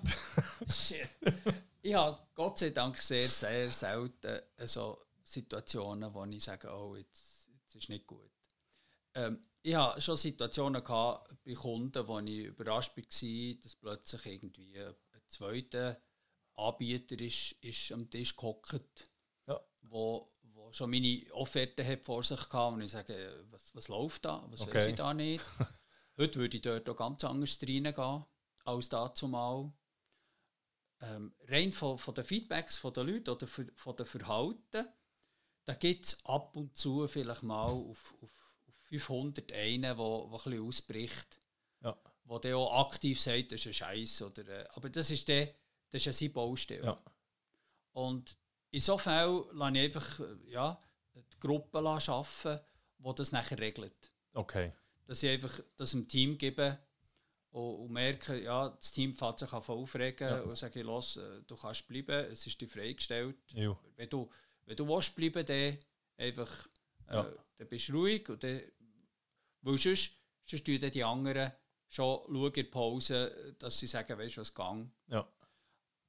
shit. 0.71 1.09
ich 1.83 1.95
habe 1.95 2.19
Gott 2.35 2.59
sei 2.59 2.71
Dank 2.71 2.99
sehr, 2.99 3.27
sehr 3.27 3.71
selten 3.71 4.41
so 4.67 4.99
Situationen, 5.23 6.13
wo 6.13 6.25
ich 6.27 6.45
sage, 6.45 6.69
oh, 6.71 6.95
jetzt 6.95 7.34
das 7.75 7.85
ist 7.85 7.89
nicht 7.89 8.07
gut. 8.07 8.31
Ähm, 9.15 9.45
ich 9.63 9.75
hatte 9.75 10.01
schon 10.01 10.17
Situationen 10.17 10.85
gehabt 10.85 11.37
bei 11.45 11.55
Kunden, 11.55 12.07
wo 12.07 12.19
ich 12.21 12.45
überrascht 12.45 12.97
war, 12.97 13.55
dass 13.63 13.77
plötzlich 13.77 14.27
irgendwie 14.27 14.79
ein 14.79 15.23
zweiter 15.29 16.01
Anbieter 16.55 17.19
ist, 17.19 17.53
ist 17.61 17.93
am 17.93 18.09
Tisch 18.11 18.37
gehockt, 18.37 19.11
ja. 19.47 19.61
wo, 19.83 20.33
wo 20.43 20.73
schon 20.73 20.91
meine 20.91 21.23
Offerte 21.33 21.85
hat 21.85 22.05
vor 22.05 22.23
sich 22.23 22.41
hatte 22.41 22.75
und 22.75 22.83
ich 22.83 22.93
sage, 22.93 23.45
was, 23.51 23.75
was 23.75 23.89
läuft 23.89 24.25
da, 24.25 24.45
was 24.51 24.61
okay. 24.61 24.75
weiß 24.75 24.87
ich 24.89 24.95
da 24.95 25.15
nicht. 25.15 25.45
Heute 26.17 26.39
würde 26.39 26.57
ich 26.57 26.63
dort 26.63 26.89
auch 26.89 26.97
ganz 26.97 27.25
anders 27.25 27.59
reingehen 27.63 28.25
als 28.65 28.89
dazu 28.89 29.27
mal. 29.27 29.73
Ähm, 31.01 31.35
rein 31.49 31.73
von, 31.73 31.99
von 31.99 32.15
den 32.15 32.25
Feedbacks 32.25 32.77
von 32.77 32.95
den 32.95 33.09
Leuten 33.09 33.31
oder 33.31 33.49
von 33.49 33.97
den 33.97 34.07
Verhalten 34.07 34.89
da 35.65 35.75
gibt 35.75 36.05
es 36.05 36.25
ab 36.25 36.57
und 36.57 36.77
zu 36.77 37.07
vielleicht 37.09 37.43
mal 37.43 37.67
auf, 37.67 38.15
auf, 38.21 38.31
auf 38.67 38.75
500 38.89 39.53
einen, 39.53 39.83
der 39.83 39.99
wo, 39.99 40.31
wo 40.31 40.41
ein 40.51 40.61
ausbricht. 40.61 41.41
Ja. 41.83 41.97
Wo 42.25 42.39
der 42.39 42.57
auch 42.57 42.87
aktiv 42.87 43.21
sagt, 43.21 43.53
das 43.53 43.61
ist 43.61 43.67
ein 43.67 43.75
Scheiß. 43.75 44.23
Oder, 44.23 44.49
äh, 44.49 44.67
aber 44.75 44.91
das 44.91 45.11
ist, 45.11 45.29
der, 45.29 45.47
das 45.91 46.01
ist 46.01 46.07
ja 46.07 46.13
seine 46.13 46.31
Baustelle. 46.31 46.85
Ja. 46.85 47.03
Und 47.93 48.37
insofern 48.71 49.45
lasse 49.53 49.77
ich 49.77 49.85
einfach 49.85 50.21
äh, 50.21 50.51
ja, 50.51 50.81
die 51.15 51.41
Gruppe 51.41 51.79
arbeiten, 51.79 52.61
die 52.99 53.15
das 53.15 53.33
nachher 53.33 53.59
regelt. 53.59 54.13
Okay. 54.33 54.73
Dass 55.07 55.23
ich 55.23 55.31
einfach 55.31 55.61
das 55.77 55.95
im 55.95 56.09
Team 56.09 56.39
gebe 56.39 56.79
und, 57.51 57.77
und 57.77 57.93
merke, 57.93 58.43
ja, 58.43 58.71
das 58.71 58.93
Team 58.93 59.15
fährt 59.15 59.39
sich 59.39 59.53
aufregen 59.53 60.29
ja. 60.29 60.41
und 60.41 60.57
sage, 60.57 60.83
los, 60.83 61.17
äh, 61.17 61.43
du 61.47 61.57
kannst 61.57 61.87
bleiben, 61.87 62.33
es 62.33 62.47
ist 62.47 62.61
dir 62.61 62.69
freigestellt. 62.69 63.37
Ja. 63.53 63.79
Wenn 63.97 64.09
du 64.09 64.29
wenn 64.67 64.77
du 64.77 64.89
willst 64.89 65.15
bleiben, 65.15 65.45
dann 65.47 65.79
einfach, 66.17 66.69
äh, 67.09 67.15
ja. 67.15 67.33
dann 67.59 67.69
bist 67.69 67.89
du 67.89 67.93
ruhig 67.93 68.29
und 68.29 68.43
dann, 68.43 68.61
weil 69.63 69.79
sonst, 69.79 70.19
sonst 70.47 70.65
tun 70.65 70.91
die 70.91 71.05
anderen 71.05 71.53
schon 71.89 72.21
schauen 72.27 72.53
in 72.55 72.71
Pause, 72.71 73.55
dass 73.59 73.79
sie 73.79 73.87
sagen, 73.87 74.19
weißt 74.19 74.37
du 74.37 74.41
was, 74.41 74.55
gang. 74.55 74.91
Ja. 75.09 75.29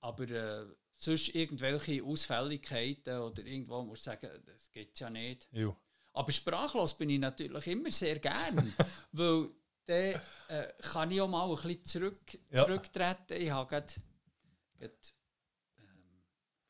Aber 0.02 0.30
äh, 0.30 0.66
sonst 0.98 1.30
irgendwelche 1.30 2.04
Ausfälligkeiten 2.04 3.20
oder 3.20 3.44
irgendwo 3.44 3.84
musst 3.84 4.06
du 4.06 4.12
sagen, 4.12 4.30
das 4.46 4.72
geht 4.72 5.00
ja 5.00 5.10
nicht. 5.10 5.48
Ja. 5.52 5.76
Aber 6.14 6.32
sprachlos 6.32 6.98
bin 6.98 7.10
ich 7.10 7.20
natürlich 7.20 7.68
immer 7.68 7.92
sehr 7.92 8.20
gern, 8.20 8.74
weil 9.12 9.50
dann 9.86 10.22
äh, 10.48 10.74
kann 10.80 11.12
ich 11.12 11.22
auch 11.22 11.28
mal 11.28 11.50
ein 11.50 11.56
bisschen 11.56 11.86
zurück, 11.86 12.38
ja. 12.50 12.66
zurücktreten. 12.66 13.42
Ich 13.42 13.52
habe 13.52 13.70
gerade 13.70 13.94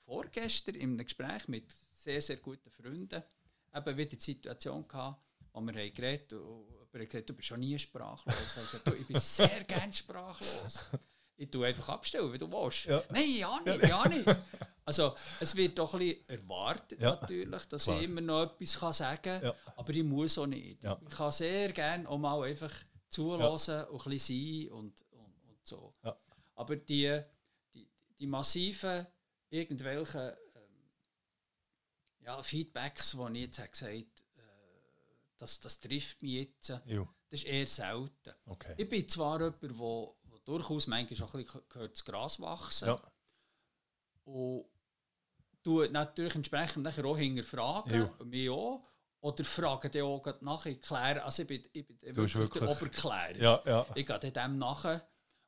vorgestern 0.05 0.75
in 0.75 0.91
einem 0.91 1.05
Gespräch 1.05 1.47
mit 1.47 1.65
sehr, 1.91 2.21
sehr 2.21 2.37
guten 2.37 2.69
Freunden 2.69 3.23
eben 3.75 3.97
wieder 3.97 4.15
die 4.15 4.23
Situation 4.23 4.87
gehabt, 4.87 5.21
wo 5.51 5.61
wir 5.61 5.73
haben 5.73 5.93
geredet 5.93 6.33
und 6.33 6.65
er 6.93 7.01
hat 7.01 7.09
gesagt, 7.09 7.29
du 7.29 7.33
bist 7.33 7.47
schon 7.49 7.59
nie 7.59 7.77
sprachlos. 7.77 8.35
Ich, 8.35 8.71
gesagt, 8.71 8.99
ich 8.99 9.07
bin 9.07 9.19
sehr 9.19 9.63
gerne 9.65 9.91
sprachlos. 9.91 10.85
Ich 11.37 11.49
tue 11.49 11.67
einfach 11.67 11.89
abstellen, 11.89 12.31
wie 12.31 12.37
du 12.37 12.49
willst. 12.49 12.85
Ja. 12.85 13.03
Nein, 13.09 13.29
ja 13.37 13.59
nicht, 13.65 13.87
ja 13.87 14.07
nicht. 14.07 14.25
Also 14.85 15.15
es 15.39 15.55
wird 15.55 15.77
doch 15.77 15.93
ein 15.95 15.99
bisschen 15.99 16.29
erwartet 16.29 17.01
ja. 17.01 17.15
natürlich, 17.15 17.65
dass 17.65 17.83
Klar. 17.83 17.97
ich 17.99 18.05
immer 18.05 18.21
noch 18.21 18.43
etwas 18.43 18.79
kann 18.79 18.93
sagen 18.93 19.21
kann, 19.21 19.43
ja. 19.43 19.55
aber 19.75 19.93
ich 19.93 20.03
muss 20.03 20.37
auch 20.37 20.45
nicht. 20.45 20.77
Ich 20.81 21.17
kann 21.17 21.31
sehr 21.31 21.73
gerne 21.73 22.07
auch 22.07 22.17
mal 22.17 22.43
einfach 22.43 22.71
zulassen 23.09 23.83
und 23.85 24.05
ein 24.05 24.11
bisschen 24.11 24.67
sein 24.67 24.71
und, 24.71 25.01
und, 25.11 25.49
und 25.49 25.65
so. 25.65 25.93
Aber 26.53 26.75
die, 26.75 27.19
die, 27.73 27.89
die 28.19 28.27
massiven 28.27 29.05
irgendwelche 29.55 30.37
ähm, 30.55 30.91
ja, 32.19 32.41
Feedbacks, 32.41 33.17
wo 33.17 33.27
ich 33.29 33.41
jetzt 33.41 33.59
habe 33.59 33.69
gesagt 33.69 33.93
äh, 33.93 34.41
das, 35.37 35.59
das 35.59 35.79
trifft 35.79 36.21
mich 36.21 36.33
jetzt, 36.33 36.69
jo. 36.85 37.07
das 37.29 37.41
ist 37.41 37.45
eher 37.45 37.67
selten. 37.67 38.33
Okay. 38.45 38.73
Ich 38.77 38.89
bin 38.89 39.07
zwar 39.07 39.39
jemand, 39.39 39.61
der 39.63 39.77
wo, 39.77 40.17
wo 40.23 40.37
durchaus 40.39 40.87
manchmal 40.87 41.17
schon 41.17 41.27
ein 41.27 41.43
bisschen 41.43 41.61
gehört, 41.69 41.91
das 41.93 42.05
Gras 42.05 42.39
wachsen. 42.39 42.87
Ja. 42.87 43.01
Und 44.23 44.65
tue 45.65 45.89
natürlich 45.89 46.35
entsprechend 46.35 46.83
nachher 46.83 47.05
auch 47.05 47.17
hinterfragen, 47.17 47.93
ja. 48.19 48.25
mich 48.25 48.49
auch. 48.49 48.87
Oder 49.19 49.43
fragen 49.43 49.91
die 49.91 50.01
auch 50.03 50.23
nachher, 50.41 50.75
klären. 50.75 51.19
Also 51.19 51.41
ich 51.41 51.47
bin, 51.47 51.63
ich 51.73 51.87
bin 51.87 51.99
wirklich, 52.01 52.35
wirklich 52.35 52.63
der 52.63 52.69
Oberklärer. 52.69 53.37
Ja, 53.37 53.61
ja. 53.65 53.85
Ich 53.95 54.05
gehe 54.05 54.31
dem 54.31 54.59
nachher, 54.59 55.07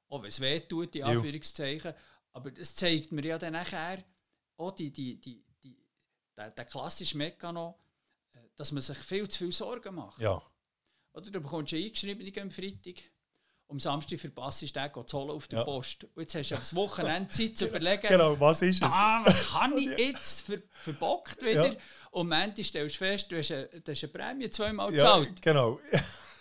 auch 0.09 0.23
wenn 0.23 0.29
es 0.29 0.39
weh 0.39 0.59
tut, 0.61 0.95
die 0.95 1.03
Anführungszeichen. 1.03 1.93
Aber 2.38 2.51
es 2.57 2.76
zeigt 2.76 3.11
mir 3.11 3.26
ja 3.26 3.38
dann 3.38 3.53
nachher 3.53 4.03
auch 4.57 4.72
die, 4.72 4.91
die, 4.91 5.19
die, 5.19 5.43
die, 5.64 5.77
der, 6.35 6.51
der 6.51 6.65
klassische 6.65 7.18
Mechanismus, 7.18 7.76
äh, 8.35 8.39
dass 8.55 8.72
man 8.72 8.81
sich 8.81 8.97
viel 8.97 9.27
zu 9.27 9.39
viel 9.39 9.51
Sorgen 9.51 9.95
macht. 9.95 10.19
Ja. 10.19 10.41
Oder 11.14 11.31
du 11.31 11.41
bekommst 11.41 11.73
eine 11.73 11.84
Eingeschriebene 11.84 12.41
am 12.41 12.51
Freitag 12.51 13.03
am 13.69 13.80
Samstag 13.80 14.19
verpasst 14.19 14.61
du 14.61 14.68
den 14.68 15.07
zu 15.07 15.18
holen 15.18 15.31
auf 15.31 15.47
der 15.47 15.59
ja. 15.59 15.65
Post. 15.65 16.05
Und 16.15 16.22
jetzt 16.22 16.35
hast 16.35 16.51
du 16.51 16.55
das 16.55 16.76
Wochenende 16.76 17.30
Zeit 17.30 17.57
zu 17.57 17.65
überlegen, 17.68 18.07
genau, 18.07 18.39
was 18.39 18.61
ist 18.61 18.81
es? 18.81 18.91
Ah, 18.91 19.22
was 19.26 19.51
habe 19.53 19.80
ich 19.80 19.89
jetzt 19.97 20.41
ver 20.41 20.59
verbockt 20.84 21.41
wieder? 21.41 21.73
Ja. 21.73 21.80
Und 22.11 22.31
am 22.31 22.43
Ende 22.43 22.64
stellst 22.64 22.95
du 22.95 22.99
fest, 22.99 23.31
du 23.31 23.38
hast 23.38 23.51
eine, 23.51 23.68
du 23.68 23.91
hast 23.91 24.03
eine 24.03 24.14
Prämie 24.14 24.49
zweimal 24.49 24.91
gezahlt. 24.91 25.27
Ja, 25.27 25.35
genau. 25.53 25.80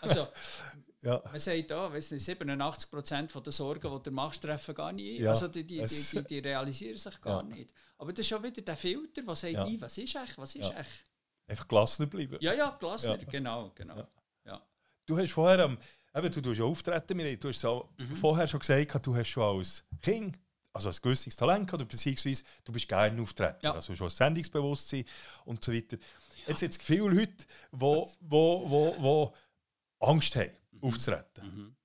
Also, 0.00 0.28
ja. 1.06 1.22
man 1.24 1.38
sagt 1.38 1.72
auch, 1.72 1.92
weiss 1.92 2.10
nicht, 2.10 2.28
87% 2.28 3.40
der 3.40 3.52
Sorgen, 3.52 3.96
die 3.96 4.02
du 4.02 4.10
machst, 4.10 4.42
treffen 4.42 4.74
gar 4.74 4.92
nicht 4.92 5.20
ja. 5.20 5.30
Also 5.30 5.48
die, 5.48 5.64
die, 5.64 5.84
die, 5.84 6.22
die, 6.24 6.38
realisieren 6.38 6.98
sich 6.98 7.20
gar 7.20 7.42
nicht. 7.42 7.72
Aber 7.98 8.12
das 8.12 8.20
ist 8.20 8.28
schon 8.28 8.42
wieder 8.42 8.62
der 8.62 8.76
Filter, 8.76 9.22
der 9.22 9.34
sagt, 9.34 9.52
ja. 9.52 9.66
was 9.80 9.98
ist 9.98 10.14
echt, 10.14 10.38
was 10.38 10.54
ist 10.54 10.70
echt? 10.70 11.04
Einfach 11.48 11.68
gelassener 11.68 12.08
bleiben. 12.08 12.36
Ja, 12.40 12.52
ja, 12.52 12.76
gelassener, 12.78 13.18
genau, 13.18 13.70
genau. 13.74 14.06
Ja. 14.44 14.60
Du 15.06 15.16
hast 15.16 15.30
vorher 15.30 15.60
am... 15.60 15.78
Eben, 16.14 16.32
du 16.32 16.40
tust 16.40 16.58
ja 16.58 16.64
auftreten, 16.64 17.18
du 17.18 17.48
hast 17.48 17.62
es 17.62 17.64
mhm. 17.64 18.16
vorher 18.16 18.48
schon 18.48 18.60
gesagt, 18.60 19.06
du 19.06 19.14
hast 19.14 19.28
schon 19.28 19.42
als 19.42 19.84
Kind 20.00 20.38
also 20.76 20.90
ein 20.90 20.96
gewisses 21.00 21.34
Talent 21.34 21.70
gehabt, 21.70 21.88
beziehungsweise 21.88 22.42
du 22.64 22.72
bist 22.72 22.86
gerne 22.86 23.20
auftreten, 23.20 23.58
ja. 23.62 23.72
also 23.72 23.94
schon 23.94 24.08
ein 24.08 24.10
Sendungsbewusstsein 24.10 25.04
und 25.46 25.64
so 25.64 25.72
weiter. 25.72 25.96
Ja. 25.96 26.48
Jetzt 26.48 26.60
sind 26.60 26.74
viele 26.76 27.08
Leute, 27.08 27.32
die 27.32 27.46
wo, 27.72 28.10
wo, 28.20 28.70
wo, 28.70 28.96
wo 28.98 29.34
Angst 30.00 30.36
haben. 30.36 30.50
Aufzutreten. 30.86 31.44
Mhm. 31.44 31.76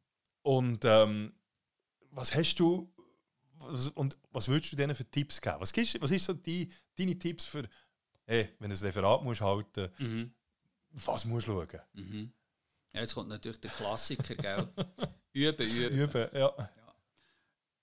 Und 0.43 0.85
ähm, 0.85 1.33
was 2.11 2.33
hast 2.35 2.55
du 2.55 2.91
was, 3.63 3.87
und 3.89 4.17
was 4.31 4.47
würdest 4.47 4.71
du 4.71 4.75
denen 4.75 4.95
für 4.95 5.09
Tipps 5.09 5.39
geben? 5.39 5.57
Was, 5.59 5.71
gibst, 5.71 6.01
was 6.01 6.11
ist 6.11 6.25
so 6.25 6.33
die, 6.33 6.69
deine 6.97 7.17
Tipps 7.17 7.45
für, 7.45 7.67
hey, 8.25 8.49
wenn 8.59 8.69
du 8.69 8.75
ein 8.75 8.81
Referat 8.81 9.23
musst 9.23 9.41
halten 9.41 9.81
musst, 9.81 9.99
mhm. 9.99 10.33
was 10.91 11.25
musst 11.25 11.47
du 11.47 11.51
schauen? 11.51 11.81
Mhm. 11.93 12.33
Ja, 12.93 13.01
jetzt 13.01 13.13
kommt 13.13 13.29
natürlich 13.29 13.61
der 13.61 13.71
Klassiker, 13.71 14.35
gell? 14.35 14.67
Üben, 15.33 15.67
üben. 15.67 15.97
Üben, 15.97 16.29
ja. 16.33 16.53
ja. 16.57 16.95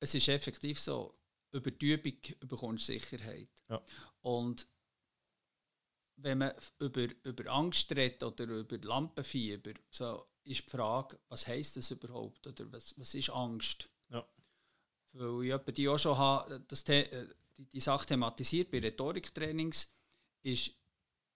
Es 0.00 0.14
ist 0.14 0.28
effektiv 0.28 0.78
so, 0.78 1.18
über 1.52 1.70
die 1.70 1.92
Übung 1.92 2.12
bekommst 2.40 2.88
du 2.88 2.92
Sicherheit. 2.92 3.48
Ja. 3.70 3.80
Und 4.20 4.68
wenn 6.16 6.38
man 6.38 6.52
über, 6.78 7.06
über 7.22 7.50
Angst 7.50 7.90
redet 7.92 8.22
oder 8.22 8.44
über 8.44 8.76
Lampenfieber, 8.78 9.72
so 9.90 10.26
ist 10.48 10.64
die 10.66 10.70
Frage, 10.70 11.18
was 11.28 11.46
heisst 11.46 11.76
das 11.76 11.90
überhaupt? 11.90 12.46
Oder 12.46 12.70
was, 12.72 12.98
was 12.98 13.14
ist 13.14 13.30
Angst? 13.30 13.90
Ja. 14.10 14.26
Weil 15.12 15.44
ich 15.44 15.74
die 15.74 15.88
auch 15.88 15.98
schon 15.98 16.16
habe, 16.16 16.60
das 16.68 16.82
äh, 16.88 17.26
die, 17.56 17.64
die 17.66 17.80
Sache 17.80 18.06
thematisiert 18.06 18.70
bei 18.70 18.80
Rhetoriktrainings, 18.80 19.92
ist, 20.42 20.72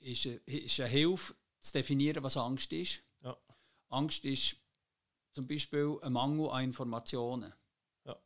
ist, 0.01 0.27
ist 0.27 0.81
eine 0.81 0.89
Hilfe 0.89 1.35
zu 1.61 1.73
definieren, 1.73 2.23
was 2.23 2.37
Angst 2.37 2.73
ist. 2.73 3.03
Angst 3.93 4.25
ist 4.25 4.57
zum 5.33 5.47
Beispiel 5.47 5.99
ein 6.03 6.15
Mangel 6.15 6.49
an 6.51 6.65
Informationen. 6.65 7.53
Ja. 8.05 8.17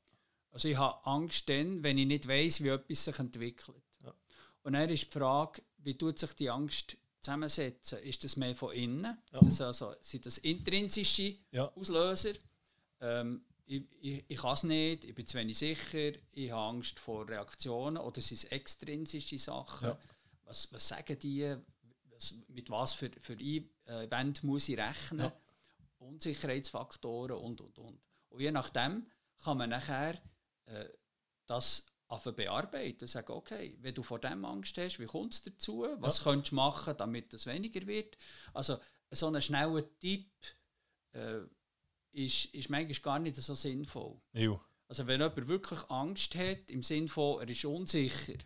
Also 0.53 0.69
ich 0.69 0.77
habe 0.77 1.05
Angst 1.05 1.49
dann, 1.49 1.83
wenn 1.83 1.99
ich 1.99 2.07
nicht 2.07 2.29
weiß, 2.29 2.63
wie 2.63 2.69
etwas 2.69 3.05
sich 3.05 3.19
entwickelt. 3.19 3.83
Ja. 4.05 4.15
Und 4.63 4.75
dann 4.75 4.89
ist 4.89 5.07
die 5.07 5.19
Frage, 5.19 5.63
wie 5.79 5.99
tut 5.99 6.19
sich 6.19 6.33
die 6.35 6.51
Angst 6.51 6.97
zusammensetzen? 7.27 7.99
Ist 7.99 8.23
das 8.25 8.37
mehr 8.37 8.55
von 8.55 8.73
innen? 8.73 9.19
Ja. 9.33 9.41
Das 9.41 9.61
also, 9.61 9.95
sind 10.01 10.25
das 10.27 10.39
intrinsische 10.39 11.37
ja. 11.51 11.67
Auslöser? 11.75 12.33
Ähm, 13.01 13.45
ich, 13.67 13.83
ich, 14.01 14.25
ich 14.29 14.39
kann 14.39 14.53
es 14.53 14.63
nicht, 14.63 15.05
ich 15.05 15.15
bin 15.15 15.27
zu 15.27 15.37
wenig 15.37 15.59
sicher, 15.59 16.13
ich 16.33 16.51
habe 16.53 16.77
Angst 16.77 17.01
vor 17.01 17.29
Reaktionen 17.29 17.97
oder 17.99 18.21
sind 18.21 18.39
es 18.39 18.45
extrinsische 18.45 19.39
Sachen? 19.39 19.89
Ja. 19.89 19.99
Was, 20.45 20.73
was 20.73 20.87
sagen 20.87 21.19
die? 21.19 21.57
Was, 22.11 22.35
mit 22.47 22.71
was 22.71 22.95
für, 22.95 23.11
für 23.21 23.35
Event 23.35 24.45
muss 24.45 24.69
ich 24.69 24.79
rechnen? 24.79 25.33
Unsicherheitsfaktoren 25.99 27.37
und, 27.37 27.61
und, 27.61 27.79
und. 27.79 28.01
Und 28.29 28.41
je 28.41 28.53
nachdem 28.53 29.07
kann 29.43 29.59
man 29.59 29.71
nachher 29.71 30.15
äh, 30.67 30.89
das 31.47 31.87
bearbeiten 32.09 33.03
und 33.03 33.09
sagen, 33.09 33.33
okay, 33.33 33.77
wenn 33.81 33.95
du 33.95 34.03
vor 34.03 34.19
dem 34.19 34.45
Angst 34.45 34.77
hast, 34.79 34.99
wie 34.99 35.07
kommt 35.07 35.35
es 35.35 35.43
dazu? 35.43 35.87
Was 35.99 36.19
ja. 36.19 36.25
könntest 36.25 36.53
du 36.53 36.57
machen, 36.57 36.97
damit 36.97 37.33
es 37.35 37.47
weniger 37.47 37.87
wird? 37.87 38.17
Also 38.53 38.79
so 39.11 39.29
ein 39.29 39.43
schneller 39.43 39.83
Tipp 39.99 40.31
äh, 41.13 41.41
ist, 42.13 42.47
ist 42.55 42.71
manchmal 42.71 43.01
gar 43.01 43.19
nicht 43.19 43.37
so 43.37 43.55
sinnvoll. 43.55 44.21
Jo. 44.33 44.61
Also 44.89 45.07
wenn 45.07 45.21
jemand 45.21 45.49
wirklich 45.49 45.81
Angst 45.91 46.35
hat, 46.37 46.71
im 46.71 46.83
Sinne 46.83 47.09
von, 47.09 47.41
er 47.41 47.49
ist 47.49 47.65
unsicher, 47.65 48.39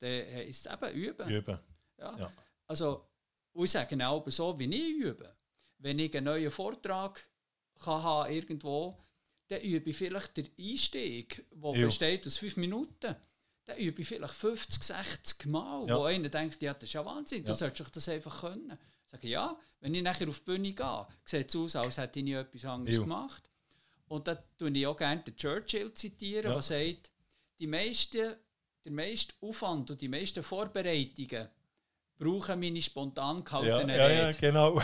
dann 0.00 0.10
ist 0.10 0.66
es 0.66 0.72
eben 0.72 0.94
üben. 0.94 1.30
Üben. 1.30 1.58
Ja. 1.98 2.18
ja. 2.18 2.32
Also, 2.66 3.08
ich 3.54 3.70
sage 3.70 4.08
auch 4.08 4.28
so, 4.28 4.58
wie 4.58 4.64
ich 4.64 5.04
übe 5.04 5.36
wenn 5.82 5.98
ich 5.98 6.16
einen 6.16 6.26
neuen 6.26 6.50
Vortrag 6.50 7.28
kann 7.80 8.02
haben 8.02 8.32
irgendwo, 8.32 8.96
dann 9.52 9.60
übe 9.60 9.90
ich 9.90 9.96
vielleicht 9.96 10.36
den 10.36 10.48
Einstieg, 10.58 11.44
der 11.50 11.84
besteht 11.84 12.26
aus 12.26 12.38
fünf 12.38 12.56
Minuten. 12.56 13.14
Dann 13.64 13.76
übe 13.76 14.00
ich 14.00 14.08
vielleicht 14.08 14.34
50, 14.34 14.82
60 14.82 15.46
Mal, 15.46 15.86
ja. 15.88 15.98
wo 15.98 16.04
einer 16.04 16.30
denkt, 16.30 16.62
ja, 16.62 16.72
das 16.72 16.84
ist 16.84 16.94
ja 16.94 17.04
Wahnsinn, 17.04 17.44
du 17.44 17.54
solltest 17.54 17.94
das 17.94 18.08
einfach 18.08 18.40
können. 18.40 18.72
Ich 18.72 19.10
sage, 19.10 19.28
ja, 19.28 19.56
wenn 19.80 19.94
ich 19.94 20.02
nachher 20.02 20.28
auf 20.28 20.38
die 20.40 20.44
Bühne 20.46 20.72
gehe, 20.72 21.06
sieht 21.24 21.50
es 21.50 21.56
aus, 21.56 21.76
als 21.76 21.98
hätte 21.98 22.18
ich 22.20 22.24
nie 22.24 22.32
etwas 22.32 22.64
anderes 22.64 22.96
ja. 22.96 23.02
gemacht. 23.02 23.50
Und 24.08 24.26
da 24.26 24.34
tue 24.58 24.70
ich 24.70 24.86
auch 24.86 24.96
gerne 24.96 25.22
den 25.22 25.36
Churchill 25.36 25.92
zitieren, 25.92 26.46
ja. 26.46 26.52
der 26.52 26.62
sagt, 26.62 27.10
die 27.60 27.66
meisten, 27.66 28.34
der 28.84 28.92
meiste 28.92 29.34
Aufwand 29.42 29.90
und 29.90 30.00
die 30.00 30.08
meisten 30.08 30.42
Vorbereitungen 30.42 31.48
brauchen 32.18 32.58
meine 32.58 32.80
spontan 32.80 33.44
gehaltenen 33.44 33.96
ja, 33.96 34.08
ja, 34.08 34.30
ja, 34.30 34.32
genau. 34.32 34.80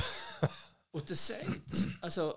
Und 0.91 1.11
das 1.11 1.27
sagt, 1.27 1.61
also, 2.01 2.35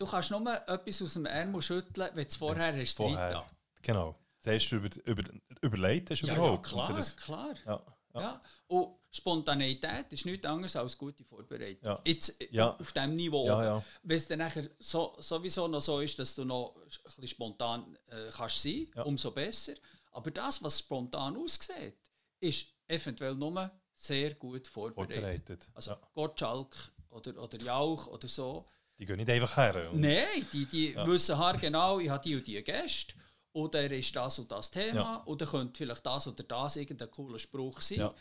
du 0.00 0.06
kannst 0.06 0.30
nur 0.30 0.68
etwas 0.68 1.02
aus 1.02 1.12
dem 1.14 1.26
Ärmel 1.26 1.60
schütteln, 1.60 2.08
wenn 2.14 2.24
du 2.24 2.28
es 2.28 2.36
vorher 2.36 2.74
hast 2.74 2.96
vorher. 2.96 3.44
Genau. 3.82 4.16
Zuerst 4.40 4.72
über, 4.72 4.88
über, 5.04 5.22
überlegt 5.60 6.10
hast 6.10 6.22
ja, 6.22 6.34
überhaupt. 6.34 6.66
Ja, 6.66 6.72
klar, 6.72 6.92
das, 6.94 7.16
klar. 7.16 7.54
Ja, 7.66 7.82
ja. 8.14 8.20
ja. 8.20 8.40
Und 8.68 8.96
Spontaneität 9.10 10.12
ist 10.12 10.24
nichts 10.24 10.46
anderes 10.46 10.76
als 10.76 10.96
gute 10.96 11.24
Vorbereitung. 11.24 11.84
Ja. 11.84 12.00
Jetzt 12.04 12.36
ja. 12.50 12.70
auf 12.70 12.92
diesem 12.92 13.16
Niveau. 13.16 13.46
Ja. 13.46 13.84
Wenn 14.02 14.16
es 14.16 14.26
dann 14.26 14.38
nachher 14.38 14.70
so, 14.78 15.16
sowieso 15.18 15.68
noch 15.68 15.82
so 15.82 16.00
ist, 16.00 16.18
dass 16.18 16.34
du 16.34 16.44
noch 16.44 16.76
ein 17.18 17.26
spontan 17.26 17.98
äh, 18.06 18.30
kannst 18.34 18.62
sein, 18.62 18.86
ja. 18.94 19.02
umso 19.02 19.32
besser. 19.32 19.74
Aber 20.12 20.30
das, 20.30 20.62
was 20.62 20.78
spontan 20.78 21.36
aussieht, 21.36 21.98
ist 22.40 22.66
eventuell 22.88 23.34
nur 23.34 23.70
sehr 23.94 24.34
gut 24.34 24.66
vorbereitet. 24.66 25.16
vorbereitet. 25.16 25.68
Also. 25.74 25.96
Gottschalk 26.14 26.74
oder, 27.10 27.42
oder 27.42 27.58
Jauch 27.58 28.06
oder 28.06 28.28
so. 28.28 28.64
Die 29.00 29.06
gehen 29.06 29.16
nicht 29.16 29.30
einfach 29.30 29.56
her. 29.56 29.90
Nein, 29.94 30.46
die, 30.52 30.66
die 30.66 30.92
ja. 30.92 31.06
wissen 31.06 31.38
genau, 31.58 31.98
ich 31.98 32.10
habe 32.10 32.22
die 32.22 32.36
und 32.36 32.46
die 32.46 32.62
Gäste. 32.62 33.14
Oder 33.52 33.90
ist 33.90 34.14
das 34.14 34.38
und 34.38 34.52
das 34.52 34.70
Thema. 34.70 34.94
Ja. 34.94 35.22
Oder 35.24 35.46
könnte 35.46 35.78
vielleicht 35.78 36.04
das 36.04 36.26
oder 36.28 36.44
das 36.44 36.76
irgendein 36.76 37.10
cooler 37.10 37.38
Spruch 37.38 37.80
sein. 37.80 38.00
Ja. 38.00 38.14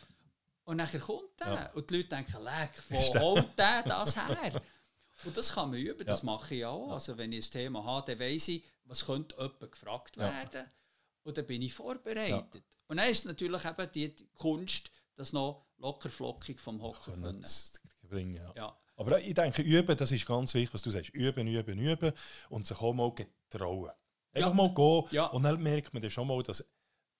Und 0.64 0.77
nachher 0.77 1.01
kommt 1.01 1.38
der. 1.38 1.69
Und 1.76 1.89
die 1.89 1.97
Leute 1.97 2.07
denken, 2.10 2.43
leck, 2.43 2.72
wo 2.88 3.19
holt 3.19 3.57
der 3.57 3.84
das 3.84 4.15
her? 4.15 4.61
Und 5.26 5.35
das 5.35 5.53
kann 5.53 5.72
man 5.72 5.80
üben, 5.80 6.07
das 6.07 6.23
mache 6.23 6.56
ich 6.56 6.65
auch. 6.65 6.93
Also 6.93 7.18
wenn 7.18 7.34
ich 7.34 7.47
ein 7.47 7.51
Thema 7.51 7.84
habe, 7.84 8.11
dann 8.11 8.19
weiss 8.26 8.47
ich, 8.47 8.64
was 8.85 9.06
könnte 9.06 9.35
jemand 9.35 9.72
gefragt 9.72 10.18
werden. 10.18 10.65
Und 11.23 11.38
dann 11.38 11.45
bin 11.45 11.61
ich 11.61 11.73
vorbereitet. 11.73 12.64
Und 12.88 12.97
dann 12.97 13.10
ist 13.10 13.26
natürlich 13.26 13.65
eben 13.65 13.91
die 13.91 14.15
Kunst, 14.35 14.91
das 15.15 15.34
noch 15.34 15.65
locker 15.77 16.10
flockig 16.10 16.61
vom 16.61 16.81
Hocken 16.81 17.22
können. 17.22 17.45
Bringen, 18.03 18.41
ja. 18.56 18.80
Aber 18.99 19.19
ich 19.21 19.34
denke, 19.34 19.61
üben, 19.61 19.95
das 19.95 20.11
ist 20.11 20.26
ganz 20.26 20.53
wichtig, 20.53 20.73
was 20.73 20.81
du 20.81 20.91
sagst. 20.91 21.09
Üben, 21.11 21.47
üben, 21.47 21.80
üben 21.80 22.11
und 22.49 22.67
sich 22.67 22.80
auch 22.80 22.93
mal 22.93 23.13
getrauen. 23.13 23.91
Einfach 24.34 24.49
ja. 24.49 24.53
mal 24.53 24.73
gehen 24.73 25.03
ja. 25.11 25.26
und 25.27 25.43
dann 25.43 25.61
merkt 25.61 25.93
man 25.93 26.01
dann 26.01 26.11
schon 26.11 26.27
mal, 26.27 26.43
dass 26.43 26.63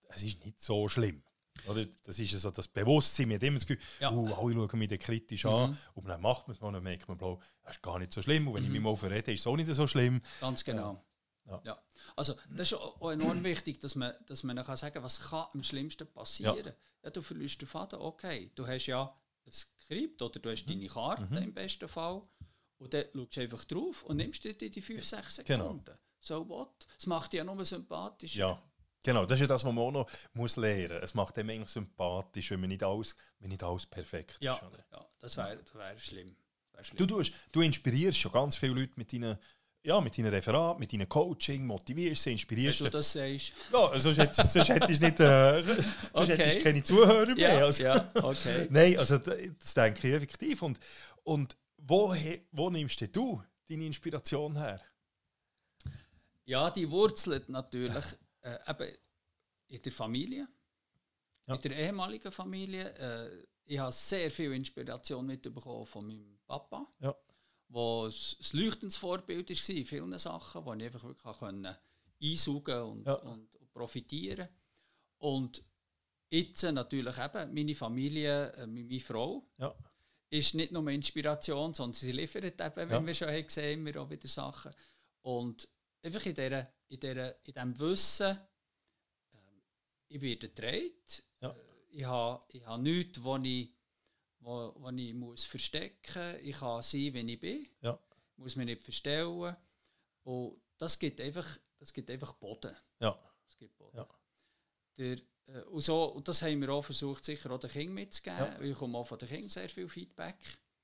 es 0.10 0.24
ist 0.24 0.44
nicht 0.46 0.62
so 0.62 0.88
schlimm 0.88 1.24
oder? 1.68 1.86
Das 2.04 2.20
ist 2.20 2.34
also 2.34 2.52
das 2.52 2.68
Bewusstsein, 2.68 3.34
hat 3.34 3.44
immer 3.44 3.58
das 3.58 3.66
Gefühl, 3.66 3.84
ja. 4.00 4.12
uh, 4.12 4.34
alle 4.34 4.56
schauen 4.56 4.80
mich 4.80 5.00
kritisch 5.00 5.44
mhm. 5.44 5.52
an 5.52 5.78
und 5.94 6.08
dann 6.08 6.22
macht 6.22 6.48
man 6.48 6.56
es 6.56 6.62
mal 6.62 6.68
und 6.68 6.76
dann 6.76 6.84
merkt 6.84 7.08
man, 7.08 7.18
das 7.18 7.38
ist 7.70 7.82
gar 7.82 8.00
nicht 8.00 8.14
so 8.14 8.22
schlimm 8.22 8.48
und 8.48 8.56
wenn 8.56 8.64
mhm. 8.64 8.68
ich 8.68 8.74
mich 8.74 8.82
mal 8.82 8.96
verrede, 8.96 9.34
ist 9.34 9.42
es 9.42 9.48
auch 9.48 9.56
nicht 9.56 9.72
so 9.72 9.88
schlimm. 9.88 10.22
Ganz 10.42 10.64
genau. 10.64 11.04
Ja. 11.48 11.62
ja. 11.66 11.80
Also 12.16 12.36
das 12.50 12.72
ist 12.72 12.74
auch 12.78 13.12
enorm 13.12 13.44
wichtig, 13.44 13.80
dass 13.80 13.96
man, 13.96 14.14
dass 14.28 14.44
man 14.44 14.64
kann 14.64 14.78
sagen 14.78 15.04
was 15.04 15.30
kann 15.30 15.46
am 15.54 15.64
schlimmsten 15.64 16.08
passieren. 16.08 16.66
Ja. 16.66 16.74
ja 17.04 17.10
du 17.10 17.22
verlierst 17.22 17.62
den 17.62 17.68
Faden, 17.68 18.00
okay, 18.00 18.52
du 18.56 18.68
hast 18.68 18.86
ja 18.86 19.14
Skript 19.52 20.22
oder 20.22 20.40
du 20.40 20.52
hast 20.52 20.66
mhm. 20.66 20.72
deine 20.72 20.88
Karte 20.88 21.26
mhm. 21.26 21.38
im 21.38 21.54
besten 21.54 21.88
Fall 21.88 22.22
und 22.78 22.94
dann 22.94 23.06
schaust 23.14 23.36
du 23.36 23.42
einfach 23.42 23.64
drauf 23.66 24.04
und 24.04 24.18
nimmst 24.18 24.44
dir 24.44 24.54
die 24.54 24.82
5, 24.82 25.06
6 25.06 25.44
genau. 25.46 25.64
Sekunden. 25.64 25.86
Genau. 25.86 25.98
So 26.20 26.50
what? 26.50 26.88
Das 26.96 27.08
macht 27.08 27.34
dich 27.34 27.40
ja 27.40 27.44
nur 27.44 27.64
sympathisch. 27.64 28.36
Ja. 28.36 28.62
Genau, 29.04 29.26
das 29.26 29.38
ist 29.38 29.42
ja 29.42 29.48
das, 29.48 29.64
was 29.64 29.74
man 29.74 29.84
auch 29.84 29.92
noch 29.92 30.10
muss 30.34 30.58
lernen 30.58 30.96
muss. 30.96 31.04
Es 31.04 31.14
macht 31.14 31.38
einem 31.38 31.50
eigentlich 31.52 31.70
sympathisch, 31.70 32.52
wenn 32.52 32.60
man 32.60 32.70
nicht 32.70 32.84
alles, 32.84 33.16
wenn 33.40 33.50
nicht 33.50 33.64
alles 33.64 33.86
perfekt 33.86 34.38
ja, 34.42 34.54
ist. 34.54 34.62
Ja, 34.92 35.10
das 35.20 35.38
wäre 35.38 35.60
wär 35.74 36.00
schlimm. 36.00 36.36
Wär 36.74 36.84
schlimm. 36.84 37.08
Du, 37.08 37.22
du, 37.22 37.30
du 37.54 37.62
inspirierst 37.62 38.18
schon 38.18 38.34
ganz 38.34 38.58
viele 38.58 38.74
Leute 38.74 38.94
mit 38.98 39.14
deinen 39.14 39.38
ja, 39.84 40.02
mit 40.02 40.18
deinem 40.18 40.34
Referat, 40.34 40.80
mit 40.80 40.92
deinem 40.92 41.08
Coaching, 41.08 41.66
motivierst 41.66 42.24
sie, 42.24 42.32
inspirierst 42.34 42.82
Wenn 42.82 42.92
du 42.92 42.98
das 42.98 43.14
sagst. 43.14 43.54
Ja, 43.72 43.98
sonst 43.98 44.18
hättest, 44.18 44.52
sonst 44.52 44.70
hättest 44.70 45.02
du 45.02 45.06
nicht, 45.06 45.20
äh, 45.20 45.64
sonst 45.64 45.92
okay. 46.14 46.38
hättest 46.38 46.62
keine 46.62 46.84
Zuhörer 46.84 47.36
mehr. 47.36 47.60
Ja, 47.60 47.66
also, 47.66 47.84
ja, 47.84 48.12
okay. 48.16 48.68
Nein, 48.72 48.98
also 48.98 49.18
das 49.18 49.74
denke 49.74 50.08
ich 50.08 50.14
effektiv. 50.14 50.62
Und, 50.62 50.80
und 51.24 51.56
wo, 51.78 52.14
wo 52.52 52.70
nimmst 52.70 53.16
du 53.16 53.42
deine 53.70 53.86
Inspiration 53.86 54.58
her? 54.58 54.82
Ja, 56.44 56.70
die 56.72 56.90
wurzelt 56.90 57.48
natürlich 57.48 58.06
äh, 58.42 58.58
eben 58.68 58.98
in 59.68 59.82
der 59.82 59.92
Familie, 59.92 60.48
ja. 61.46 61.56
in 61.56 61.62
der 61.62 61.78
ehemaligen 61.78 62.32
Familie. 62.32 62.90
Äh, 62.96 63.46
ich 63.66 63.78
habe 63.78 63.92
sehr 63.92 64.32
viel 64.32 64.52
Inspiration 64.54 65.26
mitbekommen 65.26 65.86
von 65.86 66.06
meinem 66.06 66.40
Papa. 66.48 66.88
Ja 67.00 67.16
wo 67.70 68.08
ein 68.08 68.14
leuchtendes 68.60 68.98
Vorbild 68.98 69.50
war 69.50 69.76
in 69.76 69.86
vielen 69.86 70.20
Sachen, 70.20 70.66
wo 70.66 70.74
ich 70.74 70.84
einfach 70.84 71.04
wirklich 71.04 71.38
können 71.38 71.76
einsaugen 72.22 72.82
und, 72.82 73.06
ja. 73.06 73.14
und, 73.14 73.56
und 73.56 73.74
profitieren 73.74 74.50
Und 75.20 75.64
jetzt 76.30 76.64
natürlich 76.64 77.18
eben 77.18 77.54
meine 77.54 77.76
Familie, 77.76 78.52
äh, 78.54 78.68
meine 78.68 79.00
Frau, 79.00 79.48
ja. 79.58 79.74
ist 80.30 80.56
nicht 80.56 80.72
nur 80.72 80.90
Inspiration, 80.90 81.74
sondern 81.74 81.94
sie 81.94 82.12
liefert 82.12 82.60
eben, 82.60 82.76
wenn 82.76 82.90
ja. 82.90 83.06
wir 83.06 83.14
schon 83.14 83.30
haben 83.30 83.46
gesehen 83.46 83.86
immer 83.86 84.02
auch 84.02 84.10
wieder 84.10 84.28
Sachen. 84.28 84.74
Und 85.22 85.68
einfach 86.02 86.26
in, 86.26 86.36
dieser, 86.36 86.68
in, 86.88 87.00
dieser, 87.00 87.46
in 87.46 87.54
diesem 87.54 87.80
Wissen, 87.80 88.38
äh, 89.32 89.38
ich 90.08 90.22
werde 90.22 90.50
gedreht, 90.50 91.24
ja. 91.42 91.52
Äh, 91.52 91.56
ich 91.92 92.06
habe, 92.06 92.46
ich 92.50 92.66
habe 92.66 92.82
nichts, 92.82 93.24
wo 93.24 93.38
ich 93.38 93.72
wo, 94.40 94.74
wo 94.78 94.90
ich 94.90 95.14
muss 95.14 95.46
verstecken 95.46 96.34
muss. 96.34 96.42
Ich 96.42 96.58
kann 96.58 96.82
sein, 96.82 97.14
wenn 97.14 97.30
ich 97.30 97.40
bin. 97.40 97.68
Ja. 97.82 98.00
Ich 98.34 98.38
muss 98.38 98.56
mich 98.56 98.66
nicht 98.66 98.82
verstellen. 98.82 99.56
Und 100.24 100.62
das 100.78 100.98
gibt 100.98 101.20
einfach, 101.22 101.46
das 101.78 101.94
gibt 101.94 102.10
einfach 102.10 102.34
Boden. 102.34 102.76
Ja. 103.00 103.18
Das 103.46 103.58
gibt 103.58 103.78
Boden. 103.78 103.98
Ja. 103.98 104.08
Der, 104.98 105.18
äh, 105.48 105.62
und, 105.70 105.82
so, 105.82 106.06
und 106.06 106.28
das 106.28 106.42
haben 106.42 106.62
wir 106.62 106.70
auch 106.70 106.84
versucht, 106.84 107.26
sicher 107.26 107.52
auch 107.52 107.60
den 107.60 107.70
Kindern 107.70 107.96
mitzugeben. 107.96 108.38
Ja. 108.38 108.62
Ich 108.62 108.78
komme 108.78 108.98
auch 108.98 109.08
von 109.08 109.18
den 109.18 109.30
Kindern 109.30 109.50
sehr 109.50 109.70
viel 109.70 109.90
Feedback. 109.90 110.38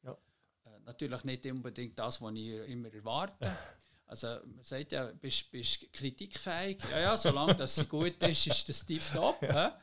Ja. 0.04 0.18
Äh, 0.66 0.80
natürlich 0.86 1.24
nicht 1.24 1.46
unbedingt 1.46 1.98
das, 1.98 2.22
was 2.22 2.34
ich 2.36 2.70
immer 2.70 2.94
erwarte. 2.94 3.56
Also 4.08 4.28
man 4.46 4.64
sagt 4.64 4.92
ja, 4.92 5.06
bist 5.06 5.52
du 5.52 5.88
kritikfähig? 5.92 6.78
Ja, 6.92 7.00
ja, 7.00 7.18
solange 7.18 7.56
das 7.56 7.90
gut 7.90 8.22
ist, 8.22 8.46
ist 8.46 8.70
das 8.70 8.86
tiptop. 8.86 9.42
Ja. 9.42 9.82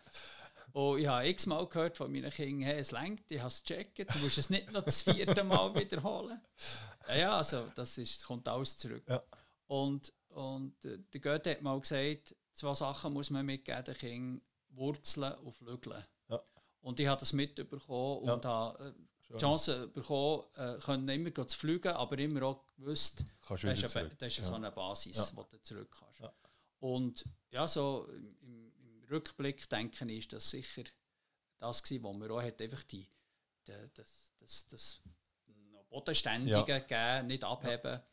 Und 0.73 1.01
ich 1.01 1.07
habe 1.07 1.29
x-mal 1.29 1.67
gehört 1.69 1.97
von 1.97 2.11
meinen 2.11 2.31
Kindern, 2.31 2.63
hey, 2.63 2.79
es 2.81 2.93
längt, 2.93 3.31
ich 3.31 3.39
habe 3.39 3.49
es 3.49 3.63
gecheckt, 3.63 4.15
du 4.15 4.19
musst 4.21 4.39
es 4.39 4.49
nicht 4.49 4.73
noch 4.73 4.83
das 4.83 5.03
vierte 5.03 5.45
Mal 5.45 5.75
wiederholen. 5.75 6.41
Ja, 7.09 7.15
ja, 7.15 7.37
also 7.37 7.69
das 7.75 7.99
ist, 7.99 8.25
kommt 8.25 8.49
alles 8.49 8.79
zurück. 8.79 9.05
Ja. 9.07 9.23
Und, 9.67 10.13
und 10.29 10.85
äh, 10.85 10.99
der 11.13 11.21
Goethe 11.21 11.51
hat 11.51 11.63
mal 11.63 11.79
gesagt, 11.79 12.35
zwei 12.55 12.75
Sachen 12.75 13.13
muss 13.13 13.29
man 13.29 13.45
mitgeben, 13.45 13.85
den 13.85 13.95
Kindern, 13.95 14.43
Wurzeln 14.71 15.35
und 15.41 15.53
Flügeln. 15.53 16.03
Ja. 16.29 16.43
Und 16.81 16.99
ich 16.99 17.07
habe 17.07 17.21
das 17.21 17.35
mitbekommen 17.35 18.23
und 18.23 18.45
habe 18.45 18.85
äh, 18.85 18.93
die 19.35 19.39
Chance 19.39 19.89
bekommen, 19.89 20.45
äh, 20.57 20.79
können 20.79 21.09
immer 21.09 21.47
zu 21.47 21.59
fliegen, 21.59 21.93
aber 21.93 22.19
immer 22.19 22.43
auch 22.45 22.65
gewusst, 22.77 23.25
das 23.49 23.63
ist, 23.63 23.97
eine, 23.97 24.09
das 24.09 24.29
ist 24.29 24.39
ja. 24.39 24.45
so 24.45 24.55
eine 24.55 24.71
Basis, 24.71 25.33
wo 25.35 25.43
du 25.43 25.61
zurück 25.61 25.95
kannst. 25.99 26.33
Und 26.81 27.25
ja, 27.51 27.69
so 27.69 28.09
im, 28.43 28.62
Rückblick 29.13 29.69
denken 29.69 30.09
ist 30.09 30.33
das 30.33 30.51
sicher 30.51 30.85
das 31.63 31.83
gewesen, 31.83 32.03
wo 32.03 32.13
man 32.13 32.31
auch 32.31 32.43
hat 32.43 32.61
einfach 32.61 32.83
die, 32.85 33.07
die 33.67 33.73
das, 33.95 34.33
das, 34.41 34.67
das 34.69 35.01
Bodenständige 35.89 36.57
ja. 36.57 36.79
gegeben, 36.79 37.29
nicht 37.29 37.45
abheben. 37.45 37.93
Ja. 37.93 38.07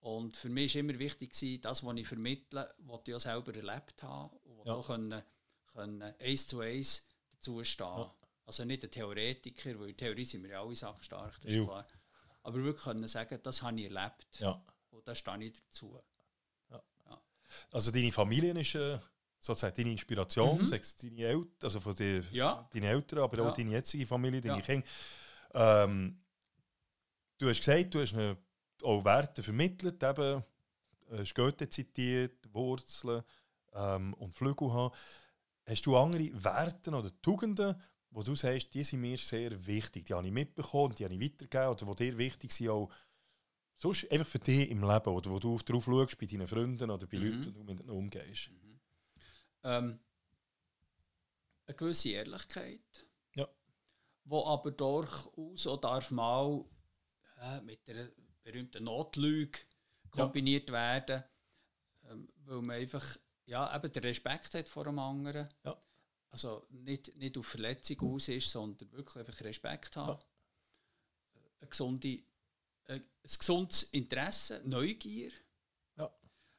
Und 0.00 0.36
für 0.36 0.48
mich 0.48 0.74
war 0.74 0.80
immer 0.80 0.98
wichtig, 0.98 1.32
gewesen, 1.32 1.60
das, 1.60 1.84
was 1.84 1.96
ich 1.96 2.06
vermittle, 2.06 2.74
was 2.78 3.00
ich 3.06 3.14
auch 3.14 3.20
selber 3.20 3.54
erlebt 3.54 4.02
habe 4.02 4.34
und 4.44 4.66
ja. 4.66 4.74
auch 4.74 4.86
können, 4.86 5.22
können 5.72 6.02
eins 6.02 6.46
zu 6.46 6.60
eins 6.60 7.06
dazu 7.32 7.62
stehen. 7.64 7.86
Ja. 7.86 8.14
Also 8.46 8.64
nicht 8.64 8.84
ein 8.84 8.90
Theoretiker, 8.90 9.78
weil 9.78 9.90
in 9.90 9.96
Theorie 9.96 10.24
sind 10.24 10.44
wir 10.44 10.50
ja 10.50 10.62
alle 10.62 10.76
sackstark, 10.76 11.40
das 11.40 11.52
ist 11.52 11.64
klar. 11.64 11.86
Aber 12.44 12.62
wirklich 12.62 12.84
können 12.84 13.08
sagen, 13.08 13.40
das 13.42 13.60
habe 13.60 13.78
ich 13.80 13.92
erlebt. 13.92 14.38
Ja. 14.38 14.64
Und 14.90 15.06
da 15.06 15.14
stehe 15.14 15.44
ich 15.44 15.52
dazu. 15.52 16.00
Ja. 16.70 16.82
Also 17.72 17.90
deine 17.90 18.12
Familie 18.12 18.58
ist... 18.58 18.74
Äh 18.74 18.98
sozusagen 19.46 19.76
deine 19.76 19.92
Inspiration, 19.92 20.60
mhm. 20.60 20.66
sagst 20.66 21.02
deine 21.02 21.22
Eltern, 21.22 21.48
also 21.62 21.80
von 21.80 21.94
dir, 21.94 22.22
ja. 22.32 22.68
deine 22.72 22.88
Eltern, 22.88 23.20
aber 23.20 23.38
ja. 23.38 23.48
auch 23.48 23.54
deine 23.54 23.70
jetzige 23.70 24.06
Familie, 24.06 24.40
deine 24.40 24.58
ja. 24.58 24.64
Kinder. 24.64 24.86
Ähm, 25.54 26.20
du 27.38 27.48
hast 27.48 27.60
gesagt, 27.60 27.94
du 27.94 28.00
hast 28.00 28.14
eine, 28.14 28.36
auch 28.82 29.04
Werte 29.04 29.42
vermittelt, 29.42 30.02
eben, 30.02 30.42
hast 31.10 31.34
Goethe 31.34 31.68
zitiert, 31.68 32.52
Wurzeln 32.52 33.22
ähm, 33.72 34.14
und 34.14 34.36
Flügel 34.36 34.72
haben. 34.72 34.94
Hast 35.66 35.86
du 35.86 35.96
andere 35.96 36.30
Werte 36.44 36.90
oder 36.90 37.10
Tugenden, 37.22 37.80
wo 38.10 38.22
du 38.22 38.34
sagst, 38.34 38.72
die 38.74 38.84
sind 38.84 39.00
mir 39.00 39.18
sehr 39.18 39.66
wichtig, 39.66 40.04
die 40.04 40.14
habe 40.14 40.26
ich 40.26 40.32
mitbekommen, 40.32 40.94
die 40.94 41.04
habe 41.04 41.14
ich 41.14 41.20
weitergegeben 41.20 41.68
oder 41.68 41.94
die 41.94 42.10
dir 42.10 42.18
wichtig 42.18 42.52
sind, 42.52 42.68
auch 42.70 42.90
sonst 43.74 44.10
einfach 44.10 44.26
für 44.26 44.38
dich 44.38 44.70
im 44.70 44.80
Leben 44.80 45.10
oder 45.10 45.30
wo 45.30 45.38
du 45.38 45.58
darauf 45.58 45.84
schaust 45.84 46.18
bei 46.18 46.26
deinen 46.26 46.46
Freunden 46.46 46.90
oder 46.90 47.06
bei 47.06 47.18
mhm. 47.18 47.24
Leuten, 47.24 47.42
die 47.42 47.52
du 47.52 47.64
mit 47.64 47.80
ihnen 47.80 47.90
umgehst? 47.90 48.50
Ähm, 49.66 49.98
eine 51.66 51.76
gewisse 51.76 52.10
Ehrlichkeit. 52.10 53.06
Ja. 53.34 53.48
Wo 54.24 54.44
aber 54.46 54.70
durchaus 54.70 55.66
auch 55.66 55.80
darf 55.80 56.10
mal 56.12 56.64
äh, 57.40 57.60
mit 57.62 57.86
der 57.88 58.12
berühmten 58.42 58.84
Notlüge 58.84 59.58
kombiniert 60.10 60.68
ja. 60.68 60.74
werden, 60.74 61.24
ähm, 62.08 62.28
weil 62.44 62.62
man 62.62 62.76
einfach 62.76 63.18
ja, 63.46 63.74
eben 63.74 63.92
den 63.92 64.02
Respekt 64.02 64.54
hat 64.54 64.68
vor 64.68 64.84
dem 64.84 64.98
anderen. 64.98 65.48
Ja. 65.64 65.76
Also 66.30 66.66
nicht, 66.70 67.16
nicht 67.16 67.36
auf 67.38 67.46
Verletzung 67.46 68.14
aus 68.14 68.28
ist, 68.28 68.50
sondern 68.50 68.90
wirklich 68.92 69.16
einfach 69.16 69.40
Respekt 69.40 69.96
haben. 69.96 70.18
Ja. 70.18 71.40
Ein, 71.60 71.70
gesunde, 71.70 72.22
ein, 72.86 73.00
ein 73.00 73.06
gesundes 73.22 73.84
Interesse, 73.84 74.60
Neugier. 74.64 75.32
Ja. 75.96 76.12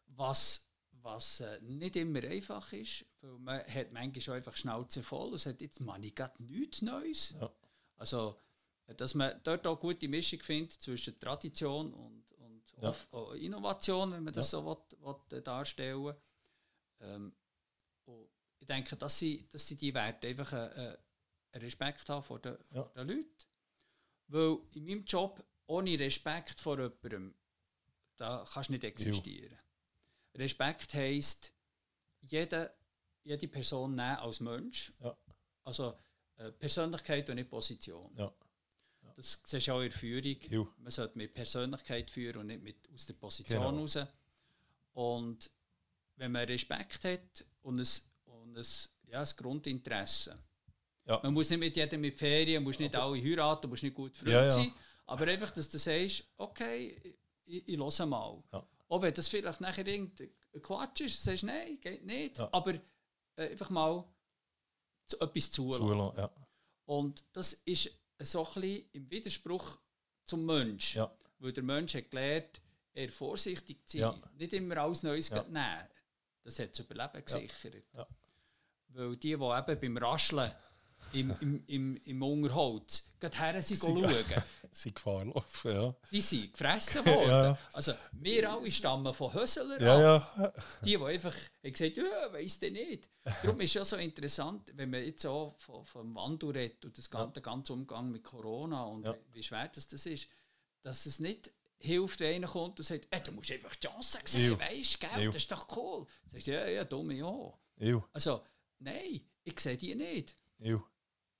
Was 0.07 0.66
was 1.07 1.39
äh, 1.39 1.59
nicht 1.61 1.95
immer 1.95 2.21
einfach 2.23 2.71
ist, 2.73 3.05
weil 3.21 3.39
man 3.39 3.65
hat 3.65 3.91
manchmal 3.93 4.21
schon 4.21 4.34
einfach 4.35 4.55
Schnauze 4.55 5.01
voll 5.01 5.31
und 5.31 5.38
sagt, 5.38 5.61
jetzt 5.61 5.79
mache 5.79 6.01
ich 6.01 6.13
gerade 6.13 6.43
nichts 6.43 6.81
Neues. 6.81 7.34
Ja. 7.39 7.49
Also, 7.95 8.38
dass 8.97 9.15
man 9.15 9.39
dort 9.43 9.65
auch 9.65 9.79
gute 9.79 10.07
Mischung 10.07 10.41
findet 10.41 10.73
zwischen 10.73 11.17
Tradition 11.17 11.93
und, 11.93 12.25
und 12.34 12.63
ja. 12.81 12.95
auch 13.11 13.34
Innovation, 13.34 14.11
wenn 14.11 14.23
man 14.23 14.34
das 14.34 14.51
ja. 14.51 14.59
so 14.59 14.65
will, 14.65 15.15
will, 15.29 15.38
äh, 15.38 15.41
darstellen 15.41 16.03
will. 16.03 16.15
Ähm, 16.99 17.34
ich 18.59 18.67
denke, 18.67 18.95
dass 18.97 19.17
sie, 19.17 19.47
dass 19.49 19.65
sie 19.65 19.77
die 19.77 19.93
Werte 19.93 20.27
einfach 20.27 20.51
einen 20.51 20.97
Respekt 21.53 22.09
haben 22.09 22.23
vor 22.23 22.39
den, 22.39 22.57
vor 22.63 22.91
den 22.95 23.07
Leuten. 23.07 23.45
Weil 24.27 24.57
in 24.73 24.85
meinem 24.85 25.05
Job 25.05 25.41
ohne 25.67 25.97
Respekt 25.99 26.59
vor 26.59 26.79
jemandem, 26.79 27.34
da 28.17 28.45
kannst 28.51 28.69
du 28.69 28.73
nicht 28.73 28.84
existieren. 28.84 29.57
Respekt 30.38 30.93
heisst, 30.93 31.51
jede, 32.22 32.72
jede 33.23 33.47
Person 33.47 33.95
nehmen 33.95 34.18
als 34.18 34.39
Mensch. 34.39 34.93
Ja. 34.99 35.18
Also 35.64 35.97
äh, 36.38 36.51
Persönlichkeit 36.51 37.30
und 37.30 37.35
nicht 37.35 37.49
Position. 37.49 38.11
Ja. 38.15 38.31
Ja. 39.03 39.14
Das 39.15 39.41
siehst 39.43 39.68
du 39.68 39.73
auch 39.73 39.81
in 39.81 39.89
der 39.89 39.97
Führung. 39.97 40.38
Jo. 40.49 40.73
Man 40.77 40.91
sollte 40.91 41.18
mit 41.18 41.34
Persönlichkeit 41.34 42.11
führen 42.11 42.38
und 42.38 42.47
nicht 42.47 42.61
mit, 42.61 42.89
aus 42.93 43.05
der 43.05 43.14
Position 43.15 43.59
genau. 43.59 43.81
raus. 43.81 43.97
Und 44.93 45.51
wenn 46.15 46.31
man 46.31 46.45
Respekt 46.45 47.03
hat 47.05 47.45
und 47.61 47.80
ein, 47.80 47.88
und 48.26 48.57
ein, 48.57 48.65
ja, 49.07 49.22
ein 49.22 49.30
Grundinteresse, 49.35 50.38
ja. 51.05 51.19
man 51.23 51.34
muss 51.34 51.49
nicht 51.49 51.59
mit 51.59 51.76
jedem 51.76 52.01
mit 52.01 52.18
Ferien, 52.18 52.64
muss 52.64 52.80
nicht 52.80 52.95
alle 52.95 53.22
heiraten, 53.22 53.69
muss 53.69 53.84
nicht 53.84 53.95
gut 53.95 54.15
Freund 54.15 54.51
sein, 54.51 54.73
aber 55.05 55.27
einfach, 55.27 55.51
dass 55.51 55.69
du 55.69 55.77
sagst, 55.77 56.23
okay, 56.38 57.15
ich, 57.45 57.68
ich 57.68 57.77
höre 57.77 58.05
mal. 58.05 58.43
Auch 58.89 59.01
wenn 59.01 59.14
das 59.14 59.27
vielleicht 59.27 59.61
nachher 59.61 59.85
irgendein 59.85 60.30
Quatsch 60.61 61.01
ist, 61.01 61.22
sagst 61.22 61.43
du, 61.43 61.47
nein, 61.47 61.80
geht 61.81 62.05
nicht. 62.05 62.38
Ja. 62.38 62.49
Aber 62.51 62.73
äh, 63.35 63.49
einfach 63.49 63.69
mal 63.69 64.03
zu, 65.05 65.19
etwas 65.19 65.51
zulassen. 65.51 65.81
zulassen 65.81 66.19
ja. 66.19 66.31
Und 66.85 67.23
das 67.34 67.53
ist 67.53 67.91
so 68.19 68.47
ein 68.47 68.53
bisschen 68.53 68.89
im 68.93 69.11
Widerspruch 69.11 69.77
zum 70.23 70.45
Mensch. 70.45 70.95
Ja. 70.95 71.11
Weil 71.39 71.53
der 71.53 71.64
Mensch 71.64 71.95
hat 71.95 72.09
gelernt, 72.09 72.61
eher 72.93 73.09
vorsichtig 73.09 73.85
zu 73.88 73.97
sein, 73.97 74.19
ja. 74.22 74.30
nicht 74.38 74.53
immer 74.53 74.77
alles 74.77 75.03
Neues 75.03 75.30
ja. 75.30 75.43
nehmen. 75.43 75.88
Das 76.43 76.59
hat 76.59 76.72
das 76.72 76.80
Überleben 76.80 77.26
gesichert. 77.26 77.84
Ja. 77.93 78.07
Weil 78.89 79.15
die, 79.18 79.19
die 79.19 79.34
eben 79.34 79.80
beim 79.80 79.97
Rascheln 79.97 80.51
im, 81.14 81.35
im, 81.41 81.64
im, 81.68 81.97
im 81.97 82.22
Unterholz 82.23 83.11
gerade 83.19 83.38
her 83.38 83.61
sind 83.61 83.80
schauen, 83.81 84.03
sind 84.72 84.95
Gefahr 84.95 85.26
laufen, 85.26 85.72
ja. 85.72 85.95
Die 86.11 86.22
sind 86.22 86.52
gefressen 86.52 87.06
worden. 87.06 87.30
ja. 87.30 87.57
Also, 87.73 87.94
wir 88.14 88.52
alle 88.52 88.72
stammen 88.72 89.14
von 89.14 89.34
Hösseler 89.34 89.81
ja, 89.81 89.99
ja. 89.99 90.53
Die, 90.84 90.98
die 90.98 91.03
einfach 91.03 91.34
haben 91.34 91.72
gesagt 91.72 91.98
ja, 91.98 92.34
weiss 92.34 92.60
der 92.60 92.72
nicht. 92.72 93.10
Darum 93.44 93.60
ist 93.61 93.69
es 93.69 93.73
ja 93.73 93.85
so 93.85 93.98
interessant, 93.98 94.72
wenn 94.76 94.89
man 94.89 95.03
jetzt 95.03 95.26
auch 95.26 95.56
vom, 95.60 95.85
vom 95.85 96.15
Wandel 96.15 96.52
redet 96.52 96.85
und 96.85 96.98
das 96.98 97.10
ganze, 97.10 97.39
ja. 97.39 97.44
ganze 97.44 97.73
Umgang 97.73 98.11
mit 98.11 98.23
Corona 98.23 98.84
und 98.84 99.07
wie 99.34 99.44
schwer 99.44 99.69
das, 99.73 99.88
das 99.88 100.06
ist, 100.06 100.27
dass 100.81 101.06
es 101.06 101.19
nicht 101.19 101.52
hilft, 101.80 102.19
wenn 102.19 102.35
einer 102.35 102.48
kommt 102.48 102.80
und 102.80 102.85
sagt, 102.85 103.07
hey, 103.11 103.22
du 103.23 103.31
musst 103.31 103.52
einfach 103.52 103.76
die 103.76 103.88
Chance 103.88 104.19
sehen, 104.26 104.60
weißt 104.60 105.03
du, 105.03 105.26
das 105.26 105.35
ist 105.35 105.52
doch 105.52 105.68
cool. 105.76 106.06
Sagst 106.27 106.48
du, 106.48 106.52
ja, 106.52 106.68
ja, 106.68 106.84
dumme 106.84 107.14
ja. 107.14 108.03
Also, 108.14 108.44
nein, 108.80 109.22
ich 109.44 109.60
sehe 109.60 109.77
die 109.77 109.95
nicht. 109.95 110.35
Ew. 110.60 110.81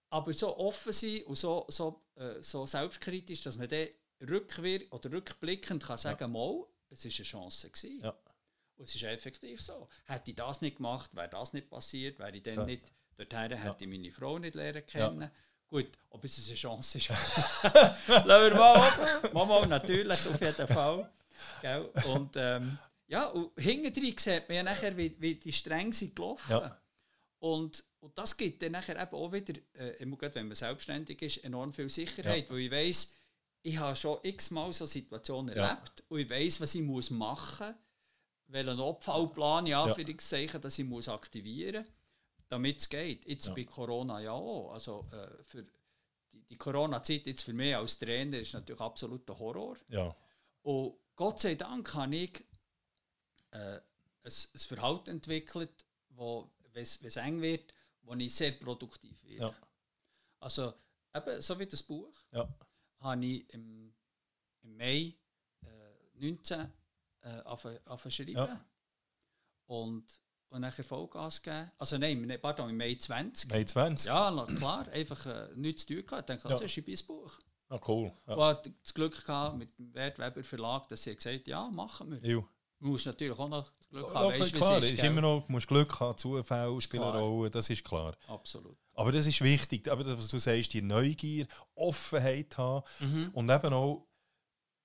Aber 0.10 0.34
so 0.34 0.58
offen 0.58 0.94
sein 0.94 1.24
und 1.24 1.38
so, 1.38 1.66
so, 1.68 2.02
äh, 2.16 2.42
so 2.42 2.66
selbstkritisch, 2.66 3.42
dass 3.42 3.58
man 3.58 3.68
dann 3.68 3.88
rückwirkend 4.22 4.92
oder 4.92 5.12
rückblickend 5.12 5.84
kann 5.84 5.98
sagen 5.98 6.18
kann, 6.18 6.34
ja. 6.34 6.64
es 6.90 7.04
war 7.04 7.12
eine 7.12 7.24
Chance. 7.24 7.70
Gewesen. 7.70 8.02
Ja. 8.04 8.18
Und 8.78 8.88
es 8.88 8.96
ist 8.96 9.04
effektiv 9.04 9.62
so. 9.62 9.88
Hätte 10.06 10.32
ich 10.32 10.38
das 10.38 10.62
nicht 10.62 10.78
gemacht, 10.78 11.16
wäre 11.16 11.30
das 11.30 11.54
nicht 11.54 11.70
passiert, 11.70 12.20
wäre 12.20 12.36
ich 12.36 12.44
dann 12.44 12.56
ja. 12.56 12.66
nicht 12.66 12.92
dorthin, 13.18 13.58
hätte 13.58 13.84
ich 13.84 13.90
meine 13.90 14.12
Frau 14.12 14.40
nicht 14.40 14.56
lernen 14.56 14.86
können. 14.86 15.32
Gut, 15.68 15.90
ob 16.10 16.24
es 16.24 16.48
eine 16.48 16.56
Chance 16.56 16.98
ist. 16.98 17.10
Lassen 18.08 18.28
wir 18.28 18.56
mal 18.56 18.78
offen. 18.78 19.34
Mama, 19.34 19.66
natürlich, 19.66 20.28
auf 20.28 20.40
jeden 20.40 20.68
Fall. 20.68 21.12
Gell? 21.62 21.82
Und 22.06 22.36
ähm, 22.38 22.78
ja, 23.08 23.26
und 23.28 23.52
hinten 23.60 23.94
sieht 23.94 24.48
man 24.48 24.56
ja 24.56 24.64
nachher, 24.64 24.96
wie, 24.96 25.16
wie 25.20 25.36
die 25.36 25.52
Stränge 25.52 25.94
sind 25.94 26.16
gelaufen. 26.16 26.52
Ja. 26.52 26.78
Und, 27.48 27.86
und 28.02 28.18
das 28.18 28.36
gibt 28.36 28.61
dann 28.61 28.74
nachher 28.74 29.02
eben 29.02 29.15
auch 29.15 29.32
wieder, 29.32 29.53
äh, 29.74 29.95
wenn 29.99 30.48
man 30.48 30.56
selbstständig 30.56 31.22
ist, 31.22 31.44
enorm 31.45 31.74
viel 31.74 31.88
Sicherheit, 31.88 32.45
ja. 32.45 32.49
weil 32.49 32.60
ich 32.60 32.72
weiss, 32.72 33.15
ich 33.61 33.78
habe 33.78 33.95
schon 33.95 34.19
x-mal 34.22 34.74
so 34.74 34.86
Situationen 34.86 35.56
ja. 35.56 35.68
erlebt 35.68 36.03
und 36.10 36.19
ich 36.19 36.30
weiss, 36.30 36.60
was 36.60 36.76
ich 36.76 36.82
muss 36.82 37.10
machen 37.10 37.68
muss, 37.68 37.76
welchen 38.48 38.76
Notfallplan, 38.76 39.65
ja, 39.65 39.88
ja. 39.88 40.18
Zeichen, 40.18 40.60
dass 40.60 40.78
ich 40.78 40.86
muss 40.86 41.07
aktivieren 41.07 41.84
muss, 41.86 41.94
damit 42.49 42.82
es 42.82 42.90
geht. 42.90 43.26
Jetzt 43.26 43.48
ja. 43.48 43.53
bei 43.53 43.64
Corona 43.64 44.19
ja 44.19 44.32
auch. 44.32 44.74
Also, 44.74 45.06
äh, 45.14 45.44
für 45.44 45.64
die, 45.64 46.44
die 46.49 46.57
Corona-Zeit 46.57 47.28
jetzt 47.28 47.44
für 47.44 47.53
mich 47.53 47.76
als 47.76 47.98
Trainer 47.98 48.40
ist 48.40 48.53
natürlich 48.53 48.82
absoluter 48.82 49.40
Horror. 49.40 49.78
Ja. 49.88 50.14
Und 50.64 50.98
Gott 51.15 51.40
sei 51.40 51.56
Dank 51.56 51.94
habe 51.94 52.15
ich 52.15 52.44
äh, 53.52 53.57
ein, 53.57 53.82
ein 54.24 54.60
Verhalten 54.60 55.10
entwickelt, 55.11 55.86
wo 56.10 56.52
wenn 56.78 57.08
es 57.08 57.16
eng 57.18 57.41
wird, 57.41 57.74
wo 58.02 58.14
ich 58.14 58.36
sehr 58.36 58.52
produktiv 58.52 59.24
werde. 59.24 59.56
Ja. 59.56 59.68
Also, 60.40 60.74
eben, 61.16 61.41
so 61.41 61.60
wie 61.60 61.66
das 61.66 61.84
Buch, 61.84 62.14
ja. 62.32 62.48
habe 62.99 63.26
ich 63.26 63.54
im, 63.54 63.94
im 64.62 64.78
Mai 64.78 65.16
äh, 65.66 66.20
19 66.20 66.72
äh, 67.22 67.28
angefangen 67.28 67.80
Ja. 68.28 68.66
Und, 69.66 70.06
und 70.49 70.62
dann 70.62 70.72
Vollgas 70.72 71.41
gegeben. 71.41 71.72
Also 71.78 71.98
nein, 71.98 72.40
pardon, 72.41 72.70
im 72.70 72.78
Mai 72.78 72.95
20. 72.95 73.49
Mai 73.49 73.64
20? 73.64 74.08
Ja, 74.08 74.45
klar, 74.45 74.88
einfach 74.90 75.26
äh, 75.26 75.49
nichts 75.56 75.86
zu 75.86 75.95
tun 75.95 76.06
gehabt. 76.06 76.30
Ich 76.30 76.41
dachte, 76.41 76.49
das 76.49 76.78
ist 76.78 76.78
ein 76.78 77.08
Buch. 77.08 77.40
Ah, 77.70 77.82
cool. 77.88 78.14
Ja. 78.28 78.38
Hatte 78.38 78.72
das 78.72 78.94
Glück 78.94 79.26
gehabt 79.26 79.58
mit 79.58 79.78
dem 79.78 79.94
Wertweber 79.94 80.41
Verlag, 80.44 80.88
dass 80.88 81.04
sie 81.04 81.16
gesagt 81.16 81.48
ja, 81.49 81.70
machen 81.70 82.12
wir. 82.12 82.48
Du 82.80 82.88
musst 82.88 83.06
natürlich 83.08 83.38
auch 83.38 83.49
noch 83.49 83.72
Glück 83.90 84.14
haben. 84.14 84.34
Ja, 84.34 84.40
weißt, 84.40 84.54
klar, 84.54 84.78
ist, 84.80 84.91
ist 84.91 85.04
immer 85.04 85.22
noch, 85.22 85.45
du 85.48 85.52
musst 85.52 85.68
Glück 85.68 85.99
haben, 85.99 86.18
spielen 86.82 87.04
eine 87.04 87.18
Rolle, 87.18 87.49
das 87.49 87.70
ist 87.70 87.84
klar. 87.84 88.16
Absolut. 88.28 88.78
Aber 88.94 89.12
das 89.12 89.26
ist 89.26 89.41
wichtig, 89.41 89.90
aber 89.90 90.06
was 90.06 90.30
du 90.30 90.38
sagst, 90.38 90.74
die 90.74 90.82
Neugier, 90.82 91.48
Offenheit 91.76 92.58
haben 92.58 92.84
mhm. 92.99 93.30
und 93.34 93.49
eben 93.49 93.74
auch 93.74 94.08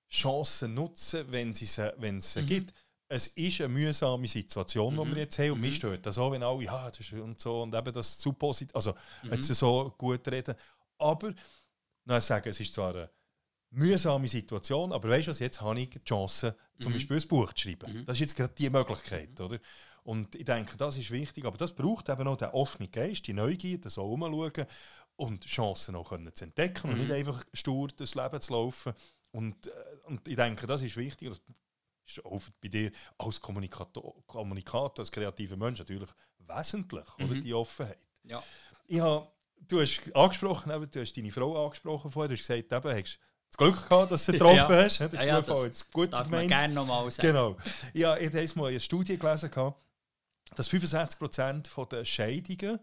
Chancen 0.09 0.73
nutzen, 0.73 1.25
wenn, 1.31 1.53
sie, 1.53 1.67
wenn 1.97 2.17
es 2.17 2.33
sie 2.33 2.41
mhm. 2.41 2.47
gibt. 2.47 2.73
Es 3.09 3.27
ist 3.27 3.61
eine 3.61 3.69
mühsame 3.69 4.27
Situation, 4.27 4.95
mhm. 4.95 5.03
die 5.03 5.15
wir 5.15 5.23
jetzt 5.23 5.37
haben. 5.39 5.51
Und 5.51 5.57
mhm. 5.59 5.65
mich 5.65 5.75
stört 5.75 6.05
das 6.05 6.17
auch, 6.17 6.31
wenn 6.31 6.43
alle, 6.43 6.63
ja, 6.63 6.89
das 6.89 6.99
ist 6.99 7.13
und 7.13 7.39
so, 7.39 7.63
und 7.63 7.75
eben 7.75 7.93
das 7.93 8.17
zu 8.17 8.33
positiv, 8.33 8.75
also, 8.75 8.91
mhm. 9.23 9.31
wenn 9.31 9.41
sie 9.41 9.53
so 9.53 9.93
gut 9.97 10.27
reden. 10.27 10.55
Aber, 10.97 11.33
dann 12.05 12.21
sagen, 12.21 12.49
es 12.49 12.59
ist 12.59 12.73
zwar 12.73 12.95
eine 12.95 13.09
mühsame 13.73 14.27
Situation, 14.27 14.91
aber 14.91 15.09
weißt 15.09 15.27
du 15.27 15.31
was, 15.31 15.39
jetzt 15.39 15.61
habe 15.61 15.79
ich 15.79 15.89
die 15.89 16.03
Chance, 16.03 16.55
zum 16.79 16.91
mhm. 16.91 16.95
Beispiel 16.95 17.17
ein 17.19 17.27
Buch 17.27 17.53
zu 17.53 17.63
schreiben. 17.63 17.93
Mhm. 17.93 18.05
Das 18.05 18.17
ist 18.17 18.21
jetzt 18.21 18.35
gerade 18.35 18.53
die 18.53 18.69
Möglichkeit, 18.69 19.39
oder? 19.39 19.59
Und 20.03 20.35
ich 20.35 20.45
denke, 20.45 20.75
das 20.77 20.97
ist 20.97 21.11
wichtig, 21.11 21.45
aber 21.45 21.57
das 21.57 21.73
braucht 21.73 22.09
eben 22.09 22.27
auch 22.27 22.35
den 22.35 22.49
offenen 22.49 22.91
Geist, 22.91 23.25
die 23.25 23.33
Neugier, 23.33 23.79
das 23.79 23.97
auch 23.97 24.11
umschauen 24.11 24.65
und 25.15 25.45
Chancen 25.45 25.95
auch 25.95 26.09
können 26.09 26.33
zu 26.33 26.43
entdecken 26.43 26.87
mhm. 26.87 26.93
und 26.93 27.01
nicht 27.01 27.11
einfach 27.11 27.43
stur 27.53 27.87
durchs 27.87 28.15
Leben 28.15 28.41
zu 28.41 28.53
laufen. 28.53 28.93
Und, 29.31 29.67
äh, 29.67 29.71
und 30.05 30.27
ich 30.27 30.35
denke, 30.35 30.67
das 30.67 30.81
ist 30.81 30.97
wichtig. 30.97 31.29
Das 31.29 31.39
ist 32.05 32.25
auch 32.25 32.41
bei 32.61 32.67
dir 32.67 32.91
als 33.17 33.39
Kommunikator, 33.39 34.25
Kommunikator 34.27 34.99
als 34.99 35.11
kreativer 35.11 35.55
Mensch 35.55 35.79
natürlich 35.79 36.09
wesentlich, 36.39 37.05
oder? 37.17 37.35
Mhm. 37.35 37.41
Die 37.41 37.53
Offenheit. 37.53 37.99
Ja. 38.23 38.43
Ich 38.87 38.99
habe, 38.99 39.27
du 39.61 39.79
hast 39.79 40.13
angesprochen, 40.13 40.69
du 40.91 40.99
hast 40.99 41.15
deine 41.15 41.31
Frau 41.31 41.65
angesprochen 41.65 42.11
vorher, 42.11 42.27
du 42.27 42.33
hast 42.33 42.45
gesagt, 42.45 42.71
eben, 42.71 42.97
hast 42.97 43.19
das 43.53 43.57
Glück 43.57 43.89
gehabt, 43.89 44.11
dass 44.11 44.25
du 44.25 44.31
sie 44.31 44.37
getroffen 44.37 44.75
ja. 44.75 44.83
hast. 44.83 44.99
Der 44.99 45.09
ja, 45.13 45.23
ja, 45.23 45.43
Zufall 45.43 45.65
jetzt 45.67 45.91
gut 45.91 46.13
darf 46.13 46.25
gemeint. 46.25 46.49
man 46.49 46.59
gerne 46.59 46.73
nochmal 46.73 47.11
sagen. 47.11 47.27
Genau. 47.27 47.57
Ja, 47.93 48.17
ich 48.17 48.33
habe 48.33 48.49
mal 48.55 48.69
eine 48.69 48.79
Studie 48.79 49.17
gelesen, 49.17 49.51
dass 50.55 50.69
65% 50.69 51.87
der 51.87 52.05
Scheidungen 52.05 52.79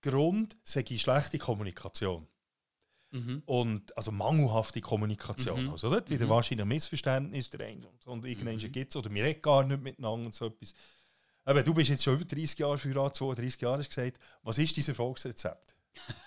Grund 0.00 0.56
sei 0.62 0.84
schlechte 0.84 1.38
Kommunikation. 1.38 2.26
Mhm. 3.10 3.42
Und, 3.46 3.96
also 3.96 4.12
mangelhafte 4.12 4.80
Kommunikation. 4.80 5.64
Mhm. 5.64 5.70
Also 5.70 5.90
dort 5.90 6.10
wieder 6.10 6.26
mhm. 6.26 6.30
wahrscheinlich 6.30 6.62
ein 6.62 6.68
Missverständnis 6.68 7.50
der 7.50 7.66
einen 7.66 7.84
und, 7.84 8.06
und 8.06 8.24
irgendwann 8.24 8.56
mhm. 8.56 8.72
gibt 8.72 8.90
es, 8.90 8.96
oder 8.96 9.10
wir 9.10 9.24
reden 9.24 9.42
gar 9.42 9.64
nicht 9.64 9.82
miteinander 9.82 10.26
und 10.26 10.34
so 10.34 10.46
etwas. 10.46 10.74
Aber 11.44 11.62
du 11.62 11.72
bist 11.72 11.88
jetzt 11.88 12.04
schon 12.04 12.14
über 12.14 12.26
30 12.26 12.58
Jahre 12.58 12.76
verheiratet, 12.76 13.16
32 13.16 13.60
Jahre, 13.62 13.78
hast 13.78 13.88
gesagt, 13.88 14.18
was 14.42 14.58
ist 14.58 14.76
dein 14.76 14.86
Erfolgsrezept? 14.88 15.74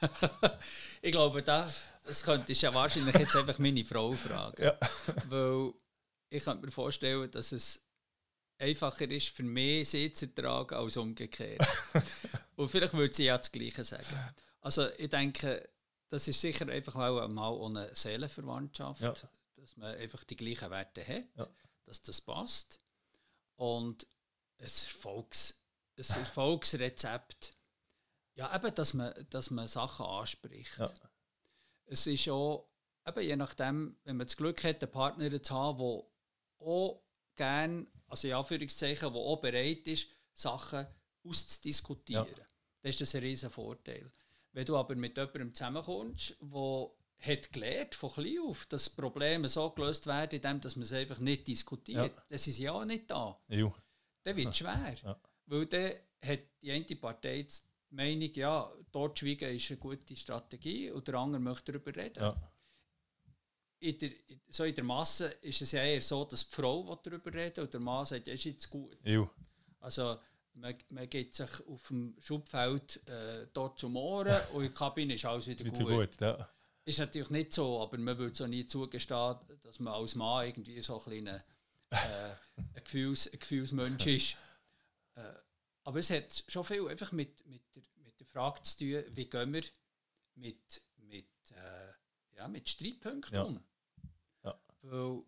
ich 1.02 1.12
glaube, 1.12 1.44
das, 1.44 1.84
das 2.03 2.23
könnte 2.23 2.52
ich 2.52 2.61
ja 2.61 2.73
wahrscheinlich 2.73 3.15
jetzt 3.15 3.36
einfach 3.36 3.60
meine 3.60 3.86
Frau 3.86 4.11
fragen. 4.14 4.64
Ja. 4.64 4.78
Weil 5.28 5.73
ich 6.30 6.44
könnte 6.44 6.65
mir 6.65 6.72
vorstellen, 6.72 7.30
dass 7.32 7.52
es 7.52 7.82
einfacher 8.57 9.10
ist, 9.10 9.30
für 9.30 9.44
mich 9.44 9.90
sie 9.90 10.11
zu 10.14 10.26
ertragen 10.26 10.76
als 10.76 10.98
umgekehrt. 10.98 11.65
Und 12.56 12.69
vielleicht 12.69 12.94
würde 12.94 13.14
sie 13.14 13.26
ja 13.26 13.38
das 13.38 13.52
Gleiche 13.52 13.84
sagen. 13.84 14.36
Also 14.61 14.88
ich 14.98 15.10
denke, 15.10 15.68
das 16.10 16.28
ist 16.28 16.41
sicher 16.41 16.68
einfach 16.68 16.95
mal, 16.95 17.28
mal 17.28 17.65
eine 17.65 17.95
Seelenverwandtschaft, 17.95 19.02
ja. 19.02 19.14
dass 19.56 19.78
man 19.78 19.95
einfach 19.95 20.23
die 20.23 20.36
gleichen 20.36 20.69
Werte 20.69 21.07
hat, 21.07 21.26
ja. 21.38 21.48
dass 21.86 22.03
das 22.03 22.22
passt. 22.22 22.80
Und 23.56 24.06
ein, 24.60 24.65
Erfolgs, 24.65 25.56
ein 25.98 26.19
Erfolgsrezept 26.19 27.56
ja, 28.36 28.56
eben, 28.56 28.73
dass 28.73 28.94
man, 28.94 29.14
dass 29.30 29.52
man 29.52 29.68
Sachen 29.68 30.06
anspricht. 30.06 30.78
Ja. 30.78 30.91
Es 31.92 32.08
ist 32.08 32.30
auch, 32.30 32.70
eben, 33.06 33.22
je 33.22 33.36
nachdem, 33.36 33.98
wenn 34.06 34.16
man 34.16 34.26
das 34.26 34.38
Glück 34.38 34.64
hat, 34.64 34.82
einen 34.82 34.92
Partner 34.92 35.44
zu 35.44 35.54
haben, 35.54 35.78
der 35.78 36.66
auch 36.66 37.04
gerne, 37.36 37.86
also 38.08 38.30
in 38.30 38.34
Anführungszeichen, 38.34 39.12
der 39.12 39.22
auch 39.22 39.42
bereit 39.42 39.86
ist, 39.88 40.08
Sachen 40.32 40.88
auszudiskutieren, 41.26 42.28
ja. 42.28 42.46
dann 42.82 42.90
ist 42.90 43.02
das 43.02 43.14
ein 43.14 43.24
riesen 43.24 43.52
Vorteil. 43.52 44.10
Wenn 44.54 44.66
du 44.66 44.78
aber 44.78 44.96
mit 44.96 45.18
jemandem 45.18 45.54
zusammenkommst, 45.54 46.38
der 46.42 46.92
hat 47.20 47.52
gelernt 47.52 47.96
von 47.96 48.12
klein 48.12 48.40
auf, 48.48 48.66
dass 48.68 48.90
Probleme 48.90 49.50
so 49.50 49.70
gelöst 49.72 50.08
werden, 50.08 50.38
indem 50.38 50.62
dass 50.62 50.78
man 50.78 50.84
es 50.84 50.94
einfach 50.94 51.20
nicht 51.20 51.46
diskutiert, 51.46 52.16
ja. 52.16 52.24
dann 52.30 52.40
sind 52.40 52.54
sie 52.54 52.70
auch 52.70 52.86
nicht 52.86 53.12
da. 53.12 53.38
Jo. 53.50 53.76
Dann 54.24 54.38
wird 54.38 54.48
es 54.48 54.58
schwer. 54.58 54.96
Ja. 55.04 55.20
Weil 55.46 55.66
dann 55.66 55.92
hat 56.24 56.40
die 56.62 56.72
eine 56.72 56.96
Partei 56.96 57.46
Meinung, 57.92 58.34
ja, 58.34 58.72
dort 58.92 59.20
schweigen 59.20 59.56
ist 59.56 59.70
eine 59.70 59.80
gute 59.80 60.16
Strategie 60.16 60.92
und 60.92 61.08
der 61.08 61.16
andere 61.16 61.42
möchte 61.42 61.72
darüber 61.72 61.96
reden. 61.96 62.24
Ja. 62.24 62.36
In 63.80 63.98
der, 63.98 64.12
so 64.50 64.64
in 64.64 64.76
der 64.76 64.84
Masse 64.84 65.28
ist 65.42 65.62
es 65.62 65.72
ja 65.72 65.84
eher 65.84 66.02
so, 66.02 66.24
dass 66.26 66.48
die 66.48 66.56
Frau 66.56 66.96
darüber 66.96 67.34
reden 67.34 67.64
und 67.64 67.74
der 67.74 67.82
Mann 67.82 68.06
sagt, 68.06 68.28
ja, 68.28 68.34
ist 68.34 68.44
jetzt 68.44 68.70
gut. 68.70 68.98
Jo. 69.04 69.30
Also 69.80 70.18
man, 70.54 70.76
man 70.92 71.10
geht 71.10 71.34
sich 71.34 71.50
auf 71.68 71.88
dem 71.88 72.16
Schubfeld 72.20 73.02
äh, 73.08 73.48
dort 73.54 73.80
zum 73.80 73.96
Ohren 73.96 74.40
und 74.54 74.64
in 74.64 74.70
der 74.70 74.76
Kabine 74.76 75.16
ist 75.16 75.26
alles 75.26 75.48
wieder, 75.48 75.66
wieder 75.66 75.84
gut. 75.84 76.12
gut 76.12 76.22
ja. 76.22 76.50
Ist 76.86 77.00
natürlich 77.00 77.30
nicht 77.30 77.54
so, 77.54 77.82
aber 77.82 77.98
man 77.98 78.18
würde 78.18 78.36
so 78.36 78.48
nie 78.48 78.66
zugestehen, 78.66 79.36
dass 79.64 79.80
man 79.80 79.94
als 79.94 80.16
Mann 80.16 80.48
irgendwie 80.48 80.82
so 80.82 80.98
ein 80.98 81.04
kleiner 81.04 81.44
äh, 81.92 81.96
ein, 82.76 82.84
Gefühls, 82.84 83.32
ein 83.32 83.40
Gefühlsmensch 83.40 84.06
ist. 84.08 84.38
Äh, 85.14 85.34
aber 85.84 85.99
es 85.99 86.10
hat 86.10 86.44
schon 86.48 86.64
viel 86.64 86.88
einfach 86.88 87.12
mit, 87.12 87.45
mit, 87.48 87.64
der, 87.76 87.84
mit 88.03 88.20
der 88.20 88.28
Frage 88.28 88.62
zu 88.62 88.78
tun, 88.80 89.03
wie 89.16 89.30
gehen 89.30 89.53
wir 89.53 89.64
mit, 90.36 90.82
mit, 90.98 91.26
äh, 91.52 92.38
ja, 92.38 92.48
mit 92.48 92.70
Streitpunkten 92.70 93.36
ja. 93.36 93.44
um. 93.44 93.64
Ja. 94.44 94.60
Weil 94.82 95.24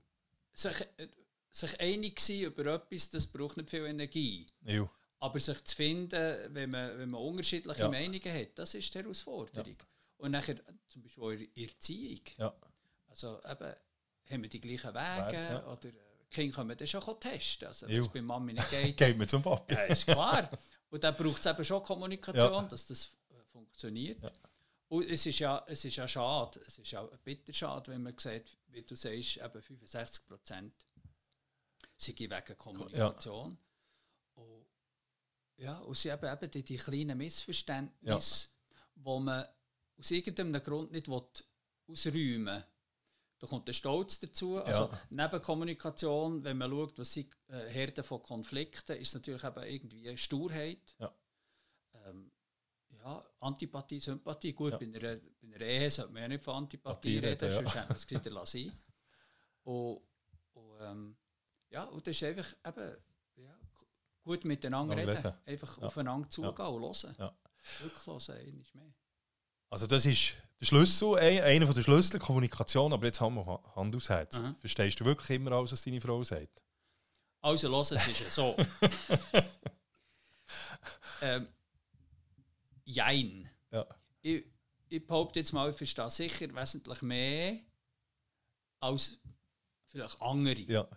sich, 0.53 0.81
äh, 0.97 1.07
sich 1.51 1.79
einig 1.79 2.19
sein 2.19 2.41
über 2.41 2.65
etwas, 2.67 3.09
das 3.09 3.27
braucht 3.27 3.57
nicht 3.57 3.69
viel 3.69 3.85
Energie. 3.85 4.47
Ja. 4.65 4.89
Aber 5.19 5.39
sich 5.39 5.63
zu 5.63 5.75
finden, 5.75 6.53
wenn 6.53 6.69
man, 6.69 6.97
wenn 6.99 7.09
man 7.09 7.21
unterschiedliche 7.21 7.83
ja. 7.83 7.89
Meinungen 7.89 8.33
hat, 8.33 8.59
das 8.59 8.75
ist 8.75 8.93
die 8.93 8.99
Herausforderung. 8.99 9.77
Und 10.17 10.31
nachher 10.31 10.57
zum 10.87 11.01
Beispiel 11.01 11.23
eure 11.23 11.47
Erziehung. 11.55 12.21
Ja. 12.37 12.53
Also 13.07 13.39
eben, 13.45 13.73
haben 14.29 14.41
wir 14.41 14.49
die 14.49 14.61
gleichen 14.61 14.93
Wege 14.93 15.37
ja. 15.37 15.67
oder 15.67 15.89
Kinder 16.33 16.55
können 16.55 16.77
das 16.77 16.89
schon 16.89 17.19
testen. 17.19 17.67
Also 17.67 17.87
wenn 17.87 17.99
es 17.99 18.09
bei 18.09 18.21
Mami 18.21 18.53
nicht 18.53 18.69
geht, 18.69 18.97
geht 18.97 19.17
mir 19.17 19.27
zum 19.27 19.41
Papi. 19.41 19.73
Ja, 19.73 19.83
ist 19.83 20.05
klar. 20.05 20.49
Und 20.89 21.03
dann 21.03 21.15
braucht 21.15 21.39
es 21.39 21.45
eben 21.45 21.63
schon 21.63 21.81
Kommunikation, 21.83 22.63
ja. 22.63 22.63
dass 22.63 22.87
das 22.87 23.15
äh, 23.29 23.43
funktioniert. 23.51 24.21
Ja. 24.21 24.31
Und 24.89 25.09
es 25.09 25.25
ist, 25.25 25.39
ja, 25.39 25.63
es 25.67 25.85
ist 25.85 25.95
ja 25.95 26.07
schade, 26.07 26.59
es 26.67 26.77
ist 26.77 26.91
ja 26.91 27.03
bitter 27.23 27.53
schade, 27.53 27.91
wenn 27.91 28.03
man 28.03 28.17
sieht, 28.17 28.57
wie 28.67 28.83
du 28.83 28.95
sagst, 28.95 29.37
eben 29.37 29.61
65 29.61 30.27
Prozent 30.27 30.73
sind 31.97 32.19
wegen 32.19 32.57
Kommunikation. 32.57 33.57
Ja. 34.35 34.43
Und, 34.43 34.65
ja, 35.57 35.77
und 35.79 35.97
sie 35.97 36.11
haben 36.11 36.31
eben 36.31 36.51
die, 36.51 36.63
die 36.63 36.77
kleinen 36.77 37.17
Missverständnisse, 37.17 38.49
ja. 38.69 38.77
wo 38.95 39.19
man 39.19 39.47
aus 39.97 40.11
irgendeinem 40.11 40.61
Grund 40.61 40.91
nicht 40.91 41.09
ausräumen 41.09 42.45
will. 42.45 42.65
Da 43.43 43.49
kommt 43.49 43.67
der 43.67 43.73
Stolz 43.73 44.21
dazu. 44.21 44.63
Also 44.63 44.83
ja. 44.83 45.01
neben 45.09 45.41
Kommunikation, 45.41 46.45
wenn 46.45 46.57
man 46.57 46.71
schaut, 46.71 46.97
was 46.97 47.11
sind 47.11 47.27
äh, 47.49 47.67
Herden 47.67 48.01
von 48.01 48.23
Konflikten, 48.23 48.95
ist 48.95 49.13
natürlich 49.15 49.43
eben 49.43 49.63
irgendwie 49.63 50.17
Sturheit. 50.17 50.95
Ja. 50.97 51.13
Ähm, 52.05 52.31
ja, 52.89 53.21
Antipathie, 53.41 53.99
Sympathie. 53.99 54.53
Gut, 54.53 54.71
ja. 54.71 54.77
bei, 54.77 54.85
einer, 54.85 55.17
bei 55.41 55.55
einer 55.55 55.59
Ehe 55.59 55.91
sollte 55.91 56.13
man 56.13 56.21
ja 56.21 56.27
nicht 56.29 56.43
von 56.45 56.55
Antipathie 56.55 57.17
reden, 57.17 57.31
reden 57.31 57.53
sonst 57.53 57.75
ja. 57.75 57.85
man 57.85 57.97
es 57.97 58.07
gesagt, 58.07 58.25
lassen. 58.31 58.71
Und, 59.63 60.01
und, 60.53 60.79
ähm, 60.79 61.17
ja, 61.69 61.83
und 61.83 62.07
das 62.07 62.15
ist 62.15 62.23
einfach 62.23 62.55
eben, 62.65 62.95
ja, 63.35 63.59
gut 64.23 64.45
miteinander 64.45 64.95
reden. 64.95 65.17
reden. 65.17 65.33
Einfach 65.45 65.81
aufeinander 65.81 66.29
zugehen 66.29 66.49
und 66.49 66.81
hören. 66.81 67.15
Ja. 67.19 67.37
Wirklich 67.81 68.07
hören, 68.07 68.55
nicht 68.55 68.73
mehr. 68.73 68.93
Also 69.73 69.87
das 69.87 70.05
ist 70.05 70.33
der 70.61 70.67
Schlüssel, 70.67 71.15
einer 71.15 71.73
der 71.73 71.81
Schlüssel, 71.81 72.19
Kommunikation, 72.19 72.93
aber 72.93 73.07
jetzt 73.07 73.19
haben 73.19 73.37
wir 73.37 73.59
Hand 73.75 73.95
aufs 73.95 74.07
Herz. 74.07 74.37
Mhm. 74.37 74.55
Verstehst 74.59 74.99
du 74.99 75.05
wirklich 75.05 75.31
immer 75.31 75.53
alles, 75.53 75.71
was 75.71 75.83
deine 75.83 75.99
Frau 75.99 76.23
sagt? 76.23 76.63
Also 77.41 77.69
los, 77.69 77.91
es 77.91 78.05
ist 78.05 78.19
ja 78.19 78.29
so. 78.29 78.55
ähm, 81.23 81.47
Jein. 82.85 83.49
Ja. 83.71 83.87
Ich, 84.21 84.45
ich 84.89 85.07
behaupte 85.07 85.39
jetzt 85.39 85.53
mal, 85.53 85.71
ich 85.71 85.75
verstehe 85.75 86.11
sicher 86.11 86.53
wesentlich 86.53 87.01
mehr 87.01 87.59
als 88.79 89.17
vielleicht 89.87 90.21
andere. 90.21 90.61
Ja. 90.61 90.87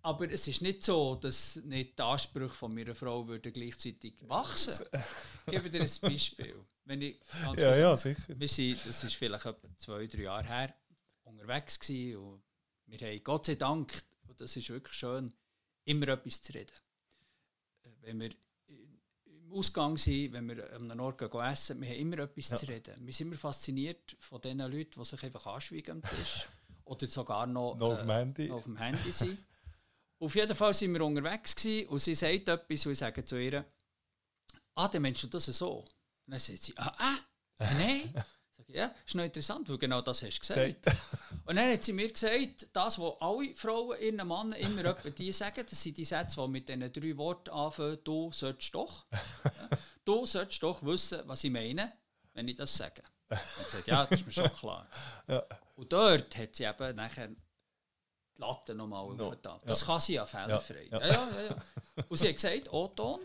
Aber 0.00 0.30
es 0.30 0.48
ist 0.48 0.62
nicht 0.62 0.82
so, 0.82 1.16
dass 1.16 1.56
nicht 1.56 1.98
die 1.98 2.02
Ansprüche 2.02 2.54
von 2.54 2.74
meiner 2.74 2.94
Frau 2.94 3.28
würden 3.28 3.52
gleichzeitig 3.52 4.14
wachsen. 4.22 4.82
Ich 5.44 5.52
gebe 5.52 5.68
dir 5.68 5.82
ein 5.82 5.90
Beispiel. 6.00 6.64
Wenn 6.84 7.02
ich 7.02 7.20
ganz 7.44 7.60
ja, 7.60 7.76
ja, 7.76 7.96
sicher. 7.96 8.38
Wir 8.38 8.48
sind, 8.48 8.86
das 8.86 9.04
ist 9.04 9.14
vielleicht 9.14 9.46
etwa 9.46 9.68
zwei, 9.78 10.06
drei 10.06 10.22
Jahre 10.22 10.46
her, 10.46 10.74
unterwegs 11.22 11.78
gewesen 11.78 12.16
und 12.16 12.42
wir 12.86 12.98
haben 13.08 13.24
Gott 13.24 13.46
sei 13.46 13.54
Dank, 13.54 13.92
und 14.26 14.40
das 14.40 14.56
ist 14.56 14.68
wirklich 14.68 14.96
schön, 14.96 15.32
immer 15.84 16.08
etwas 16.08 16.42
zu 16.42 16.52
reden. 16.52 16.74
Wenn 18.00 18.20
wir 18.20 18.30
im 19.26 19.52
Ausgang 19.52 19.96
sind, 19.96 20.32
wenn 20.32 20.48
wir 20.48 20.72
an 20.74 20.90
einem 20.90 21.00
Ort 21.00 21.18
gehen 21.18 21.40
essen, 21.40 21.80
wir 21.80 21.88
haben 21.88 21.96
immer 21.96 22.18
etwas 22.18 22.50
ja. 22.50 22.56
zu 22.56 22.66
reden. 22.66 23.06
Wir 23.06 23.12
sind 23.12 23.28
immer 23.28 23.36
fasziniert 23.36 24.16
von 24.18 24.40
den 24.40 24.58
Leuten, 24.58 25.00
die 25.00 25.04
sich 25.04 25.22
einfach 25.22 25.46
anschweigen 25.46 26.02
am 26.02 26.02
Tisch 26.02 26.48
oder 26.84 27.06
sogar 27.06 27.46
noch, 27.46 27.76
noch, 27.76 27.92
auf, 27.92 28.00
dem 28.00 28.10
Handy. 28.10 28.48
noch 28.48 28.56
auf 28.56 28.64
dem 28.64 28.76
Handy 28.76 29.12
sind. 29.12 29.38
auf 30.18 30.34
jeden 30.34 30.56
Fall 30.56 30.74
sind 30.74 30.92
wir 30.92 31.04
unterwegs 31.04 31.54
gewesen, 31.54 31.88
und 31.88 31.98
sie 32.00 32.14
sagt 32.14 32.48
etwas 32.48 32.86
und 32.86 32.92
ich 32.92 32.98
sage 32.98 33.24
zu 33.24 33.36
ihr, 33.36 33.64
ah, 34.74 34.88
der 34.88 35.00
Mensch 35.00 35.20
tut 35.20 35.34
das 35.34 35.46
so. 35.46 35.84
Dann 36.32 36.40
sagt 36.40 36.62
sie, 36.62 36.74
ah, 36.78 36.94
ah, 36.96 37.18
nein. 37.58 38.12
Ja, 38.68 38.90
ist 39.04 39.14
noch 39.14 39.24
interessant, 39.24 39.68
weil 39.68 39.76
genau 39.76 40.00
das 40.00 40.22
hast 40.22 40.38
du 40.38 40.40
gesagt. 40.40 40.86
Und 41.44 41.56
dann 41.56 41.70
hat 41.70 41.84
sie 41.84 41.92
mir 41.92 42.10
gesagt, 42.10 42.68
das, 42.72 42.98
was 42.98 43.20
alle 43.20 43.54
Frauen 43.54 44.00
ihren 44.00 44.26
Mann 44.26 44.52
immer 44.52 44.94
die 44.94 45.30
sagen, 45.30 45.66
das 45.68 45.82
sind 45.82 45.98
die 45.98 46.06
Sätze, 46.06 46.40
die 46.40 46.48
mit 46.48 46.70
diesen 46.70 46.90
drei 46.90 47.14
Worten 47.18 47.50
anfangen, 47.50 47.98
du 48.02 48.32
sollst 48.32 48.74
doch. 48.74 49.04
Ja, 49.12 49.20
du 50.06 50.24
sollst 50.24 50.62
doch 50.62 50.82
wissen, 50.82 51.20
was 51.26 51.44
ich 51.44 51.50
meine, 51.50 51.92
wenn 52.32 52.48
ich 52.48 52.56
das 52.56 52.74
sage. 52.74 53.02
Und 53.28 53.38
sie 53.66 53.76
sagt, 53.76 53.88
ja, 53.88 54.06
das 54.06 54.20
ist 54.20 54.26
mir 54.26 54.32
schon 54.32 54.52
klar. 54.54 54.88
Ja. 55.28 55.44
Und 55.76 55.92
dort 55.92 56.34
hat 56.38 56.56
sie 56.56 56.64
eben 56.64 56.96
nachher 56.96 57.28
die 57.28 58.40
Latte 58.40 58.74
nochmal 58.74 59.06
no. 59.14 59.26
aufgetan. 59.26 59.60
Das 59.66 59.82
ja. 59.82 59.86
kann 59.86 60.00
sie 60.00 60.14
ja 60.14 60.24
fehlerfrei. 60.24 60.88
Ja. 60.90 60.98
Ja. 60.98 61.08
Ja, 61.08 61.42
ja, 61.42 62.04
Und 62.08 62.16
sie 62.16 62.28
hat 62.28 62.36
gesagt, 62.36 62.72
O-Ton, 62.72 63.20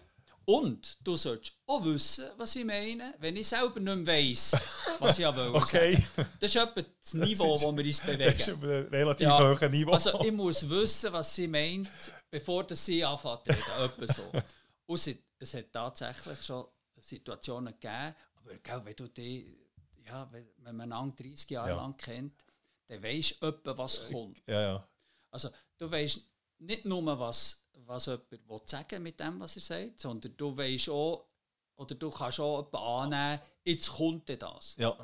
und 0.50 0.98
du 1.02 1.18
sollst 1.18 1.52
auch 1.66 1.84
wissen, 1.84 2.30
was 2.38 2.56
ich 2.56 2.64
meine, 2.64 3.14
wenn 3.20 3.36
ich 3.36 3.50
selber 3.50 3.82
nicht 3.82 3.98
mehr 3.98 4.08
weiss, 4.08 4.56
was 4.98 5.20
ich 5.20 5.26
will. 5.36 5.50
okay. 5.54 6.02
Das 6.40 6.56
ist 6.56 6.56
etwa 6.56 6.82
das 7.02 7.14
Niveau, 7.16 7.54
das 7.54 7.62
ist, 7.62 7.68
wo 7.68 7.76
wir 7.76 7.86
uns 7.86 8.00
bewegen. 8.00 8.32
Das 8.38 8.48
ist 8.48 8.54
ein 8.54 8.64
relativ 8.64 9.28
ja, 9.28 9.40
hohes 9.40 9.70
Niveau. 9.70 9.92
Also 9.92 10.22
ich 10.24 10.32
muss 10.32 10.70
wissen, 10.70 11.12
was 11.12 11.36
sie 11.36 11.50
meint, 11.50 11.92
bevor 12.30 12.66
sie 12.70 13.04
anfängt 13.04 13.44
zu 13.44 13.52
reden. 13.52 14.08
so. 14.14 14.32
Und 14.86 14.96
es, 14.96 15.16
es 15.38 15.54
hat 15.54 15.74
tatsächlich 15.74 16.42
schon 16.42 16.66
Situationen 16.96 17.74
gegeben, 17.74 18.16
aber 18.36 18.56
gell, 18.64 18.82
wenn 18.86 18.96
du 18.96 19.08
die, 19.10 19.68
ja, 20.06 20.32
wenn, 20.32 20.76
man 20.78 20.94
einen 20.94 21.14
30 21.14 21.50
Jahre 21.50 21.70
ja. 21.72 21.76
lang 21.76 21.98
kennt, 21.98 22.46
dann 22.88 23.04
weisst 23.04 23.44
du 23.44 23.48
etwa, 23.48 23.78
was 23.78 24.10
kommt. 24.10 24.42
Ja, 24.48 24.62
ja. 24.62 24.90
Also 25.30 25.50
du 25.78 25.92
weißt 25.92 26.22
nicht 26.60 26.86
nur, 26.86 27.20
was 27.20 27.68
was 27.86 28.06
jemand 28.06 28.70
sagen 28.70 29.04
mit 29.04 29.20
dem, 29.20 29.40
was 29.40 29.56
er 29.56 29.62
sagt, 29.62 30.00
sondern 30.00 30.36
du 30.36 30.56
weißt 30.56 30.90
auch, 30.90 31.26
oder 31.76 31.96
du 31.96 32.10
kannst 32.10 32.40
auch 32.40 32.72
annehmen, 32.74 33.40
jetzt 33.64 33.90
kommt 33.90 34.30
das. 34.42 34.76
Ja. 34.78 34.96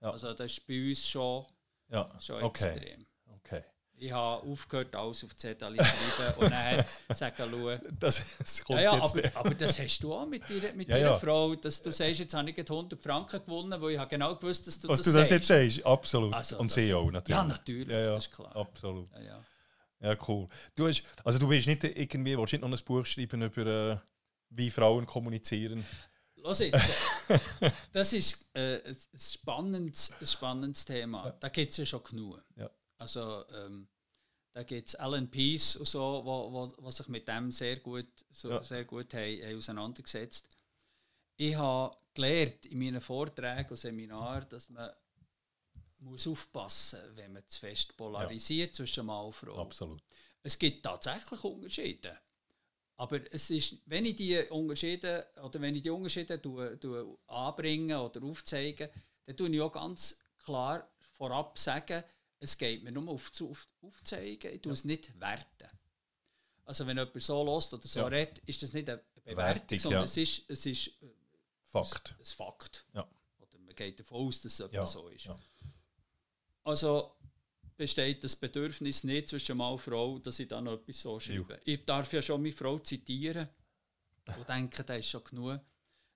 ja. 0.00 0.10
Also 0.10 0.32
das 0.34 0.52
ist 0.52 0.66
bei 0.66 0.88
uns 0.88 1.06
schon, 1.06 1.46
ja. 1.90 2.10
schon 2.20 2.42
okay. 2.42 2.66
extrem. 2.66 3.06
Okay. 3.36 3.62
Ich 3.96 4.10
habe 4.10 4.44
aufgehört, 4.44 4.94
alles 4.96 5.22
auf 5.22 5.36
Zettel 5.36 5.76
zu 5.76 5.84
schreiben 5.84 6.38
und 6.40 6.50
dann 6.50 6.84
sagen, 7.14 7.36
schau. 7.36 7.78
Das, 8.00 8.22
das 8.38 8.64
kommt 8.64 8.80
ja, 8.80 8.96
ja, 8.96 9.04
jetzt 9.04 9.16
aber, 9.16 9.36
aber, 9.40 9.54
das 9.54 9.78
hast 9.78 10.00
du 10.00 10.12
auch 10.12 10.26
mit 10.26 10.42
deiner, 10.50 10.72
mit 10.72 10.88
ja, 10.88 10.98
deiner 10.98 11.16
Frau, 11.16 11.54
dass 11.54 11.80
du 11.80 11.92
sagst, 11.92 12.18
jetzt 12.18 12.34
habe 12.34 12.50
ich 12.50 12.58
100 12.58 13.00
Franken 13.00 13.44
gewonnen, 13.44 13.80
weil 13.80 13.92
ich 13.92 13.98
habe 13.98 14.10
genau 14.10 14.34
gewusst, 14.34 14.66
dass 14.66 14.80
du 14.80 14.88
Was 14.88 15.00
das 15.02 15.12
du 15.12 15.18
das 15.18 15.28
sagst. 15.28 15.48
jetzt 15.48 15.74
sagst, 15.76 15.86
absolut. 15.86 16.34
Also, 16.34 16.58
und 16.58 16.72
sie 16.72 16.92
auch, 16.92 17.08
natürlich. 17.10 17.38
Ja, 17.38 17.44
natürlich, 17.44 17.88
das 17.88 18.26
ist 18.26 18.32
klar. 18.34 18.56
Absolut. 18.56 19.08
Ja, 19.12 19.20
ja. 19.20 19.44
Ja, 20.00 20.16
cool. 20.28 20.48
Du, 20.74 20.86
hast, 20.86 21.02
also 21.24 21.38
du 21.38 21.48
willst 21.48 21.66
nicht 21.66 21.84
irgendwie, 21.84 22.36
willst 22.36 22.52
nicht 22.52 22.62
noch 22.62 22.70
ein 22.70 22.84
Buch 22.84 23.06
schreiben 23.06 23.42
über 23.42 23.66
äh, 23.66 23.98
wie 24.50 24.70
Frauen 24.70 25.06
kommunizieren? 25.06 25.84
Los 26.36 26.58
jetzt, 26.58 26.90
das 27.92 28.12
ist 28.12 28.50
äh, 28.54 28.80
ein, 28.84 28.96
spannendes, 29.18 30.12
ein 30.20 30.26
spannendes 30.26 30.84
Thema. 30.84 31.26
Ja. 31.26 31.32
Da 31.32 31.48
gibt 31.48 31.72
es 31.72 31.78
ja 31.78 31.86
schon 31.86 32.04
genug. 32.04 32.44
Ja. 32.56 32.70
Also 32.98 33.44
ähm, 33.54 33.88
da 34.52 34.62
gibt 34.62 34.88
es 34.88 34.94
Alan 34.94 35.30
Peace 35.30 35.76
und 35.76 35.88
so, 35.88 36.22
wo, 36.24 36.52
wo, 36.52 36.72
wo 36.78 36.90
sich 36.90 37.08
mit 37.08 37.26
dem 37.26 37.50
sehr 37.50 37.76
gut, 37.76 38.06
so, 38.30 38.50
ja. 38.50 38.62
sehr 38.62 38.84
gut 38.84 39.12
haben, 39.14 39.42
haben 39.42 39.56
auseinandergesetzt. 39.56 40.48
Ich 41.36 41.56
habe 41.56 41.96
gelernt 42.14 42.66
in 42.66 42.78
meinen 42.78 43.00
Vorträgen 43.00 43.70
und 43.70 43.76
Seminaren, 43.76 44.48
dass 44.48 44.70
man 44.70 44.90
muss 46.04 46.26
aufpassen, 46.26 47.00
wenn 47.14 47.32
man 47.32 47.42
zu 47.48 47.60
fest 47.60 47.96
polarisiert 47.96 48.70
ja. 48.70 48.74
zwischen 48.74 49.06
Mann 49.06 49.26
und 49.26 49.32
Frau. 49.32 49.56
Absolut. 49.56 50.02
Es 50.42 50.58
gibt 50.58 50.84
tatsächlich 50.84 51.42
Unterschiede. 51.42 52.18
Aber 52.96 53.20
es 53.32 53.50
ist, 53.50 53.78
wenn 53.86 54.04
ich 54.04 54.16
die 54.16 54.38
Unterschiede 54.50 55.26
oder 55.42 55.60
wenn 55.60 55.74
ich 55.74 55.82
die 55.82 55.90
Unterschiede 55.90 56.40
tue, 56.40 56.78
tue 56.78 57.18
anbringe 57.26 58.00
oder 58.00 58.22
aufzeige, 58.22 58.90
dann 59.26 59.36
tue 59.36 59.48
ich 59.48 59.60
auch 59.60 59.72
ganz 59.72 60.18
klar 60.44 60.88
vorab 61.12 61.58
sagen, 61.58 62.04
es 62.38 62.56
geht 62.56 62.84
mir 62.84 62.92
nur 62.92 63.08
auf, 63.08 63.32
auf 63.40 63.68
aufzeigen, 63.80 64.54
ich 64.54 64.60
tue 64.60 64.70
ja. 64.70 64.74
es 64.74 64.84
nicht 64.84 65.18
werten. 65.18 65.68
Also 66.66 66.86
wenn 66.86 66.96
jemand 66.96 67.20
so 67.22 67.42
lost 67.42 67.74
oder 67.74 67.86
so 67.86 68.00
ja. 68.00 68.06
redet, 68.06 68.38
ist 68.40 68.62
das 68.62 68.72
nicht 68.72 68.88
eine 68.88 69.02
Bewertung, 69.24 69.78
sondern 69.78 70.02
ja. 70.02 70.04
es 70.04 70.16
ist, 70.16 70.50
es 70.50 70.66
ist 70.66 70.88
äh, 71.02 71.08
Fakt. 71.64 72.14
Ein, 72.18 72.24
Fakt. 72.24 72.86
Ja. 72.94 73.08
Oder 73.38 73.58
man 73.58 73.74
geht 73.74 73.98
davon 73.98 74.28
aus, 74.28 74.40
dass 74.42 74.60
es 74.60 74.92
so 74.92 75.08
ist. 75.08 75.28
Also 76.64 77.12
besteht 77.76 78.22
das 78.24 78.36
Bedürfnis 78.36 79.04
nicht 79.04 79.28
zwischen 79.28 79.56
Mann 79.56 79.72
und 79.72 79.80
Frau, 79.80 80.18
dass 80.18 80.38
ich 80.38 80.48
da 80.48 80.60
noch 80.60 80.74
etwas 80.74 81.00
so 81.00 81.18
schreibe. 81.20 81.54
Ja. 81.54 81.60
Ich 81.64 81.84
darf 81.84 82.12
ja 82.12 82.22
schon 82.22 82.42
meine 82.42 82.54
Frau 82.54 82.78
zitieren 82.78 83.48
und 84.36 84.48
denke, 84.48 84.84
das 84.84 84.98
ist 84.98 85.10
schon 85.10 85.24
genug. 85.24 85.60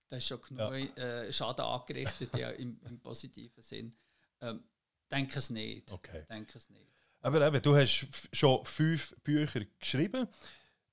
Das 0.08 0.18
ist 0.18 0.28
schon 0.28 0.40
genug 0.40 0.96
ja. 0.96 1.22
äh, 1.22 1.32
Schaden 1.32 1.64
angerichtet 1.64 2.34
ja, 2.36 2.50
im, 2.50 2.80
im, 2.88 2.98
positiven 3.00 3.62
Sinn. 3.62 3.94
Ähm, 4.40 4.64
denke 5.10 5.38
es 5.38 5.50
nicht. 5.50 5.92
Okay. 5.92 6.24
Denke 6.28 6.56
es 6.56 6.70
nicht. 6.70 6.86
Aber 7.20 7.46
eben, 7.46 7.60
du 7.60 7.76
hast 7.76 8.06
schon 8.32 8.64
fünf 8.64 9.14
Bücher 9.22 9.60
geschrieben. 9.78 10.26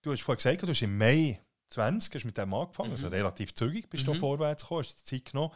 Du 0.02 0.11
hast 0.11 0.22
vorhin 0.22 0.38
gesagt, 0.38 0.64
du 0.64 0.68
hast 0.68 0.82
im 0.82 0.98
Mai 0.98 1.41
20 1.69 2.14
hast 2.14 2.26
mit 2.26 2.38
dem 2.38 2.53
angefangen, 2.53 2.91
also 2.91 3.07
mhm. 3.07 3.14
also 3.14 3.15
relativ 3.15 3.53
zügig 3.53 3.90
bist 3.90 4.06
mhm. 4.06 4.14
du 4.14 4.19
vorwärts 4.19 4.64
gekommen, 4.64 4.84
hast 4.84 4.99
die 4.99 5.18
Zeit 5.18 5.32
genommen. 5.32 5.53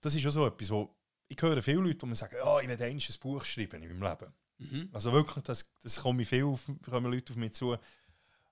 Das 0.00 0.14
ist 0.14 0.22
schon 0.22 0.30
so 0.30 0.46
etwas, 0.46 0.70
wo 0.70 0.96
ich 1.28 1.40
höre 1.40 1.62
viele 1.62 1.80
Leute, 1.80 1.98
die 1.98 2.06
mir 2.06 2.14
sagen, 2.14 2.36
ja, 2.36 2.60
ich 2.60 2.68
will 2.68 2.82
ein 2.82 3.00
Buch 3.20 3.44
schreiben 3.44 3.82
in 3.82 3.98
meinem 3.98 4.02
Leben. 4.02 4.32
Mhm. 4.58 4.88
Also 4.92 5.12
wirklich, 5.12 5.44
das, 5.44 5.70
das 5.82 6.00
kommen 6.00 6.24
viel 6.24 6.44
auf, 6.44 6.64
kommen 6.84 7.12
Leute 7.12 7.32
auf 7.32 7.38
mich 7.38 7.52
zu. 7.52 7.76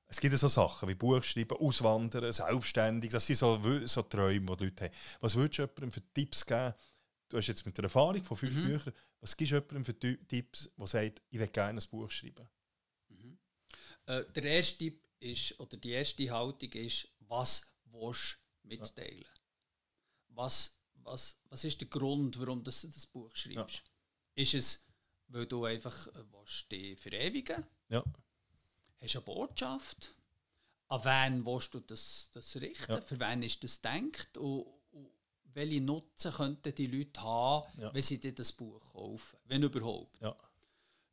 Es 0.06 0.20
gibt 0.20 0.36
so 0.36 0.48
Sachen 0.48 0.88
wie 0.88 0.94
Buch 0.94 1.22
schreiben, 1.22 1.56
Auswandern, 1.56 2.30
selbstständig, 2.30 3.10
das 3.10 3.26
sind 3.26 3.36
so, 3.36 3.60
so 3.86 4.02
Träume, 4.02 4.52
die 4.52 4.56
die 4.56 4.64
Leute 4.64 4.84
haben. 4.84 4.94
Was 5.20 5.34
würdest 5.34 5.58
du 5.58 5.62
jemandem 5.62 5.92
für 5.92 6.12
Tipps 6.12 6.44
geben? 6.44 6.74
du 7.34 7.38
hast 7.38 7.48
jetzt 7.48 7.66
mit 7.66 7.76
der 7.76 7.84
Erfahrung 7.84 8.22
von 8.22 8.36
fünf 8.36 8.54
mhm. 8.54 8.66
Büchern, 8.66 8.92
was 9.20 9.36
gibst 9.36 9.52
du 9.52 9.56
jemandem 9.56 9.84
für 9.84 9.98
Tipps, 9.98 10.70
der 10.76 10.86
sagt, 10.86 11.22
ich 11.30 11.38
will 11.38 11.48
gerne 11.48 11.80
ein 11.80 11.90
Buch 11.90 12.10
schreiben? 12.10 12.48
Mhm. 13.08 13.38
Äh, 14.06 14.24
der 14.34 14.44
erste 14.44 14.78
Tipp 14.78 15.08
ist, 15.18 15.58
oder 15.58 15.76
die 15.76 15.90
erste 15.90 16.30
Haltung 16.30 16.72
ist, 16.72 17.08
was 17.20 17.66
willst 17.86 18.38
du 18.62 18.68
mitteilen? 18.68 19.20
Ja. 19.20 19.28
Was, 20.28 20.78
was, 21.04 21.36
was 21.48 21.64
ist 21.64 21.80
der 21.80 21.88
Grund, 21.88 22.38
warum 22.38 22.62
du 22.62 22.70
das 22.70 23.06
Buch 23.06 23.34
schreibst? 23.34 23.84
Ja. 23.86 24.42
Ist 24.42 24.54
es, 24.54 24.86
weil 25.28 25.46
du 25.46 25.64
einfach 25.64 26.06
äh, 26.08 26.24
willst 26.32 26.70
dich 26.70 26.98
verewigen 26.98 27.64
ja. 27.88 28.02
Hast 29.00 29.14
du 29.14 29.18
eine 29.18 29.24
Botschaft? 29.24 30.14
An 30.88 31.04
wen 31.04 31.46
willst 31.46 31.74
du 31.74 31.80
das, 31.80 32.30
das 32.32 32.56
richten? 32.56 32.92
Ja. 32.92 33.00
Für 33.00 33.18
wen 33.20 33.42
ist 33.42 33.62
das 33.62 33.80
denkt? 33.80 34.36
Und, 34.38 34.66
und 34.92 35.10
welche 35.52 35.80
Nutzen 35.80 36.32
könnten 36.32 36.74
die 36.74 36.86
Leute 36.86 37.22
haben, 37.22 37.68
wenn 37.92 38.02
sie 38.02 38.18
dir 38.18 38.34
das 38.34 38.52
Buch 38.52 38.80
kaufen? 38.92 39.38
Wenn 39.44 39.62
überhaupt. 39.62 40.18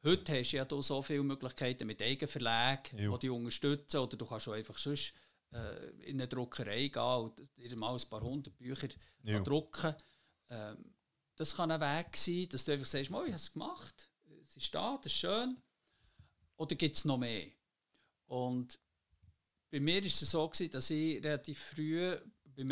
Heute 0.03 0.39
hast 0.39 0.51
du 0.51 0.57
ja 0.57 0.67
so 0.81 1.01
viele 1.01 1.21
Möglichkeiten 1.21 1.85
mit 1.85 2.01
Eigenverlagen, 2.01 2.97
die 2.97 3.19
dich 3.19 3.29
unterstützen. 3.29 3.97
Oder 3.97 4.17
du 4.17 4.25
kannst 4.25 4.47
auch 4.47 4.53
einfach 4.53 4.77
sonst 4.77 5.13
äh, 5.51 5.89
in 6.01 6.19
eine 6.19 6.27
Druckerei 6.27 6.87
gehen 6.87 7.01
und 7.01 7.41
dir 7.57 7.75
mal 7.75 7.95
ein 7.95 8.09
paar 8.09 8.21
hundert 8.21 8.57
Bücher 8.57 8.89
drucken. 9.43 9.95
Ähm, 10.49 10.93
das 11.35 11.55
kann 11.55 11.71
ein 11.71 11.81
Weg 11.81 12.17
sein, 12.17 12.47
dass 12.49 12.65
du 12.65 12.73
einfach 12.73 12.85
sagst, 12.85 13.09
ich 13.09 13.15
habe 13.15 13.29
es 13.29 13.53
gemacht, 13.53 14.11
es 14.45 14.57
ist 14.57 14.75
da, 14.75 14.97
das 14.97 15.07
ist 15.07 15.17
schön. 15.17 15.57
Oder 16.57 16.75
gibt 16.75 16.97
es 16.97 17.05
noch 17.05 17.17
mehr? 17.17 17.47
Und 18.27 18.79
bei 19.71 19.79
mir 19.79 20.01
war 20.01 20.07
es 20.07 20.19
so, 20.19 20.47
gewesen, 20.47 20.71
dass 20.71 20.89
ich 20.89 21.23
relativ 21.23 21.59
früh, 21.59 22.15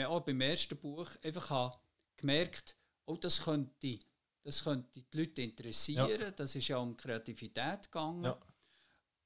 auch 0.06 0.22
beim 0.22 0.42
ersten 0.42 0.78
Buch, 0.78 1.10
einfach 1.24 1.50
habe 1.50 1.80
gemerkt 2.18 2.76
oh, 3.10 3.18
das 3.18 3.44
könnte 3.44 4.00
das 4.44 4.64
könnte 4.64 4.90
die 4.94 5.18
Leute 5.18 5.42
interessieren. 5.42 6.22
Ja. 6.22 6.32
Das 6.32 6.56
ist 6.56 6.68
ja 6.68 6.78
um 6.78 6.96
Kreativität 6.96 7.84
gegangen. 7.84 8.24
Ja. 8.24 8.40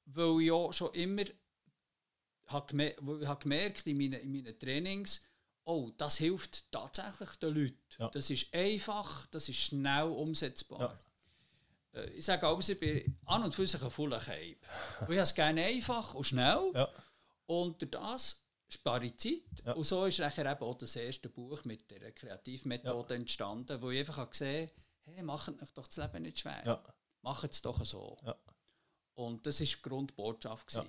Weil 0.06 0.42
ich 0.42 0.48
ja 0.48 0.74
schon 0.74 0.94
immer 0.94 1.24
habe 2.48 3.40
gemerkt, 3.40 3.88
in, 3.88 3.98
meinen, 3.98 4.22
in 4.22 4.32
meinen 4.32 4.60
Trainings, 4.60 5.22
oh, 5.66 5.92
das 5.98 6.18
hilft 6.18 6.72
tatsächlich 6.72 7.30
den 7.36 7.54
Leuten. 7.54 7.78
Ja. 8.00 8.10
Das 8.10 8.30
ist 8.30 8.54
einfach, 8.54 9.26
das 9.28 9.50
ist 9.50 9.58
schnell 9.58 10.06
umsetzbar. 10.06 11.00
Ja. 11.94 12.02
Äh, 12.02 12.10
ich 12.12 12.26
sage 12.26 12.48
auch, 12.48 12.60
ich 12.60 12.80
bin 12.80 13.18
an 13.26 13.44
und 13.44 13.54
für 13.54 13.66
sich 13.66 13.82
ein 13.82 13.92
voller 13.92 14.20
Cape. 14.20 14.58
ich 14.58 15.02
habe 15.02 15.16
es 15.16 15.36
gerne 15.36 15.64
einfach 15.64 16.14
und 16.14 16.26
schnell. 16.26 16.72
Ja. 16.74 16.90
Und 17.46 17.82
durch 17.82 17.92
das 17.92 18.44
spare 18.70 19.06
ich 19.06 19.18
Zeit. 19.18 19.76
Und 19.76 19.86
so 19.86 20.06
ist 20.06 20.20
nachher 20.20 20.52
eben 20.52 20.64
auch 20.64 20.78
das 20.78 20.96
erste 20.96 21.30
Buch 21.30 21.64
mit 21.66 21.90
der 21.92 22.12
Kreativmethode 22.12 23.16
entstanden, 23.16 23.82
wo 23.82 23.92
ich 23.92 24.00
einfach 24.00 24.30
gesehen 24.30 24.70
habe, 24.70 25.16
hey, 25.16 25.24
macht 25.24 25.62
euch 25.62 25.72
doch 25.74 25.88
das 25.88 25.98
Leben 25.98 26.24
nicht 26.24 26.40
schwer. 26.40 26.64
Ja. 26.66 26.84
Macht 27.22 27.52
es 27.52 27.62
doch 27.62 27.84
so. 27.86 28.18
Ja. 28.26 28.36
Und 29.16 29.46
das 29.46 29.60
war 29.60 29.68
die 29.68 29.82
Grundbotschaft. 29.82 30.74
Ja. 30.74 30.86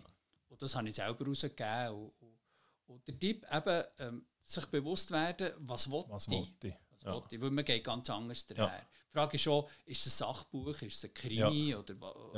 Und 0.54 0.62
das 0.62 0.74
habe 0.76 0.88
ich 0.88 0.94
selber 0.94 1.26
rausgegeben. 1.26 1.90
Und, 1.90 2.12
und, 2.20 2.38
und 2.86 3.08
der 3.08 3.18
Tipp 3.18 3.46
eben, 3.50 3.84
ähm, 3.98 4.26
sich 4.44 4.66
bewusst 4.66 5.10
werden, 5.10 5.52
was 5.58 5.90
will 5.90 6.04
was 6.08 6.28
ich? 6.28 6.54
ich? 6.62 6.74
Was 6.90 7.02
ja. 7.02 7.22
ich? 7.30 7.40
Weil 7.40 7.50
man 7.50 7.64
geht 7.64 7.82
ganz 7.82 8.08
anders 8.10 8.46
daher. 8.46 8.64
Ja. 8.64 8.78
Die 8.78 9.12
Frage 9.12 9.34
ist 9.34 9.42
schon, 9.42 9.64
ist 9.86 10.06
es 10.06 10.22
ein 10.22 10.26
Sachbuch, 10.26 10.82
ist 10.82 10.96
es 10.96 11.04
ein 11.04 11.14
Krimi 11.14 11.70
ja. 11.70 11.78
oder 11.78 11.94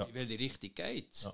in 0.08 0.14
welche 0.14 0.38
Richtung 0.38 0.74
geht 0.74 1.12
es? 1.12 1.28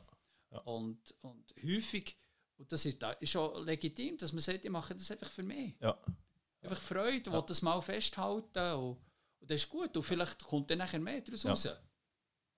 Und, 0.65 1.15
und 1.21 1.55
häufig, 1.63 2.17
und 2.59 2.71
das 2.71 2.85
ist, 2.85 3.03
ist 3.21 3.31
schon 3.31 3.65
legitim, 3.65 4.19
dass 4.19 4.33
man 4.33 4.41
sagt, 4.41 4.65
ich 4.65 4.71
mache 4.71 4.95
das 4.95 5.11
einfach 5.11 5.31
für 5.31 5.43
mich. 5.43 5.75
Einfach 5.81 6.81
Freude, 6.81 7.31
ja. 7.31 7.33
will 7.33 7.45
das 7.47 7.63
mal 7.63 7.81
festhalten 7.81 8.75
und 8.75 8.99
und 9.43 9.51
das 9.51 9.63
ist 9.63 9.69
gut. 9.69 9.95
Und 9.97 10.05
vielleicht 10.05 10.45
kommt 10.45 10.71
dann 10.71 10.79
nachher 10.79 11.01
mehr 11.01 11.21
daraus 11.21 11.43
ja. 11.43 11.51
raus. 11.51 11.69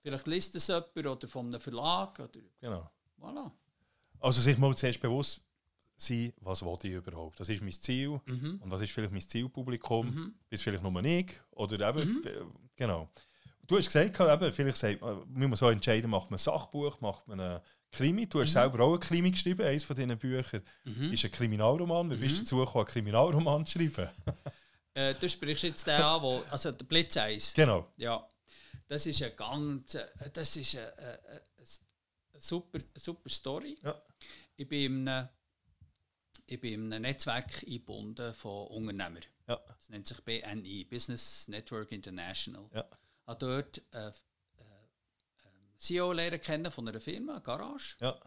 Vielleicht 0.01 0.27
liest 0.27 0.55
es 0.55 0.67
jemand 0.67 0.95
oder 0.95 1.27
von 1.27 1.47
einem 1.47 1.59
Verlag. 1.59 2.19
Oder 2.19 2.41
genau. 2.59 2.91
Voilà. 3.19 3.51
Also 4.25 4.41
sich 4.41 4.57
mal 4.57 4.75
zuerst 4.75 4.99
bewusst 4.99 5.41
sein, 5.97 6.33
was 6.41 6.63
will 6.63 6.75
ich 6.81 6.93
überhaupt? 6.93 7.39
Das 7.39 7.47
ist 7.47 7.61
mein 7.61 7.71
Ziel. 7.71 8.19
Mhm. 8.25 8.59
Und 8.59 8.71
was 8.71 8.81
ist 8.81 8.91
vielleicht 8.91 9.11
mein 9.11 9.21
Zielpublikum? 9.21 10.07
Mhm. 10.07 10.33
Bist 10.49 10.63
vielleicht 10.63 10.81
nur 10.81 11.03
ich? 11.03 11.39
Oder 11.51 11.87
eben, 11.87 12.09
mhm. 12.09 12.51
genau. 12.75 13.07
Du 13.67 13.77
hast 13.77 13.85
gesagt, 13.85 14.19
eben, 14.19 14.51
vielleicht 14.51 14.77
sagt, 14.77 14.99
man 15.01 15.47
muss 15.47 15.59
so 15.59 15.69
entscheiden, 15.69 16.09
macht 16.09 16.31
man 16.31 16.39
ein 16.39 16.39
Sachbuch, 16.39 16.99
macht 17.01 17.27
man 17.27 17.39
ein 17.39 17.61
Krimi. 17.91 18.25
Du 18.25 18.41
hast 18.41 18.49
mhm. 18.49 18.53
selber 18.53 18.83
auch 18.83 18.95
ein 18.95 18.99
Krimi 18.99 19.29
geschrieben, 19.29 19.61
eines 19.61 19.83
von 19.83 19.95
diesen 19.95 20.17
Büchern 20.17 20.63
mhm. 20.85 21.13
ist 21.13 21.23
ein 21.23 21.31
Kriminalroman. 21.31 22.09
Wie 22.09 22.15
bist 22.15 22.37
du 22.37 22.39
mhm. 22.39 22.43
dazu 22.45 22.57
gekommen, 22.57 22.85
einen 22.85 22.93
Kriminalroman 22.93 23.65
zu 23.67 23.77
schreiben? 23.77 24.09
Äh, 24.97 25.13
du 25.13 25.27
sprichst 25.27 25.63
jetzt 25.63 25.85
den 25.85 26.01
an, 26.01 26.21
wo, 26.21 26.41
also 26.49 26.71
der 26.71 26.85
Blitzeis. 26.85 27.53
Genau. 27.53 27.91
Ja, 27.97 28.25
das 28.87 29.05
ist 29.05 29.21
eine 29.21 29.33
ganz, 29.33 29.97
das 30.31 30.55
ist 30.55 30.73
eine, 30.77 30.97
eine, 30.97 31.19
eine 31.27 31.41
super, 32.39 32.79
super 32.97 33.29
Story. 33.29 33.77
Ja. 33.81 34.01
Ich 34.55 34.67
bin 34.67 35.01
in 35.01 35.07
einem, 35.07 35.29
ich 36.45 36.59
bin 36.59 36.73
in 36.73 36.93
einem 36.93 37.01
Netzwerk 37.03 37.63
eingebunden 37.63 38.33
von 38.33 38.67
Unternehmern. 38.67 39.23
Ja. 39.47 39.57
Das 39.67 39.89
nennt 39.89 40.07
sich 40.07 40.19
BNI, 40.21 40.85
Business 40.85 41.47
Network 41.47 41.91
International. 41.91 42.69
Ja. 42.73 42.87
Ich 42.91 43.27
habe 43.27 43.39
dort 43.39 43.81
äh, 43.93 44.07
äh, 44.07 44.11
CEO 45.77 46.13
lernen 46.13 46.39
kennen 46.39 46.71
von 46.71 46.87
einer 46.87 47.01
Firma, 47.01 47.39
Garage. 47.39 47.97
Ja. 47.99 48.19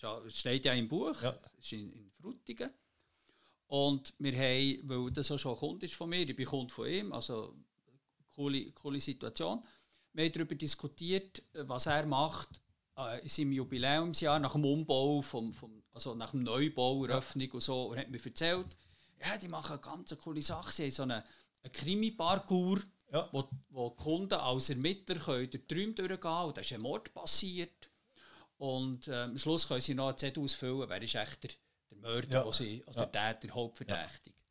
Das 0.00 0.36
steht 0.36 0.64
ja 0.64 0.72
im 0.72 0.88
Buch, 0.88 1.22
ja. 1.22 1.30
das 1.30 1.52
ist 1.58 1.72
in, 1.72 1.92
in 1.92 2.10
Frutigen. 2.10 2.70
Und 3.68 4.12
wir 4.18 4.32
haben, 4.32 4.88
weil 4.88 5.10
das 5.12 5.30
auch 5.30 5.38
schon 5.38 5.52
ein 5.52 5.58
Kunde 5.58 5.86
ist 5.86 5.94
von 5.94 6.10
mir, 6.10 6.28
ich 6.28 6.36
bin 6.36 6.44
Kunde 6.44 6.74
von 6.74 6.88
ihm, 6.88 7.12
also 7.12 7.56
coole, 8.34 8.72
coole 8.72 9.00
Situation. 9.00 9.64
Wir 10.12 10.24
haben 10.24 10.32
darüber 10.32 10.54
diskutiert, 10.54 11.42
was 11.52 11.86
er 11.86 12.04
macht 12.04 12.61
äh, 12.96 13.20
in 13.22 13.28
seinem 13.28 13.52
Jubiläumsjahr 13.52 14.38
nach 14.38 14.52
dem 14.52 14.64
Umbau, 14.64 15.22
vom, 15.22 15.52
vom, 15.52 15.82
also 15.92 16.14
nach 16.14 16.30
dem 16.30 16.42
Neubau, 16.42 17.04
Eröffnung 17.04 17.50
und 17.52 17.60
so. 17.60 17.84
Und 17.84 17.96
er 17.96 18.02
hat 18.02 18.10
mir 18.10 18.24
erzählt, 18.24 18.76
ja, 19.20 19.36
die 19.36 19.48
machen 19.48 19.72
eine 19.72 19.80
ganz 19.80 20.16
coole 20.18 20.42
Sache. 20.42 20.72
Sie 20.72 20.84
haben 20.84 20.90
so 20.90 21.02
eine, 21.04 21.24
eine 21.62 21.72
Krimi-Parkour, 21.72 22.80
ja. 23.12 23.28
wo, 23.32 23.48
wo 23.70 23.90
die 23.90 24.02
Kunden 24.02 24.34
als 24.34 24.70
Ermittler 24.70 25.16
können 25.16 25.50
durch 25.50 25.66
die 25.66 25.74
Räume 25.74 25.94
durchgehen 25.94 26.44
und 26.44 26.56
da 26.56 26.60
ist 26.60 26.72
ein 26.72 26.80
Mord 26.80 27.12
passiert. 27.12 27.90
Und 28.58 29.08
äh, 29.08 29.22
am 29.22 29.38
Schluss 29.38 29.66
können 29.66 29.80
sie 29.80 29.94
noch 29.94 30.08
eine 30.08 30.16
Zettel 30.16 30.42
ausfüllen, 30.42 30.88
wer 30.88 31.02
ist 31.02 31.14
echt 31.14 31.42
der 31.42 31.50
der 31.92 31.98
Mörder, 31.98 32.44
ja. 32.44 32.52
sie, 32.52 32.82
also 32.86 33.00
ja. 33.00 33.06
der 33.06 33.40
Täter, 33.40 33.54
Hauptverdächtig. 33.54 34.32
Ja. 34.34 34.42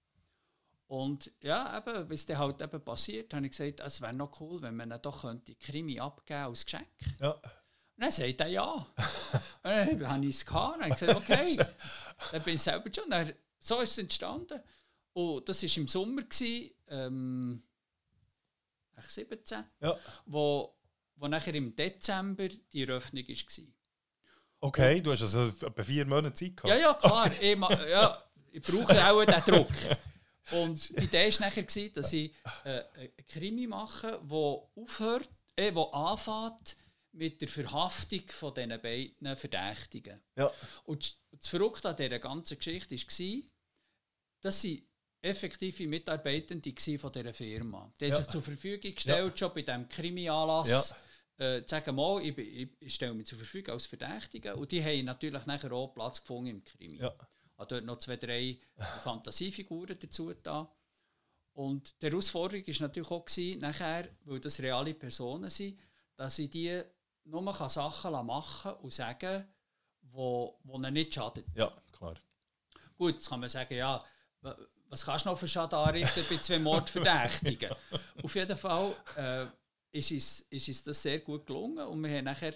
Und 0.87 1.31
ja, 1.41 1.77
eben, 1.77 2.09
wie 2.09 2.15
es 2.15 2.25
dann 2.25 2.37
halt 2.37 2.61
eben 2.61 2.83
passiert, 2.83 3.33
habe 3.33 3.45
ich 3.45 3.51
gesagt, 3.57 3.79
es 3.79 4.01
wäre 4.01 4.13
noch 4.13 4.39
cool, 4.41 4.61
wenn 4.61 4.75
man 4.75 4.91
ihn 4.91 5.01
doch 5.01 5.21
könnte 5.21 5.55
Krimi 5.55 5.99
abgeben 5.99 6.41
als 6.41 6.65
Geschenk. 6.65 6.87
Ja. 7.19 7.39
Und 8.01 8.05
dann 8.05 8.11
sagt 8.13 8.39
er 8.41 8.47
ja. 8.47 8.71
und 8.71 8.87
dann 9.61 10.09
habe 10.09 10.25
ich 10.25 10.35
es 10.37 10.43
gehabt. 10.43 10.73
Und 10.73 10.81
dann 10.81 10.89
habe 10.89 10.93
ich 10.93 10.99
gesagt, 10.99 11.17
okay, 11.17 11.55
dann 12.31 12.41
bin 12.41 12.55
ich 12.55 12.61
selber 12.63 12.89
schon. 12.91 13.09
Dann, 13.11 13.31
so 13.59 13.79
ist 13.79 13.91
es 13.91 13.97
entstanden. 13.99 14.59
Und 15.13 15.47
das 15.47 15.61
war 15.61 15.77
im 15.77 15.87
Sommer, 15.87 16.23
gewesen, 16.23 16.71
ähm, 16.87 17.61
17, 19.07 19.63
ja. 19.81 19.99
wo, 20.25 20.73
wo 21.15 21.27
nachher 21.27 21.53
im 21.53 21.75
Dezember 21.75 22.49
die 22.73 22.81
Eröffnung 22.81 23.23
war. 23.27 23.65
Okay, 24.61 24.99
du 24.99 25.11
hast 25.11 25.21
also 25.21 25.43
etwa 25.43 25.83
vier 25.83 26.05
Monate 26.07 26.33
Zeit 26.33 26.57
gehabt. 26.57 26.69
Ja, 26.69 26.77
ja, 26.77 26.93
klar. 26.95 27.31
ich, 27.39 27.59
ja, 27.87 28.23
ich 28.51 28.61
brauche 28.63 29.11
auch 29.11 29.23
den 29.23 29.43
Druck. 29.45 29.71
Und 30.53 30.89
die 30.99 31.03
Idee 31.03 31.31
war 31.31 31.47
nachher, 31.47 31.89
dass 31.93 32.13
ich 32.13 32.33
äh, 32.63 32.81
einen 32.95 33.27
Krimi 33.27 33.67
mache, 33.67 34.19
der 34.23 34.37
aufhört, 34.75 35.29
äh, 35.55 35.71
wo 35.75 35.83
anfängt 35.91 36.77
mit 37.13 37.41
der 37.41 37.47
Verhaftung 37.47 38.23
von 38.27 38.53
diesen 38.53 38.81
beiden 38.81 39.35
Verdächtigen. 39.35 40.21
Ja. 40.37 40.51
Und 40.85 41.17
das 41.31 41.47
Verrückte 41.47 41.89
an 41.89 41.95
dieser 41.95 42.19
ganzen 42.19 42.57
Geschichte 42.57 42.95
war, 42.95 43.41
dass 44.41 44.61
sie 44.61 44.87
effektive 45.21 45.87
Mitarbeitende 45.87 46.73
von 46.97 47.11
dieser 47.11 47.33
Firma. 47.33 47.91
Die 47.99 48.05
ja. 48.05 48.15
sich 48.15 48.27
zur 48.27 48.41
Verfügung 48.41 48.95
gestellt, 48.95 49.31
ja. 49.31 49.37
schon 49.37 49.53
bei 49.53 49.61
diesem 49.61 49.87
Krimi-Anlass. 49.87 50.69
Ja 50.69 50.95
äh, 51.41 51.63
sagen 51.65 51.95
mal, 51.95 52.21
ich, 52.23 52.37
ich, 52.37 52.69
ich 52.79 52.93
stelle 52.93 53.15
mich 53.15 53.25
zur 53.25 53.39
Verfügung 53.39 53.73
als 53.73 53.87
Verdächtige 53.87 54.55
und 54.55 54.71
die 54.71 54.83
haben 54.83 55.05
natürlich 55.05 55.45
nachher 55.47 55.71
auch 55.71 55.87
Platz 55.87 56.21
gefunden 56.21 56.51
im 56.51 56.63
Krimi. 56.63 56.97
Ja. 56.97 57.13
Habe 57.57 57.67
dort 57.67 57.85
noch 57.85 57.97
zwei, 57.97 58.17
drei 58.17 58.59
Fantasiefiguren 59.03 59.97
dazu 59.99 60.31
da. 60.33 60.71
Und 61.53 61.99
die 62.01 62.05
Herausforderung 62.05 62.65
war 62.65 62.87
natürlich 62.87 63.11
auch, 63.11 63.25
gewesen, 63.25 63.59
nachher, 63.59 64.07
weil 64.23 64.39
das 64.39 64.59
reale 64.61 64.93
Personen 64.93 65.49
sind, 65.49 65.79
dass 66.15 66.37
ich 66.37 66.49
die 66.51 66.81
nur 67.25 67.69
Sachen 67.69 68.11
machen 68.25 68.73
und 68.75 68.93
sagen 68.93 69.47
wo, 70.11 70.59
wo 70.63 70.77
ihnen 70.77 70.93
nicht 70.93 71.13
schadet. 71.13 71.45
Ja, 71.55 71.71
klar. 71.91 72.15
Gut, 72.97 73.13
jetzt 73.15 73.29
kann 73.29 73.39
man 73.39 73.49
sagen, 73.49 73.75
ja, 73.75 74.03
was 74.89 75.05
kannst 75.05 75.25
du 75.25 75.29
noch 75.29 75.37
für 75.37 75.47
Schaden 75.47 75.77
anrichten 75.79 76.25
bei 76.29 76.37
zwei 76.37 76.59
Mordverdächtigen? 76.59 77.71
Auf 78.23 78.35
jeden 78.35 78.57
Fall 78.57 78.95
äh, 79.15 79.45
ist 79.97 80.11
uns, 80.11 80.41
ist 80.49 80.67
uns 80.67 80.83
das 80.83 81.01
sehr 81.01 81.19
gut 81.19 81.45
gelungen 81.45 81.85
und 81.87 82.03
wir 82.03 82.17
haben 82.17 82.25
nachher 82.25 82.53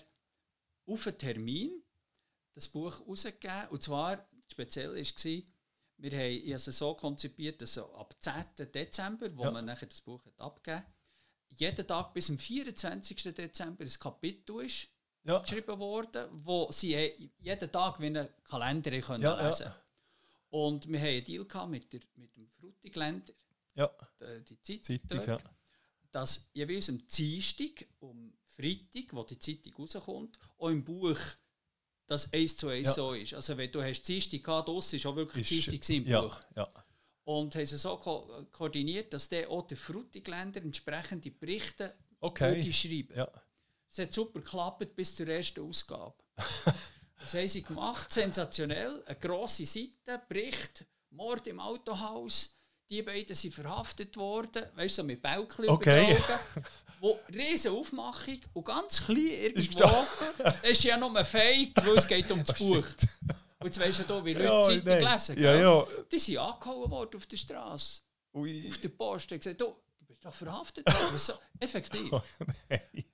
auf 0.85 1.07
einen 1.07 1.17
Termin 1.17 1.83
das 2.53 2.67
Buch 2.67 3.01
rausgegeben. 3.07 3.69
Und 3.69 3.81
zwar, 3.81 4.27
speziell 4.51 4.89
war, 4.95 5.43
wir 5.97 6.11
haben 6.11 6.51
es 6.51 6.65
so 6.65 6.93
konzipiert, 6.93 7.61
dass 7.61 7.77
ab 7.77 8.15
10. 8.19 8.71
Dezember, 8.71 9.35
wo 9.35 9.43
ja. 9.43 9.51
man 9.51 9.65
nachher 9.65 9.87
das 9.87 10.01
Buch 10.01 10.23
hat 10.25 10.39
abgegeben 10.39 10.85
jeden 11.55 11.87
Tag 11.87 12.13
bis 12.13 12.27
zum 12.27 12.37
24. 12.37 13.33
Dezember 13.33 13.83
ein 13.83 13.99
Kapitel 13.99 14.61
ist 14.61 14.87
ja. 15.23 15.39
geschrieben 15.39 15.79
worden, 15.79 16.27
wo 16.31 16.71
sie 16.71 17.29
jeden 17.39 17.71
Tag 17.71 17.99
wie 17.99 18.07
einen 18.07 18.29
Kalender 18.43 18.99
können 19.01 19.23
ja, 19.23 19.45
lesen 19.45 19.67
ja. 19.67 19.81
Und 20.49 20.87
wir 20.89 20.99
hatten 20.99 21.09
einen 21.09 21.25
Deal 21.25 21.67
mit, 21.67 21.91
der, 21.91 21.99
mit 22.15 22.35
dem 22.35 22.47
Frutigländer, 22.47 23.33
ja. 23.73 23.91
die, 24.21 24.55
die 24.55 24.81
Zeitung, 24.81 25.09
Zeitung 25.09 25.27
ja. 25.27 25.39
dass 26.11 26.49
jeweils 26.53 26.89
am 26.89 27.05
Dienstag, 27.07 27.87
um 27.99 28.33
Freitag, 28.45 29.11
wo 29.11 29.23
die 29.23 29.37
Zeitung 29.37 29.73
rauskommt, 29.75 30.39
auch 30.57 30.69
im 30.69 30.83
Buch 30.83 31.17
das 32.07 32.31
eins 32.31 32.55
zu 32.55 32.69
eins 32.69 32.93
so 32.93 33.13
ist. 33.13 33.33
Also 33.33 33.57
wenn 33.57 33.71
du 33.71 33.81
hast 33.81 34.03
Dienstag 34.03 34.43
gehabt, 34.43 34.69
das 34.69 34.93
ist 34.93 35.05
auch 35.05 35.15
wirklich 35.15 35.51
ist, 35.51 35.71
Dienstag 35.71 35.95
im 35.95 36.03
Buch. 36.05 36.39
Und 37.25 37.55
haben 37.55 37.63
es 37.63 37.71
so 37.71 37.97
ko 37.97 38.45
koordiniert, 38.51 39.11
dass 39.11 39.29
der 39.29 39.49
auch 39.49 39.65
der 39.67 39.77
Frutigländer 39.77 40.61
entsprechende 40.61 41.31
Berichte 41.31 41.95
okay. 42.19 42.71
schreiben. 42.71 43.15
Ja. 43.15 43.27
Es 43.91 43.99
hat 43.99 44.13
super 44.13 44.41
geklappt 44.41 44.95
bis 44.95 45.15
zur 45.15 45.27
ersten 45.27 45.61
Ausgabe. 45.61 46.15
das 47.19 47.33
haben 47.33 47.47
sie 47.47 47.63
gemacht, 47.63 48.11
sensationell. 48.11 49.03
Eine 49.05 49.15
grosse 49.17 49.65
Seite, 49.65 50.21
Bericht, 50.27 50.85
Mord 51.09 51.47
im 51.47 51.59
Autohaus. 51.59 52.55
Die 52.89 53.01
beiden 53.01 53.35
sind 53.35 53.53
verhaftet 53.53 54.15
worden, 54.17 54.65
weißt 54.75 54.99
du, 54.99 55.01
so 55.01 55.07
mit 55.07 55.21
Bälkchen 55.21 55.69
okay. 55.69 56.17
wo 56.99 57.19
riesen 57.33 57.71
Aufmachung 57.71 58.39
und 58.53 58.65
ganz 58.65 59.03
klein 59.03 59.27
irgendwo. 59.27 59.89
Es 60.61 60.71
ist 60.71 60.83
ja 60.83 60.97
nur 60.97 61.15
ein 61.15 61.25
Fake, 61.25 61.73
weil 61.83 61.97
es 61.97 62.07
geht 62.07 62.29
um 62.31 62.43
das 62.43 62.55
Buch. 62.59 62.85
Und 63.65 63.75
jetzt 63.75 63.83
weisst 63.83 64.07
du, 64.07 64.23
wie 64.23 64.33
Leute 64.33 64.45
ja, 64.45 64.63
Zeitung 64.63 64.83
nein. 64.85 65.13
lesen. 65.13 65.41
Ja, 65.41 65.55
ja. 65.55 65.87
Die 66.11 66.19
sind 66.19 66.37
angehauen 66.37 66.91
worden 66.91 67.15
auf 67.15 67.25
der 67.25 67.37
Straße. 67.37 68.01
Auf 68.31 68.77
der 68.77 68.89
Post. 68.89 69.31
Und 69.31 69.39
gesagt, 69.39 69.59
du, 69.59 69.75
du 69.97 70.05
bist 70.05 70.23
doch 70.23 70.33
verhaftet 70.35 70.87
so, 71.17 71.33
effektiv. 71.59 72.13
Oh, 72.13 72.21
nein. 72.69 73.05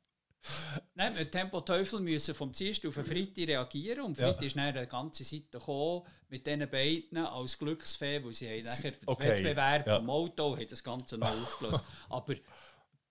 Nein, 0.94 1.14
mit 1.14 1.32
Tempo 1.32 1.62
Teufel 1.62 2.02
müssen 2.02 2.36
vom 2.36 2.52
Dienstag 2.52 2.90
auf 2.90 2.96
den 2.96 3.06
Freitag 3.06 3.48
reagieren 3.48 4.02
und 4.02 4.18
Freitag 4.18 4.42
ja. 4.42 4.48
ist 4.48 4.58
dann 4.58 4.64
eine 4.64 4.88
ganze 4.88 5.24
Seite 5.24 5.46
gekommen 5.52 6.06
mit 6.28 6.46
diesen 6.46 6.70
beiden 6.70 7.18
als 7.20 7.58
Glücksfee, 7.58 8.22
weil 8.22 8.34
sie 8.34 8.50
haben 8.50 8.66
nachher 8.66 8.94
okay. 9.06 9.30
Wettbewerb 9.30 9.88
ja. 9.88 10.00
vom 10.00 10.10
Auto 10.10 10.58
haben 10.58 10.68
das 10.68 10.84
Ganze 10.84 11.18
noch 11.18 11.32
aufgelöst. 11.32 11.84
Aber 12.10 12.36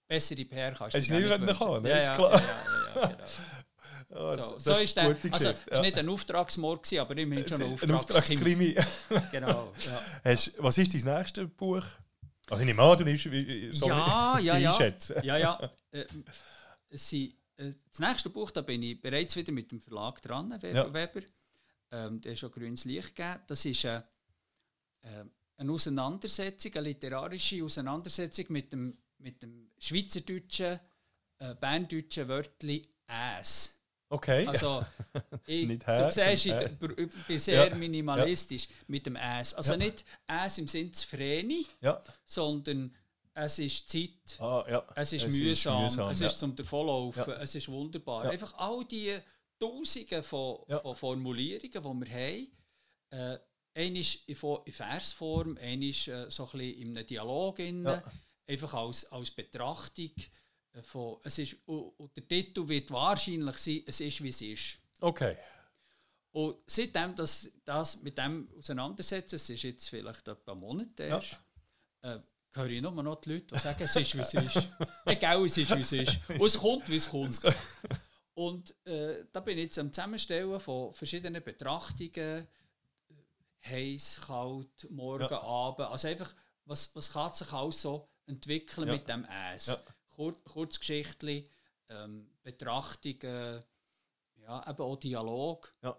bessere 0.07 0.45
PR 0.45 0.73
kannst 0.73 0.95
du 0.95 0.99
nicht 0.99 1.41
mehr 1.41 1.59
haben, 1.59 1.87
ja, 1.87 2.03
ja, 2.03 2.15
klar. 2.15 2.39
Ja, 2.39 3.01
ja, 3.01 3.07
genau. 3.07 3.25
Oh, 4.13 4.37
so, 4.37 4.59
so 4.59 4.75
ist 4.75 4.97
der, 4.97 5.17
also, 5.31 5.51
es 5.51 5.67
war 5.71 5.83
nicht 5.83 5.97
ein 5.97 6.09
Auftragsmord, 6.09 6.93
aber 6.99 7.17
immerhin 7.17 7.47
schon 7.47 7.63
ein 7.63 7.91
Auftragskrimi. 7.93 8.77
genau. 9.33 9.73
Ja. 9.85 10.03
Hast, 10.25 10.53
was 10.59 10.79
ist 10.79 10.95
dein 10.95 11.19
nächstes 11.19 11.49
Buch? 11.49 11.85
Also 12.49 12.63
ich 12.63 12.67
nehme 12.67 12.83
an, 12.83 12.99
du 12.99 13.05
nimmst 13.05 13.25
so 13.79 13.89
ja, 13.89 14.39
ja, 14.41 14.59
ja. 14.59 14.93
ja, 15.23 15.37
ja. 15.37 15.71
Äh, 15.93 16.05
sie, 16.91 17.37
äh, 17.57 17.73
das 17.89 18.01
nächste 18.01 18.31
Buch, 18.31 18.51
da 18.51 18.63
bin 18.63 18.83
ich 18.83 19.01
bereits 19.01 19.37
wieder 19.37 19.53
mit 19.53 19.71
dem 19.71 19.81
Verlag 19.81 20.21
dran, 20.21 20.51
Weber. 20.61 20.75
Ja. 20.75 20.93
Weber. 20.93 21.21
Ähm, 21.93 22.21
der 22.21 22.33
hat 22.33 22.39
schon 22.39 22.51
grünes 22.51 22.85
Licht 22.85 23.15
gegeben. 23.15 23.41
Das 23.47 23.65
ist 23.65 23.85
äh, 23.85 23.99
äh, 25.03 25.25
eine 25.57 25.73
Auseinandersetzung, 25.73 26.73
eine 26.75 26.89
literarische 26.89 27.63
Auseinandersetzung 27.63 28.47
mit 28.49 28.73
dem 28.73 28.97
mit 29.21 29.43
dem 29.43 29.71
schweizerdeutschen, 29.79 30.81
äh, 31.39 31.55
berndeutschen 31.55 32.29
Wörtli 32.29 32.89
«äs». 33.07 33.80
Okay. 34.13 34.45
Also, 34.47 34.85
ich, 35.47 35.69
nicht 35.69 35.87
du 35.87 36.11
siehst, 36.11 36.47
ich, 36.47 37.27
bin 37.29 37.39
sehr 37.39 37.69
ja. 37.69 37.75
minimalistisch 37.75 38.67
ja. 38.67 38.75
mit 38.89 39.07
dem 39.07 39.17
«äs». 39.17 39.55
Also 39.55 39.73
ja. 39.73 39.79
nicht 39.79 40.05
«äs» 40.27 40.59
im 40.59 40.67
Sinne 40.67 40.91
zu 40.91 41.07
Vreni, 41.07 41.65
sondern 42.27 42.95
es 43.33 43.59
ist 43.61 43.89
Zeit, 43.89 44.11
ah, 44.41 44.83
es, 44.97 45.13
ist, 45.13 45.27
es 45.27 45.39
mühsam, 45.39 45.87
ist 45.87 45.93
mühsam, 45.93 46.11
es 46.11 46.21
ist 46.21 46.39
zum 46.39 46.57
Davonlaufen, 46.57 47.33
es 47.35 47.55
ist 47.55 47.69
wunderbar. 47.69 48.25
Einfach 48.29 48.53
all 48.55 48.85
die 48.85 49.17
Tausende 49.59 50.23
von, 50.25 50.59
von 50.67 50.97
Formulierungen, 50.97 51.71
die 51.71 52.11
wir 52.11 52.15
haben, 52.15 52.49
äh, 53.11 53.39
eine 53.73 54.01
ist 54.01 54.29
in, 54.29 54.35
Versform, 54.73 55.57
eine 55.61 55.89
ist 55.89 56.09
äh, 56.09 56.29
so 56.29 56.47
ein 56.47 56.59
bisschen 56.59 56.81
in 56.81 56.97
einem 56.97 57.07
Dialog. 57.07 57.61
Ja 57.61 58.03
einfach 58.51 58.75
als, 58.75 59.11
als 59.13 59.31
Betrachtung 59.31 60.11
von, 60.83 61.19
es 61.25 61.39
ist, 61.39 61.57
und 61.67 62.17
der 62.17 62.27
Titel 62.27 62.67
wird 62.69 62.91
wahrscheinlich 62.91 63.57
sein, 63.57 63.83
es 63.87 64.01
ist, 64.01 64.23
wie 64.23 64.29
es 64.29 64.41
ist. 64.41 64.79
Okay. 65.01 65.37
Und 66.33 66.59
seitdem 66.67 67.15
das, 67.17 67.51
das 67.65 68.03
mit 68.03 68.17
dem 68.17 68.49
auseinandersetzen, 68.57 69.35
es 69.37 69.51
ist 69.51 69.63
jetzt 69.63 69.89
vielleicht 69.89 70.29
etwa 70.29 70.53
ein 70.53 70.59
Monat 70.59 71.01
erst, 71.01 71.41
ja. 72.05 72.15
äh, 72.15 72.21
höre 72.53 72.71
ich 72.71 72.83
nur 72.83 72.93
noch 73.03 73.21
die 73.21 73.33
Leute, 73.33 73.55
die 73.55 73.59
sagen, 73.59 73.83
es 73.83 73.97
ist, 73.97 74.17
wie 74.17 74.21
es 74.21 74.35
ist. 74.35 74.69
Egal, 75.07 75.45
es 75.45 75.57
ist, 75.57 75.75
wie 75.75 75.81
es 75.81 75.93
ist. 75.93 76.21
Und 76.29 76.43
es 76.43 76.59
kommt, 76.59 76.89
wie 76.89 76.97
es 76.97 77.09
kommt. 77.09 77.41
Und 78.35 78.75
äh, 78.87 79.25
da 79.33 79.41
bin 79.41 79.59
ich 79.59 79.65
jetzt 79.65 79.79
am 79.79 79.93
Zusammenstellen 79.93 80.61
von 80.61 80.95
verschiedenen 80.95 81.43
Betrachtungen, 81.43 82.47
heiß, 83.67 84.23
kalt, 84.27 84.91
morgen, 84.91 85.29
ja. 85.31 85.43
Abend, 85.43 85.89
also 85.89 86.09
einfach, 86.09 86.33
was, 86.65 86.95
was 86.95 87.13
kann 87.13 87.33
sich 87.33 87.53
alles 87.53 87.83
so 87.83 88.09
entwickeln 88.27 88.87
ja. 88.87 88.95
mit 88.95 89.09
dem 89.09 89.27
Äs. 89.27 89.67
Ja. 89.67 89.83
Kur 90.21 90.35
Kurzgeschichtli, 90.45 91.49
ähm, 91.89 92.29
Betrachtungen, 92.43 93.65
ja, 94.37 94.71
eben 94.71 94.83
auch 94.83 94.97
Dialog. 94.97 95.75
Ja. 95.83 95.99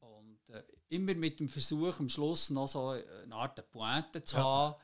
Und 0.00 0.40
äh, 0.48 0.64
immer 0.88 1.14
mit 1.14 1.38
dem 1.38 1.48
Versuch, 1.48 2.00
am 2.00 2.08
Schluss 2.08 2.50
noch 2.50 2.66
so 2.66 2.88
eine 2.88 3.32
Art 3.32 3.70
Pointe 3.70 4.24
zu 4.24 4.38
haben, 4.38 4.74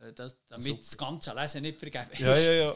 äh, 0.00 0.14
dass, 0.14 0.38
damit 0.48 0.64
super. 0.64 0.78
das 0.78 0.96
ganze 0.96 1.34
Lesen 1.34 1.62
nicht 1.62 1.78
vergeben 1.78 2.10
ist. 2.12 2.20
Ja, 2.20 2.34
ja, 2.34 2.52
ja. 2.52 2.74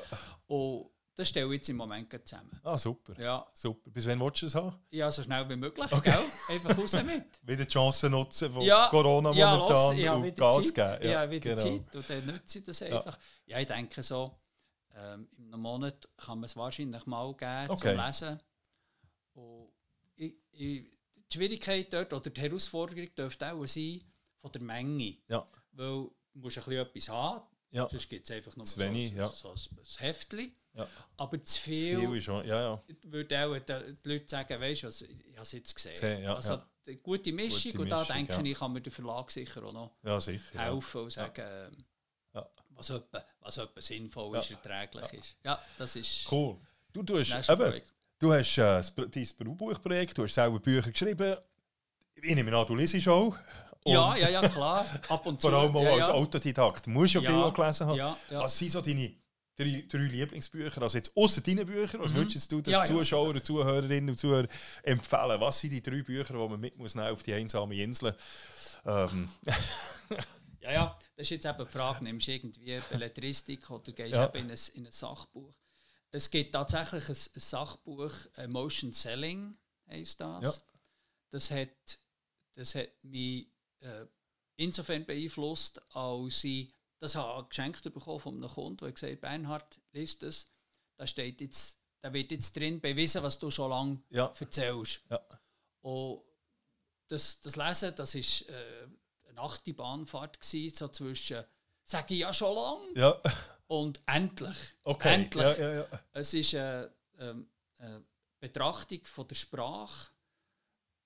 Und 0.49 0.91
das 1.15 1.31
stelle 1.31 1.47
ich 1.47 1.53
jetzt 1.55 1.71
im 1.71 1.77
Moment 1.77 2.13
zusammen. 2.29 2.61
Ah, 2.63 2.77
super. 2.77 3.19
Ja. 3.19 3.47
super. 3.55 3.91
Bis 3.91 4.07
wann 4.07 4.21
willst 4.21 4.43
du 4.43 4.47
es 4.47 4.55
haben? 4.55 4.79
Ja, 4.91 5.11
so 5.11 5.23
schnell 5.23 5.49
wie 5.49 5.57
möglich. 5.57 5.91
Okay. 5.91 6.15
Einfach 6.51 6.77
raus 6.77 6.93
mit. 7.05 7.25
wieder 7.43 7.65
die 7.65 7.73
Chance 7.73 8.11
nutzen 8.11 8.53
von 8.53 8.61
ja, 8.61 8.89
Corona 8.91 9.33
ja, 9.33 9.57
momentan 9.57 9.97
los, 9.97 10.11
und 10.11 10.25
wieder 10.25 10.37
Gas 10.37 10.75
Zeit. 10.75 10.75
geben. 10.75 11.11
Ja, 11.11 11.25
ja 11.25 11.31
wieder 11.31 11.55
genau. 11.55 11.63
Zeit 11.63 11.97
und 11.97 12.11
dann 12.11 12.27
nutze 12.27 12.59
ich 12.59 12.65
das 12.65 12.83
einfach. 12.83 13.19
Ja, 13.47 13.57
ja 13.57 13.61
ich 13.63 13.67
denke 13.67 14.03
so, 14.03 14.39
ähm, 14.99 15.29
in 15.37 15.53
einem 15.53 15.61
Monat 15.63 16.09
kann 16.17 16.39
man 16.39 16.45
es 16.45 16.57
wahrscheinlich 16.57 17.07
mal 17.07 17.35
geben 17.35 17.71
okay. 17.71 17.95
zum 17.95 18.05
Lesen. 18.05 18.41
Und 19.35 19.73
ich, 20.17 20.35
ich, 20.51 20.91
die 21.31 21.35
Schwierigkeit 21.35 21.93
dort 21.93 22.13
oder 22.13 22.31
die 22.31 22.41
Herausforderung 22.41 23.15
dürfte 23.15 23.53
auch 23.53 23.67
sein 23.67 24.03
von 24.41 24.53
der 24.53 24.63
Menge. 24.63 25.19
Ja. 25.29 25.47
Weil 25.73 25.87
du 25.87 26.15
musst 26.35 26.59
ein 26.59 26.65
bisschen 26.65 26.87
etwas 26.87 27.09
haben, 27.09 27.47
ja. 27.71 27.89
sonst 27.89 28.09
gibt 28.09 28.29
es 28.29 28.37
einfach 28.37 28.57
nur 28.57 28.67
so, 28.67 28.81
wenig, 28.81 29.13
ja. 29.13 29.29
so, 29.29 29.55
so 29.55 29.71
ein 29.71 29.85
Heftchen. 29.99 30.53
Ja. 30.75 30.89
Aber 31.17 31.43
zu 31.45 31.61
viel, 31.61 31.95
zu 31.95 32.01
viel 32.01 32.17
ist 32.17 32.25
schon, 32.25 32.47
ja, 32.47 32.61
ja. 32.61 32.83
würde 33.03 33.45
auch 33.45 33.59
die, 33.59 34.09
Leute 34.09 34.29
sagen, 34.29 34.61
weißt 34.61 34.83
du, 34.85 34.89
ich 34.89 35.33
habe 35.33 35.43
es 35.43 35.53
jetzt 35.53 35.75
gesehen. 35.75 35.97
Sehen, 35.97 36.23
ja, 36.23 36.35
also 36.35 36.55
ja. 36.87 36.95
gute 37.03 37.33
Mischung 37.33 37.73
gute 37.73 37.83
und 37.83 37.91
da 37.91 38.05
denke 38.05 38.33
ja. 38.33 38.43
ich, 38.43 38.59
kann 38.59 38.73
mir 38.73 38.81
der 38.81 38.93
Verlag 38.93 39.31
sicher 39.31 39.65
auch 39.65 39.73
noch 39.73 39.97
ja, 40.05 40.21
sicher, 40.21 40.59
helfen 40.59 41.03
und 41.03 41.11
sagen, 41.11 41.45
ähm, 41.47 41.85
was, 42.79 42.91
etwa, 42.91 43.25
was 43.41 43.59
etwa 43.59 43.81
sinnvoll 43.81 44.39
ist, 44.39 44.51
erträglich 44.51 45.13
ist. 45.13 45.37
Ja, 45.45 45.61
das 45.77 45.97
ist 45.97 46.31
cool. 46.31 46.57
Du, 46.93 47.19
hast, 47.19 47.51
eben, 47.51 47.83
du 48.19 48.33
hast 48.33 48.59
äh, 48.59 48.81
dein 48.97 49.57
Buchprojekt, 49.57 50.17
du 50.17 50.25
hast 50.25 50.35
selber 50.35 50.59
Bücher 50.59 50.91
geschrieben. 50.91 51.37
Ich 52.15 52.35
nehme 52.35 52.57
an, 52.57 52.67
du 52.67 52.75
liest 52.75 53.07
auch. 53.09 53.37
ja, 53.85 54.17
ja, 54.17 54.29
ja, 54.29 54.49
klar. 54.49 54.87
Ab 55.09 55.27
und 55.27 55.41
zu. 55.41 55.49
Vor 55.49 55.59
allem 55.59 55.75
ja, 55.77 55.93
als 55.93 56.09
ja. 56.09 56.15
Autodidakt. 56.15 56.87
Du 56.87 56.91
musst 56.91 57.15
ja, 57.15 57.21
ja 57.21 57.31
viel 57.31 57.53
gelesen 57.53 57.87
haben. 57.87 57.97
Ja, 57.97 58.17
ja. 58.31 58.41
Was 58.41 58.59
sind 58.59 58.73
so 58.73 58.81
deine 58.81 59.13
drei, 59.57 59.85
drei 59.89 59.99
Lieblingsbücher? 59.99 60.83
Also 60.83 60.99
jetzt 60.99 61.17
außer 61.17 61.41
deinen 61.41 61.67
Büchern, 61.67 62.01
was 62.01 62.13
mhm. 62.13 62.17
würdest 62.17 62.51
du 62.51 62.61
den 62.61 62.73
ja, 62.73 62.83
Zuschauern 62.83 63.37
und 63.37 63.45
Zuhörerinnen 63.45 64.11
und 64.11 64.17
Zuhörern 64.17 64.49
empfehlen? 64.83 65.41
Was 65.41 65.61
sind 65.61 65.71
die 65.71 65.83
drei 65.83 66.03
Bücher, 66.03 66.35
die 66.35 66.49
man 66.49 66.59
mit 66.59 66.77
muss 66.77 66.97
auf 66.97 67.23
die 67.23 67.35
einsame 67.35 67.77
Insel? 67.77 68.17
Ähm. 68.85 69.29
ja, 70.69 70.73
ja, 70.73 70.99
das 71.17 71.25
ist 71.25 71.31
jetzt 71.31 71.47
eben 71.47 71.67
die 71.67 71.73
Frage, 71.73 72.05
nimmst 72.05 72.27
du 72.27 72.33
irgendwie 72.33 72.81
Belletristik 72.91 73.71
oder 73.71 73.93
gehst 73.93 74.15
du 74.15 74.25
eben 74.25 74.39
in 74.39 74.51
ein, 74.51 74.59
in 74.75 74.87
ein 74.87 74.93
Sachbuch? 74.93 75.55
Es 76.11 76.31
gibt 76.31 76.53
tatsächlich 76.53 77.09
ein, 77.09 77.17
ein 77.17 77.41
Sachbuch, 77.41 78.13
Emotion 78.35 78.93
Selling 78.93 79.57
heisst 79.89 80.21
das. 80.21 80.63
Das 81.31 81.51
hat, 81.51 81.99
das 82.55 82.75
hat 82.75 83.05
mich 83.05 83.51
äh, 83.81 84.07
insofern 84.57 85.05
beeinflusst, 85.05 85.81
als 85.95 86.45
ich 86.45 86.73
das 87.01 87.15
habe 87.15 87.49
geschenkt 87.49 87.83
bekommen 87.85 88.21
von 88.21 88.37
einem 88.37 88.51
Kunden, 88.51 88.79
der 88.79 88.93
gesagt 88.93 89.13
hat, 89.13 89.21
Bernhard, 89.21 89.81
liest 89.93 90.23
das, 90.23 90.51
da 90.97 91.07
steht 91.07 91.41
jetzt, 91.41 91.81
da 92.01 92.13
wird 92.13 92.33
jetzt 92.33 92.57
drin 92.57 92.81
bewiesen, 92.81 93.23
was 93.23 93.39
du 93.39 93.51
schon 93.51 93.71
lange 93.71 94.03
ja. 94.11 94.33
erzählst. 94.39 95.03
Ja. 95.09 95.21
Und 95.81 96.23
das, 97.09 97.41
das 97.41 97.57
Lesen, 97.57 97.95
das 97.95 98.15
war 98.15 98.55
äh, 98.55 98.89
eine 99.39 99.49
achte 99.49 99.75
Bahnfahrt 99.75 100.41
gewesen, 100.41 100.77
so 100.77 100.89
zwischen, 100.89 101.45
sage 101.85 102.15
ich 102.15 102.21
ja 102.21 102.33
schon 102.33 102.55
lange, 102.55 103.01
ja. 103.01 103.21
und 103.67 104.01
endlich. 104.07 104.57
Okay. 104.85 105.15
Endlich. 105.15 105.59
Ja, 105.59 105.59
ja, 105.59 105.75
ja. 105.75 105.87
Es 106.13 106.35
ist 106.35 106.55
eine, 106.55 106.93
eine, 107.19 107.47
eine 107.79 108.05
Betrachtung 108.41 109.01
von 109.05 109.27
der 109.29 109.35
Sprache 109.35 110.11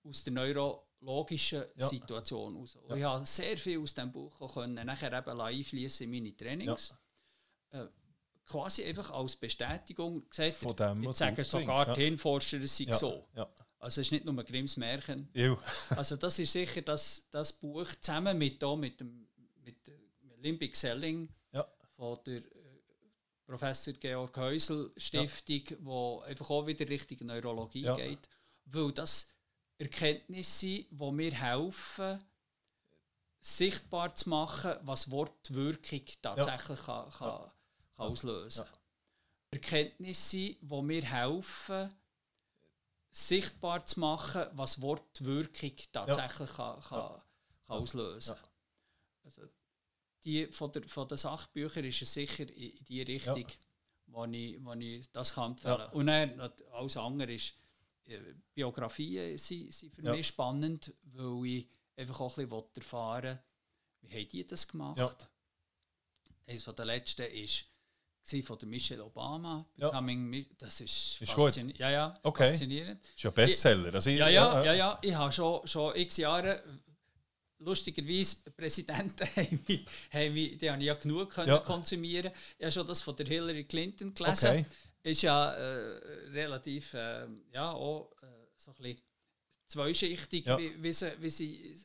aus 0.05 0.25
der 0.25 0.33
Neuro 0.33 0.89
logischen 1.01 1.65
ja. 1.77 1.89
Situation 1.89 2.57
raus. 2.57 2.77
Und 2.77 2.97
ich 2.97 3.05
habe 3.05 3.25
sehr 3.27 3.59
viel 3.59 3.81
aus 3.81 3.95
diesem 3.95 4.13
Buch 4.13 4.55
können, 4.55 4.87
nachher 4.87 5.13
eben 5.13 5.41
einfließen 5.41 6.05
in 6.05 6.11
meine 6.11 6.37
Trainings. 6.37 6.95
Äh, 7.71 7.87
quasi 8.47 8.85
einfach 8.85 9.11
als 9.11 9.37
Bestätigung 9.37 10.29
gesagt, 10.29 10.55
Von 10.55 10.77
dem, 10.77 11.03
jetzt 11.05 11.19
sagen 11.19 11.45
sogar 11.45 11.89
ja. 11.89 11.95
die 11.95 12.03
Hirnforscher, 12.03 12.61
es 12.61 12.77
sei 12.77 12.93
so. 12.93 13.27
Also 13.83 14.01
es 14.01 14.07
ist 14.07 14.13
nicht 14.13 14.25
nur 14.25 14.39
ein 14.39 14.45
Grimms 14.47 14.77
Märchen. 14.77 15.29
also 15.91 16.15
das 16.15 16.39
ist 16.39 16.53
sicher 16.53 16.83
das, 16.83 17.29
das 17.31 17.53
Buch 17.53 17.89
zusammen 18.01 18.39
mit, 18.39 18.63
da, 18.63 18.77
mit 18.77 19.01
dem 19.01 19.29
mit 19.65 19.77
Limbic 20.39 20.77
Selling 20.77 21.29
von 21.97 22.19
der 22.25 22.37
äh, 22.37 22.43
Professor 23.45 23.93
Georg 23.95 24.37
Häusel 24.37 24.93
Stiftung, 24.97 25.63
ja. 25.69 25.77
wo 25.81 26.21
einfach 26.21 26.49
auch 26.51 26.67
wieder 26.67 26.89
Richtung 26.89 27.27
Neurologie 27.27 27.83
ja. 27.83 27.97
geht, 27.97 28.29
weil 28.67 28.93
das 28.93 29.35
Erkenntnisse 29.79 30.59
sind, 30.61 30.87
die 30.91 31.11
mir 31.11 31.33
helfen, 31.33 32.23
sichtbar 33.41 34.15
zu 34.15 34.29
machen, 34.29 34.75
was 34.83 35.11
Wortwirkung 35.11 36.03
tatsächlich 36.23 36.79
ja. 36.87 37.03
kann, 37.03 37.11
kann, 37.11 37.41
kann 37.41 37.51
auslösen 37.97 38.65
kann. 38.65 38.79
Erkenntnisse, 39.51 40.55
die 40.61 40.83
mir 40.83 41.03
helfen, 41.03 41.93
sichtbar 43.13 43.87
zu 43.87 44.01
machen, 44.01 44.47
was 44.53 44.81
Wortwirkung 44.81 45.77
tatsächlich 45.93 46.51
kann, 46.55 46.81
kann, 46.81 47.11
kann 47.11 47.23
auslösen 47.67 48.35
kann. 48.35 48.49
Also, 49.25 49.43
die, 50.25 50.47
von, 50.47 50.73
der, 50.73 50.83
von 50.85 51.07
den 51.07 51.19
Sachbüchern 51.19 51.85
ist 51.85 52.03
es 52.03 52.15
sicher 52.15 52.49
in 52.49 52.85
die 52.85 53.03
Richtung, 53.03 53.37
ja. 53.39 53.55
wo, 54.07 54.25
ich, 54.25 54.65
wo 54.65 54.73
ich 54.73 55.11
das 55.13 55.35
kann 55.35 55.53
empfehlen 55.53 55.77
kann. 55.77 55.87
Ja. 55.87 55.93
Und 55.93 56.07
dann, 56.07 56.53
alles 56.73 56.97
andere 56.97 57.35
ist, 57.35 57.55
äh, 58.05 58.19
Biografien 58.55 59.37
sind, 59.37 59.73
sind 59.73 59.95
für 59.95 60.03
ja. 60.03 60.13
mich 60.13 60.27
spannend, 60.27 60.95
weil 61.03 61.47
ich 61.47 61.69
einfach 61.97 62.21
auch 62.21 62.39
ein 62.39 62.49
bisschen 62.49 62.77
erfahren 62.77 63.39
will, 64.01 64.11
wie 64.11 64.21
haben 64.23 64.29
die 64.29 64.47
das 64.47 64.67
gemacht. 64.67 64.99
Ja. 64.99 65.15
Eines 66.47 66.65
der 66.65 66.85
letzten 66.85 67.23
ist 67.23 67.67
von 68.43 68.59
der 68.59 68.69
Michelle 68.69 69.05
Obama. 69.05 69.67
Ja. 69.77 69.91
Das 70.59 70.81
ist, 70.81 71.21
ist 71.21 71.33
faszinierend. 71.33 71.79
Ja, 71.79 71.91
ja, 71.91 72.21
okay. 72.23 72.51
faszinierend. 72.51 73.05
Ist 73.05 73.23
ja 73.23 73.31
Bestseller. 73.31 73.95
Also 73.95 74.11
ich, 74.11 74.19
ja, 74.19 74.29
ja, 74.29 74.65
ja, 74.65 74.75
ja. 74.75 74.99
Ich 75.03 75.15
habe 75.15 75.33
schon, 75.33 75.67
schon 75.67 75.95
x 75.97 76.17
Jahre 76.17 76.63
lustigerweise 77.59 78.51
Präsidenten 78.57 79.27
haben 79.37 79.65
mich, 79.67 79.87
haben 80.11 80.35
mich, 80.35 80.59
die 80.59 80.71
habe 80.71 80.81
ich 80.81 80.87
ja 80.87 80.95
genug 80.95 81.31
können 81.31 81.49
ja. 81.49 81.59
konsumieren. 81.59 82.33
Ich 82.59 82.65
habe 82.65 82.73
schon 82.73 82.87
das 82.87 83.03
von 83.03 83.17
der 83.17 83.27
Hillary 83.27 83.65
Clinton 83.65 84.15
gelesen. 84.15 84.49
Okay. 84.49 84.67
Ist 85.05 85.23
ja 85.23 85.53
äh, 85.53 85.99
relativ 86.31 86.95
äh, 86.95 87.27
ja 87.53 87.73
auch 87.73 88.13
äh, 88.23 88.27
so 88.57 88.71
ein 88.71 88.77
bisschen 88.83 89.03
zweischichtig, 89.67 90.47
ja. 90.47 90.59
wie, 90.59 90.81
wie, 90.81 90.93
sie, 90.93 91.13
wie 91.19 91.31
sie, 91.31 91.77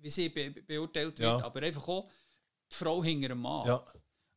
wie 0.00 0.10
sie 0.10 0.28
be 0.28 0.50
beurteilt 0.50 1.18
wird, 1.18 1.42
aber 1.42 1.62
einfach 1.62 1.86
auch 1.88 2.10
die 2.70 2.74
Frau 2.74 3.02
hinter 3.02 3.28
dem 3.28 3.40
Mann. 3.40 3.66
Ja. 3.66 3.84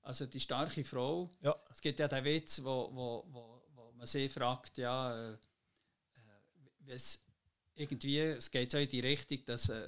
Also 0.05 0.27
die 0.27 0.39
starke 0.39 0.83
Frau. 0.83 1.29
Ja. 1.41 1.55
Es 1.71 1.81
gibt 1.81 1.99
ja 1.99 2.07
den 2.07 2.23
Witz, 2.23 2.63
wo, 2.63 2.89
wo, 2.93 3.25
wo, 3.31 3.61
wo 3.73 3.91
man 3.93 4.05
sie 4.05 4.29
fragt, 4.29 4.77
ja, 4.77 5.31
äh, 5.31 5.33
äh 5.33 5.37
es 6.87 7.19
irgendwie, 7.73 8.19
es 8.19 8.51
geht 8.51 8.71
so 8.71 8.77
in 8.77 8.87
die 8.87 8.99
Richtung, 8.99 9.43
dass 9.45 9.69
äh, 9.69 9.81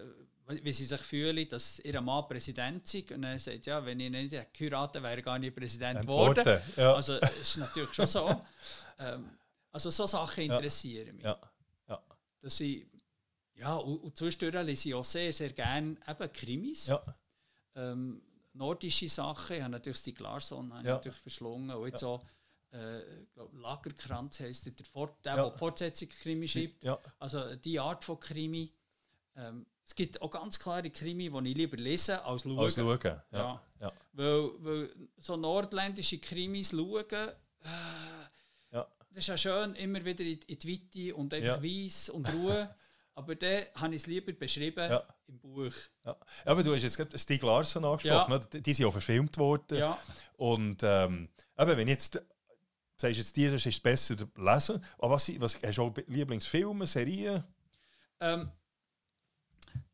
wie 0.48 0.74
sie 0.74 0.86
sich 0.86 1.02
fühlen, 1.02 1.48
dass 1.50 1.80
ihr 1.80 2.02
Mann 2.02 2.28
Präsident 2.28 2.92
ist. 2.94 3.12
Und 3.12 3.24
er 3.26 3.38
sagt, 3.38 3.68
ja, 3.68 3.86
wenn 3.86 4.00
ich 4.00 4.10
nicht 4.10 4.54
geheiratet 4.54 5.04
wäre, 5.04 5.22
gar 5.22 5.38
nicht 5.38 5.56
Präsident 5.56 6.02
geworden. 6.02 6.62
Ja. 6.76 6.96
Also 6.96 7.16
ist 7.18 7.58
natürlich 7.58 7.94
schon 7.94 8.08
so. 8.08 8.42
ähm, 9.00 9.38
also 9.72 9.92
so 9.92 10.08
Sachen 10.08 10.46
interessieren 10.46 11.18
mich. 11.18 11.26
Ja. 11.26 11.40
Ja. 11.90 12.02
Dass 12.42 12.60
ich, 12.62 12.88
ja, 13.56 13.76
und, 13.76 13.98
und 13.98 14.18
zwischendurch 14.18 14.66
lese 14.66 14.90
ich 14.90 14.96
auch 14.96 15.04
sehr, 15.04 15.32
sehr 15.32 15.52
gerne 15.52 15.98
eben 16.08 16.34
Krimis. 16.34 16.88
Ja. 16.88 17.04
Ähm, 17.76 18.22
nordische 18.58 19.10
Sachen, 19.10 19.56
ich 19.56 19.62
habe 19.62 19.72
natürlich 19.72 20.00
Stieg 20.00 20.20
Larsson 20.20 20.70
ja. 20.70 20.96
natürlich 20.96 21.18
verschlungen. 21.18 21.72
Und 21.72 21.88
jetzt 21.88 22.02
ja. 22.02 22.08
auch, 22.08 22.24
äh, 22.72 23.02
glaub, 23.34 23.54
Lagerkranz 23.54 24.40
heisst 24.40 24.66
der, 24.66 24.86
Fort, 24.86 25.24
der, 25.26 25.36
ja. 25.36 25.44
der 25.44 25.52
die 25.52 25.58
Fortsetzung 25.58 26.10
Krimi 26.10 26.48
schreibt. 26.48 26.84
Ja. 26.84 27.00
Also 27.20 27.56
die 27.56 27.80
Art 27.80 28.04
von 28.04 28.20
Krimi. 28.20 28.74
Ähm, 29.36 29.66
es 29.86 29.96
gibt 29.96 30.22
auch 30.22 30.32
ganz 30.32 30.60
klare 30.60 30.90
Krimi, 30.90 31.30
die 31.30 31.50
ich 31.50 31.58
lieber 31.58 31.78
lese 31.78 32.24
als 32.26 32.44
schauen. 32.44 32.60
Als 32.60 32.76
schauen, 32.76 33.00
ja. 33.04 33.24
ja. 33.32 33.62
ja. 33.80 33.94
Weil, 34.12 34.52
weil 34.60 34.90
so 35.18 35.38
nordländische 35.38 36.18
Krimis 36.20 36.72
schauen, 36.72 37.12
äh, 37.12 37.68
ja. 38.72 38.88
das 39.10 39.20
ist 39.20 39.28
ja 39.28 39.38
schön, 39.38 39.76
immer 39.76 40.04
wieder 40.04 40.26
in, 40.26 40.40
in 40.48 40.60
die 40.60 40.74
Weite 40.74 41.16
und 41.16 41.34
einfach 41.34 41.64
ja. 41.64 41.64
weiss 41.64 42.10
und 42.10 42.32
Ruhe. 42.34 42.76
Aber 43.18 43.34
dann 43.34 43.66
habe 43.74 43.96
ich 43.96 44.04
es 44.04 44.06
lieber 44.06 44.32
beschrieben 44.32 44.92
ja. 44.92 45.04
im 45.28 45.40
Buch. 45.40 45.74
Ja. 46.06 46.16
Aber 46.46 46.62
du 46.62 46.76
hast 46.76 46.84
jetzt 46.84 46.98
gerade 46.98 47.18
Stieg 47.18 47.42
Larsson 47.42 47.84
angesprochen, 47.84 48.32
ja. 48.32 48.38
Ne? 48.38 48.62
die 48.62 48.74
sind 48.76 48.86
ja 48.86 48.92
verfilmt 48.92 49.40
worden. 49.40 49.80
Ja. 49.80 49.98
Und 50.36 50.84
ähm, 50.84 51.28
eben, 51.58 51.78
wenn 51.78 51.88
jetzt 51.88 52.22
sagst 52.96 53.18
jetzt 53.18 53.36
dieses 53.36 53.66
ist 53.66 53.82
besser 53.82 54.16
lesen, 54.36 54.86
aber 55.00 55.16
was, 55.16 55.32
was 55.42 55.60
hast 55.64 55.78
du 55.80 55.82
auch 55.82 55.94
Lieblingsfilme, 56.06 56.86
Serien? 56.86 57.44
Ähm, 58.20 58.52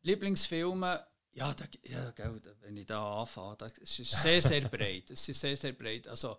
Lieblingsfilme, 0.02 1.06
ja, 1.32 1.54
da, 1.54 1.64
ja 1.84 2.10
gell, 2.10 2.42
wenn 2.60 2.76
ich 2.76 2.84
da 2.84 3.22
anfange, 3.22 3.56
das 3.56 3.72
ist 3.78 4.20
sehr, 4.20 4.42
sehr 4.42 4.60
breit. 4.68 5.10
Es 5.10 5.26
ist 5.26 5.40
sehr, 5.40 5.56
sehr 5.56 5.72
breit. 5.72 6.06
Also 6.08 6.36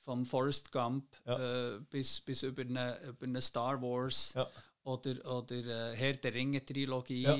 vom 0.00 0.24
Forrest 0.24 0.72
Gump 0.72 1.14
ja. 1.26 1.74
äh, 1.74 1.80
bis, 1.90 2.22
bis 2.22 2.42
über, 2.42 2.62
eine, 2.62 2.98
über 3.00 3.26
eine 3.26 3.42
Star 3.42 3.82
Wars 3.82 4.32
ja. 4.34 4.50
Oder, 4.84 5.36
oder 5.36 5.92
äh, 5.92 5.96
Herr 5.96 6.14
der 6.14 6.34
Ringe 6.34 6.64
Trilogie. 6.64 7.22
Ja. 7.22 7.36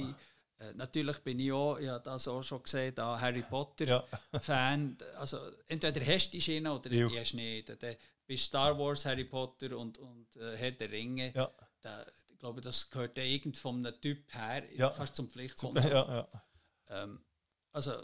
Äh, 0.58 0.74
natürlich 0.74 1.18
bin 1.18 1.38
ich 1.38 1.52
auch, 1.52 1.78
ich 1.78 1.88
habe 1.88 2.02
das 2.04 2.28
auch 2.28 2.42
schon 2.42 2.62
gesehen, 2.62 2.94
da 2.94 3.20
Harry 3.20 3.42
Potter 3.42 4.06
Fan. 4.40 4.96
Also 5.16 5.38
entweder 5.66 6.04
hast 6.06 6.28
du 6.28 6.32
die 6.32 6.40
Schiene 6.40 6.72
oder 6.72 6.88
die 6.88 7.18
hast 7.18 7.32
du 7.32 7.36
nicht. 7.36 7.68
Dann 7.68 7.96
bist 8.26 8.44
Star 8.44 8.78
Wars, 8.78 9.04
Harry 9.04 9.24
Potter 9.24 9.76
und, 9.76 9.98
und 9.98 10.36
äh, 10.36 10.56
Herr 10.56 10.72
der 10.72 10.90
Ringe. 10.90 11.32
Da, 11.80 12.04
glaube, 12.42 12.60
das 12.60 12.90
gehört 12.90 13.16
ja 13.16 13.22
irgend 13.22 13.64
einem 13.64 14.00
Typ 14.00 14.34
her, 14.34 14.64
ja. 14.74 14.90
fast 14.90 15.14
zum 15.14 15.30
Pflichtkonsum. 15.30 15.82
Ja, 15.90 16.26
ja. 16.26 16.42
Ähm, 16.88 17.24
also 17.70 18.02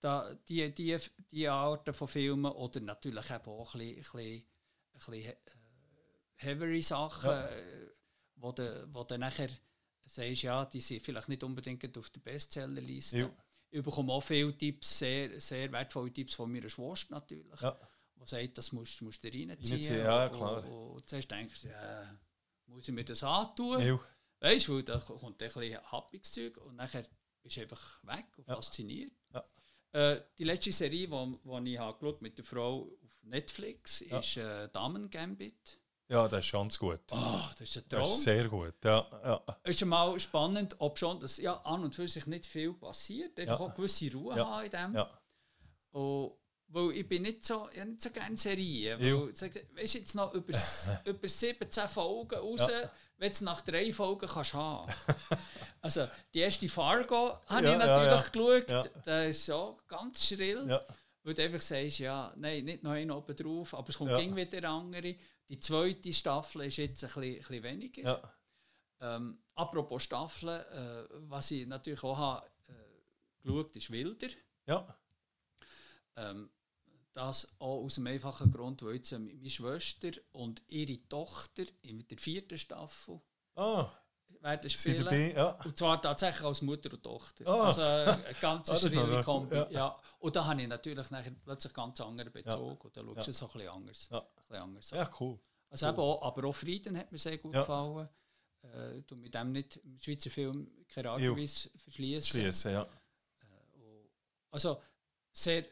da, 0.00 0.34
die, 0.48 0.74
die, 0.74 0.98
die 1.30 1.48
Arten 1.48 1.94
von 1.94 2.08
Filmen 2.08 2.50
oder 2.52 2.80
natürlich 2.80 3.30
auch 3.30 3.74
ein 3.74 3.80
bisschen, 3.80 4.08
ein 4.12 4.44
bisschen, 4.92 5.14
ein 5.14 5.20
bisschen 5.20 5.24
äh, 5.24 5.36
heavy 6.34 6.82
Sachen, 6.82 7.30
ja. 7.30 7.46
äh, 7.46 7.87
wo 8.40 8.52
du 8.52 8.88
wo 8.92 9.04
de 9.04 9.18
nachher 9.18 9.50
sagst, 10.08 10.42
ja, 10.42 10.64
die 10.64 10.80
sind 10.80 11.02
vielleicht 11.02 11.28
nicht 11.28 11.42
unbedingt 11.42 11.96
auf 11.98 12.10
der 12.10 12.20
Bestsellerliste. 12.20 13.18
Ja. 13.18 13.30
Ich 13.70 13.82
bekomme 13.82 14.12
auch 14.12 14.22
viele 14.22 14.56
Tipps, 14.56 14.98
sehr, 14.98 15.40
sehr 15.40 15.70
wertvolle 15.70 16.12
Tipps 16.12 16.34
von 16.34 16.50
meiner 16.50 16.70
Schwester 16.70 17.14
natürlich, 17.14 17.60
ja. 17.60 17.78
die 18.16 18.26
sagt, 18.26 18.58
das 18.58 18.72
musst, 18.72 19.02
musst 19.02 19.22
du 19.22 19.28
reinziehen. 19.28 19.50
reinziehen 19.50 19.98
ja, 19.98 20.28
klar. 20.28 20.64
Und, 20.64 20.96
und, 20.96 21.08
zuerst 21.08 21.30
denkst 21.30 21.62
du, 21.62 21.68
ja, 21.68 22.18
muss 22.66 22.88
ich 22.88 22.94
mir 22.94 23.04
das 23.04 23.22
antun? 23.22 23.80
Ja. 23.80 24.00
Weißt 24.40 24.68
du, 24.68 24.82
da 24.82 24.98
kommt 24.98 25.42
ein 25.42 25.48
bisschen 25.48 25.92
happiges 25.92 26.32
Zeug 26.32 26.56
und 26.58 26.76
nachher 26.76 27.04
bist 27.42 27.56
du 27.56 27.62
einfach 27.62 28.02
weg 28.04 28.26
und 28.38 28.48
ja. 28.48 28.54
fasziniert. 28.54 29.12
Ja. 29.34 29.44
Äh, 29.92 30.22
die 30.38 30.44
letzte 30.44 30.72
Serie, 30.72 31.06
die 31.06 31.10
wo, 31.10 31.38
wo 31.44 31.58
ich 31.58 31.78
habe 31.78 32.16
mit 32.20 32.38
der 32.38 32.44
Frau 32.44 32.90
auf 33.04 33.22
Netflix, 33.22 34.00
ja. 34.00 34.18
ist 34.18 34.36
äh, 34.36 34.68
Damen 34.68 35.10
Gambit. 35.10 35.78
Ja, 36.08 36.26
das 36.26 36.46
ist 36.46 36.52
ganz 36.52 36.78
gut. 36.78 37.00
Oh, 37.10 37.40
das 37.58 37.68
ist 37.68 37.76
ein 37.76 37.88
Traum. 37.88 38.02
Das 38.02 38.16
ist 38.16 38.22
sehr 38.22 38.48
gut, 38.48 38.74
ja. 38.82 39.06
ja. 39.24 39.42
Es 39.62 39.76
ist 39.76 39.84
mal 39.84 40.18
spannend, 40.18 40.74
ob 40.78 40.98
schon, 40.98 41.20
dass 41.20 41.36
ja, 41.36 41.54
an 41.64 41.84
und 41.84 41.94
für 41.94 42.08
sich 42.08 42.26
nicht 42.26 42.46
viel 42.46 42.72
passiert, 42.72 43.38
einfach 43.38 43.60
ja. 43.60 43.66
auch 43.66 43.74
gewisse 43.74 44.10
Ruhe 44.12 44.36
ja. 44.36 44.46
haben 44.46 44.64
in 44.64 44.70
dem. 44.70 44.94
Ja. 44.94 45.10
Und 45.90 46.32
weil 46.70 46.92
ich 46.92 47.08
bin 47.08 47.22
nicht 47.22 47.44
so, 47.44 47.68
ich 47.72 47.82
nicht 47.84 48.02
so 48.02 48.10
gerne 48.10 48.36
Serien. 48.36 49.00
Weil, 49.00 49.28
weißt 49.28 49.94
du, 49.94 49.98
jetzt 49.98 50.14
noch 50.14 50.34
über, 50.34 50.52
über 51.04 51.28
17 51.28 51.88
Folgen 51.88 52.38
raus, 52.38 52.66
ja. 52.70 52.90
wenn 53.16 53.32
du 53.32 53.44
nach 53.44 53.60
drei 53.62 53.92
Folgen 53.92 54.28
kannst 54.28 54.54
haben 54.54 54.92
Also, 55.80 56.08
die 56.34 56.40
erste 56.40 56.68
Fargo 56.68 57.38
habe 57.46 57.66
ja, 57.66 57.72
ich 57.72 57.78
natürlich 57.78 58.10
ja, 58.10 58.28
geschaut. 58.30 58.70
Ja. 58.70 58.84
Das 59.04 59.28
ist 59.28 59.46
so 59.46 59.78
ganz 59.86 60.26
schrill. 60.26 60.80
Weil 61.22 61.34
du 61.34 61.42
einfach 61.42 61.60
sagst, 61.60 61.98
ja, 61.98 62.32
nein, 62.36 62.64
nicht 62.64 62.82
noch 62.82 62.92
einen 62.92 63.10
oben 63.10 63.36
drauf, 63.36 63.74
aber 63.74 63.88
es 63.88 63.98
kommt 63.98 64.10
ja. 64.10 64.36
wieder 64.36 64.68
andere. 64.68 65.14
Die 65.48 65.60
zweite 65.60 66.12
Staffel 66.12 66.62
ist 66.62 66.76
jetzt 66.76 67.02
ein 67.02 67.08
bisschen, 67.08 67.22
ein 67.22 67.38
bisschen 67.38 67.62
weniger. 67.62 68.02
Ja. 68.02 68.34
Ähm, 69.00 69.38
apropos 69.54 70.02
Staffeln, 70.02 70.60
äh, 70.60 71.08
was 71.28 71.50
ich 71.50 71.66
natürlich 71.66 72.02
auch 72.02 72.16
habe, 72.16 72.46
äh, 72.68 73.42
geschaut 73.42 73.74
ist 73.76 73.90
Wilder. 73.90 74.28
Ja. 74.66 74.98
Ähm, 76.16 76.50
das 77.14 77.56
auch 77.58 77.84
aus 77.84 77.96
dem 77.96 78.06
einfachen 78.06 78.50
Grund, 78.50 78.82
weil 78.82 78.96
jetzt 78.96 79.12
meine 79.12 79.50
Schwester 79.50 80.10
und 80.32 80.62
ihre 80.68 81.08
Tochter 81.08 81.64
in 81.82 82.06
der 82.06 82.18
vierten 82.18 82.58
Staffel 82.58 83.20
ah. 83.56 83.90
Werden 84.48 84.70
spielen. 84.70 85.04
Dabei, 85.04 85.32
ja. 85.32 85.50
Und 85.64 85.76
zwar 85.76 86.00
tatsächlich 86.00 86.44
als 86.44 86.62
Mutter 86.62 86.92
und 86.92 87.02
Tochter. 87.02 87.46
Ah. 87.46 87.66
Also 87.66 87.82
eine 87.82 88.34
ganz 88.40 88.70
ah, 88.70 88.76
schrille 88.76 89.22
Kombi. 89.22 89.54
Ja. 89.54 89.70
ja. 89.70 89.96
Und 90.18 90.36
da 90.36 90.44
habe 90.44 90.62
ich 90.62 90.68
natürlich 90.68 91.10
nachher 91.10 91.32
plötzlich 91.44 91.72
ganz 91.72 92.00
anderen 92.00 92.32
Bezug. 92.32 92.54
Ja. 92.54 92.60
Und 92.60 92.96
da 92.96 93.02
schaust 93.02 93.26
du 93.26 93.30
es 93.30 93.42
auch 93.42 93.54
ein 93.54 93.58
bisschen 93.58 93.72
anders. 93.72 94.08
Ja, 94.10 94.18
ein 94.18 94.26
bisschen 94.48 94.62
anders 94.62 94.90
ja 94.90 95.10
cool. 95.20 95.38
Also 95.70 95.86
cool. 95.86 95.92
Eben 95.92 96.00
auch, 96.00 96.22
aber 96.22 96.48
auch 96.48 96.54
Frieden 96.54 96.96
hat 96.98 97.12
mir 97.12 97.18
sehr 97.18 97.38
gut 97.38 97.52
gefallen. 97.52 98.08
äh, 98.62 99.02
du 99.06 99.16
mit 99.16 99.34
dem 99.34 99.52
nicht 99.52 99.76
im 99.76 99.98
Schweizer 99.98 100.30
Film 100.30 100.70
keine 100.88 101.10
Art 101.10 101.22
und 101.22 101.36
Weise 101.36 101.70
verschließen. 101.76 102.72
ja. 102.72 102.82
Äh, 102.82 102.86
also 104.50 104.80
sehr, 105.30 105.64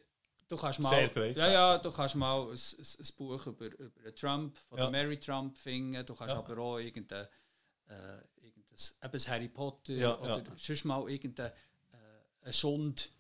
du 0.48 0.56
kannst 0.56 0.80
mal, 0.80 1.08
breit, 1.08 1.36
ja, 1.36 1.50
ja, 1.50 1.78
du 1.78 1.90
kannst 1.90 2.14
mal 2.14 2.42
ein, 2.42 2.50
ein, 2.50 2.56
ein 2.56 3.16
Buch 3.16 3.46
über, 3.46 3.66
über 3.66 4.14
Trump, 4.14 4.56
von 4.68 4.78
ja. 4.78 4.90
Mary 4.90 5.18
Trump 5.18 5.56
finden, 5.56 6.04
du 6.04 6.14
kannst 6.14 6.34
ja. 6.34 6.38
aber 6.38 6.58
auch 6.58 6.78
irgendein, 6.78 7.26
äh, 7.88 8.18
irgendein 8.76 8.94
eben 9.02 9.20
Harry 9.28 9.48
Potter 9.48 9.94
ja, 9.94 10.18
oder 10.18 10.38
ja. 10.38 10.44
sonst 10.56 10.84
mal 10.84 11.08
irgendein 11.08 11.52
äh, 12.42 12.52
Schund 12.52 13.10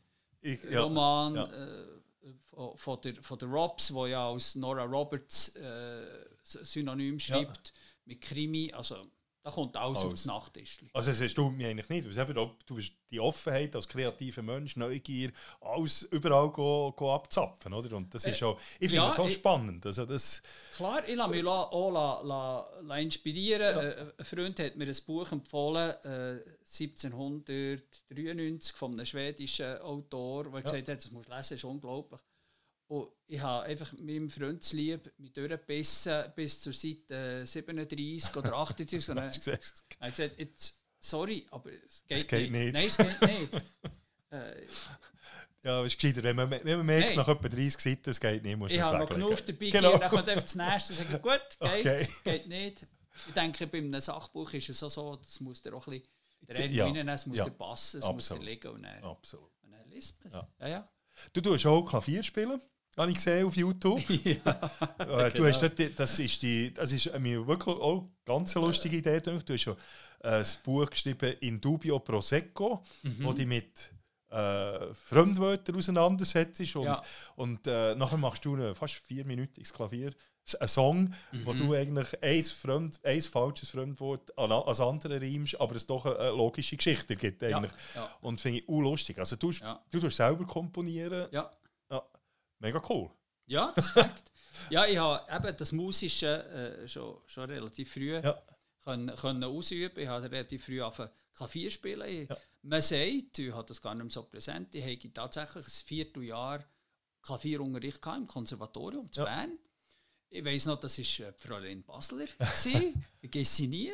Roman 0.74 1.36
äh, 1.36 2.76
von, 2.76 3.00
der, 3.00 3.14
von 3.16 3.38
der 3.38 3.48
Robs, 3.48 3.92
wo 3.92 4.06
ja 4.06 4.30
als 4.30 4.54
Nora 4.54 4.84
Roberts 4.84 5.54
äh, 5.56 6.26
Synonym 6.42 7.18
schreibt 7.18 7.72
mit 8.04 8.20
Krimi, 8.20 8.72
also 8.72 9.10
da 9.46 9.52
kommt 9.52 9.76
alles, 9.76 9.98
alles. 9.98 10.12
aufs 10.12 10.24
Nachttischchen. 10.24 10.90
Also 10.92 11.12
es 11.12 11.20
erstaunt 11.20 11.56
mich 11.56 11.66
eigentlich 11.66 11.88
nicht, 11.88 12.16
weil 12.16 12.34
du 12.34 12.50
bist 12.74 12.94
die 13.12 13.20
Offenheit 13.20 13.76
als 13.76 13.86
kreativer 13.86 14.42
Mensch, 14.42 14.74
Neugier, 14.74 15.30
alles 15.60 16.02
überall 16.02 16.50
go, 16.50 16.92
go 16.96 17.14
abzapfen, 17.14 17.72
oder? 17.72 17.96
Und 17.96 18.12
das 18.12 18.24
ist 18.24 18.42
auch, 18.42 18.58
ich 18.80 18.88
finde 18.88 18.96
ja, 18.96 19.06
das 19.06 19.14
so 19.14 19.26
ich, 19.26 19.34
spannend. 19.34 19.86
Also 19.86 20.04
das 20.04 20.42
klar, 20.74 21.08
ich 21.08 21.14
lasse 21.14 21.30
mich 21.30 21.46
auch 21.46 21.92
la, 21.92 22.22
la, 22.22 22.68
la 22.82 22.98
inspirieren. 22.98 23.76
Ja. 23.76 23.82
Äh, 23.82 24.12
ein 24.18 24.24
Freund 24.24 24.58
hat 24.58 24.74
mir 24.74 24.88
ein 24.88 24.96
Buch 25.06 25.30
empfohlen, 25.30 25.94
äh, 26.02 26.40
1793 26.64 28.74
von 28.74 28.94
einem 28.94 29.06
schwedischen 29.06 29.78
Autor, 29.78 30.42
der 30.42 30.54
ja. 30.54 30.60
gesagt 30.62 30.88
hat, 30.88 31.04
das 31.04 31.12
musst 31.12 31.28
du 31.28 31.32
lesen, 31.32 31.38
das 31.38 31.52
ist 31.52 31.62
unglaublich. 31.62 32.20
Und 32.88 33.08
ich 33.26 33.40
habe 33.40 33.66
einfach 33.66 33.92
meinem 33.94 34.30
Freundeslieb 34.30 35.12
mich 35.18 35.32
durchgebissen 35.32 36.24
bis 36.36 36.60
zur 36.60 36.72
Seite 36.72 37.44
37 37.44 38.36
oder 38.36 38.52
38. 38.52 39.08
und 39.08 39.16
dann 39.16 39.24
habe 39.24 40.10
gesagt, 40.10 40.38
jetzt, 40.38 40.80
sorry, 41.00 41.46
aber 41.50 41.70
es 41.72 42.04
geht, 42.06 42.18
es 42.18 42.26
geht 42.26 42.50
nicht. 42.52 42.74
nicht. 42.74 42.74
Nein, 42.74 42.86
es 42.86 42.96
geht 42.96 43.22
nicht. 43.22 43.54
äh, 44.30 44.66
ja, 45.64 45.80
es 45.80 45.92
ist 45.92 46.00
gescheiter, 46.00 46.22
wenn 46.22 46.36
man, 46.36 46.48
wenn 46.48 46.76
man 46.76 46.86
merkt, 46.86 47.16
nach 47.16 47.26
etwa 47.26 47.48
30 47.48 47.80
Seiten, 47.80 48.10
es 48.10 48.20
geht 48.20 48.44
nicht, 48.44 48.56
muss 48.56 48.70
Ich 48.70 48.80
habe 48.80 48.98
noch 48.98 49.08
genug 49.08 49.44
dabei 49.44 49.70
genau. 49.70 49.98
dann 49.98 50.10
kommt 50.10 50.28
einfach 50.28 50.44
das 50.44 50.54
Nächste 50.54 50.92
und 50.92 51.10
sagt, 51.10 51.22
gut, 51.22 51.40
geht, 51.60 51.86
okay. 51.86 52.08
geht 52.22 52.46
nicht. 52.46 52.86
Ich 53.26 53.34
denke, 53.34 53.66
bei 53.66 53.78
einem 53.78 54.00
Sachbuch 54.00 54.52
ist 54.52 54.68
es 54.68 54.80
auch 54.84 54.90
so, 54.90 55.16
das 55.16 55.40
muss 55.40 55.60
dir 55.60 55.74
auch 55.74 55.84
ein 55.88 55.90
bisschen 55.92 56.08
der 56.42 56.66
ja. 56.70 56.84
reinnehmen, 56.84 57.12
es 57.12 57.26
muss 57.26 57.38
ja. 57.38 57.44
dir 57.44 57.50
passen, 57.50 57.98
es 57.98 58.04
Absolut. 58.04 58.14
muss 58.14 58.28
dir 58.28 58.44
liegen 58.44 58.68
und 58.68 58.82
dann, 58.84 59.02
Absolut. 59.02 59.50
Und 59.62 59.72
dann 59.72 59.90
liest 59.90 60.22
man 60.22 60.28
es. 60.28 60.34
Ja. 60.34 60.48
Ja, 60.60 60.68
ja. 60.68 60.88
Du 61.32 61.40
tust 61.40 61.66
auch 61.66 61.82
Klavier 61.82 62.22
spielen? 62.22 62.60
Habe 62.96 63.10
ich 63.10 63.16
gesehen 63.16 63.46
auf 63.46 63.56
YouTube. 63.56 64.00
ja, 64.08 64.70
äh, 64.98 65.30
du 65.30 65.36
genau. 65.36 65.48
hast 65.48 65.62
dort, 65.62 65.98
das 65.98 66.18
ist 66.18 66.42
die, 66.42 66.72
das 66.72 66.92
ist 66.92 67.18
mir 67.18 67.46
wirklich 67.46 67.76
auch 67.76 68.00
eine 68.00 68.08
ganz 68.24 68.54
lustige 68.54 68.96
Idee. 68.96 69.20
Du 69.20 69.32
hast 69.52 69.60
schon 69.60 69.76
ein 70.20 70.44
Buch 70.64 70.90
geschrieben 70.90 71.34
in 71.40 71.60
Dubio 71.60 71.98
Prosecco, 71.98 72.82
mhm. 73.02 73.16
wo 73.20 73.32
die 73.32 73.46
mit 73.46 73.92
äh, 74.30 74.94
Fremdwörtern 74.94 75.76
auseinandersetzt 75.76 76.76
und, 76.76 76.84
ja. 76.84 77.00
und 77.36 77.66
äh, 77.66 77.94
nachher 77.94 78.18
machst 78.18 78.44
du 78.44 78.56
ein 78.56 78.74
fast 78.74 78.94
vierminütiges 78.94 79.72
Klavier 79.72 80.12
ein 80.60 80.68
Song, 80.68 81.14
mhm. 81.32 81.44
wo 81.44 81.52
du 81.52 81.74
eigentlich 81.74 82.22
ein, 82.22 82.42
Fremd, 82.44 83.00
ein 83.02 83.20
falsches 83.20 83.70
Fremdwort 83.70 84.36
an, 84.38 84.52
als 84.52 84.78
andere 84.78 85.20
reimst, 85.20 85.60
aber 85.60 85.74
es 85.74 85.86
doch 85.86 86.06
eine, 86.06 86.30
logische 86.30 86.76
Geschichte 86.76 87.16
gibt. 87.16 87.42
Eigentlich. 87.42 87.72
Ja, 87.94 88.02
ja. 88.02 88.10
Und 88.20 88.40
finde 88.40 88.60
ich 88.60 88.68
lustig. 88.68 89.18
Also 89.18 89.34
du, 89.34 89.50
ja. 89.50 89.82
du 89.90 89.98
tust 89.98 90.16
selber 90.16 90.46
komponieren. 90.46 91.26
Ja. 91.32 91.50
Mega 92.58 92.82
cool. 92.88 93.10
Ja, 93.46 93.72
das 93.74 93.86
ist 93.86 93.92
Fakt. 93.92 94.32
ja, 94.70 94.86
ich 94.86 94.98
habe 94.98 95.46
eben 95.46 95.56
das 95.56 95.72
Musische 95.72 96.44
äh, 96.82 96.88
schon, 96.88 97.18
schon 97.26 97.50
relativ 97.50 97.92
früh 97.92 98.14
ja. 98.14 98.42
können, 98.82 99.14
können 99.14 99.44
ausüben. 99.44 99.98
Ich 100.00 100.08
habe 100.08 100.30
relativ 100.30 100.64
früh 100.64 100.82
angefangen 100.82 101.10
Klavier 101.34 101.70
spielen. 101.70 102.26
Ja. 102.28 102.36
Man 102.62 102.80
sagt, 102.80 103.38
ich 103.38 103.52
habe 103.52 103.66
das 103.66 103.80
gar 103.80 103.94
nicht 103.94 104.04
mehr 104.04 104.10
so 104.10 104.22
präsent, 104.24 104.74
ich 104.74 104.82
habe 104.82 105.12
tatsächlich 105.12 105.66
ein 105.66 105.70
Vierteljahr 105.70 106.64
Klavierunterricht 107.22 108.04
im 108.06 108.26
Konservatorium 108.26 109.10
zu 109.10 109.20
ja. 109.20 109.26
Bern. 109.26 109.58
Ich 110.28 110.44
weiß 110.44 110.66
noch, 110.66 110.80
das 110.80 110.98
war 110.98 111.28
äh, 111.28 111.32
Fräulein 111.32 111.84
Basler. 111.84 112.26
Vergesse 112.38 113.54
sie 113.54 113.66
nie. 113.66 113.92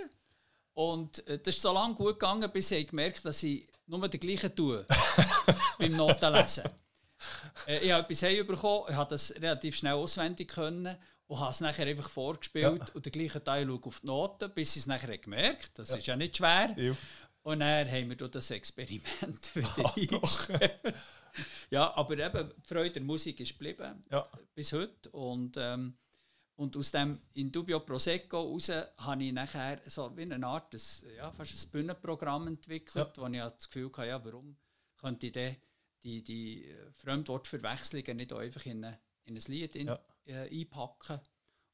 Und 0.75 1.27
äh, 1.27 1.39
das 1.39 1.57
ist 1.57 1.63
so 1.63 1.73
lange 1.73 1.95
gut 1.95 2.19
gegangen, 2.19 2.51
bis 2.53 2.71
ich 2.71 2.89
gemerkt 2.89 3.25
dass 3.25 3.43
ich 3.43 3.69
nur 3.87 4.09
das 4.09 4.21
Gleiche 4.21 4.55
tue 4.55 4.87
beim 5.79 5.93
Notenlesen 5.93 6.65
äh, 7.67 7.79
ich 7.85 7.93
habe 7.93 8.13
etwas 8.13 8.47
bekommen, 8.47 8.87
ich 8.89 8.97
habe 8.97 9.11
das 9.11 9.35
relativ 9.37 9.77
schnell 9.77 9.95
auswendig 9.95 10.49
können 10.49 10.97
und 11.27 11.41
habe 11.41 11.51
es 11.51 11.61
nachher 11.61 11.87
einfach 11.87 12.11
vorgespielt 12.11 12.89
ja. 12.89 12.95
und 12.95 13.07
den 13.07 13.13
gleichen 13.13 13.43
Teil 13.43 13.71
auf 13.71 14.01
die 14.01 14.07
Noten, 14.07 14.51
bis 14.55 14.77
ich 14.77 14.83
es 14.83 14.87
nachher 14.87 15.17
gemerkt 15.17 15.79
Das 15.79 15.91
ja. 15.91 15.97
ist 15.97 16.07
ja 16.07 16.17
nicht 16.17 16.37
schwer. 16.37 16.75
Ja. 16.77 16.95
Und 17.43 17.61
dann 17.61 17.91
haben 17.91 18.09
wir 18.09 18.17
das 18.17 18.51
Experiment 18.51 19.57
wieder 19.57 19.97
eingestellt. 19.97 20.95
ja, 21.71 21.93
aber 21.97 22.19
eben, 22.19 22.53
die 22.57 22.69
Freude 22.69 22.93
der 22.93 23.03
Musik 23.03 23.41
ist 23.41 23.53
geblieben 23.53 24.05
ja. 24.11 24.29
bis 24.55 24.73
heute. 24.73 25.11
Und, 25.11 25.57
ähm, 25.57 25.97
und 26.57 26.77
aus 26.77 26.93
dem 26.93 27.21
Indubio 27.33 27.81
Prosecco 27.81 28.43
raus 28.43 28.71
habe 28.99 29.25
ich 29.25 29.33
nachher 29.33 29.81
so 29.87 30.17
wie 30.17 30.23
eine 30.23 30.47
Art, 30.47 30.73
des, 30.75 31.05
ja, 31.17 31.33
fast 31.33 31.67
ein 31.67 31.71
Bühnenprogramm 31.71 32.47
entwickelt, 32.47 33.17
ja. 33.17 33.23
wo 33.23 33.27
ich 33.27 33.41
das 33.41 33.69
Gefühl 33.69 33.91
hatte, 33.97 34.07
ja, 34.07 34.25
warum 34.25 34.57
könnte 34.99 35.27
ich 35.27 35.33
dann 35.33 35.57
die, 36.03 36.23
die 36.23 36.65
äh, 36.65 36.91
Fremdwortverwechslungen 36.97 38.17
nicht 38.17 38.33
einfach 38.33 38.67
in, 38.67 38.85
eine, 38.85 38.99
in 39.25 39.37
ein 39.37 39.43
Lied 39.47 39.77
in, 39.77 39.87
ja. 39.89 39.99
äh, 40.27 40.61
einpacken 40.61 41.21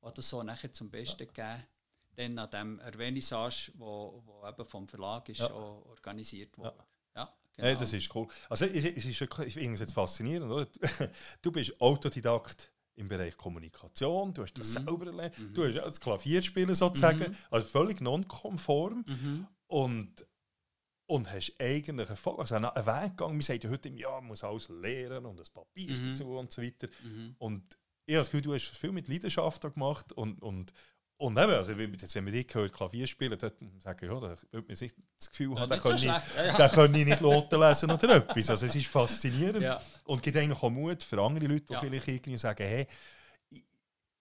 oder 0.00 0.22
so 0.22 0.42
nachher 0.42 0.72
zum 0.72 0.90
Besten 0.90 1.28
ja. 1.36 1.56
geben. 1.56 1.66
Dann 2.14 2.38
an 2.38 2.50
dem 2.50 2.80
Vernissage, 2.80 3.72
wo, 3.74 4.22
wo 4.24 4.46
eben 4.46 4.66
vom 4.66 4.88
Verlag 4.88 5.28
ist, 5.28 5.38
ja. 5.38 5.52
organisiert 5.52 6.56
wurde. 6.58 6.76
Ja. 6.76 6.86
Ja, 7.14 7.34
genau. 7.54 7.68
hey, 7.68 7.76
das 7.76 7.92
ist 7.92 8.14
cool. 8.14 8.28
Also 8.48 8.64
es 8.66 8.84
ist, 8.84 9.06
ist 9.06 9.22
es 9.22 9.80
jetzt 9.80 9.92
faszinierend, 9.92 10.50
oder? 10.50 10.66
Du 11.42 11.52
bist 11.52 11.80
Autodidakt 11.80 12.72
im 12.94 13.08
Bereich 13.08 13.36
Kommunikation, 13.36 14.34
du 14.34 14.42
hast 14.42 14.54
das 14.54 14.70
mhm. 14.70 14.84
selber 14.84 15.06
erlernt, 15.06 15.38
mhm. 15.38 15.54
du 15.54 15.66
hast 15.66 15.76
das 15.76 16.00
Klavierspielen 16.00 16.74
sozusagen, 16.74 17.30
mhm. 17.30 17.36
also 17.50 17.66
völlig 17.66 18.00
nonkonform 18.00 19.04
mhm. 19.06 19.46
und 19.68 20.26
und 21.08 21.32
hast 21.32 21.54
eigentlich 21.58 21.88
einen, 21.88 22.06
also 22.06 22.54
einen 22.54 22.86
Weg 22.86 23.16
gegangen. 23.16 23.36
Wir 23.36 23.42
sagen 23.42 23.60
ja 23.62 23.70
heute, 23.70 23.88
ja, 23.88 24.10
man 24.10 24.26
muss 24.26 24.44
alles 24.44 24.68
lernen 24.68 25.24
und 25.24 25.40
das 25.40 25.48
Papier 25.48 25.96
mhm. 25.96 26.10
dazu 26.10 26.36
und 26.36 26.52
so 26.52 26.62
weiter. 26.62 26.88
Mhm. 27.02 27.34
Und 27.38 27.78
ich 28.04 28.14
habe 28.14 28.20
das 28.20 28.30
Gefühl, 28.30 28.42
du 28.42 28.54
hast 28.54 28.76
viel 28.76 28.92
mit 28.92 29.08
Leidenschaft 29.08 29.62
gemacht 29.62 30.12
und, 30.12 30.42
und, 30.42 30.74
und 31.16 31.38
eben, 31.38 31.52
also 31.52 31.72
jetzt, 31.72 32.14
wenn 32.14 32.24
man 32.24 32.32
dich 32.34 32.46
hört, 32.52 32.74
Klavier 32.74 33.06
spielen, 33.06 33.38
dann 33.38 33.52
sagen 33.80 34.06
ja, 34.06 34.20
da 34.20 34.36
würde 34.50 34.68
man 34.68 34.76
nicht 34.78 34.96
das 35.18 35.30
Gefühl 35.30 35.54
ja, 35.54 35.60
haben, 35.60 35.70
da 35.70 35.78
kann, 35.78 35.96
ich, 35.96 36.02
ja, 36.02 36.22
ja. 36.36 36.84
ich 36.84 36.90
nicht 36.90 37.20
Noten 37.22 37.58
lesen 37.58 37.90
oder 37.90 38.16
etwas. 38.16 38.50
Also 38.50 38.66
es 38.66 38.74
ist 38.74 38.86
faszinierend 38.86 39.62
ja. 39.62 39.80
und 40.04 40.22
gibt 40.22 40.36
eigentlich 40.36 40.62
auch 40.62 40.70
Mut 40.70 41.02
für 41.02 41.22
andere 41.22 41.46
Leute, 41.46 41.64
die 41.70 41.76
vielleicht 41.76 42.08
irgendwie 42.08 42.36
sagen, 42.36 42.66
hey, 42.66 42.86
ich, 43.48 43.64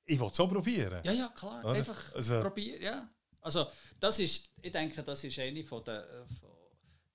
ich 0.05 0.19
will 0.19 0.27
es 0.27 0.35
so 0.37 0.47
probieren. 0.47 1.01
Ja, 1.03 1.11
ja, 1.11 1.27
klar, 1.35 1.65
einfach 1.65 2.15
also, 2.15 2.41
probieren, 2.41 2.81
ja. 2.81 3.09
Also 3.41 3.67
das 3.99 4.19
ist, 4.19 4.49
ich 4.61 4.71
denke, 4.71 5.03
das 5.03 5.23
ist 5.23 5.37
eine 5.37 5.63
von 5.65 5.83
der, 5.83 6.05
von 6.39 6.56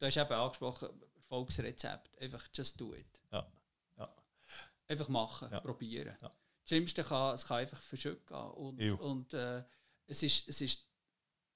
Du 0.02 0.08
hast 0.08 0.16
eben 0.16 0.32
angesprochen, 0.32 0.88
Erfolgsrezept. 1.14 2.20
Einfach 2.20 2.48
just 2.52 2.80
do 2.80 2.92
it. 2.92 3.22
Ja. 3.30 3.46
ja. 3.98 4.12
Einfach 4.88 5.08
machen, 5.08 5.48
ja. 5.52 5.60
probieren. 5.60 6.16
Ja. 6.20 6.28
Das 6.28 6.68
Schlimmste 6.68 7.04
kann, 7.04 7.36
es 7.36 7.46
kann 7.46 7.58
einfach 7.58 7.78
verschütten 7.78 8.36
Und, 8.36 8.80
und 8.98 9.32
äh, 9.32 9.62
es, 10.08 10.24
ist, 10.24 10.48
es, 10.48 10.60
ist, 10.60 10.84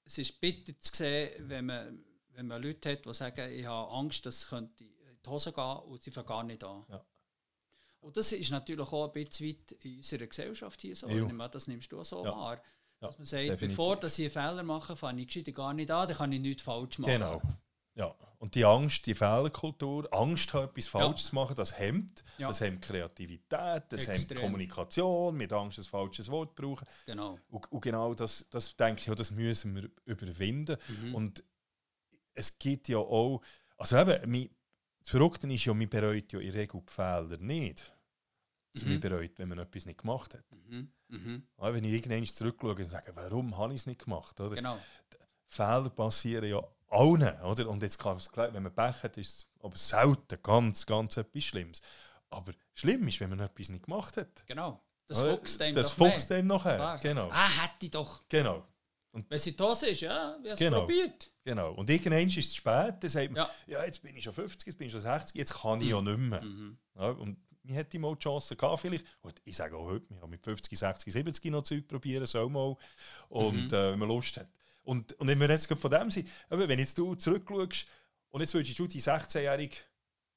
es 0.05 0.18
ist 0.18 0.40
bitter 0.40 0.78
zu 0.78 0.94
sehen, 0.94 1.48
wenn 1.48 1.66
man, 1.66 2.05
wenn 2.35 2.47
man 2.47 2.62
Leute 2.62 2.93
hat, 2.93 3.05
die 3.05 3.14
sagen, 3.14 3.51
ich 3.51 3.66
habe 3.66 3.90
Angst, 3.90 4.24
dass 4.24 4.36
es 4.36 4.48
könnte 4.48 4.85
in 4.85 5.18
die 5.24 5.28
Hose 5.28 5.52
gehen 5.52 5.78
und 5.78 6.01
sie 6.05 6.12
fangen 6.12 6.28
gar 6.28 6.44
nicht 6.44 6.62
an. 6.62 6.85
Ja. 6.89 7.05
Und 7.98 8.16
das 8.16 8.31
ist 8.31 8.52
natürlich 8.52 8.93
auch 8.93 9.09
ein 9.09 9.12
bisschen 9.12 9.48
weit 9.48 9.73
in 9.85 9.97
unserer 9.97 10.27
Gesellschaft 10.28 10.81
hier 10.82 10.94
so. 10.94 11.09
Meine, 11.09 11.51
das 11.51 11.66
nimmst 11.66 11.90
du 11.90 11.98
auch 11.98 12.05
so 12.05 12.24
ja. 12.24 12.31
wahr. 12.31 12.62
Dass 13.01 13.18
man 13.18 13.27
sagt, 13.27 13.43
definitiv. 13.43 13.68
bevor 13.70 13.97
dass 13.97 14.16
ich 14.20 14.27
einen 14.27 14.51
Fehler 14.51 14.62
mache, 14.62 14.94
fange 14.94 15.23
ich 15.23 15.52
gar 15.52 15.74
nicht 15.74 15.90
an, 15.90 16.06
dann 16.06 16.16
kann 16.16 16.31
ich 16.31 16.40
nichts 16.40 16.62
falsch 16.62 17.01
machen. 17.01 17.12
Genau. 17.12 17.43
Ja, 17.97 18.14
und 18.39 18.55
die 18.55 18.65
Angst, 18.65 19.07
die 19.07 19.15
Fehlerkultur, 19.15 20.09
Angst 20.13 20.53
haben, 20.53 20.69
etwas 20.69 20.87
falsch 20.89 21.23
ja. 21.23 21.29
zu 21.29 21.35
machen, 21.35 21.55
das 21.57 21.79
hemmt. 21.79 22.25
Ja. 22.39 22.49
Das 22.49 22.61
hemmt 22.61 22.83
Kreativität, 22.83 23.85
das 23.89 24.07
Extrem. 24.07 24.17
hemmt 24.17 24.41
Kommunikation, 24.41 25.37
mit 25.37 25.53
Angst 25.53 25.79
ein 25.79 25.85
falsches 25.85 26.31
Wort 26.31 26.55
brauchen. 26.55 26.87
Genau. 27.07 27.39
Und, 27.49 27.73
und 27.73 27.81
genau 27.81 28.15
das, 28.15 28.47
das 28.51 28.77
denke 28.77 29.11
ich, 29.11 29.17
das 29.17 29.31
müssen 29.31 29.75
wir 29.75 29.91
überwinden. 30.05 30.77
Mhm. 30.89 31.15
Und 31.15 31.45
es 32.35 32.59
gibt 32.59 32.89
ja 32.89 32.99
auch, 32.99 33.43
also 33.77 33.99
eben, 33.99 34.31
mein, 34.31 34.51
das 35.01 35.11
Verrückte 35.11 35.51
ist 35.53 35.65
ja, 35.65 35.73
man 35.73 35.89
bereut 35.89 36.33
ja 36.33 36.41
in 36.41 36.53
der 36.53 36.61
Regel 36.61 36.83
die 36.87 36.93
Fehler 36.93 37.39
nicht. 37.39 37.93
Also 38.75 38.87
mhm. 38.87 38.93
man 38.93 39.01
bereut, 39.01 39.39
wenn 39.39 39.49
man 39.49 39.59
etwas 39.59 39.87
nicht 39.87 40.01
gemacht 40.01 40.35
hat. 40.35 40.45
Mhm. 40.69 40.93
Mhm. 41.09 41.47
wenn 41.57 41.85
ich 41.85 41.93
irgendwann 41.93 42.25
zurückschaue 42.27 42.75
und 42.75 42.91
sage, 42.91 43.13
warum 43.15 43.57
habe 43.57 43.73
ich 43.73 43.81
es 43.81 43.87
nicht 43.87 44.05
gemacht? 44.05 44.39
Oder? 44.41 44.57
Genau. 44.57 44.79
Fehler 45.49 45.89
passieren 45.91 46.49
ja 46.49 46.63
allen, 46.97 47.40
oder? 47.43 47.68
Und 47.68 47.82
jetzt 47.82 47.98
kann 47.98 48.16
es 48.16 48.31
wenn 48.35 48.62
man 48.62 48.74
Pech 48.74 49.02
hat, 49.02 49.16
ist 49.16 49.39
es 49.39 49.51
aber 49.62 49.77
selten 49.77 50.39
ganz, 50.43 50.86
ganz 50.86 51.16
etwas 51.16 51.44
Schlimmes. 51.44 51.81
Aber 52.31 52.52
schlimm 52.74 53.06
ist, 53.09 53.20
wenn 53.20 53.31
man 53.31 53.40
etwas 53.40 53.68
nicht 53.68 53.85
gemacht 53.85 54.16
hat. 54.16 54.47
Genau. 54.47 54.82
Das 55.06 55.23
fuchst 55.23 55.62
einem 55.62 55.74
Das 55.74 55.90
fuchst 55.90 56.32
einem 56.32 56.48
nachher. 56.48 56.77
Klar. 56.77 56.98
Genau. 56.98 57.28
Ah, 57.31 57.48
hätte 57.62 57.86
ich 57.86 57.90
doch. 57.90 58.24
Genau. 58.28 58.66
Und 59.12 59.31
Wenn 59.31 59.39
sie 59.39 59.55
Hose 59.59 59.89
ist, 59.89 60.01
ja, 60.01 60.36
wir 60.43 60.51
haben 60.51 60.59
genau, 60.59 60.77
es 60.77 60.81
probiert. 60.82 61.32
Genau. 61.43 61.73
Und 61.73 61.89
irgendwann 61.89 62.27
ist 62.27 62.36
es 62.36 62.51
zu 62.51 62.56
spät, 62.56 62.97
dann 63.01 63.09
sagt 63.09 63.31
man, 63.31 63.47
ja. 63.66 63.78
ja. 63.78 63.85
jetzt 63.85 64.02
bin 64.02 64.14
ich 64.14 64.24
schon 64.24 64.35
50, 64.35 64.66
jetzt 64.66 64.77
bin 64.77 64.89
ich 64.89 64.93
schon 64.93 65.01
60, 65.01 65.35
jetzt 65.36 65.55
kann 65.62 65.81
ich 65.81 65.89
ja 65.89 66.02
nicht 66.02 66.18
mehr. 66.18 66.43
Mhm. 66.43 66.77
Ja, 66.97 67.10
und 67.10 67.39
wir 67.62 67.77
hätten 67.77 68.01
mal 68.01 68.14
die 68.14 68.23
Chance 68.23 68.56
gehabt, 68.56 68.81
vielleicht. 68.81 69.06
Und 69.23 69.40
ich 69.44 69.56
sage 69.56 69.74
auch 69.74 69.86
heute, 69.86 70.10
wir 70.10 70.20
haben 70.20 70.31
mit 70.31 70.44
50, 70.44 70.78
60, 70.78 71.12
70 71.12 71.51
noch 71.51 71.62
Zeug 71.62 71.89
probieren, 71.89 72.27
so 72.27 72.47
mal. 72.48 72.77
Und 73.31 73.68
mhm. 73.68 73.74
äh, 73.74 73.93
wenn 73.93 73.98
man 73.98 74.09
Lust 74.09 74.36
hat. 74.36 74.48
Und, 74.87 75.15
und 75.15 75.27
wenn 75.27 75.41
wir 75.41 75.51
jetzt 75.51 75.67
von 75.67 75.91
dem 75.91 76.11
sind, 76.11 76.29
wenn 76.49 76.79
jetzt 76.79 76.97
du 76.97 77.17
zurückschaust 77.17 77.87
und 78.31 78.41
jetzt 78.41 78.55
würdest 78.55 78.79
du 78.79 78.87
die 78.87 79.03
16-jährige 79.03 79.77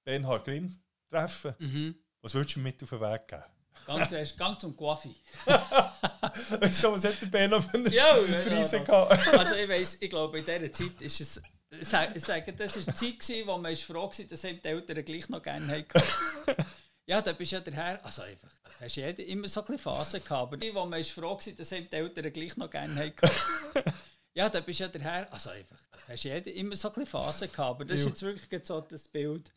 Bernhard 0.04 0.44
Grimm 0.44 0.80
treffen, 1.10 1.54
mhm. 1.60 1.96
was 2.22 2.34
würdest 2.34 2.56
du 2.56 2.60
mit 2.60 2.82
auf 2.82 2.90
den 2.90 3.00
Weg 3.00 3.28
geben? 3.28 3.44
Ganz, 3.86 4.12
erst, 4.12 4.38
ganz 4.38 4.62
zum 4.62 4.76
Coiffi. 4.76 5.16
Wieso, 6.62 6.94
was 6.94 7.06
hat 7.06 7.22
der 7.22 7.28
Ben 7.28 7.62
für 7.62 7.78
eine 7.78 7.90
ja, 7.94 8.14
Preise 8.14 8.84
gehabt? 8.84 9.28
also 9.38 9.56
ich 9.56 9.70
weiss, 9.70 9.98
ich 10.00 10.10
glaube 10.10 10.40
in 10.40 10.46
dieser 10.46 10.72
Zeit 10.72 11.00
ist 11.00 11.22
es, 11.22 11.42
ich 11.80 11.88
sage, 11.88 12.54
das 12.54 12.76
war 12.76 12.84
eine 12.88 13.18
Zeit, 13.20 13.48
wo 13.48 13.58
man 13.58 13.76
froh 13.76 14.12
war, 14.12 14.26
dass 14.26 14.42
die 14.42 14.60
Eltern 14.64 15.06
gleich 15.06 15.30
noch 15.30 15.42
gerne 15.42 15.68
hatten. 15.68 16.66
Ja, 17.06 17.22
da 17.22 17.34
bist 17.34 17.52
du 17.52 17.56
ja 17.56 17.62
daher, 17.62 18.04
also 18.04 18.24
einfach, 18.24 18.50
da 18.64 18.86
hast 18.86 18.98
du 18.98 19.24
immer 19.24 19.48
so 19.48 19.66
ein 19.66 19.78
Phasen 19.80 20.24
gehabt, 20.24 20.54
aber 20.54 20.74
wo 20.74 20.86
man 20.86 21.04
froh 21.04 21.40
war, 21.40 21.54
dass 21.58 21.70
die 21.70 21.88
Eltern 21.92 22.34
gleich 22.34 22.58
noch 22.58 22.70
gerne 22.70 22.96
hatten. 22.96 23.94
Ja, 24.34 24.48
da 24.50 24.62
bist 24.62 24.80
du 24.80 24.84
ja 24.84 24.90
daher, 24.90 25.32
also 25.34 25.50
einfach, 25.50 25.82
da 25.92 25.98
hast 26.08 26.24
du 26.24 26.52
immer 26.52 26.76
so 26.76 26.94
ein 26.94 27.06
Phasen 27.06 27.52
gehabt, 27.52 27.70
aber 27.70 27.86
das 27.86 28.00
ist 28.00 28.06
jetzt 28.06 28.22
wirklich 28.22 28.66
so 28.66 28.80
das 28.82 29.08
Bild. 29.08 29.52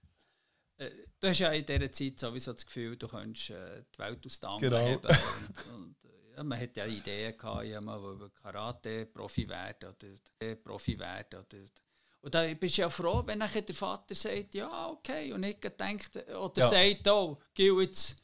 Äh, 0.79 0.91
du 1.21 1.29
hast 1.29 1.39
ja 1.39 1.53
in 1.53 1.65
dieser 1.65 1.93
Zeit 1.93 2.19
sowieso 2.19 2.53
das 2.53 2.65
Gefühl, 2.65 2.97
du 2.97 3.07
könntest 3.07 3.51
äh, 3.51 3.85
die 3.95 3.99
Welt 3.99 4.25
aus 4.25 4.41
den 4.41 4.59
genau. 4.59 4.79
heben. 4.79 5.07
Und, 5.07 5.75
und, 5.75 5.97
äh, 6.05 6.37
ja, 6.37 6.43
man 6.43 6.59
hatte 6.59 6.81
ja 6.81 6.87
Ideen 6.87 7.37
gehabt, 7.37 7.65
ja, 7.65 7.81
mal 7.81 8.31
Karate-Profi 8.43 9.49
werden 9.49 9.91
oder 9.91 10.57
Profi 10.57 10.99
werden. 10.99 11.41
Oder, 11.41 11.59
und 12.23 12.35
da 12.35 12.55
bist 12.55 12.79
du 12.79 12.83
ja 12.83 12.91
froh, 12.91 13.23
wenn 13.27 13.39
nachher 13.39 13.63
der 13.63 13.75
Vater 13.75 14.15
sagt, 14.15 14.55
ja, 14.55 14.89
okay, 14.89 15.33
und 15.33 15.41
nicht 15.41 15.63
denkt, 15.79 16.17
oder 16.17 16.63
ja. 16.63 16.69
sagt, 16.69 17.09
oh, 17.09 17.39
geh 17.53 17.71
jetzt, 17.81 18.17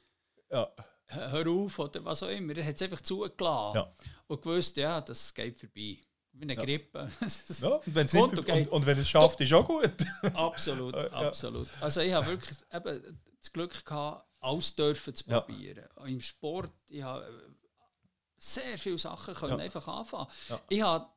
ja. 0.50 0.72
hör 1.06 1.46
auf, 1.48 1.78
oder 1.78 2.04
was 2.04 2.22
auch 2.22 2.28
immer. 2.28 2.56
Er 2.56 2.64
hat 2.64 2.76
es 2.76 2.82
einfach 2.82 3.00
zugelassen 3.00 3.76
ja. 3.76 3.92
und 4.28 4.40
gewusst, 4.40 4.76
ja, 4.76 5.00
das 5.00 5.34
geht 5.34 5.58
vorbei 5.58 5.98
wie 6.38 6.44
eine 6.44 6.56
Grippe. 6.56 7.08
ja, 7.60 7.68
und, 7.68 7.94
wenn's 7.94 8.14
und, 8.14 8.48
und, 8.48 8.68
und, 8.68 8.86
wenn 8.86 8.98
es 8.98 9.08
schafft, 9.08 9.40
ist 9.40 9.52
auch 9.52 9.66
gut. 9.66 9.92
absolut, 10.34 10.94
absolut. 10.94 11.68
Also 11.80 12.00
ich 12.00 12.12
habe 12.12 12.26
wirklich 12.26 12.58
eben 12.72 13.20
das 13.40 13.52
Glück 13.52 13.84
gehabt, 13.84 14.26
alles 14.40 14.74
dürfen 14.74 15.14
zu 15.14 15.24
probieren. 15.24 15.84
Ja. 15.96 16.04
Im 16.06 16.20
Sport, 16.20 16.72
ich 16.88 17.02
habe 17.02 17.24
äh, 17.24 18.08
sehr 18.36 18.78
viele 18.78 18.98
Sachen 18.98 19.34
können 19.34 19.58
ja. 19.58 19.64
einfach 19.64 19.86
anfangen. 19.88 20.28
Ja. 20.48 20.60
Ich 20.68 20.82
habe 20.82 21.08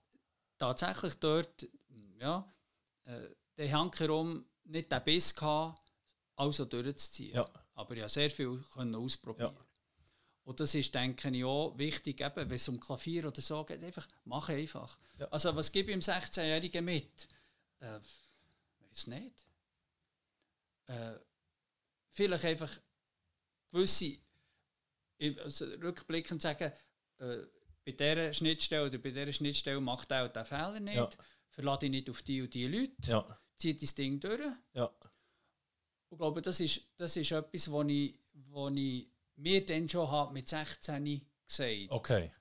tatsächlich 0.57 1.15
dort, 1.15 1.67
ja, 2.19 2.51
äh, 3.05 3.19
den 3.57 3.71
Hankerum 3.71 4.45
nicht 4.63 4.91
den 4.91 5.03
Biss 5.03 5.35
gehabt, 5.35 5.81
also 6.35 6.65
durchzuziehen. 6.65 7.35
Ja. 7.35 7.49
Aber 7.73 7.93
ich 7.95 8.01
habe 8.01 8.09
sehr 8.09 8.31
viel 8.31 8.63
können 8.73 8.95
ausprobieren. 8.95 9.55
Ja. 9.55 9.65
Und 10.43 10.59
das 10.59 10.73
ist, 10.73 10.93
denke 10.95 11.29
ich, 11.29 11.43
auch 11.43 11.77
wichtig, 11.77 12.21
eben, 12.21 12.35
wenn 12.35 12.51
es 12.51 12.67
um 12.67 12.79
Klavier 12.79 13.27
oder 13.27 13.41
so 13.41 13.63
geht, 13.63 13.83
einfach, 13.83 14.07
mach 14.25 14.49
einfach. 14.49 14.97
Ja. 15.19 15.27
Also 15.27 15.55
was 15.55 15.71
gebe 15.71 15.91
ich 15.91 15.95
dem 15.95 16.01
16-Jährigen 16.01 16.83
mit? 16.83 17.27
Äh, 17.79 17.99
weiß 18.79 19.07
nicht. 19.07 19.45
Äh, 20.87 21.13
vielleicht 22.09 22.45
einfach 22.45 22.71
gewisse, 23.71 24.17
also 25.43 25.65
rückblickend 25.65 26.41
sagen, 26.41 26.71
äh, 27.19 27.37
bei 27.85 27.91
dieser 27.91 28.33
Schnittstelle 28.33 28.87
oder 28.87 28.97
bei 28.97 29.11
dieser 29.11 29.33
Schnittstelle 29.33 29.79
macht 29.79 30.11
er 30.11 30.25
auch 30.25 30.31
den 30.31 30.45
Fehler 30.45 30.79
nicht, 30.79 30.95
ja. 30.95 31.09
verlade 31.49 31.81
dich 31.81 31.91
nicht 31.91 32.09
auf 32.09 32.21
die 32.21 32.41
und 32.41 32.53
die 32.53 32.67
Leute, 32.67 32.93
ja. 33.03 33.39
zieh 33.57 33.77
dein 33.77 33.95
Ding 33.95 34.19
durch. 34.19 34.41
Ja. 34.73 34.85
Und 34.85 36.11
ich 36.11 36.17
glaube, 36.17 36.41
das 36.41 36.59
ist, 36.59 36.81
das 36.97 37.15
ist 37.15 37.31
etwas, 37.31 37.71
was 37.71 37.87
ich, 37.87 38.19
wo 38.33 38.69
ich 38.69 39.10
mir 39.41 39.65
dann 39.65 39.89
schon 39.89 40.33
mit 40.33 40.47
16 40.47 41.21
gesagt. 41.47 41.89
Okay. 41.89 42.31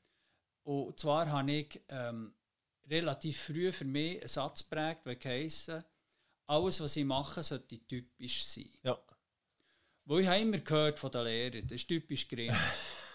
Und 0.63 0.99
zwar 0.99 1.29
habe 1.29 1.53
ich 1.53 1.81
ähm, 1.89 2.33
relativ 2.89 3.41
früh 3.41 3.73
für 3.73 3.85
mich 3.85 4.21
einen 4.21 4.29
Satz 4.29 4.69
geprägt, 4.69 5.07
der 5.07 5.19
heisst, 5.25 5.73
alles, 6.47 6.81
was 6.81 6.97
ich 6.97 7.05
mache, 7.05 7.43
sollte 7.43 7.79
typisch 7.87 8.45
sein. 8.45 8.71
Ja. 8.83 8.99
Wo 10.05 10.19
ich 10.19 10.27
habe 10.27 10.41
immer 10.41 10.59
gehört 10.59 10.99
von 10.99 11.11
den 11.11 11.25
Lehrern, 11.25 11.63
das 11.63 11.73
ist 11.73 11.89
typisch 11.89 12.27
Grimm. 12.27 12.55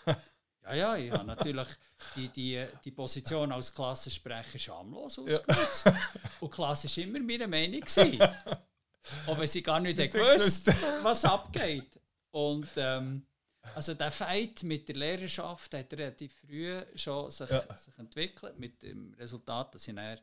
ja, 0.64 0.74
ja, 0.74 0.95
ich 0.95 1.12
habe 1.12 1.26
natürlich 1.26 1.68
die, 2.16 2.30
die, 2.30 2.66
die 2.84 2.91
Position 2.91 3.52
als 3.52 3.74
Klassensprecher 3.74 4.57
schamlos 4.57 5.20
ausgenutzt. 5.20 5.86
Ja. 5.86 5.99
Und 6.40 6.52
Klasse 6.52 6.88
war 6.88 7.03
immer 7.03 7.20
meine 7.20 7.48
Meinung. 7.48 7.84
Auch 9.28 9.38
wenn 9.38 9.48
sie 9.48 9.62
gar 9.62 9.80
nicht 9.80 9.98
gewusst 9.98 10.68
was 11.03 11.26
abgeht. 11.26 11.99
Und 12.32 12.70
ähm, 12.78 13.26
also 13.74 13.94
der 13.94 14.12
Fight 14.12 14.64
mit 14.64 14.88
der 14.88 14.96
Lehrerschaft 14.96 15.74
hat 15.74 15.92
relativ 15.94 16.34
früh 16.34 16.82
schon 16.96 17.32
sich, 17.32 17.50
ja. 17.50 17.78
sich 17.78 17.98
entwickelt, 17.98 18.60
mit 18.60 18.84
dem 18.84 19.14
Resultat, 19.16 19.74
dass 19.76 19.88
ich 19.88 19.96
dann 19.96 20.20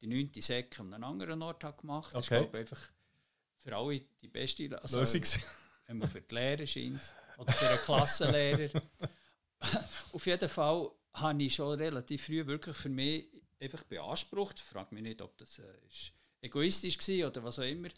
die 0.00 0.06
9. 0.06 0.30
Sek 0.38 0.78
an 0.80 0.94
einem 0.94 1.04
anderen 1.04 1.42
Ort 1.42 1.64
habe 1.64 1.80
gemacht 1.80 2.14
habe. 2.14 2.24
Okay. 2.24 2.38
Das 2.38 2.46
ist 2.46 2.54
einfach 2.54 2.90
für 3.58 3.76
alle 3.76 4.00
die 4.22 4.28
beste 4.28 4.82
also, 4.82 5.00
Lösung. 5.00 5.22
Wenn 5.86 5.98
man 5.98 6.10
für 6.10 6.20
die 6.20 6.34
Lehrer 6.34 6.66
scheint 6.66 7.00
oder 7.38 7.52
für 7.52 7.68
einen 7.68 7.78
Klassenlehrer. 7.78 8.70
Auf 10.12 10.26
jeden 10.26 10.48
Fall 10.48 10.90
habe 11.14 11.42
ich 11.42 11.54
schon 11.54 11.78
relativ 11.78 12.26
früh 12.26 12.46
wirklich 12.46 12.76
für 12.76 12.88
mich 12.88 13.26
einfach 13.60 13.82
beansprucht. 13.84 14.58
Ich 14.58 14.64
frage 14.64 14.94
mich 14.94 15.02
nicht, 15.02 15.22
ob 15.22 15.36
das 15.38 15.58
äh, 15.58 15.62
ist 15.88 16.12
egoistisch 16.40 16.98
war 16.98 17.28
oder 17.28 17.44
was 17.44 17.58
auch 17.58 17.64
immer 17.64 17.88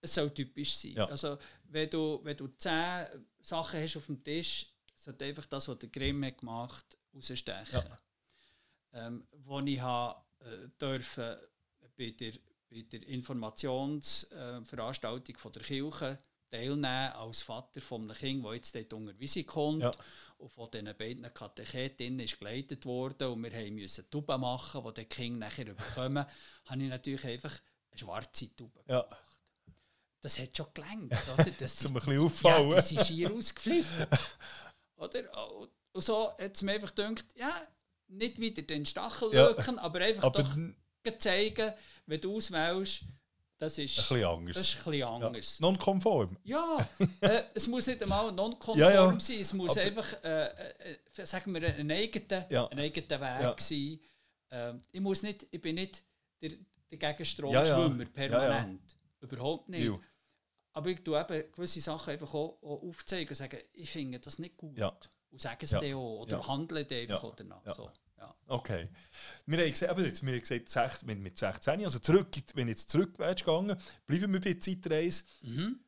es 0.00 0.14
soll 0.14 0.30
typisch 0.30 0.76
sein. 0.76 0.92
Ja. 0.92 1.06
Also, 1.06 1.38
wenn 1.64 1.90
du, 1.90 2.20
wenn 2.22 2.36
du 2.36 2.48
zehn 2.48 3.06
Sachen 3.48 3.80
hast 3.80 3.96
auf 3.96 4.06
dem 4.06 4.22
Tisch, 4.22 4.66
sollte 4.94 5.24
einfach 5.24 5.46
das, 5.46 5.66
was 5.68 5.78
der 5.78 5.88
Grimm 5.88 6.22
hat 6.24 6.38
gemacht 6.38 6.98
rausstechen. 7.14 7.64
Ja. 7.72 7.98
Ähm, 8.92 9.26
wo 9.44 9.60
ich 9.60 9.80
habe, 9.80 10.20
äh, 10.40 10.68
dürfen 10.80 11.36
bei 11.96 12.10
der, 12.10 12.32
bei 12.70 12.82
der 12.82 13.06
Informationsveranstaltung 13.06 15.36
äh, 15.36 15.50
der 15.50 15.62
Kirche 15.62 16.18
teilnehmen 16.50 17.12
als 17.12 17.42
Vater 17.42 17.80
von 17.80 18.02
einem 18.02 18.16
Kind, 18.16 18.44
das 18.44 18.54
jetzt 18.54 18.74
dort 18.74 18.92
unter 18.92 19.16
Visum 19.18 19.46
kommt. 19.46 19.82
Ja. 19.82 19.92
Und 20.38 20.52
von 20.52 20.70
diesen 20.70 20.94
beiden 20.96 21.32
Katechetinnen 21.34 22.20
ist 22.20 22.38
geleitet 22.38 22.86
worden 22.86 23.28
und 23.28 23.42
wir 23.42 23.72
mussten 23.72 24.08
Tauben 24.10 24.40
machen, 24.40 24.84
die 24.86 24.94
die 24.94 25.04
Kinder 25.06 25.46
nachher 25.46 25.74
bekommen. 25.74 26.24
habe 26.66 26.82
ich 26.82 26.88
natürlich 26.88 27.26
einfach 27.26 27.58
eine 27.90 27.98
schwarze 27.98 28.54
Taube 28.54 28.84
ja 28.86 29.04
das 30.20 30.38
hat 30.38 30.56
schon 30.56 30.66
gelangt. 30.74 31.14
Oder? 31.34 31.46
Das 31.58 31.76
Zum 31.76 31.92
ein 31.92 31.94
bisschen 31.94 32.20
auffallen. 32.20 32.70
Ja, 32.70 32.76
das 32.76 32.92
ist 32.92 33.06
hier 33.06 33.32
ausgeflippt. 33.32 34.08
oder? 34.96 35.52
Und 35.92 36.04
so 36.04 36.30
hat 36.30 36.54
es 36.54 36.62
mir 36.62 36.72
einfach 36.72 36.94
gedacht, 36.94 37.24
ja, 37.34 37.62
nicht 38.08 38.38
wieder 38.40 38.62
den 38.62 38.86
Stachel 38.86 39.32
ja, 39.32 39.48
löken, 39.48 39.78
aber 39.78 40.00
einfach 40.00 40.24
aber 40.24 40.42
doch 40.42 41.18
zeigen, 41.18 41.72
wenn 42.06 42.20
du 42.20 42.36
auswählst, 42.36 43.04
das 43.58 43.76
ist, 43.76 43.98
ein 43.98 44.02
bisschen 44.02 44.24
anders. 44.24 44.54
Das 44.54 44.74
ist 44.74 44.86
ein 44.86 45.02
anders. 45.02 45.58
Ja. 45.58 45.66
Non-konform. 45.66 46.36
Ja, 46.44 46.88
äh, 47.20 47.42
es 47.54 47.66
muss 47.66 47.86
nicht 47.88 48.00
einmal 48.02 48.30
non-konform 48.30 48.78
ja, 48.78 48.90
ja. 48.90 49.18
sein, 49.18 49.40
es 49.40 49.52
muss 49.52 49.76
aber 49.76 49.86
einfach, 49.86 50.24
äh, 50.24 50.46
äh, 50.46 51.26
sagen 51.26 51.52
wir, 51.52 51.74
ein 51.74 51.90
eigener, 51.90 52.46
ja. 52.50 52.66
ein 52.68 52.78
eigener 52.78 53.20
Weg 53.20 53.60
sein. 53.60 53.98
Äh, 54.50 54.74
ich, 54.92 55.00
muss 55.00 55.22
nicht, 55.22 55.46
ich 55.50 55.60
bin 55.60 55.74
nicht 55.74 56.04
der, 56.40 56.52
der 56.90 56.98
Gegenstromschwimmer 56.98 58.04
permanent. 58.06 58.97
Überhaupt 59.20 59.68
nicht. 59.68 59.84
Jo. 59.84 60.00
Aber 60.72 60.90
ich 60.90 61.02
tue 61.02 61.20
eben 61.20 61.52
gewisse 61.52 61.80
Sachen 61.80 62.10
einfach 62.10 62.32
auch, 62.34 62.62
auch 62.62 62.82
aufzeigen 62.82 63.28
und 63.28 63.34
sagen, 63.34 63.58
ich 63.72 63.90
finde 63.90 64.20
das 64.20 64.38
nicht 64.38 64.56
gut. 64.56 64.78
Ja. 64.78 64.96
Und 65.30 65.40
sagen 65.40 65.58
es 65.60 65.72
ja. 65.72 65.80
dir 65.80 65.96
auch. 65.96 66.20
Oder 66.20 66.38
ja. 66.38 66.46
handeln 66.46 66.86
einfach 66.88 67.24
ja. 67.24 67.32
danach. 67.36 67.66
Ja. 67.66 67.74
So, 67.74 67.90
ja. 68.18 68.34
Okay. 68.46 68.88
Wir 69.46 69.58
haben 69.58 69.70
gesagt, 69.70 69.98
jetzt, 69.98 70.24
wir 70.24 70.32
haben 70.32 70.40
gesagt 70.40 71.04
mit 71.04 71.38
16, 71.38 71.84
also 71.84 71.98
zurück, 71.98 72.28
wenn 72.54 72.68
jetzt 72.68 72.90
zurückwärts 72.90 73.44
gegangen, 73.44 73.76
bleiben 74.06 74.32
wir 74.32 74.40
bei 74.40 74.52
der 74.52 74.60
Zeitreise. 74.60 75.24
Mhm. 75.42 75.80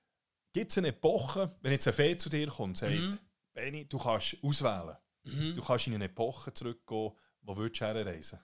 Gibt 0.53 0.71
es 0.71 0.79
eine 0.79 0.89
Epoche, 0.89 1.57
wenn 1.61 1.73
jetzt 1.73 1.87
ein 1.87 1.95
Fee 1.95 2.17
zu 2.17 2.29
dir 2.29 2.49
kommt 2.49 2.71
und 2.71 2.79
sagt, 2.79 2.93
mhm. 2.93 3.19
Benni, 3.53 3.87
du 3.87 3.99
kannst 3.99 4.37
auswählen. 4.43 4.97
Mhm. 5.23 5.55
Du 5.55 5.63
kannst 5.63 5.87
in 5.87 5.95
eine 5.95 6.07
Epoche 6.07 6.53
zurückgehen, 6.53 7.13
wo 7.43 7.57
würdest 7.57 7.81
du 7.81 7.85
herreisen? 7.85 8.41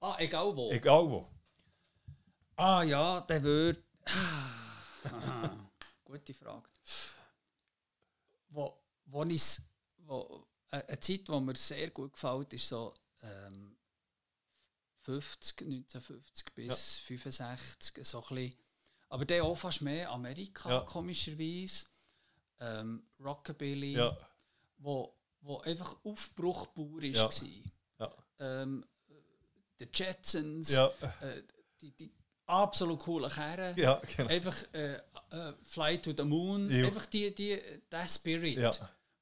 Ah, 0.00 0.16
egal 0.18 0.56
wo. 0.56 0.70
Egal 0.70 1.10
wo. 1.10 1.28
Ah 2.58 2.82
ja, 2.82 3.20
der 3.20 3.40
würde. 3.40 3.84
Gute 6.04 6.34
Frage. 6.34 6.68
Wo, 8.48 8.82
wo 9.04 9.22
ich, 9.26 9.60
wo, 9.98 10.44
eine 10.68 10.98
Zeit, 10.98 11.28
die 11.28 11.40
mir 11.40 11.54
sehr 11.54 11.90
gut 11.90 12.14
gefällt, 12.14 12.52
ist 12.52 12.68
so 12.68 12.94
ähm, 13.22 13.76
50, 15.02 15.60
1950 15.60 16.54
bis 16.56 16.66
ja. 16.66 17.06
65, 17.06 18.04
so 18.04 18.24
ein 18.24 18.34
bisschen. 18.34 18.58
Aber 19.08 19.24
der 19.24 19.44
auch 19.44 19.56
fast 19.56 19.82
mehr 19.82 20.10
Amerika, 20.10 20.68
ja. 20.68 20.80
komischerweise. 20.80 21.86
Ähm, 22.58 23.04
Rockabilly, 23.20 23.92
ja. 23.92 24.18
wo, 24.78 25.16
wo 25.42 25.58
einfach 25.60 25.94
Aufbruch 26.04 26.74
pur 26.74 27.00
war. 27.00 27.06
Ja. 27.06 27.30
Ja. 28.00 28.12
ähm, 28.40 28.84
die 29.78 29.88
Jetsons, 29.94 30.72
Ja. 30.72 30.88
äh, 31.20 31.44
die, 31.80 31.92
die 31.92 32.17
absolut 32.48 32.98
coolen 33.00 33.30
Kerren. 33.30 33.76
Ja, 33.78 34.00
genau. 34.16 34.28
Einfach 34.30 34.56
äh, 34.72 34.94
äh, 34.94 35.52
Fly 35.62 35.98
to 36.00 36.12
the 36.16 36.24
Moon, 36.24 36.68
Ja. 36.70 36.86
einfach 36.86 37.06
die, 37.06 37.34
die, 37.34 37.60
der 37.90 38.08
Spirit, 38.08 38.58
Ja. 38.58 38.72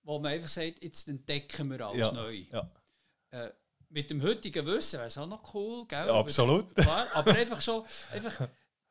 wo 0.03 0.19
man 0.19 0.33
einfach 0.33 0.49
sagt, 0.49 0.83
jetzt 0.83 1.09
entdecken 1.09 1.71
wir 1.71 1.81
alles 1.87 1.99
Ja. 2.01 2.13
neu. 2.13 2.45
Äh, 3.31 3.51
mit 3.89 4.11
dem 4.11 4.23
heutigen 4.23 4.67
Wissen 4.67 4.99
wäre 4.99 5.07
es 5.09 5.19
auch 5.19 5.27
noch 5.27 5.55
cool, 5.55 5.87
gell? 5.87 6.11
Absolut. 6.11 6.65
Aber, 6.73 6.83
klar, 6.83 7.07
aber 7.15 7.35
einfach 7.35 7.61
schon, 7.61 7.85
einfach 8.13 8.49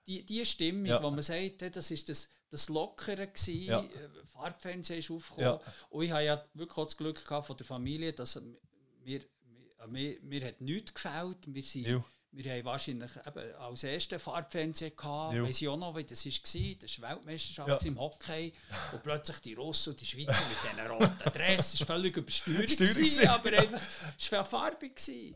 die, 0.08 0.26
die 0.26 0.46
Stimmung, 0.46 0.86
Ja. 0.86 1.02
wo 1.02 1.10
man 1.10 1.22
sagt, 1.22 1.62
das 1.76 1.92
ist 1.92 2.08
das, 2.10 2.30
das 2.50 2.70
Lockere 2.70 3.28
gewesen, 3.28 3.64
Ja. 3.64 3.82
äh, 3.82 3.88
Farbfernsehen 4.26 5.00
ist 5.00 5.10
aufgekommen. 5.12 5.60
Und 5.90 6.04
ich 6.06 6.12
habe 6.12 6.24
ja 6.24 6.46
wirklich 6.54 6.78
auch 6.78 6.86
das 6.86 6.98
Glück 6.98 7.24
gehabt 7.24 7.48
von 7.48 7.58
der 7.58 7.66
Familie, 7.66 8.14
dass 8.14 8.36
mir, 8.36 8.58
mir, 9.04 9.22
mir, 9.88 10.18
mir 10.22 10.46
hat 10.48 10.62
nichts 10.62 10.94
gefällt. 10.94 11.38
Wir, 11.48 11.64
sind. 11.64 12.04
Wir 12.38 12.52
haben 12.54 12.66
wahrscheinlich 12.66 13.12
eben 13.26 13.54
als 13.56 13.84
erste 13.84 14.20
Farbfernsehen 14.20 14.96
gehabt, 14.96 15.34
Jo. 15.36 15.46
weiss 15.48 15.62
ich 15.62 15.68
auch 15.68 15.78
noch, 15.78 15.96
wie 15.96 16.04
das 16.04 16.26
war. 16.26 16.76
Das 16.82 17.02
war 17.02 17.10
Weltmeisterschaft 17.16 17.82
Ja. 17.84 17.88
im 17.88 18.00
Hockey. 18.00 18.54
Und 18.92 19.04
plötzlich 19.04 19.38
die 19.40 19.54
Russen 19.54 19.92
und 19.94 20.02
die 20.02 20.06
Schweizer 20.06 20.44
mit 20.50 20.58
diesen 20.74 20.88
roten 20.88 21.32
Dress. 21.32 21.72
Das 21.72 21.80
war 21.82 21.88
völlig 21.88 22.18
übersteuert, 22.18 22.70
Steuert 22.70 22.94
gewesen, 22.96 23.28
aber 23.28 23.54
einfach, 23.54 23.82
es 24.18 24.32
war 24.32 24.46
farbig. 24.46 24.96
gewesen. 24.96 25.36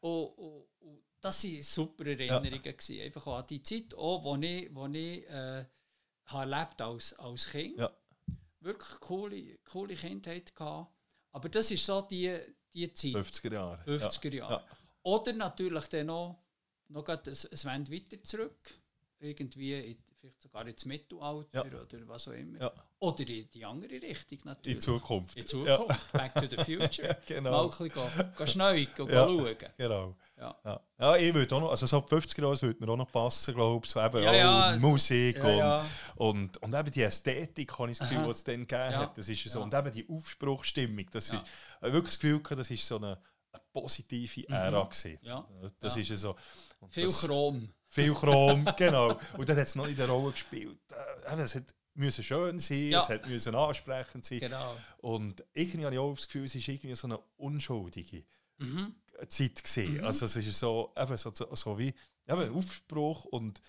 Und, 0.00 0.24
und, 0.38 0.64
und 0.80 1.02
das 1.20 1.44
waren 1.44 1.62
super 1.62 2.06
Erinnerungen. 2.06 2.62
gewesen, 2.62 3.00
Einfach 3.00 3.26
auch 3.26 3.36
an 3.38 3.46
die 3.48 3.62
Zeit, 3.62 3.94
auch, 3.94 4.22
wo 4.24 4.36
ich, 4.36 4.68
wo 4.74 4.86
ich 4.86 5.28
äh, 5.30 5.64
habe 6.26 6.50
erlebt 6.52 6.80
als, 6.82 7.12
als 7.14 7.48
Kind. 7.50 7.78
Ja. 7.78 7.90
Wirklich 8.60 9.00
coole, 9.00 9.58
coole 9.70 9.94
Kindheit 9.94 10.54
gehabt. 10.54 10.92
Aber 11.32 11.48
das 11.48 11.70
ist 11.70 11.86
so 11.86 12.02
die, 12.02 12.36
die 12.74 12.92
Zeit. 12.92 13.12
50er 13.14 13.52
Jahre. 13.52 13.82
50er 13.86 14.34
Jahre. 14.34 14.54
Ja. 14.54 14.76
Oder 15.02 15.32
natürlich 15.32 15.84
dann 15.88 16.06
noch, 16.06 16.38
noch 16.88 17.06
ein, 17.08 17.18
ein 17.18 17.64
Wend 17.64 17.90
weiter 17.92 18.22
zurück. 18.22 18.74
Irgendwie 19.18 19.74
in, 19.74 19.98
vielleicht 20.18 20.40
sogar 20.40 20.66
ins 20.66 20.84
Mittelalter 20.86 21.48
Ja. 21.66 21.80
oder 21.82 22.08
was 22.08 22.28
auch 22.28 22.32
immer. 22.32 22.58
Ja. 22.60 22.72
Oder 23.00 23.28
in 23.28 23.50
die 23.50 23.64
andere 23.64 23.92
Richtung 24.02 24.38
natürlich. 24.44 24.74
In 24.76 24.80
Zukunft. 24.80 25.36
In 25.36 25.46
Zukunft. 25.46 26.12
Back 26.12 26.34
to 26.34 26.46
the 26.46 26.56
future. 26.56 27.08
Ja, 27.08 27.16
genau. 27.26 27.50
Mal 27.50 27.62
ein 27.64 27.68
bisschen 27.68 27.88
go- 27.90 28.24
go 28.36 28.46
schneiden, 28.46 29.08
Ja. 29.08 29.26
schauen. 29.26 29.56
Genau. 29.76 30.16
Ja. 30.38 30.56
Ja. 30.64 30.80
ja, 30.98 31.16
ich 31.16 31.34
würde 31.34 31.54
auch 31.54 31.60
noch, 31.60 31.70
also 31.70 31.84
so 31.86 31.98
ab 31.98 32.10
50er 32.10 32.40
Jahre 32.42 32.62
würde 32.62 32.82
mir 32.84 32.90
auch 32.92 32.96
noch 32.96 33.12
passen, 33.12 33.54
glaube 33.54 33.84
ich. 33.84 33.90
So 33.90 34.00
eben 34.00 34.22
Ja, 34.22 34.32
ja, 34.34 34.76
Musik 34.78 35.36
ja, 35.36 35.44
und, 35.44 35.58
ja. 35.58 35.86
Und, 36.16 36.56
und 36.62 36.74
eben 36.74 36.90
die 36.90 37.02
Ästhetik, 37.02 37.78
habe 37.78 37.90
ich 37.90 37.98
das 37.98 38.08
Gefühl, 38.08 38.24
die 38.24 38.30
es 38.30 38.44
dann 38.44 38.54
gegeben 38.66 38.92
Ja. 38.92 38.98
hat. 39.00 39.18
Das 39.18 39.28
ist 39.28 39.44
so. 39.44 39.58
Ja. 39.58 39.64
Und 39.66 39.74
eben 39.74 39.92
die 39.92 40.08
Aufspruchstimmung, 40.08 41.04
das 41.12 41.30
Ja. 41.30 41.38
ist, 41.40 41.44
ich 41.76 41.92
wirklich 41.92 42.04
das 42.14 42.18
Gefühl, 42.20 42.38
gehabt, 42.42 42.58
das 42.58 42.70
ist 42.70 42.86
so 42.86 42.96
eine, 42.96 43.18
eine 43.52 43.62
positive 43.72 44.48
Ära 44.48 44.84
gewesen. 44.84 45.18
Mhm. 45.22 45.26
Ja. 45.28 45.48
Das 45.80 45.96
Ja. 45.96 46.02
ist 46.02 46.20
so. 46.20 46.36
Und 46.80 46.92
Viel 46.94 47.06
das, 47.06 47.20
Chrom. 47.20 47.68
viel 47.88 48.14
Chrom, 48.14 48.64
genau. 48.76 49.18
Und 49.36 49.48
dann 49.48 49.56
hat 49.56 49.66
es 49.66 49.74
noch 49.74 49.86
in 49.88 49.96
der 49.96 50.08
Rolle 50.08 50.32
gespielt. 50.32 50.78
Äh, 51.26 51.34
es 51.40 51.54
hat 51.54 51.64
müssen 51.94 52.22
schön 52.24 52.58
sein, 52.60 52.88
Ja. 52.90 53.00
es 53.00 53.08
hat 53.08 53.28
müssen 53.28 53.54
ansprechend 53.54 54.24
sein. 54.24 54.40
Genau. 54.40 54.76
Und 54.98 55.44
irgendwie 55.52 55.84
habe 55.84 55.94
ich 55.94 55.98
auch 56.00 56.14
das 56.14 56.26
Gefühl, 56.26 56.44
es 56.44 56.54
ist 56.54 56.66
irgendwie 56.68 56.94
so 56.94 57.06
eine 57.06 57.18
unschuldige 57.36 58.24
Mhm. 58.58 58.94
Zeit 59.28 59.62
gesehen. 59.62 60.04
Also 60.04 60.26
es 60.26 60.36
ist 60.36 60.58
so, 60.58 60.92
eben 60.96 61.16
so, 61.16 61.30
so, 61.32 61.78
wie 61.78 61.92
eben 62.28 62.54
Aufbruch 62.56 63.24
und 63.24 63.60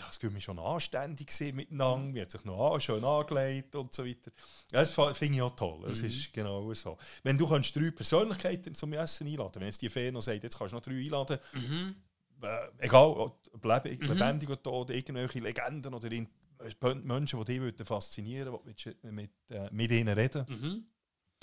ja, 0.00 0.08
es 0.08 0.22
war 0.22 0.30
mir 0.30 0.40
schon 0.40 0.58
anständig 0.58 1.28
miteinander, 1.54 2.14
wir 2.14 2.22
hat 2.22 2.30
sich 2.30 2.44
noch 2.44 2.74
an, 2.74 2.80
schön 2.80 3.04
angelegt 3.04 3.74
und 3.74 3.92
so 3.92 4.04
weiter. 4.04 4.30
Ja, 4.72 4.80
das 4.80 4.90
finde 5.18 5.36
ich 5.36 5.42
auch 5.42 5.54
toll. 5.54 5.90
Es 5.90 6.00
ist 6.00 6.32
genau 6.32 6.72
so. 6.72 6.96
Wenn 7.22 7.36
du 7.36 7.46
kannst 7.46 7.76
drei 7.76 7.90
Persönlichkeiten 7.90 8.74
zum 8.74 8.92
Essen 8.94 9.26
einladen, 9.26 9.60
wenn 9.60 9.66
jetzt 9.68 9.82
die 9.82 9.90
Fee 9.90 10.10
noch 10.10 10.22
sagt, 10.22 10.42
jetzt 10.42 10.58
kannst 10.58 10.72
du 10.72 10.76
noch 10.76 10.82
drei 10.82 10.92
einladen, 10.98 11.38
Mhm. 11.52 11.94
äh, 12.42 12.68
egal, 12.78 13.08
ob 13.08 13.64
lebe- 13.64 13.90
lebendig 14.06 14.48
oder 14.48 14.62
tot, 14.62 14.88
irgendwelche 14.90 15.38
Legenden 15.40 15.92
oder 15.92 16.10
in, 16.10 16.26
äh, 16.58 16.94
Menschen, 16.94 17.38
die 17.40 17.44
dich 17.52 17.60
würden 17.60 17.84
faszinieren 17.84 18.52
würden, 18.52 18.64
mit, 18.66 19.12
mit, 19.12 19.30
äh, 19.50 19.68
mit 19.70 19.90
ihnen 19.90 20.16
reden, 20.18 20.46
Mhm. 20.48 20.86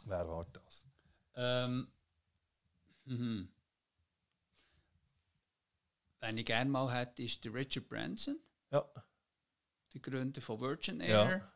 wer 0.06 0.28
war 0.28 0.46
das? 0.52 0.86
Ähm, 1.36 1.88
mhm. 3.06 3.50
Wenn 6.20 6.38
ich 6.38 6.46
gerne 6.48 6.70
mal 6.72 6.92
hätte, 6.92 7.22
ist 7.22 7.44
der 7.46 7.54
Richard 7.54 7.88
Branson, 7.88 8.40
Ja, 8.72 8.86
der 9.94 10.02
Gründer 10.02 10.42
von 10.42 10.60
Virgin 10.60 11.00
Ja. 11.02 11.30
Air. 11.30 11.52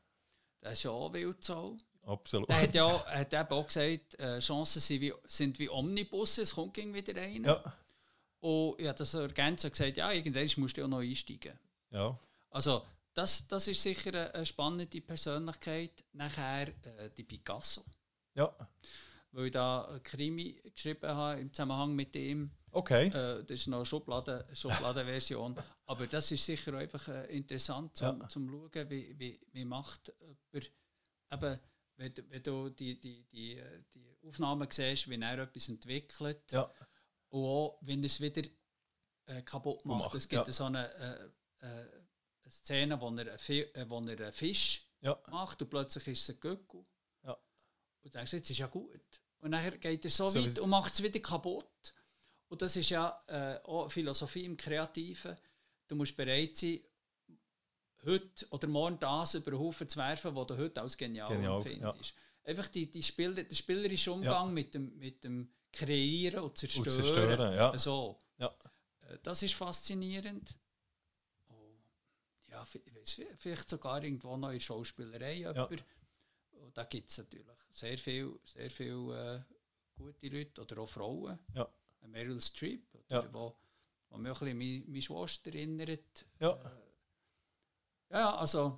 Der 0.62 0.72
ist 0.72 0.84
ja 0.84 0.92
auch 0.92 1.12
Wildsau. 1.12 1.78
absolut. 2.04 2.48
Der 2.50 2.62
hat 2.62 2.76
ja 2.76 3.06
hat 3.06 3.34
eben 3.34 3.50
auch 3.50 3.68
gesagt, 3.68 4.20
äh, 4.20 4.40
Chancen 4.40 4.80
sind 4.80 5.02
wie, 5.02 5.14
sind 5.26 5.60
wie 5.60 5.70
Omnibusse, 5.70 6.44
es 6.44 6.54
kommt 6.56 6.78
wieder 6.78 7.16
rein. 7.16 7.44
Ja, 7.44 7.78
Und 8.40 8.80
ich 8.80 8.88
habe 8.88 8.98
das 8.98 9.14
ergänzt 9.14 9.66
und 9.66 9.72
gesagt, 9.72 9.98
ja, 9.98 10.12
irgendwann 10.12 10.50
musst 10.58 10.78
du 10.78 10.84
auch 10.84 10.88
noch 10.88 11.00
einsteigen. 11.00 11.58
ja. 11.92 12.18
Also, 12.50 12.86
das, 13.14 13.48
das 13.48 13.68
ist 13.68 13.82
sicher 13.82 14.34
eine, 14.34 14.46
spannende 14.46 15.02
Persönlichkeit. 15.02 16.04
Nachher 16.14 16.68
äh, 16.68 17.10
die 17.18 17.24
Picasso. 17.24 17.84
Ja, 18.36 18.54
Weil 19.32 19.46
ich 19.48 19.52
da 19.52 19.86
ein 19.86 20.04
Krimi 20.04 20.62
geschrieben 20.74 21.10
habe 21.10 21.40
im 21.40 21.52
Zusammenhang 21.54 21.94
mit 21.94 22.16
ihm. 22.16 22.52
Okay. 22.72 23.08
Äh, 23.08 23.44
das 23.44 23.52
ist 23.62 23.68
noch 23.68 23.78
eine 23.78 23.86
Schublade, 23.86 24.46
Schubladenversion. 24.54 25.56
Aber 25.86 26.08
das 26.08 26.32
ist 26.32 26.46
sicher 26.46 26.74
auch 26.74 26.80
einfach 26.80 27.08
äh, 27.08 27.26
interessant 27.38 27.96
zum, 27.96 28.20
Ja. 28.22 28.30
zum 28.30 28.50
Schauen, 28.50 28.90
wie, 28.90 29.18
wie, 29.20 29.40
wie 29.52 29.66
macht 29.66 30.14
jemand, 30.52 30.72
eben, 31.32 31.60
wenn, 31.98 32.14
du- 32.14 32.30
wenn 32.30 32.44
du 32.44 32.70
die, 32.70 33.00
die, 33.00 33.24
die, 33.26 33.58
äh, 33.58 33.84
die 33.94 34.18
Aufnahmen 34.28 34.68
siehst, 34.72 35.10
wie 35.10 35.20
er 35.22 35.40
etwas 35.40 35.70
entwickelt 35.70 36.52
Ja, 36.52 36.72
und 37.30 37.44
auch, 37.46 37.78
wenn 37.82 38.02
er 38.04 38.08
es 38.08 38.20
wieder 38.22 38.42
äh, 39.28 39.42
kaputt 39.44 39.86
macht. 39.86 40.00
macht, 40.06 40.16
es 40.16 40.28
gibt 40.28 40.48
ja. 40.48 40.54
so 40.54 40.66
eine, 40.66 40.92
äh, 40.96 41.66
äh, 41.66 41.68
eine 42.44 42.52
Szene, 42.52 43.00
wo 43.00 43.08
er, 43.16 43.34
einen 43.38 43.90
wo 43.90 44.00
er 44.00 44.10
einen 44.20 44.34
Fisch 44.34 44.88
macht 45.30 45.62
und 45.62 45.70
plötzlich 45.70 46.08
ist 46.08 46.22
es 46.30 46.36
ein 46.36 46.40
Göckel. 46.40 46.86
Und 47.24 48.06
du 48.06 48.10
denkst, 48.18 48.34
jetzt 48.34 48.50
ist 48.50 48.58
ja 48.58 48.66
gut. 48.68 49.00
Und 49.42 49.52
dann 49.52 49.80
geht 49.80 50.04
er 50.06 50.10
so, 50.12 50.28
So 50.28 50.44
weit 50.44 50.58
und 50.60 50.70
macht 50.72 50.94
es 50.94 51.04
wieder 51.04 51.20
kaputt. 51.20 51.94
Und 52.52 52.62
das 52.62 52.76
ist 52.76 52.90
ja 52.90 53.18
äh, 53.28 53.60
auch 53.64 53.90
Philosophie 53.90 54.44
im 54.44 54.58
Kreativen. 54.58 55.38
Du 55.88 55.96
musst 55.96 56.18
bereit 56.18 56.58
sein, 56.58 56.82
heute 58.06 58.46
oder 58.50 58.68
morgen 58.68 59.00
das 59.00 59.36
über 59.36 59.52
den 59.52 59.60
Haufen 59.62 59.88
zu 59.88 59.98
werfen, 59.98 60.36
was 60.36 60.48
du 60.48 60.58
heute 60.58 60.82
als 60.82 60.98
genial, 60.98 61.30
Genial, 61.30 61.56
empfindest. 61.56 62.14
Einfach 62.44 62.68
die, 62.68 62.92
die 62.92 63.04
Spiel, 63.04 63.34
der 63.34 63.56
spielerische 63.56 64.12
Umgang 64.12 64.54
mit, 64.54 64.74
dem, 64.74 64.98
mit 64.98 65.24
dem 65.24 65.50
Kreieren 65.72 66.42
und 66.42 66.58
Zerstören. 66.58 66.88
Und 66.88 66.94
zerstören, 66.94 67.54
ja. 67.56 67.78
So. 67.78 68.20
Ja. 68.38 68.54
Äh, 69.08 69.18
Das 69.24 69.42
ist 69.44 69.54
faszinierend. 69.54 70.54
Oh, 71.48 71.72
ja, 72.50 72.66
vielleicht 72.66 73.70
sogar 73.70 74.04
irgendwo 74.04 74.36
noch 74.36 74.52
in 74.52 74.60
Schauspielerei 74.60 75.36
jemand. 75.36 75.86
Da 76.74 76.84
gibt 76.84 77.12
es 77.12 77.18
natürlich 77.18 77.48
sehr 77.70 77.98
viel, 77.98 78.38
sehr 78.44 78.70
viel 78.70 79.10
äh, 79.14 79.40
gute 79.96 80.28
Leute 80.28 80.62
oder 80.62 80.82
auch 80.82 80.90
Frauen. 80.90 81.40
Ja. 81.56 81.66
Eine 82.02 82.10
Meryl 82.12 82.42
Streep, 82.42 82.94
oder, 82.96 83.24
Ja. 83.24 83.34
wo, 83.34 83.56
wo 84.10 84.18
mich 84.18 84.42
ein 84.42 84.58
bisschen 84.58 84.88
meine, 84.92 85.02
Schwester 85.02 85.54
erinnert. 85.54 86.26
ja. 86.40 86.60
Ja, 88.10 88.36
also, 88.36 88.78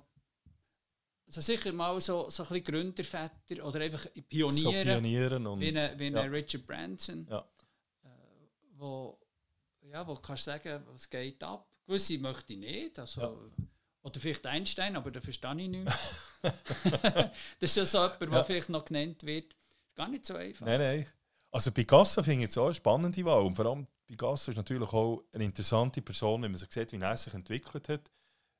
also 1.26 1.40
sicher 1.40 1.72
mal 1.72 2.00
so, 2.00 2.30
so 2.30 2.44
ein 2.44 2.48
bisschen 2.50 2.64
Gründerväter 2.64 3.64
oder 3.64 3.80
einfach 3.80 4.04
So 4.14 4.22
Pioniere, 4.22 4.84
pionieren 4.84 5.46
und 5.46 5.60
wie 5.60 5.76
ein, 5.76 5.98
wie 5.98 6.08
ja. 6.10 6.20
Richard 6.22 6.64
Branson, 6.66 7.26
Ja. 7.28 7.44
äh, 8.04 8.08
wo, 8.76 9.18
ja, 9.82 10.06
wo 10.06 10.14
kannst 10.16 10.46
du 10.46 10.52
sagen, 10.52 10.84
was 10.86 11.10
geht 11.10 11.42
ab. 11.42 11.68
Gewisse 11.86 12.18
möchte 12.18 12.52
ich 12.52 12.60
nicht, 12.60 12.98
also, 12.98 13.20
Ja. 13.20 13.64
oder 14.02 14.20
vielleicht 14.20 14.46
Einstein, 14.46 14.94
aber 14.96 15.10
da 15.10 15.20
verstehe 15.20 15.60
ich 15.62 15.68
nicht. 15.68 15.92
das 16.42 17.32
ist 17.60 17.76
ja 17.76 17.86
so 17.86 18.02
jemand, 18.02 18.20
der 18.20 18.28
Ja. 18.30 18.44
vielleicht 18.44 18.68
noch 18.68 18.84
genannt 18.84 19.22
wird. 19.24 19.56
Gar 19.96 20.08
nicht 20.08 20.26
so 20.26 20.36
einfach. 20.36 20.64
Nein, 20.66 20.78
nein. 20.80 21.06
Also 21.54 21.70
Picasso 21.70 22.22
finde 22.22 22.44
ich 22.44 22.48
jetzt 22.48 22.58
auch 22.58 22.64
eine 22.66 22.74
spannende 22.74 23.24
Wahl. 23.24 23.42
Und 23.42 23.54
vor 23.54 23.66
allem 23.66 23.86
Picasso 24.06 24.50
ist 24.50 24.56
natürlich 24.56 24.92
auch 24.92 25.22
eine 25.32 25.44
interessante 25.44 26.02
Person, 26.02 26.42
wenn 26.42 26.50
man 26.50 26.58
so 26.58 26.66
sieht, 26.68 26.92
wie 26.92 27.00
er 27.00 27.16
sich 27.16 27.32
entwickelt 27.32 27.88
hat. 27.88 28.10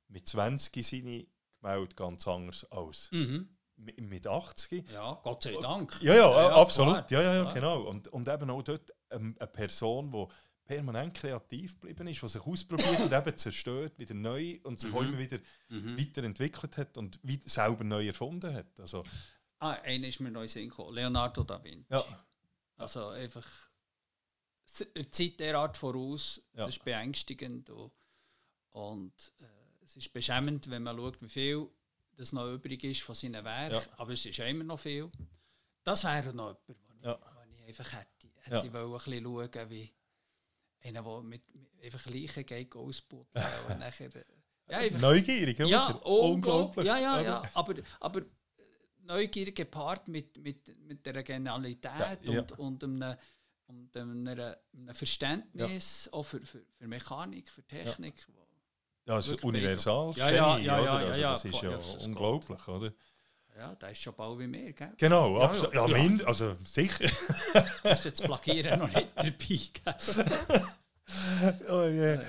Mit 0.09 0.29
20 0.29 0.87
seine 0.87 1.27
Gemälde 1.61 1.95
ganz 1.97 2.29
anders 2.29 2.65
als 2.71 3.09
Mhm. 3.11 3.49
mit, 3.77 4.01
mit 4.01 4.27
80. 4.27 4.89
Ja, 4.91 5.19
Gott 5.25 5.43
sei 5.43 5.57
Dank. 5.61 6.01
Ja, 6.03 6.15
ja, 6.15 6.31
Ja, 6.31 6.49
ja, 6.51 6.55
absolut. 6.55 7.07
klar, 7.09 7.23
ja, 7.23 7.35
ja, 7.43 7.53
genau. 7.53 7.83
Und, 7.83 8.07
und 8.09 8.29
eben 8.29 8.49
auch 8.51 8.63
dort 8.63 8.93
ähm, 9.11 9.35
eine 9.41 9.47
Person, 9.49 10.13
die 10.13 10.27
permanent 10.65 11.15
kreativ 11.15 11.81
geblieben 11.81 12.07
ist, 12.07 12.23
die 12.23 12.29
sich 12.29 12.47
ausprobiert 12.47 13.01
und 13.01 13.13
eben 13.13 13.37
zerstört, 13.37 13.99
wieder 13.99 14.15
neu 14.15 14.61
und 14.63 14.79
sich 14.79 14.95
auch 14.95 15.03
immer 15.03 15.19
wieder 15.19 15.39
Mhm. 15.69 15.99
weiterentwickelt 15.99 16.77
hat 16.79 16.97
und 16.97 17.19
selber 17.47 17.83
neu 17.83 18.07
erfunden 18.07 18.55
hat. 18.55 18.79
Also, 18.79 19.03
Ah, 19.59 19.73
einer 19.83 20.07
ist 20.09 20.21
mir 20.21 20.31
neu 20.31 20.47
gekommen. 20.47 20.95
Leonardo 20.95 21.43
da 21.43 21.63
Vinci. 21.63 21.87
ja, 21.91 22.05
Also 22.77 23.09
einfach 23.09 23.47
der 24.95 25.11
Zeit 25.11 25.39
derart 25.41 25.77
voraus, 25.77 26.43
Ja. 26.55 26.67
das 26.67 26.77
ist 26.77 26.85
beängstigend 26.85 27.71
und, 27.71 27.93
und 28.71 29.33
äh, 29.41 29.45
es 29.83 29.97
ist 29.97 30.13
beschämend, 30.13 30.69
wenn 30.71 30.83
man 30.83 30.97
schaut, 30.97 31.21
wie 31.23 31.29
viel 31.29 31.69
das 32.17 32.33
noch 32.33 32.51
übrig 32.53 32.83
ist 32.85 33.03
von 33.03 33.15
seinen 33.15 33.45
Werken, 33.45 33.75
Ja. 33.75 33.99
aber 33.99 34.13
es 34.13 34.25
ist 34.25 34.37
ja 34.37 34.47
immer 34.47 34.65
noch 34.65 34.79
viel. 34.81 35.11
Das 35.83 36.05
wäre 36.05 36.33
noch 36.33 36.57
jemand, 36.67 36.89
den 36.89 37.03
Ja. 37.03 37.19
ich, 37.19 37.31
den 37.45 37.55
ich 37.55 37.65
einfach 37.81 37.93
hätte, 37.93 38.29
hätte 38.41 38.55
ja. 38.57 38.65
ich 38.65 38.73
wollen, 38.73 38.93
ein 38.93 38.99
bisschen 38.99 39.25
schauen, 39.25 39.71
wie 39.71 39.93
einer, 40.83 41.03
der 41.03 41.23
mit, 41.23 41.55
mit 41.55 41.85
einfach 41.85 42.07
Leichen 42.07 42.47
geht, 42.47 42.75
und 42.75 43.05
nachher... 43.79 44.11
Ja, 44.67 44.79
einfach, 44.79 45.01
Neugierig, 45.01 45.59
oder? 45.61 45.69
Ja, 45.69 45.89
unglaublich. 45.91 46.87
Ja, 46.87 46.99
ja, 46.99 47.21
ja. 47.21 47.43
Aber, 47.53 47.75
aber 48.01 48.23
neugierig 49.07 49.57
gepaart 49.57 50.09
mit, 50.09 50.39
mit, 50.39 50.77
mit 50.87 51.07
der 51.07 51.23
Genialität 51.23 52.19
ja, 52.23 52.41
und, 52.41 52.59
und 52.59 52.85
einem, 52.85 53.17
und 53.67 53.97
einem, 53.97 54.27
einem 54.27 54.95
Verständnis 54.95 56.09
auch 56.13 56.25
für, 56.25 56.41
für, 56.41 56.65
für 56.77 56.87
Mechanik, 56.87 57.49
für 57.49 57.63
Technik. 57.63 58.27
Ja, 59.07 59.17
das 59.17 59.29
ist 59.29 59.45
universal. 59.45 60.13
Ja, 60.17 60.31
ja, 60.31 60.59
ja, 60.59 60.81
ja, 60.81 60.97
also, 60.97 61.21
Das 61.21 61.45
ist 61.45 61.63
ja, 61.63 61.79
unglaublich, 62.05 62.69
oder? 62.69 62.93
Ja, 63.57 63.75
der 63.77 63.91
ist 63.91 64.03
schon 64.03 64.15
bald 64.15 64.39
wie 64.41 64.47
mehr, 64.49 64.73
gell? 64.73 64.93
Genau, 64.97 65.39
ja, 65.39 65.45
absolut. 65.45 65.75
Ja, 65.75 65.87
ja. 65.87 65.97
Mein, 65.97 66.25
also 66.25 66.57
sicher. 66.65 67.05
Hast 67.85 68.05
jetzt 68.05 68.23
Plagieren 68.25 68.81
noch 68.81 68.93
nicht 68.93 69.11
dabei, 69.15 70.63
oh 71.69 71.89
yeah. 71.89 72.23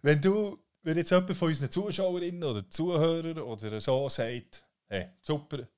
Wenn 0.00 0.20
du, 0.20 0.58
wenn 0.82 0.96
jetzt 0.96 1.10
jemand 1.10 1.36
von 1.36 1.48
unseren 1.48 1.70
Zuschauerinnen 1.70 2.42
oder 2.42 2.68
Zuhörern 2.68 3.38
oder 3.38 3.80
so 3.80 4.08
sagt, 4.08 4.64
hey, 4.88 5.10
super, 5.20 5.68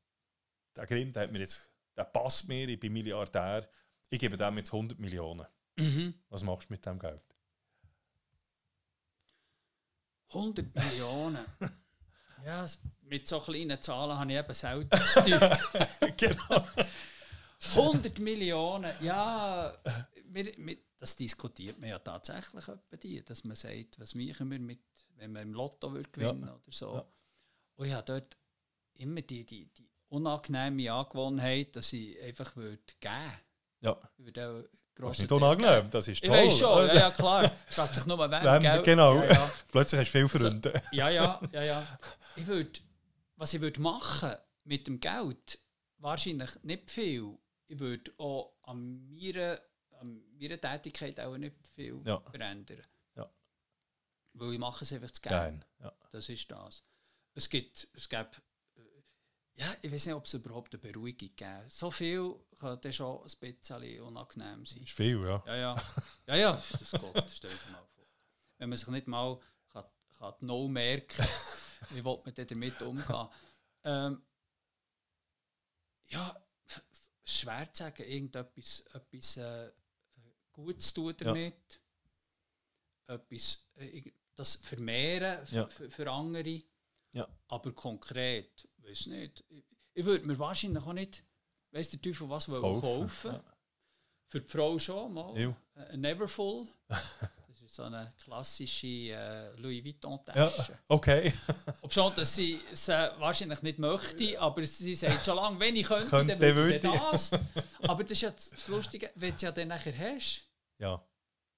der 0.76 0.86
Grimm, 0.86 1.12
der, 1.12 1.24
hat 1.24 1.32
mir 1.32 1.40
jetzt, 1.40 1.70
der 1.96 2.04
passt 2.04 2.48
mir, 2.48 2.68
ich 2.68 2.80
bin 2.80 2.92
Milliardär, 2.92 3.68
ich 4.10 4.18
gebe 4.18 4.36
dem 4.36 4.56
jetzt 4.58 4.72
100 4.72 4.98
Millionen. 4.98 5.46
Mhm. 5.76 6.14
Was 6.28 6.42
machst 6.42 6.68
du 6.68 6.74
mit 6.74 6.84
dem 6.86 6.98
Geld? 6.98 7.22
100 10.28 10.74
Millionen? 10.74 11.44
ja, 12.44 12.66
mit 13.02 13.26
so 13.28 13.40
kleinen 13.40 13.80
Zahlen 13.80 14.18
habe 14.18 14.32
ich 14.32 14.38
eben 14.38 14.54
selten 14.54 15.00
zu 15.00 15.22
tun. 15.22 16.10
genau. 16.16 16.66
100 17.76 18.18
Millionen, 18.18 18.92
ja, 19.00 19.76
wir, 20.26 20.52
wir, 20.56 20.76
das 20.98 21.16
diskutiert 21.16 21.78
man 21.78 21.90
ja 21.90 21.98
tatsächlich 21.98 22.64
bei 22.90 22.96
dir, 22.96 23.22
dass 23.22 23.44
man 23.44 23.56
sagt, 23.56 23.98
was 23.98 24.14
machen 24.14 24.50
wir 24.50 24.58
mit, 24.58 24.80
wenn 25.16 25.32
wir 25.32 25.42
im 25.42 25.52
Lotto 25.52 25.90
gewinnen 25.90 26.46
ja. 26.46 26.54
oder 26.54 26.72
so. 26.72 26.94
Ja. 26.94 27.06
Und 27.76 27.86
ich 27.86 27.92
habe 27.92 28.04
dort 28.04 28.36
immer 28.94 29.22
die, 29.22 29.44
die, 29.44 29.66
die 29.66 29.88
unangenehme 30.08 30.92
Angewohnheit, 30.92 31.76
dass 31.76 31.92
ich 31.92 32.20
einfach 32.22 32.54
würde 32.56 32.78
geben 33.00 33.32
Ja. 33.80 33.98
Ich 34.18 34.24
würde 34.24 34.68
das 34.96 35.12
ist 35.12 35.22
nicht 35.22 35.32
unangenehm, 35.32 35.90
das 35.90 36.06
ist 36.06 36.24
toll. 36.24 36.36
Ich 36.36 36.46
weiß 36.46 36.58
schon, 36.58 36.86
ja, 36.86 36.94
ja 36.94 37.10
klar. 37.10 37.50
Fragt 37.66 37.94
sich 37.96 38.06
nur, 38.06 38.18
wer, 38.18 38.62
wem, 38.62 38.82
Genau, 38.82 39.16
ja, 39.16 39.32
ja. 39.32 39.52
plötzlich 39.72 40.00
hast 40.00 40.12
du 40.12 40.28
viele 40.28 40.28
Freunde. 40.28 40.74
Also, 40.74 40.88
ja, 40.92 41.08
ja, 41.08 41.40
ja, 41.52 41.62
ja. 41.62 41.98
Ich 42.36 42.46
würde, 42.46 42.80
was 43.36 43.54
ich 43.54 43.60
würde 43.60 43.80
machen 43.80 44.34
mit 44.64 44.86
dem 44.86 45.00
Geld, 45.00 45.58
wahrscheinlich 45.98 46.50
nicht 46.62 46.90
viel. 46.90 47.36
Ich 47.66 47.78
würde 47.78 48.12
auch 48.18 48.54
an 48.62 49.08
meiner, 49.08 49.60
an 49.98 50.22
meiner 50.38 50.60
Tätigkeit 50.60 51.18
auch 51.18 51.36
nicht 51.36 51.56
viel 51.74 52.00
ja. 52.04 52.20
verändern. 52.30 52.82
Ja. 53.16 53.28
Weil 54.34 54.52
ich 54.52 54.58
mache 54.60 54.84
es 54.84 54.92
einfach 54.92 55.10
zu 55.10 55.22
gerne. 55.22 55.60
Ja. 55.80 55.92
Das 56.12 56.28
ist 56.28 56.48
das. 56.50 56.84
Es 57.34 57.48
gibt, 57.48 57.88
es 57.94 58.08
gibt 58.08 58.40
ja, 59.56 59.74
ich 59.82 59.92
weiß 59.92 60.06
nicht, 60.06 60.14
ob 60.14 60.24
es 60.24 60.34
überhaupt 60.34 60.74
eine 60.74 60.80
Beruhigung 60.80 61.30
gibt. 61.36 61.72
So 61.72 61.90
viel 61.90 62.34
könnte 62.58 62.92
schon 62.92 63.22
ein 63.22 63.32
bisschen 63.40 64.00
unangenehm 64.00 64.66
sein. 64.66 64.82
Ist 64.82 64.92
viel, 64.92 65.20
ja. 65.22 65.42
Ja, 65.46 65.56
ja. 65.56 65.76
Ja, 66.26 66.36
ja, 66.36 66.62
das 66.72 66.90
geht, 66.90 67.30
stell 67.30 67.50
dir 67.50 67.72
mal 67.72 67.84
vor. 67.94 68.04
Wenn 68.58 68.68
man 68.68 68.78
sich 68.78 68.88
nicht 68.88 69.06
mal 69.06 69.38
kann, 69.72 69.84
kann 70.18 70.34
no 70.40 70.68
merken 70.68 71.24
wie 71.90 72.04
will 72.04 72.20
man 72.24 72.34
damit 72.34 72.82
umgehen? 72.82 73.28
Ähm, 73.84 74.22
ja, 76.08 76.44
schwer 77.24 77.72
zu 77.72 77.84
sagen, 77.84 78.04
irgendetwas 78.04 78.84
etwas, 78.92 79.36
äh, 79.36 79.70
Gutes 80.52 80.94
tun 80.94 81.14
damit. 81.18 81.80
Ja. 83.08 83.14
Etwas, 83.16 83.68
äh, 83.76 84.12
das 84.34 84.56
vermehren 84.56 85.46
für, 85.46 85.54
ja. 85.54 85.66
für, 85.66 85.90
für 85.90 86.10
andere. 86.10 86.62
Ja. 87.12 87.28
Aber 87.48 87.72
konkret 87.72 88.68
weiß 88.84 89.06
nicht. 89.06 89.44
Ich, 89.48 89.64
ich 89.94 90.04
würde 90.04 90.26
mir 90.26 90.38
wahrscheinlich 90.38 90.84
auch 90.84 90.92
nicht, 90.92 91.24
weiss 91.70 91.90
der 91.90 92.00
Teufel 92.00 92.28
was, 92.28 92.46
kaufen. 92.46 92.80
kaufen. 92.80 93.32
Ja. 93.32 93.44
Für 94.28 94.40
die 94.40 94.48
Frau 94.48 94.78
schon 94.78 95.14
mal. 95.14 95.38
Ja. 95.38 95.56
Ein 95.90 96.00
Neverfull. 96.00 96.66
das 96.88 97.62
ist 97.62 97.74
so 97.74 97.84
eine 97.84 98.10
klassische 98.22 98.86
äh, 98.86 99.56
Louis 99.56 99.84
Vuitton-Tasche. 99.84 100.72
Ja, 100.72 100.78
okay. 100.88 101.32
Ob 101.82 101.92
schon, 101.92 102.12
dass 102.16 102.34
sie 102.34 102.60
es 102.72 102.88
äh, 102.88 103.10
wahrscheinlich 103.18 103.62
nicht 103.62 103.78
möchte, 103.78 104.40
aber 104.40 104.66
sie 104.66 104.94
sagt 104.94 105.24
schon 105.24 105.36
lange, 105.36 105.60
wenn 105.60 105.76
ich 105.76 105.86
könnte, 105.86 106.08
könnte 106.08 106.36
dann 106.36 106.56
würde 106.56 106.76
ich 106.76 106.82
das. 106.82 107.30
aber 107.82 108.02
das 108.02 108.12
ist 108.12 108.22
ja 108.22 108.30
das 108.30 108.68
Lustige, 108.68 109.10
wenn 109.14 109.30
du 109.30 109.36
es 109.36 109.42
ja 109.42 109.52
dann 109.52 109.68
nachher 109.68 109.96
hast. 109.96 110.42
Ja. 110.78 111.04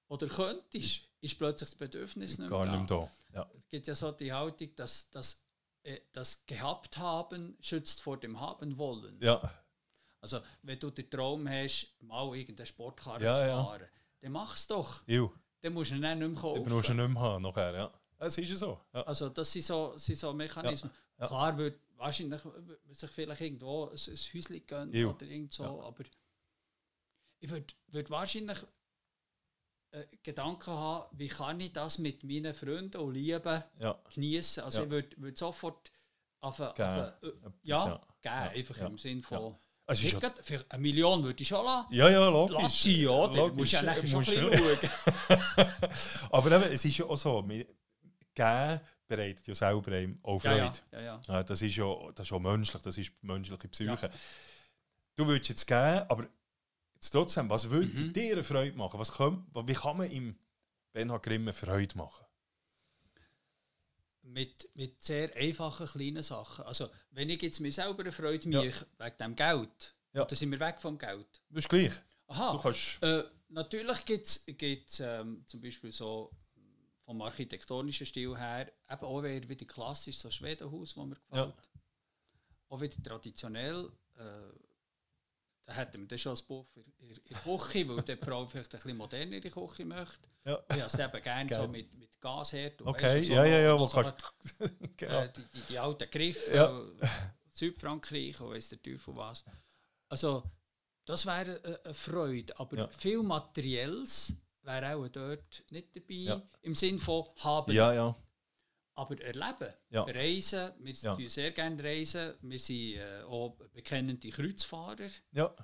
Oder 0.09 0.27
könntest, 0.27 1.01
ist 1.19 1.37
plötzlich 1.37 1.69
das 1.69 1.75
Bedürfnis 1.75 2.37
nicht 2.37 2.49
mehr 2.49 2.49
Gar 2.49 2.65
nicht 2.77 2.89
mehr 2.89 2.99
da. 2.99 3.11
Ja. 3.33 3.51
Es 3.57 3.69
gibt 3.69 3.87
ja 3.87 3.95
so 3.95 4.11
die 4.11 4.31
Haltung, 4.31 4.69
dass, 4.75 5.09
dass 5.09 5.33
äh, 5.33 5.46
das 6.11 6.45
gehabt 6.45 6.97
haben 6.97 7.57
schützt 7.61 8.01
vor 8.01 8.17
dem 8.17 8.39
haben 8.39 8.77
wollen. 8.77 9.19
Ja. 9.21 9.51
Also, 10.19 10.39
wenn 10.63 10.79
du 10.79 10.89
den 10.89 11.09
Traum 11.09 11.47
hast, 11.47 11.95
mal 12.01 12.35
irgendeine 12.35 12.65
Sportkarre 12.65 13.23
ja, 13.23 13.33
zu 13.33 13.39
fahren, 13.39 13.81
ja. 13.81 13.87
dann 14.19 14.31
mach 14.31 14.55
es 14.55 14.67
doch. 14.67 15.03
Jo. 15.07 15.33
Dann 15.61 15.73
musst 15.73 15.91
du 15.91 15.95
ihn 15.95 16.01
dann 16.01 16.19
nicht 16.19 16.27
mehr 16.29 16.41
kaufen. 16.41 16.63
Dann 16.63 16.73
musst 16.73 16.89
du 16.89 16.93
ihn 16.93 16.97
nicht 16.97 17.09
mehr 17.09 17.21
haben 17.21 17.43
nachher, 17.43 17.73
ja. 17.73 17.93
Es 18.19 18.37
ist 18.37 18.49
ja 18.49 18.55
so. 18.55 18.79
Ja. 18.93 19.03
Also, 19.03 19.29
das 19.29 19.51
sind 19.51 19.65
so, 19.65 19.97
sind 19.97 20.17
so 20.17 20.33
Mechanismen. 20.33 20.91
Ja. 21.19 21.27
Klar 21.27 21.57
wird 21.57 21.79
wahrscheinlich 21.95 22.41
sich 22.91 23.09
vielleicht 23.09 23.41
irgendwo 23.41 23.85
ein, 23.85 23.91
ein 23.91 24.17
Häuschen 24.33 24.67
gönnen 24.67 25.05
oder 25.05 25.25
irgend 25.25 25.53
so, 25.53 25.81
aber 25.81 26.03
ich 27.39 27.49
würde 27.49 27.73
würd 27.87 28.09
wahrscheinlich 28.09 28.57
äh, 29.91 30.03
Gedanken 30.23 30.71
haben, 30.71 31.05
wie 31.17 31.27
kann 31.27 31.59
ich 31.59 31.73
das 31.73 31.97
mit 31.97 32.23
meinen 32.23 32.53
Freunden 32.53 32.97
und 32.97 33.13
Lieben 33.13 33.63
ja. 33.79 33.99
genießen. 34.13 34.63
Also 34.63 34.79
ja. 34.79 34.85
ich 34.85 34.91
würde 34.91 35.17
würd 35.17 35.37
sofort 35.37 35.91
auf, 36.39 36.59
auf, 36.59 36.77
äh, 36.77 36.81
ja, 36.81 37.13
ja, 37.63 38.01
geben, 38.21 38.59
einfach 38.59 38.77
im 38.81 38.97
Sinn 38.97 39.23
von 39.23 39.55
also 39.89 40.05
ich 40.05 40.19
grad, 40.19 40.37
für 40.43 40.65
eine 40.67 40.81
Million 40.81 41.23
würde 41.23 41.41
ich 41.41 41.47
schon 41.47 41.63
lassen. 41.63 41.93
Ja, 41.93 42.09
ja, 42.09 42.27
logisch. 42.27 42.57
Lass 42.61 42.83
sie, 42.83 43.07
oder? 43.07 43.37
Logisch. 43.37 43.51
Du 43.51 43.55
musst 43.55 43.71
ja 43.71 43.81
nachher 43.83 44.05
schon 44.05 44.25
schauen. 44.25 44.51
Aber 46.31 46.51
eben, 46.51 46.73
es 46.73 46.83
ist 46.83 46.97
ja 46.97 47.05
auch 47.05 47.15
so, 47.15 47.41
geben 47.41 48.81
bereitet 49.07 49.47
ja 49.47 49.55
selber 49.55 49.93
einem 49.93 50.19
auch 50.23 50.39
Freude. 50.39 50.73
Ja, 50.91 50.99
ja. 50.99 51.21
Ja, 51.27 51.33
ja. 51.35 51.43
das, 51.43 51.61
ist 51.61 51.75
ja, 51.77 52.11
das 52.13 52.27
ist 52.27 52.31
ja 52.31 52.39
menschlich, 52.39 52.81
das 52.81 52.97
ist 52.97 53.23
menschliche 53.23 53.67
Psyche. 53.69 54.09
Du 55.15 55.25
würdest 55.25 55.49
jetzt 55.49 55.65
geben, 55.65 56.05
aber 56.09 56.27
Jetzt 56.97 57.11
trotzdem, 57.11 57.47
was 57.47 57.69
würde 57.69 57.87
mhm. 57.87 58.11
dir 58.11 58.33
eine 58.33 58.43
Freude 58.43 58.75
machen? 58.75 58.99
Was 58.99 59.11
kann, 59.11 59.45
wie 59.53 59.73
kann 59.73 59.97
man 59.97 60.09
ihm 60.09 60.35
Benhard 60.93 61.21
Grimm 61.21 61.53
Freude 61.53 61.95
machen? 61.95 62.25
Mit, 64.23 64.67
mit 64.73 65.03
sehr 65.03 65.33
einfachen 65.35 65.85
kleinen 65.85 66.23
Sachen. 66.23 66.65
Also, 66.65 66.89
wenn 67.11 67.29
ich 67.29 67.39
jetzt 67.39 67.59
mir 67.59 67.71
selber 67.71 68.01
eine 68.01 68.11
Freude 68.11 68.49
mache, 68.49 68.67
ja. 68.67 69.05
wegen 69.05 69.17
dem 69.17 69.35
Geld, 69.35 69.95
ja. 70.13 70.25
dann 70.25 70.35
sind 70.35 70.51
wir 70.51 70.59
weg 70.59 70.81
vom 70.81 70.97
Geld. 70.97 71.27
Das 71.49 71.65
ist 71.65 71.69
gleich. 71.69 71.93
Aha. 72.25 72.53
Du 72.53 72.61
kannst 72.63 73.01
äh, 73.03 73.23
natürlich 73.49 74.05
gibt 74.05 74.25
es 74.89 74.99
ähm, 74.99 75.43
zum 75.45 75.61
Beispiel 75.61 75.91
so 75.91 76.31
vom 77.05 77.21
architektonischen 77.21 78.07
Stil 78.07 78.35
her, 78.35 78.71
eben 78.89 79.05
auch 79.05 79.21
wieder, 79.23 79.47
wieder 79.47 79.65
klassisch, 79.65 80.17
so 80.17 80.31
Schwedenhaus, 80.31 80.95
das 80.95 81.05
mir 81.05 81.15
gefällt. 81.15 81.55
Ja. 81.55 81.81
Auch 82.69 82.81
wieder 82.81 83.01
traditionell. 83.03 83.91
Äh, 84.15 84.66
da 85.67 85.73
hätten 85.73 85.99
wir 85.99 86.07
dann 86.07 86.17
schon 86.17 86.35
ein 86.35 86.43
Buff 86.47 86.67
in, 86.77 87.09
in, 87.09 87.13
der 87.13 87.37
Küche, 87.39 87.89
weil 87.89 88.01
die 88.01 88.15
Frau 88.15 88.45
vielleicht 88.47 88.73
ein 88.73 88.81
bisschen 88.81 88.97
modernere 88.97 89.49
Küche 89.49 89.85
möchte. 89.85 90.29
Ja. 90.45 90.63
Ich 90.69 90.81
habe 90.81 90.85
es 90.85 90.99
eben 90.99 91.21
gerne 91.21 91.53
so 91.53 91.67
mit, 91.67 91.93
mit 91.93 92.21
Gasherd. 92.21 92.81
Okay, 92.81 93.17
weißt, 93.17 93.27
so, 93.27 93.33
ja, 93.33 93.45
ja, 93.45 93.59
ja. 93.59 93.79
Wo 93.79 93.85
so, 93.85 94.01
kannst, 94.01 94.13
genau. 94.97 95.21
äh, 95.23 95.33
die, 95.33 95.41
die, 95.41 95.61
die, 95.69 95.77
alten 95.79 96.09
Griffe, 96.09 96.55
ja. 96.55 96.81
Südfrankreich 97.51 98.39
und 98.39 98.51
weiss 98.51 98.69
der 98.69 98.81
Teufel 98.81 99.13
was. 99.17 99.43
Also, 100.07 100.43
das 101.03 101.25
wäre 101.25 101.59
eine, 101.61 101.79
eine 101.83 101.93
Freude, 101.93 102.57
aber 102.57 102.77
ja. 102.77 102.87
viel 102.87 103.21
Materielles 103.21 104.37
wäre 104.61 104.95
auch 104.95 105.07
dort 105.09 105.65
nicht 105.69 105.93
dabei, 105.93 106.13
ja. 106.13 106.41
im 106.61 106.75
Sinn 106.75 106.97
von 106.97 107.25
haben. 107.39 107.73
Ja, 107.73 107.91
ja. 107.91 108.15
Aber 108.97 109.21
erleben, 109.21 109.73
ja. 109.89 110.03
reisen, 110.03 110.73
wir 110.79 110.93
ja. 110.93 111.29
sehr 111.29 111.51
gerne 111.51 111.83
reisen, 111.83 112.33
wir 112.41 112.59
sind 112.59 112.95
äh, 112.95 113.21
auch 113.23 113.55
bekennende 113.71 114.29
Kreuzfahrer. 114.29 115.09
Ja. 115.33 115.55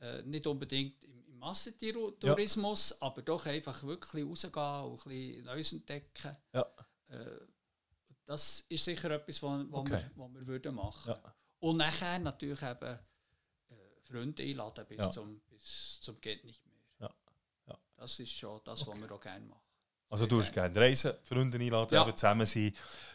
Äh, 0.00 0.22
nicht 0.22 0.46
unbedingt 0.48 1.02
im, 1.04 1.24
im 1.26 1.38
Massentourismus, 1.38 2.90
ja. 2.90 2.96
aber 3.06 3.22
doch 3.22 3.46
einfach 3.46 3.82
wirklich 3.84 4.24
rausgehen 4.24 4.84
und 4.84 5.06
ein 5.06 5.10
bisschen 5.10 5.44
Neues 5.44 5.72
entdecken. 5.72 6.36
Ja. 6.52 6.66
Äh, 7.06 7.40
das 8.24 8.66
ist 8.68 8.84
sicher 8.84 9.10
etwas, 9.12 9.42
was 9.42 9.66
okay. 9.70 9.92
wir, 9.92 10.10
was 10.16 10.34
wir 10.34 10.46
würden 10.48 10.74
machen 10.74 11.06
würden. 11.06 11.32
Und 11.60 11.76
nachher 11.76 12.18
natürlich 12.18 12.62
eben 12.62 12.98
äh, 13.68 14.00
Freunde 14.02 14.42
einladen 14.42 14.86
bis, 14.88 15.10
zum, 15.12 15.40
bis 15.48 16.00
zum 16.00 16.20
geht 16.20 16.44
nicht 16.44 16.66
mehr. 16.66 16.72
Das 18.02 18.18
ist 18.18 18.32
schon 18.32 18.60
das, 18.64 18.82
okay. 18.82 18.90
was 18.90 19.00
wir 19.00 19.12
auch 19.14 19.20
gerne 19.20 19.46
machen. 19.46 19.61
Also 20.12 20.26
du 20.26 20.42
hast 20.42 20.52
gerne 20.52 20.78
reisen, 20.78 21.14
Freunde 21.22 21.58
einladen, 21.58 21.94
ja. 21.94 22.14
zusammen 22.14 22.44
sein. 22.44 22.74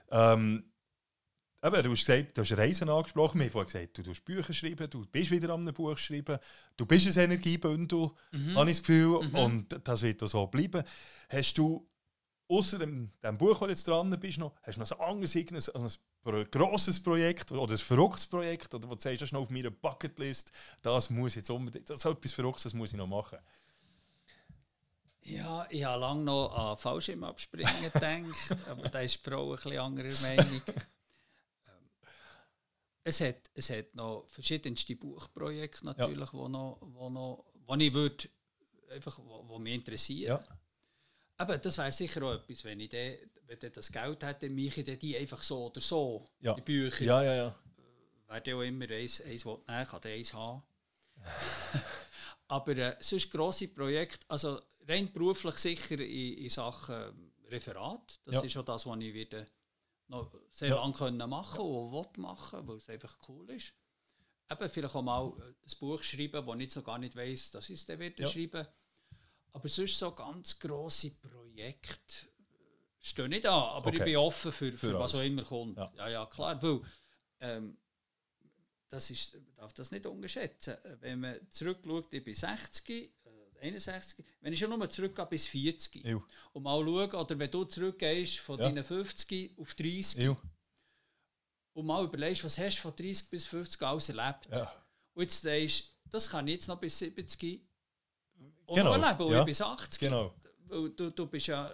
Ähm, 0.09 0.63
eben, 1.63 1.83
du 1.83 1.91
hast 1.91 2.05
gesagt, 2.05 2.35
du 2.35 2.41
hast 2.41 2.57
Reisen 2.57 2.89
angesprochen, 2.89 3.39
wir 3.39 3.53
haben 3.53 3.65
gesagt, 3.65 3.99
du 3.99 4.01
tust 4.01 4.25
Bücher 4.25 4.51
schreiben, 4.51 4.89
du 4.89 5.05
bist 5.05 5.29
wieder 5.29 5.53
an 5.53 5.61
einem 5.61 5.75
Buch 5.75 5.95
schreiben, 5.95 6.39
du 6.75 6.87
bist 6.87 7.05
ein 7.05 7.25
Energiebündel, 7.25 8.09
mhm. 8.31 8.57
habe 8.57 8.71
ich 8.71 8.77
das 8.77 8.87
Gefühl, 8.87 9.21
mhm. 9.21 9.35
und 9.35 9.79
das 9.87 10.01
wird 10.01 10.23
auch 10.23 10.27
so 10.27 10.47
bleiben. 10.47 10.83
Hast 11.29 11.55
du 11.59 11.87
außer 12.47 12.79
dem, 12.79 13.11
dem 13.21 13.37
Buch, 13.37 13.59
du 13.59 13.67
jetzt 13.67 13.87
dran 13.87 14.09
bist, 14.19 14.39
noch, 14.39 14.55
hast 14.63 14.77
du 14.77 14.81
noch 14.81 14.91
ein 14.91 15.07
anderes 15.07 15.35
also 15.69 15.99
ein 16.25 16.49
grosses 16.49 16.99
Projekt 16.99 17.51
oder 17.51 17.73
ein 17.73 17.77
verrücktes 17.77 18.25
Projekt, 18.25 18.73
oder 18.73 18.89
wo 18.89 18.95
du 18.95 19.01
sagst, 19.01 19.21
das 19.21 19.27
ist 19.27 19.33
noch 19.33 19.41
auf 19.41 19.51
meiner 19.51 19.69
Bucketlist, 19.69 20.51
das 20.81 21.11
muss 21.11 21.35
jetzt 21.35 21.51
unbedingt, 21.51 21.91
das 21.91 21.99
ist 21.99 22.05
etwas 22.05 22.33
Verrücktes, 22.33 22.63
das 22.63 22.73
muss 22.73 22.91
ich 22.91 22.97
noch 22.97 23.05
machen. 23.05 23.37
Ja, 25.27 25.67
ich 25.69 25.83
habe 25.83 25.99
lange 25.99 26.23
noch 26.23 26.55
an 26.55 26.77
Fallschirmabspringen 26.77 27.81
gedacht, 27.93 28.57
aber 28.67 28.89
da 28.89 28.99
ist 28.99 29.15
die 29.15 29.29
Frau 29.29 29.51
ein 29.51 29.55
bisschen 29.55 29.79
anderer 29.79 30.21
Meinung. 30.21 30.61
Ähm, 30.67 31.89
es, 33.03 33.19
hat, 33.19 33.49
es 33.53 33.69
hat 33.69 33.93
noch 33.93 34.25
verschiedenste 34.29 34.95
Buchprojekte 34.95 35.85
natürlich, 35.85 36.31
ja. 36.31 36.33
wo, 36.33 36.47
noch, 36.47 36.77
wo, 36.81 37.09
noch, 37.09 37.45
wo 37.65 37.75
ich 37.75 37.93
würde, 37.93 38.29
einfach, 38.89 39.19
wo, 39.19 39.43
wo 39.47 39.59
mich 39.59 39.75
interessieren. 39.75 40.39
Ja. 40.41 40.57
Aber 41.35 41.57
das 41.57 41.77
wäre 41.77 41.91
sicher 41.91 42.23
auch 42.23 42.33
etwas, 42.33 42.63
wenn 42.63 42.79
ich 42.79 42.89
de, 42.89 43.19
wenn 43.45 43.59
ich 43.61 43.71
das 43.71 43.91
Geld 43.91 44.23
hätte, 44.23 44.49
mich 44.49 44.77
ich 44.77 44.97
die 44.97 45.17
einfach 45.17 45.43
so 45.43 45.65
oder 45.65 45.81
so, 45.81 46.25
ja. 46.39 46.53
die 46.53 46.61
Bücher. 46.61 47.03
Ja, 47.03 47.21
ja, 47.21 47.35
ja. 47.35 47.55
Werde 48.27 48.55
auch 48.55 48.61
immer 48.61 48.89
eins, 48.89 49.21
eins 49.21 49.45
nehmen, 49.45 49.63
kann 49.65 50.01
eins 50.03 50.33
haben. 50.33 50.63
Aber 52.47 52.77
äh, 52.77 52.95
sonst 52.99 53.29
grosse 53.29 53.67
Projekte, 53.67 54.25
also 54.29 54.59
rein 54.87 55.11
beruflich 55.11 55.55
sicher 55.55 55.99
in, 55.99 56.37
in 56.37 56.49
Sachen 56.49 57.31
Referat. 57.49 58.19
Das 58.25 58.35
ja. 58.35 58.41
ist 58.41 58.57
auch 58.57 58.65
das, 58.65 58.85
was 58.85 58.99
ich 58.99 59.13
wieder 59.13 59.45
noch 60.07 60.33
sehr 60.49 60.69
ja. 60.69 60.75
lange 60.75 60.93
können 60.93 61.29
machen 61.29 61.61
und 61.61 61.91
will 61.91 62.21
machen, 62.21 62.67
weil 62.67 62.77
es 62.77 62.89
einfach 62.89 63.17
cool 63.27 63.49
ist. 63.49 63.73
Eben 64.49 64.69
vielleicht 64.69 64.95
auch 64.95 65.01
mal 65.01 65.25
ein 65.25 65.79
Buch 65.79 66.01
schreiben, 66.03 66.45
wo 66.45 66.53
ich 66.53 66.75
noch 66.75 66.83
gar 66.83 66.97
nicht 66.97 67.15
weiß, 67.15 67.51
dass 67.51 67.69
ich 67.69 67.79
es 67.79 67.85
dann 67.85 67.99
wieder 67.99 68.21
ja. 68.21 68.27
schreiben 68.27 68.65
Aber 69.51 69.67
sonst 69.67 69.99
so 69.99 70.11
ganz 70.11 70.57
grosse 70.57 71.11
Projekte 71.11 72.27
stehen 72.99 73.29
nicht 73.29 73.45
da. 73.45 73.71
Aber 73.71 73.87
okay. 73.87 73.97
ich 73.97 74.03
bin 74.03 74.17
offen 74.17 74.51
für, 74.51 74.71
für, 74.71 74.77
für 74.91 74.99
was 74.99 75.15
auch 75.15 75.21
immer 75.21 75.43
kommt. 75.43 75.77
Ja, 75.77 75.91
ja, 75.97 76.09
ja 76.09 76.25
klar. 76.25 76.61
Weil, 76.61 76.81
ähm, 77.41 77.77
das 78.89 79.09
ist, 79.09 79.37
darf 79.55 79.73
das 79.73 79.91
nicht 79.91 80.05
unterschätzen. 80.05 80.75
Wenn 81.01 81.19
man 81.19 81.39
zurückschaut, 81.49 82.13
ich 82.13 82.23
bin 82.23 82.35
60, 82.35 83.11
61, 83.59 84.25
wenn 84.41 84.53
ich 84.53 84.59
schon 84.59 84.69
nur 84.69 84.89
zurückgehe 84.89 85.25
bis 85.25 85.47
40 85.47 86.05
Ew. 86.05 86.21
und 86.53 86.63
mal 86.63 86.83
schauen, 86.83 87.11
oder 87.11 87.39
wenn 87.39 87.51
du 87.51 87.65
zurückgehst 87.65 88.39
von 88.39 88.59
ja. 88.59 88.65
deinen 88.65 88.83
50 88.83 89.57
auf 89.57 89.73
30 89.73 90.19
Ew. 90.19 90.35
und 91.73 91.85
mal 91.85 92.05
überlegst, 92.05 92.43
was 92.43 92.57
hast 92.57 92.77
du 92.77 92.81
von 92.81 92.95
30 92.95 93.29
bis 93.29 93.45
50 93.45 93.81
alles 93.81 94.09
erlebt. 94.09 94.47
Ja. 94.51 94.71
Und 95.13 95.23
jetzt 95.23 95.43
denkst 95.43 95.83
das 96.09 96.29
kann 96.29 96.47
ich 96.47 96.55
jetzt 96.55 96.67
noch 96.67 96.79
bis 96.79 96.97
70 96.99 97.61
und 98.65 98.75
genau. 98.75 98.93
erleben, 98.93 99.31
ja. 99.31 99.43
bis 99.43 99.61
80. 99.61 99.99
Genau. 99.99 100.33
Du, 100.69 101.09
du 101.09 101.27
bist 101.27 101.47
ja, 101.47 101.71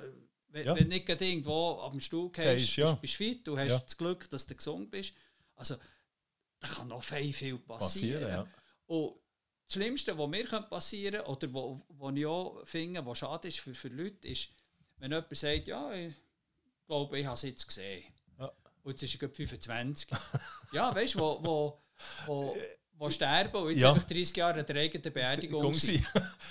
wenn, 0.49 0.65
ja. 0.65 0.75
wenn 0.75 0.87
nicht 0.87 1.09
irgendwo 1.09 1.79
am 1.81 1.99
Stuhl 1.99 2.31
gehst, 2.31 2.75
ja. 2.77 2.93
bist 2.93 3.13
du 3.13 3.17
fit, 3.17 3.47
du 3.47 3.57
hast 3.57 3.69
ja. 3.69 3.79
das 3.79 3.97
Glück, 3.97 4.29
dass 4.29 4.45
du 4.45 4.55
gesund 4.55 4.91
bist. 4.91 5.13
Also, 5.55 5.75
da 6.63 6.69
kann 6.69 6.87
noch 6.87 7.03
viel, 7.03 7.33
viel 7.33 7.57
passieren. 7.59 8.21
passieren 8.21 8.29
ja. 8.29 8.47
Und 8.85 9.15
das 9.67 9.73
Schlimmste, 9.73 10.17
was 10.17 10.29
mir 10.29 10.45
passieren 10.45 11.23
könnte, 11.25 11.29
oder 11.29 11.53
wo, 11.53 11.85
wo 11.89 12.09
ich 12.09 12.25
auch 12.25 12.65
finde, 12.65 13.05
was 13.05 13.17
schade 13.17 13.47
ist 13.47 13.59
für, 13.59 13.73
für 13.73 13.89
Leute, 13.89 14.27
ist, 14.27 14.49
wenn 14.97 15.11
jemand 15.11 15.35
sagt, 15.35 15.67
ja, 15.67 15.93
ich 15.93 16.13
glaube, 16.87 17.19
ich 17.19 17.25
habe 17.25 17.35
es 17.35 17.41
jetzt 17.41 17.67
gesehen. 17.67 18.03
Ja. 18.39 18.51
Und 18.83 18.91
jetzt 18.91 19.03
ist 19.03 19.21
er 19.21 19.29
25. 19.29 20.09
ja, 20.71 20.95
weißt 20.95 21.15
du, 21.15 21.19
wo, 21.19 21.43
wo, 21.43 21.81
wo, 22.25 22.57
wo 22.93 23.09
sterben 23.09 23.63
und 23.63 23.69
jetzt 23.71 23.81
ja. 23.81 23.91
einfach 23.93 24.07
30 24.07 24.35
Jahre 24.37 24.63
der 24.63 24.75
eigenen 24.75 25.13
Beerdigung 25.13 25.73
sind. 25.73 26.05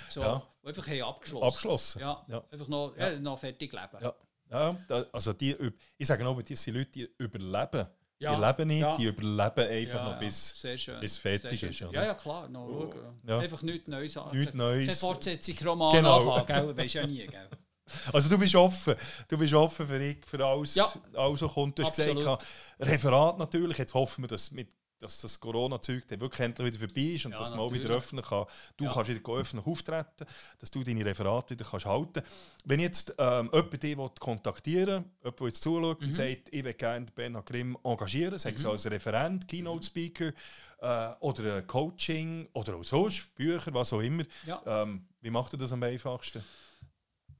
so, 0.09 0.21
ja. 0.21 0.47
einfach 0.63 0.87
haben 0.87 1.01
abgeschlossen. 1.01 1.47
Abgeschlossen. 1.47 1.99
Ja, 2.01 2.25
ja. 2.27 2.43
einfach 2.51 2.67
noch, 2.67 2.95
ja. 2.97 3.19
noch 3.19 3.39
fertig 3.39 3.71
leben. 3.71 3.97
Ja. 4.03 4.15
Ja, 4.51 4.77
also 5.11 5.33
die, 5.33 5.55
ich 5.97 6.05
sage 6.05 6.23
noch, 6.23 6.39
die 6.43 6.55
sind 6.55 6.75
Leute, 6.75 6.91
die 6.91 7.09
überleben 7.17 7.87
ja. 8.23 8.35
die 8.35 8.45
leben 8.45 8.67
nicht, 8.67 8.81
ja. 8.81 8.95
die 8.95 9.05
überleben 9.05 9.69
einfach 9.69 9.95
ja, 9.95 10.11
noch 10.11 10.19
bis, 10.19 10.65
bis 11.01 11.17
fertig 11.17 11.63
ist. 11.63 11.79
Ja, 11.79 11.91
ja, 11.91 12.13
klar, 12.13 12.49
noch 12.49 12.67
oh. 12.67 12.89
schauen. 12.91 13.41
Einfach 13.41 13.61
nichts 13.61 13.87
Neues 13.87 14.13
sagen. 14.13 14.37
Nichts 14.37 14.53
Neues. 14.53 14.87
Keine 14.87 14.97
Fortsetzung 14.97 15.55
Roman 15.65 15.91
genau. 15.91 16.35
anfangen, 16.35 16.67
gell? 16.67 16.77
weißt 16.77 16.93
ja 16.95 17.07
nie, 17.07 17.27
gell? 17.27 17.49
Also 18.13 18.29
du 18.29 18.37
bist 18.37 18.55
offen, 18.55 18.95
du 19.27 19.37
bist 19.37 19.53
offen 19.53 19.85
für, 19.85 20.01
ich, 20.01 20.25
für 20.25 20.43
alles, 20.43 20.73
ja. 20.75 20.87
alles, 21.15 21.41
was 21.41 21.51
kommt. 21.51 21.77
Du 21.77 21.83
hast 21.83 21.95
gesagt, 21.95 22.45
Referat 22.79 23.37
natürlich, 23.37 23.77
jetzt 23.77 23.93
hoffen 23.93 24.23
wir, 24.23 24.29
dass 24.29 24.51
mit 24.51 24.69
dass 25.03 25.19
das 25.21 25.39
Corona-Zeug 25.39 26.03
wirklich 26.09 26.39
endlich 26.39 26.67
wieder 26.67 26.87
vorbei 26.87 27.15
ist 27.15 27.25
und 27.25 27.33
ja, 27.33 27.37
dass 27.37 27.49
man 27.49 27.59
auch 27.59 27.73
wieder 27.73 27.89
öffnen 27.89 28.23
kann. 28.23 28.45
Du 28.77 28.85
ja. 28.85 28.93
kannst 28.93 29.09
wieder 29.09 29.33
öffentlich 29.33 29.67
auftreten, 29.67 30.25
dass 30.59 30.71
du 30.71 30.83
deine 30.83 31.05
Referate 31.05 31.53
wieder 31.53 31.69
kannst 31.69 31.85
halten 31.85 32.23
Wenn 32.65 32.79
jetzt 32.79 33.13
ähm, 33.17 33.49
jemand 33.53 34.13
dich 34.13 34.19
kontaktieren 34.19 34.87
will, 35.03 35.31
jemand, 35.31 35.39
der 35.39 35.47
jetzt 35.47 35.63
zuschaut 35.63 36.01
mhm. 36.01 36.07
und 36.07 36.13
sagt, 36.13 36.49
ich 36.51 36.63
will 36.63 36.73
gerne 36.73 37.05
Bernhard 37.13 37.45
Grimm 37.45 37.77
engagieren, 37.83 38.39
sei 38.39 38.51
es 38.51 38.63
mhm. 38.63 38.69
als 38.69 38.89
Referent, 38.89 39.47
Keynote-Speaker 39.47 40.31
äh, 40.79 41.13
oder 41.19 41.61
Coaching 41.63 42.47
oder 42.53 42.75
auch 42.75 42.83
sonst, 42.83 43.35
Bücher, 43.35 43.73
was 43.73 43.91
auch 43.91 44.01
immer. 44.01 44.23
Ja. 44.45 44.61
Ähm, 44.65 45.05
wie 45.21 45.29
macht 45.29 45.53
er 45.53 45.59
das 45.59 45.73
am 45.73 45.83
einfachsten? 45.83 46.43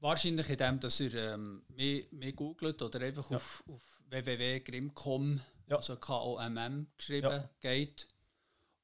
Wahrscheinlich 0.00 0.50
indem, 0.50 0.80
dass 0.80 1.00
ihr 1.00 1.14
ähm, 1.14 1.62
mehr, 1.68 2.02
mehr 2.10 2.32
googelt 2.32 2.82
oder 2.82 3.00
einfach 3.00 3.30
auf, 3.30 3.64
auf 3.66 3.82
www.grimm.com 4.10 5.40
ja. 5.66 5.76
also 5.76 5.96
K-O-M-M 5.96 6.86
geschrieben, 6.96 7.30
ja. 7.30 7.50
geht. 7.60 8.08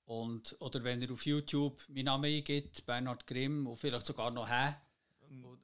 Und, 0.04 0.56
oder 0.60 0.82
wenn 0.82 1.00
ihr 1.00 1.12
auf 1.12 1.24
YouTube 1.24 1.82
meinen 1.88 2.06
Namen 2.06 2.24
eingibt, 2.24 2.84
Bernhard 2.84 3.26
Grimm, 3.26 3.66
und 3.66 3.76
vielleicht 3.76 4.06
sogar 4.06 4.30
noch 4.30 4.48
«Hä», 4.48 4.74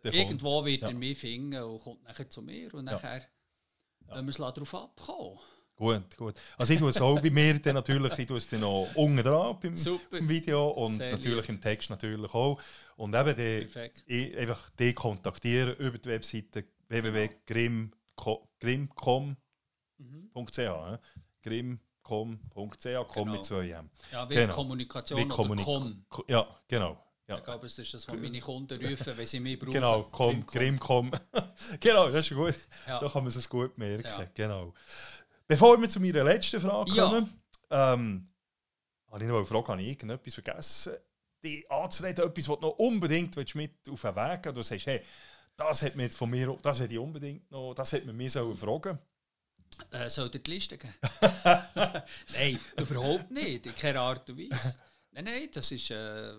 irgendwo 0.02 0.56
kommt. 0.56 0.66
wird 0.66 0.82
ja. 0.82 0.88
er 0.88 0.94
mich 0.94 1.18
finden 1.18 1.62
und 1.62 1.80
kommt 1.80 2.04
nachher 2.04 2.30
zu 2.30 2.42
mir 2.42 2.72
und 2.74 2.84
nachher 2.84 3.18
ja. 3.18 4.16
wenn 4.16 4.24
wir 4.24 4.30
es 4.30 4.36
darauf 4.36 4.74
abkommen. 4.74 5.38
Gut, 5.74 6.16
gut. 6.16 6.34
Also 6.56 6.72
ich 6.72 6.78
tue 6.78 6.88
es 6.88 7.00
auch 7.00 7.20
bei 7.20 7.28
mir 7.28 7.58
dann 7.58 7.74
natürlich, 7.74 8.18
ich 8.18 8.26
tue 8.26 8.38
es 8.38 8.48
dann 8.48 8.60
noch 8.60 8.88
unten 8.94 9.22
dran 9.22 9.58
beim, 9.60 9.74
beim 10.10 10.28
Video 10.28 10.68
und 10.68 10.96
Sehr 10.96 11.10
natürlich 11.10 11.48
lieb. 11.48 11.56
im 11.56 11.60
Text 11.60 11.90
natürlich 11.90 12.32
auch. 12.32 12.58
Und 12.96 13.14
eben 13.14 13.36
die, 13.36 14.36
einfach 14.38 14.70
die 14.70 14.94
kontaktieren 14.94 15.76
über 15.76 15.98
die 15.98 16.08
Webseite 16.08 16.64
www.grimm.com 19.98 20.46
.ch, 20.50 20.58
äh? 20.58 20.98
grimm.com.ch, 21.42 22.84
com 23.08 23.24
genau. 23.24 23.32
mit 23.32 23.44
zwei 23.44 23.70
M. 23.70 23.90
Ja, 24.12 24.28
wie 24.28 24.34
genau. 24.34 24.54
Kommunikation 24.54 25.20
wie 25.20 25.28
Kommunik 25.28 25.64
com. 25.64 26.04
Ja, 26.28 26.46
genau. 26.68 27.02
Ja. 27.28 27.38
Ich 27.38 27.44
glaube, 27.44 27.66
das 27.66 27.78
ist 27.78 27.92
das, 27.92 28.06
was 28.06 28.16
meine 28.20 28.38
Kunden 28.38 28.86
rufen, 28.86 29.16
wenn 29.16 29.26
sie 29.26 29.40
mich 29.40 29.58
brauchen. 29.58 29.72
Genau, 29.72 30.04
com, 30.04 30.46
grimm.com. 30.46 31.10
genau, 31.80 32.06
das 32.06 32.30
ist 32.30 32.36
gut. 32.36 32.54
Ja. 32.86 33.00
Da 33.00 33.08
kann 33.08 33.24
man 33.24 33.32
es 33.32 33.48
gut 33.48 33.76
merken. 33.76 34.04
Ja. 34.04 34.28
Genau. 34.32 34.74
Bevor 35.48 35.80
wir 35.80 35.88
zu 35.88 35.98
meiner 35.98 36.22
letzten 36.22 36.60
Frage 36.60 36.92
kommen, 36.92 37.40
ja. 37.70 37.94
ähm, 37.94 38.28
habe 39.10 39.24
ich 39.24 39.28
noch 39.28 39.36
eine 39.36 39.44
Frage, 39.44 39.68
habe 39.68 39.82
ich 39.82 39.88
irgendetwas 39.88 40.34
vergessen? 40.34 40.92
Die 41.42 41.68
anzureden, 41.68 42.28
etwas, 42.28 42.48
was 42.48 42.60
du 42.60 42.66
noch 42.66 42.78
unbedingt 42.78 43.36
mit 43.36 43.88
auf 43.90 44.02
den 44.02 44.16
Weg 44.16 44.42
geben 44.42 44.54
Du 44.54 44.62
sagst, 44.62 44.86
hey, 44.86 45.00
das 45.56 45.82
hat 45.82 45.96
mir 45.96 46.10
von 46.10 46.30
mir, 46.30 46.56
das 46.62 46.80
hätte 46.80 46.94
ich 46.94 46.98
unbedingt 46.98 47.50
noch, 47.50 47.74
das 47.74 47.92
hätte 47.92 48.06
man 48.06 48.16
mir 48.16 48.30
fragen 48.30 48.98
äh, 49.90 50.08
soll 50.08 50.30
dir 50.30 50.40
die 50.40 50.50
Liste 50.50 50.78
geben? 50.78 50.94
nein, 52.32 52.58
überhaupt 52.76 53.30
nicht. 53.30 53.66
In 53.66 53.74
keiner 53.74 54.00
Art 54.00 54.28
und 54.30 54.38
Weise. 54.38 54.76
Nein, 55.12 55.24
nein, 55.24 55.48
das 55.52 55.70
ist. 55.72 55.90
Äh, 55.90 56.34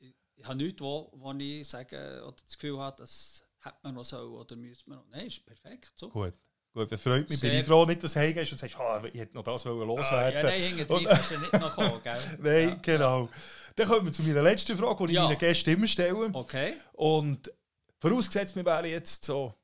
ich 0.00 0.44
habe 0.44 0.56
nichts, 0.56 0.80
wo, 0.80 1.10
wo 1.14 1.32
ich 1.32 1.68
sage 1.68 2.22
oder 2.24 2.36
das 2.44 2.56
Gefühl 2.56 2.78
habe, 2.78 2.96
das 2.98 3.44
hätte 3.60 3.76
man 3.82 3.94
noch 3.94 4.04
so 4.04 4.18
oder 4.18 4.56
müsste 4.56 4.88
man 4.88 4.98
noch. 4.98 5.06
Nein, 5.08 5.26
ist 5.26 5.44
perfekt. 5.44 5.92
So. 5.96 6.08
Gut. 6.08 6.34
Gut, 6.74 7.00
freut 7.00 7.28
mich. 7.28 7.40
Sehr 7.40 7.50
bin 7.50 7.60
ich 7.60 7.66
froh, 7.66 7.84
nicht, 7.86 8.02
dass 8.04 8.12
du 8.12 8.20
heimgehst 8.20 8.52
und 8.52 8.58
sagst, 8.58 8.76
oh, 8.78 9.00
ich 9.12 9.20
hätte 9.20 9.34
noch 9.34 9.42
das 9.42 9.64
loswerden 9.64 10.12
ah, 10.12 10.30
Ja, 10.30 10.42
nein, 10.42 10.60
hinten 10.60 11.06
kannst 11.06 11.30
du 11.30 11.38
nicht 11.38 11.52
noch 11.54 11.74
kommen, 11.74 12.02
gell? 12.02 12.18
nein, 12.38 12.68
ja, 12.68 12.74
genau. 12.82 13.22
Ja. 13.22 13.28
Dann 13.74 13.88
kommen 13.88 14.06
wir 14.06 14.12
zu 14.12 14.22
meiner 14.22 14.42
letzten 14.42 14.76
Frage, 14.76 15.06
die 15.06 15.14
ja. 15.14 15.22
ich 15.22 15.28
meinen 15.28 15.38
Gästen 15.38 15.70
immer 15.70 15.86
stelle. 15.86 16.30
Okay. 16.32 16.74
Und 16.92 17.50
vorausgesetzt, 17.98 18.54
wir 18.54 18.64
wären 18.64 18.86
jetzt 18.86 19.24
so 19.24 19.54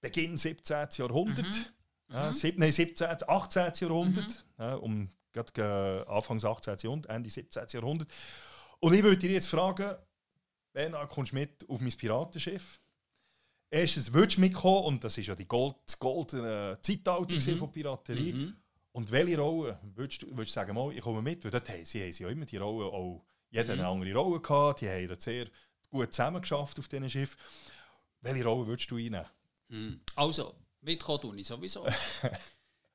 Beginn 0.00 0.36
17. 0.36 0.88
Jahrhundert. 0.98 1.46
Mhm. 1.46 1.64
Ja, 2.14 2.32
sieb, 2.32 2.58
nein, 2.58 2.70
17., 2.72 3.06
18. 3.26 3.72
Jahrhundert, 3.80 4.44
mhm. 4.56 4.64
ja, 4.64 4.74
um 4.76 5.10
gerade 5.32 6.06
Anfangs 6.08 6.44
18. 6.44 6.76
Jahrhundert, 6.82 7.10
Ende 7.10 7.28
17. 7.28 7.64
Jahrhundert. 7.72 8.08
Und 8.80 8.94
ich 8.94 9.02
würde 9.02 9.18
dir 9.18 9.30
jetzt 9.30 9.48
fragen, 9.48 9.96
Bernhard, 10.72 11.10
kommst 11.10 11.32
du 11.32 11.36
mit 11.36 11.68
auf 11.68 11.80
mein 11.80 11.92
Piratenschiff? 11.92 12.80
Erstens 13.70 14.12
würdest 14.12 14.36
du 14.36 14.42
mitkommen, 14.42 14.84
und 14.84 15.02
das 15.02 15.18
ist 15.18 15.26
ja 15.26 15.34
die 15.34 15.48
Gold, 15.48 15.74
das 15.86 15.98
goldene 15.98 16.78
Zeitalter 16.80 17.34
mhm. 17.34 17.58
von 17.58 17.72
Piraterie. 17.72 18.32
Mhm. 18.32 18.56
Und 18.92 19.10
welche 19.10 19.36
Rolle 19.36 19.80
würdest 19.96 20.22
du, 20.22 20.28
würdest 20.28 20.50
du 20.50 20.60
sagen, 20.60 20.74
mal, 20.74 20.92
ich 20.92 21.00
komme 21.00 21.20
mit? 21.20 21.42
Weil 21.42 21.50
dort 21.50 21.68
haben 21.68 21.84
sie, 21.84 22.00
haben 22.00 22.12
sie 22.12 22.22
ja 22.22 22.28
immer 22.28 22.44
die 22.44 22.56
Rolle, 22.56 22.84
auch 22.84 23.24
jeder 23.50 23.74
mhm. 23.74 23.80
eine 23.80 23.88
andere 23.88 24.14
Rolle 24.14 24.40
gehabt, 24.40 24.82
die 24.82 24.88
haben 24.88 25.18
sehr 25.18 25.46
gut 25.90 26.12
zusammengeschafft 26.12 26.78
auf 26.78 26.86
diesem 26.86 27.08
Schiff. 27.08 27.36
Welche 28.20 28.44
Rolle 28.44 28.68
würdest 28.68 28.90
du 28.90 28.96
einnehmen? 28.96 29.26
Mhm. 29.68 30.00
Also, 30.14 30.54
Mitkommen 30.84 31.20
tue 31.20 31.36
ich 31.36 31.46
sowieso. 31.46 31.86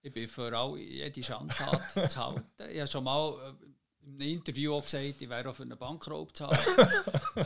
Ich 0.01 0.13
bin 0.13 0.29
für 0.29 0.57
all, 0.57 0.77
jede 0.77 1.21
Schandtat 1.21 2.09
zu 2.09 2.25
halten. 2.25 2.45
Ich 2.71 2.79
habe 2.79 2.87
schon 2.87 3.03
mal 3.03 3.33
äh, 3.33 4.07
in 4.07 4.13
einem 4.13 4.29
Interview 4.29 4.75
auch 4.75 4.83
gesagt, 4.83 5.03
ich 5.19 5.29
wäre 5.29 5.49
auch 5.49 5.53
für 5.53 5.63
einen 5.63 5.77
Bankraub 5.77 6.33
zu 6.33 6.47
halten. 6.47 6.89
äh, 7.35 7.43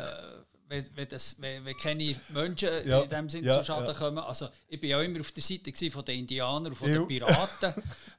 wenn, 0.68 0.86
wenn, 0.96 1.08
das, 1.08 1.42
wenn, 1.42 1.66
wenn 1.66 1.76
keine 1.76 2.16
Menschen 2.30 2.70
ja, 2.88 3.02
in 3.02 3.10
dem 3.10 3.28
Sinne 3.28 3.48
ja, 3.48 3.58
zu 3.60 3.66
Schaden 3.66 3.88
ja. 3.88 3.94
kommen. 3.94 4.20
Also, 4.20 4.50
ich 4.68 4.80
war 4.82 4.90
ja 4.90 5.02
immer 5.02 5.22
auf 5.22 5.32
der 5.32 5.42
Seite 5.42 5.92
von 5.92 6.06
den 6.06 6.20
Indianern 6.20 6.68
und 6.68 6.76
von 6.76 6.94
den 6.94 7.08
Piraten. 7.08 7.74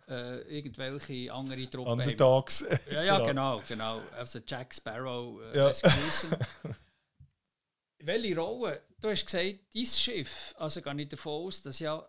äh, 0.09 0.39
irgendwelche 0.59 1.33
andere 1.33 1.71
Truppen. 1.71 1.93
Underdogs. 1.93 2.65
Ja, 2.91 3.03
ja, 3.03 3.19
genau. 3.19 3.59
genau, 3.69 4.01
genau. 4.01 4.03
Also 4.17 4.41
Jack 4.47 4.75
Sparrow, 4.75 5.41
äh, 5.53 5.59
ja. 5.59 5.73
Welche 8.01 8.37
Rolle? 8.37 8.83
Du 9.01 9.09
hast 9.09 9.25
gesagt, 9.25 9.61
dein 9.75 9.87
Schiff, 9.87 10.55
also 10.59 10.83
gehe 10.83 11.01
ich 11.01 11.09
davon 11.09 11.47
aus, 11.47 11.63
dass 11.63 11.79
ja, 11.79 12.07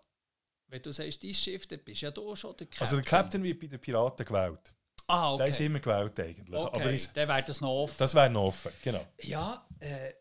wenn 0.67 0.81
du 0.81 0.91
sagst, 0.91 1.23
dein 1.23 1.33
Schiff, 1.33 1.67
dann 1.67 1.79
bist 1.79 2.01
ja 2.01 2.11
du 2.11 2.35
schon 2.35 2.55
der 2.57 2.67
Captain. 2.67 2.81
Also 2.81 2.95
der 2.97 3.05
Captain 3.05 3.43
wird 3.43 3.59
bei 3.59 3.67
den 3.67 3.79
Piraten 3.79 4.25
gewählt. 4.25 4.73
Ah, 5.07 5.33
okay. 5.33 5.43
Der 5.43 5.47
ist 5.47 5.59
immer 5.59 5.79
gewählt 5.79 6.19
eigentlich. 6.19 6.59
Okay, 6.59 6.81
Aber 6.81 6.91
ich, 6.91 7.07
dann 7.09 7.27
wäre 7.27 7.43
das 7.43 7.61
noch 7.61 7.83
offen. 7.83 7.95
Das 7.97 8.15
wäre 8.15 8.29
noch 8.29 8.45
offen, 8.45 8.71
genau. 8.81 9.05
Ja, 9.21 9.67
äh, 9.79 10.13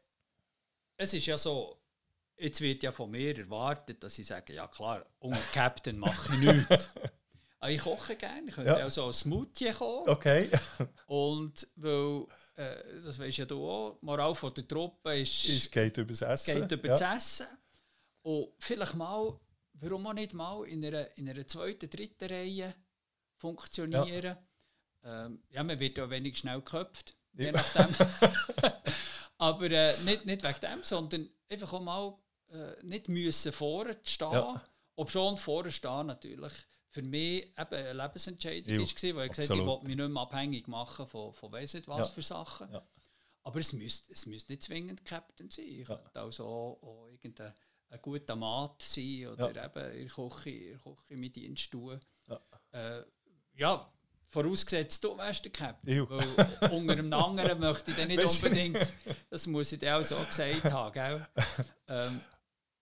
es 0.96 1.14
ist 1.14 1.26
ja 1.26 1.38
so, 1.38 1.80
jetzt 2.36 2.60
wird 2.60 2.82
ja 2.82 2.92
von 2.92 3.10
mir 3.10 3.36
erwartet, 3.38 4.02
dass 4.02 4.18
ich 4.18 4.26
sage, 4.26 4.52
ja 4.52 4.66
klar, 4.68 5.04
unter 5.18 5.40
Captain 5.52 5.98
mache 5.98 6.34
ich 6.34 6.40
nichts. 6.40 6.88
Aber 7.58 7.70
ich 7.70 7.80
koche 7.80 8.16
gerne, 8.16 8.48
ich 8.48 8.54
könnte 8.54 8.70
ja. 8.70 8.86
auch 8.86 8.90
so 8.90 9.06
ein 9.06 9.12
Smoothie 9.12 9.72
kochen. 9.72 10.10
Okay. 10.10 10.50
Und 11.06 11.66
weil, 11.76 12.26
äh, 12.56 12.76
das 13.04 13.18
weißt 13.18 13.38
ja 13.38 13.46
du 13.46 13.66
auch, 13.66 13.98
die 13.98 14.04
Moral 14.04 14.34
von 14.34 14.52
der 14.52 14.68
Truppe 14.68 15.18
ist... 15.18 15.48
Es 15.48 15.70
geht 15.70 15.96
über 15.96 16.12
das 16.12 16.22
Essen. 16.22 16.60
Geht 16.60 16.72
über 16.72 16.88
ja. 16.88 16.96
das 16.96 17.16
Essen. 17.16 17.46
Und 18.22 18.52
vielleicht 18.58 18.94
mal, 18.94 19.38
warum 19.84 20.06
auch 20.06 20.12
nicht 20.12 20.32
mal 20.34 20.66
in 20.66 20.84
einer, 20.84 21.16
in 21.16 21.28
einer 21.28 21.46
zweiten, 21.46 21.90
dritten 21.90 22.28
Reihe 22.30 22.74
funktionieren. 23.36 24.36
Ja, 25.02 25.26
ähm, 25.26 25.42
ja 25.50 25.62
man 25.62 25.78
wird 25.78 25.98
ja 25.98 26.08
wenig 26.08 26.38
schnell 26.38 26.58
geköpft, 26.58 27.16
je 27.32 27.52
nachdem. 27.52 27.94
Aber 29.38 29.70
äh, 29.70 29.92
nicht, 30.04 30.24
nicht 30.26 30.42
wegen 30.42 30.60
dem, 30.60 30.82
sondern 30.82 31.28
einfach 31.48 31.72
auch 31.72 31.82
mal 31.82 32.18
äh, 32.50 32.82
nicht 32.82 33.08
müssen 33.08 33.52
vorne 33.52 33.96
stehen. 34.02 34.32
Ja. 34.32 34.64
Ob 34.96 35.10
schon 35.10 35.36
vorne 35.36 35.72
stehen 35.72 36.06
natürlich 36.06 36.52
für 36.94 37.02
mich 37.02 37.52
eben 37.58 37.74
eine 37.74 37.92
Lebensentscheidung 37.92 38.72
war, 38.72 38.78
weil 38.78 38.84
ich 38.84 38.94
gesagt 38.94 39.50
habe, 39.50 39.60
ich 39.60 39.66
wollte 39.66 39.86
mich 39.88 39.96
nicht 39.96 40.08
mehr 40.08 40.22
abhängig 40.22 40.68
machen 40.68 41.06
von, 41.08 41.34
von 41.34 41.50
weiss 41.50 41.74
nicht 41.74 41.88
was 41.88 41.98
ja. 41.98 42.06
für 42.06 42.22
Sachen. 42.22 42.72
Ja. 42.72 42.86
Aber 43.42 43.58
es 43.58 43.72
müsste, 43.72 44.12
es 44.12 44.26
müsste 44.26 44.52
nicht 44.52 44.62
zwingend 44.62 45.04
Captain 45.04 45.50
sein. 45.50 45.66
Ich 45.66 45.88
ja. 45.88 45.96
könnte 45.96 46.20
also 46.20 46.44
auch, 46.44 46.82
auch 46.82 47.08
irgendein 47.08 47.52
ein 47.94 48.02
guter 48.02 48.36
Mat 48.36 48.82
sein 48.82 49.28
oder 49.28 49.52
ja. 49.52 49.66
eben 49.66 49.92
in 49.92 50.08
der 50.08 50.14
Küche, 50.14 50.50
in 50.50 50.78
der 50.84 50.94
Küche 50.94 51.16
mit 51.16 51.36
Dienst 51.36 51.70
tun. 51.70 52.00
Ja. 52.28 52.40
Äh, 52.72 53.04
ja, 53.54 53.92
vorausgesetzt, 54.28 55.02
du 55.04 55.16
wärst 55.16 55.44
der 55.44 55.52
Captain. 55.52 56.10
Weil 56.10 56.70
unter 56.70 56.92
einem 56.92 57.12
anderen 57.12 57.60
möchte 57.60 57.92
ich 57.92 57.96
dann 57.96 58.08
nicht 58.08 58.24
unbedingt, 58.24 58.78
das 59.30 59.46
muss 59.46 59.72
ich 59.72 59.78
dir 59.78 59.96
auch 59.96 60.02
so 60.02 60.16
gesagt 60.16 60.64
haben. 60.64 60.92
Gell? 60.92 61.26
Ähm, 61.88 62.20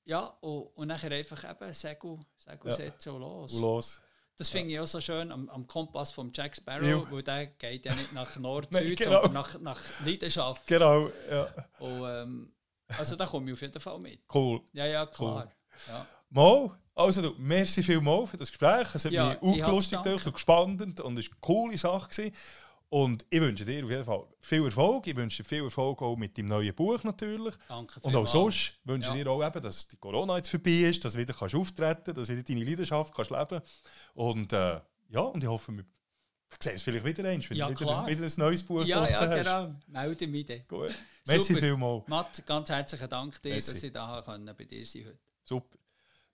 ja, 0.04 0.20
und, 0.40 0.68
und 0.74 0.88
nachher 0.88 1.12
einfach 1.12 1.48
eben 1.48 1.72
Segel, 1.72 2.18
Segel 2.38 2.70
ja. 2.70 2.74
setzen 2.74 3.12
und 3.12 3.20
los. 3.20 3.52
Und 3.52 3.60
los. 3.60 4.00
Das 4.36 4.48
finde 4.48 4.72
ich 4.72 4.80
auch 4.80 4.86
so 4.86 5.00
schön 5.00 5.30
am, 5.30 5.48
am 5.50 5.66
Kompass 5.66 6.10
von 6.10 6.32
Jack 6.34 6.56
Sparrow, 6.56 6.88
jo. 6.88 7.06
weil 7.10 7.22
der 7.22 7.46
geht 7.48 7.84
ja 7.84 7.94
nicht 7.94 8.14
nach 8.14 8.34
Nord-Süd, 8.40 8.98
genau. 8.98 9.22
sondern 9.22 9.32
nach, 9.34 9.60
nach 9.60 9.80
Leidenschaft. 10.04 10.66
Genau, 10.66 11.10
ja. 11.30 11.54
Und, 11.78 12.02
ähm, 12.04 12.52
also 12.98 13.16
da 13.16 13.26
komme 13.26 13.48
ich 13.48 13.54
auf 13.54 13.60
jeden 13.60 13.80
Fall 13.80 13.98
mit. 13.98 14.20
Cool. 14.32 14.60
Ja, 14.72 14.86
ja, 14.86 15.06
klar. 15.06 15.44
Cool. 15.44 15.52
Ja. 15.88 16.06
Mo, 16.30 16.72
also 16.94 17.22
du, 17.22 17.34
merci 17.38 17.82
vielmals 17.82 18.30
für 18.30 18.36
das 18.36 18.48
Gespräch. 18.48 18.94
Es 18.94 19.04
hat 19.04 19.12
ja, 19.12 19.36
mich 19.40 19.62
auch 19.64 19.72
lustig 19.72 19.98
und 20.26 20.38
spannend 20.38 21.00
und 21.00 21.18
es 21.18 21.26
war 21.26 21.32
eine 21.32 21.40
coole 21.40 21.78
Sache. 21.78 22.08
Gewesen. 22.08 22.32
Und 22.92 23.24
ich 23.30 23.40
wünsche 23.40 23.64
dir 23.64 23.82
auf 23.84 23.90
jeden 23.90 24.04
Fall 24.04 24.26
viel 24.40 24.66
Erfolg. 24.66 25.06
Ich 25.06 25.16
wünsche 25.16 25.42
dir 25.42 25.48
viel 25.48 25.64
Erfolg 25.64 26.02
auch 26.02 26.14
mit 26.14 26.36
deinem 26.36 26.48
neuen 26.48 26.74
Buch 26.74 27.02
natürlich. 27.04 27.54
Danke 27.66 27.98
Und 28.00 28.14
auch 28.14 28.26
sonst 28.26 28.74
wünsche 28.84 29.08
ich 29.08 29.16
ja. 29.16 29.24
dir 29.24 29.30
auch 29.30 29.42
eben, 29.42 29.62
dass 29.62 29.88
die 29.88 29.96
Corona 29.96 30.36
jetzt 30.36 30.50
vorbei 30.50 30.90
ist, 30.90 31.02
dass 31.02 31.14
du 31.14 31.18
wieder 31.20 31.32
kannst 31.32 31.54
auftreten 31.54 32.12
dass 32.12 32.28
du 32.28 32.44
deine 32.44 32.64
Leidenschaft 32.64 33.14
kannst 33.14 33.30
leben 33.30 33.62
Und 34.12 34.52
äh, 34.52 34.78
ja, 35.08 35.20
und 35.20 35.42
ich 35.42 35.48
hoffe, 35.48 35.72
wir 35.72 35.84
sehen 36.60 36.72
uns 36.72 36.82
vielleicht 36.82 37.04
wieder 37.04 37.28
eins, 37.28 37.48
wenn 37.50 37.56
ja, 37.56 37.70
du 37.70 37.80
wieder, 37.80 38.06
wieder, 38.06 38.24
ein 38.24 38.32
neues 38.36 38.62
Buch 38.62 38.84
ja, 38.84 39.06
ja, 39.06 39.26
genau. 39.26 39.74
Melde 39.86 40.26
mich 40.26 40.46
dann. 40.46 40.62
Gut. 40.68 40.94
Merci 41.26 41.54
vielmals. 41.54 42.06
Matt, 42.08 42.44
ganz 42.46 42.68
herzlichen 42.68 43.08
Dank 43.08 43.40
dir, 43.42 43.50
Merci. 43.50 43.72
dass 43.72 43.82
ich 43.82 43.92
da 43.92 44.22
können, 44.24 44.54
bei 44.56 44.64
dir 44.64 44.84
sein 44.84 45.04
heute. 45.06 45.18
Super. 45.44 45.78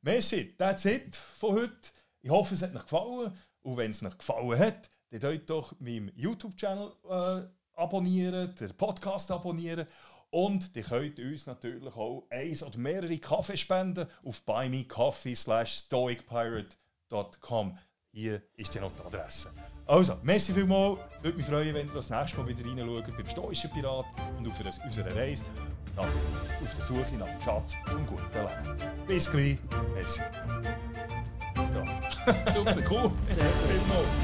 Merci, 0.00 0.54
that's 0.56 0.84
it 0.84 1.16
von 1.16 1.56
heute. 1.56 1.74
Ich 2.20 2.30
hoffe, 2.30 2.54
es 2.54 2.62
hat 2.62 2.72
euch 2.74 2.82
gefallen. 2.82 3.32
Und 3.62 3.76
wenn 3.76 3.90
es 3.90 4.02
euch 4.02 4.16
gefallen 4.16 4.58
hat, 4.58 4.90
dann 5.10 5.20
könnt 5.20 5.50
doch 5.50 5.78
meinen 5.80 6.10
YouTube-Channel 6.14 6.92
äh, 7.08 7.42
abonnieren, 7.74 8.54
den 8.54 8.74
Podcast 8.76 9.30
abonnieren. 9.30 9.86
Und 10.30 10.76
ihr 10.76 10.82
könnt 10.82 11.18
uns 11.18 11.46
natürlich 11.46 11.94
auch 11.94 12.26
eins 12.30 12.62
oder 12.62 12.78
mehrere 12.78 13.18
Kaffee 13.18 13.56
spenden 13.56 14.06
auf 14.24 14.42
buymecoffee 14.42 15.34
stoicpirate.com. 15.34 17.78
Hier 18.10 18.42
ist 18.56 18.74
die 18.74 18.80
noch 18.80 18.92
die 18.96 19.02
Adresse. 19.02 19.50
Also, 19.86 20.16
merci 20.22 20.52
vielmals. 20.52 20.98
Es 21.16 21.24
würde 21.24 21.36
mich 21.36 21.46
freuen, 21.46 21.74
wenn 21.74 21.86
ihr 21.86 21.94
das 21.94 22.10
nächste 22.10 22.38
Mal 22.38 22.48
wieder 22.48 22.64
reinschaut 22.64 23.16
beim 23.16 23.28
Stoischen 23.28 23.70
Pirat 23.70 24.06
und 24.38 24.48
auf 24.48 24.60
unserer 24.84 25.14
Reise 25.14 25.44
nach, 25.96 26.04
auf 26.04 26.74
der 26.74 26.84
Suche 26.84 27.16
nach 27.18 27.26
dem 27.26 27.40
Schatz 27.40 27.76
vom 27.86 28.06
guten 28.06 28.22
Leben. 28.32 29.06
Bis 29.06 29.30
gleich. 29.30 29.58
Merci. 29.94 30.22
So. 31.70 32.52
Super, 32.52 32.76
cool. 32.90 33.12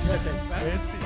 Sehr 0.06 0.18
sehr 0.18 0.32
Merci. 0.48 0.96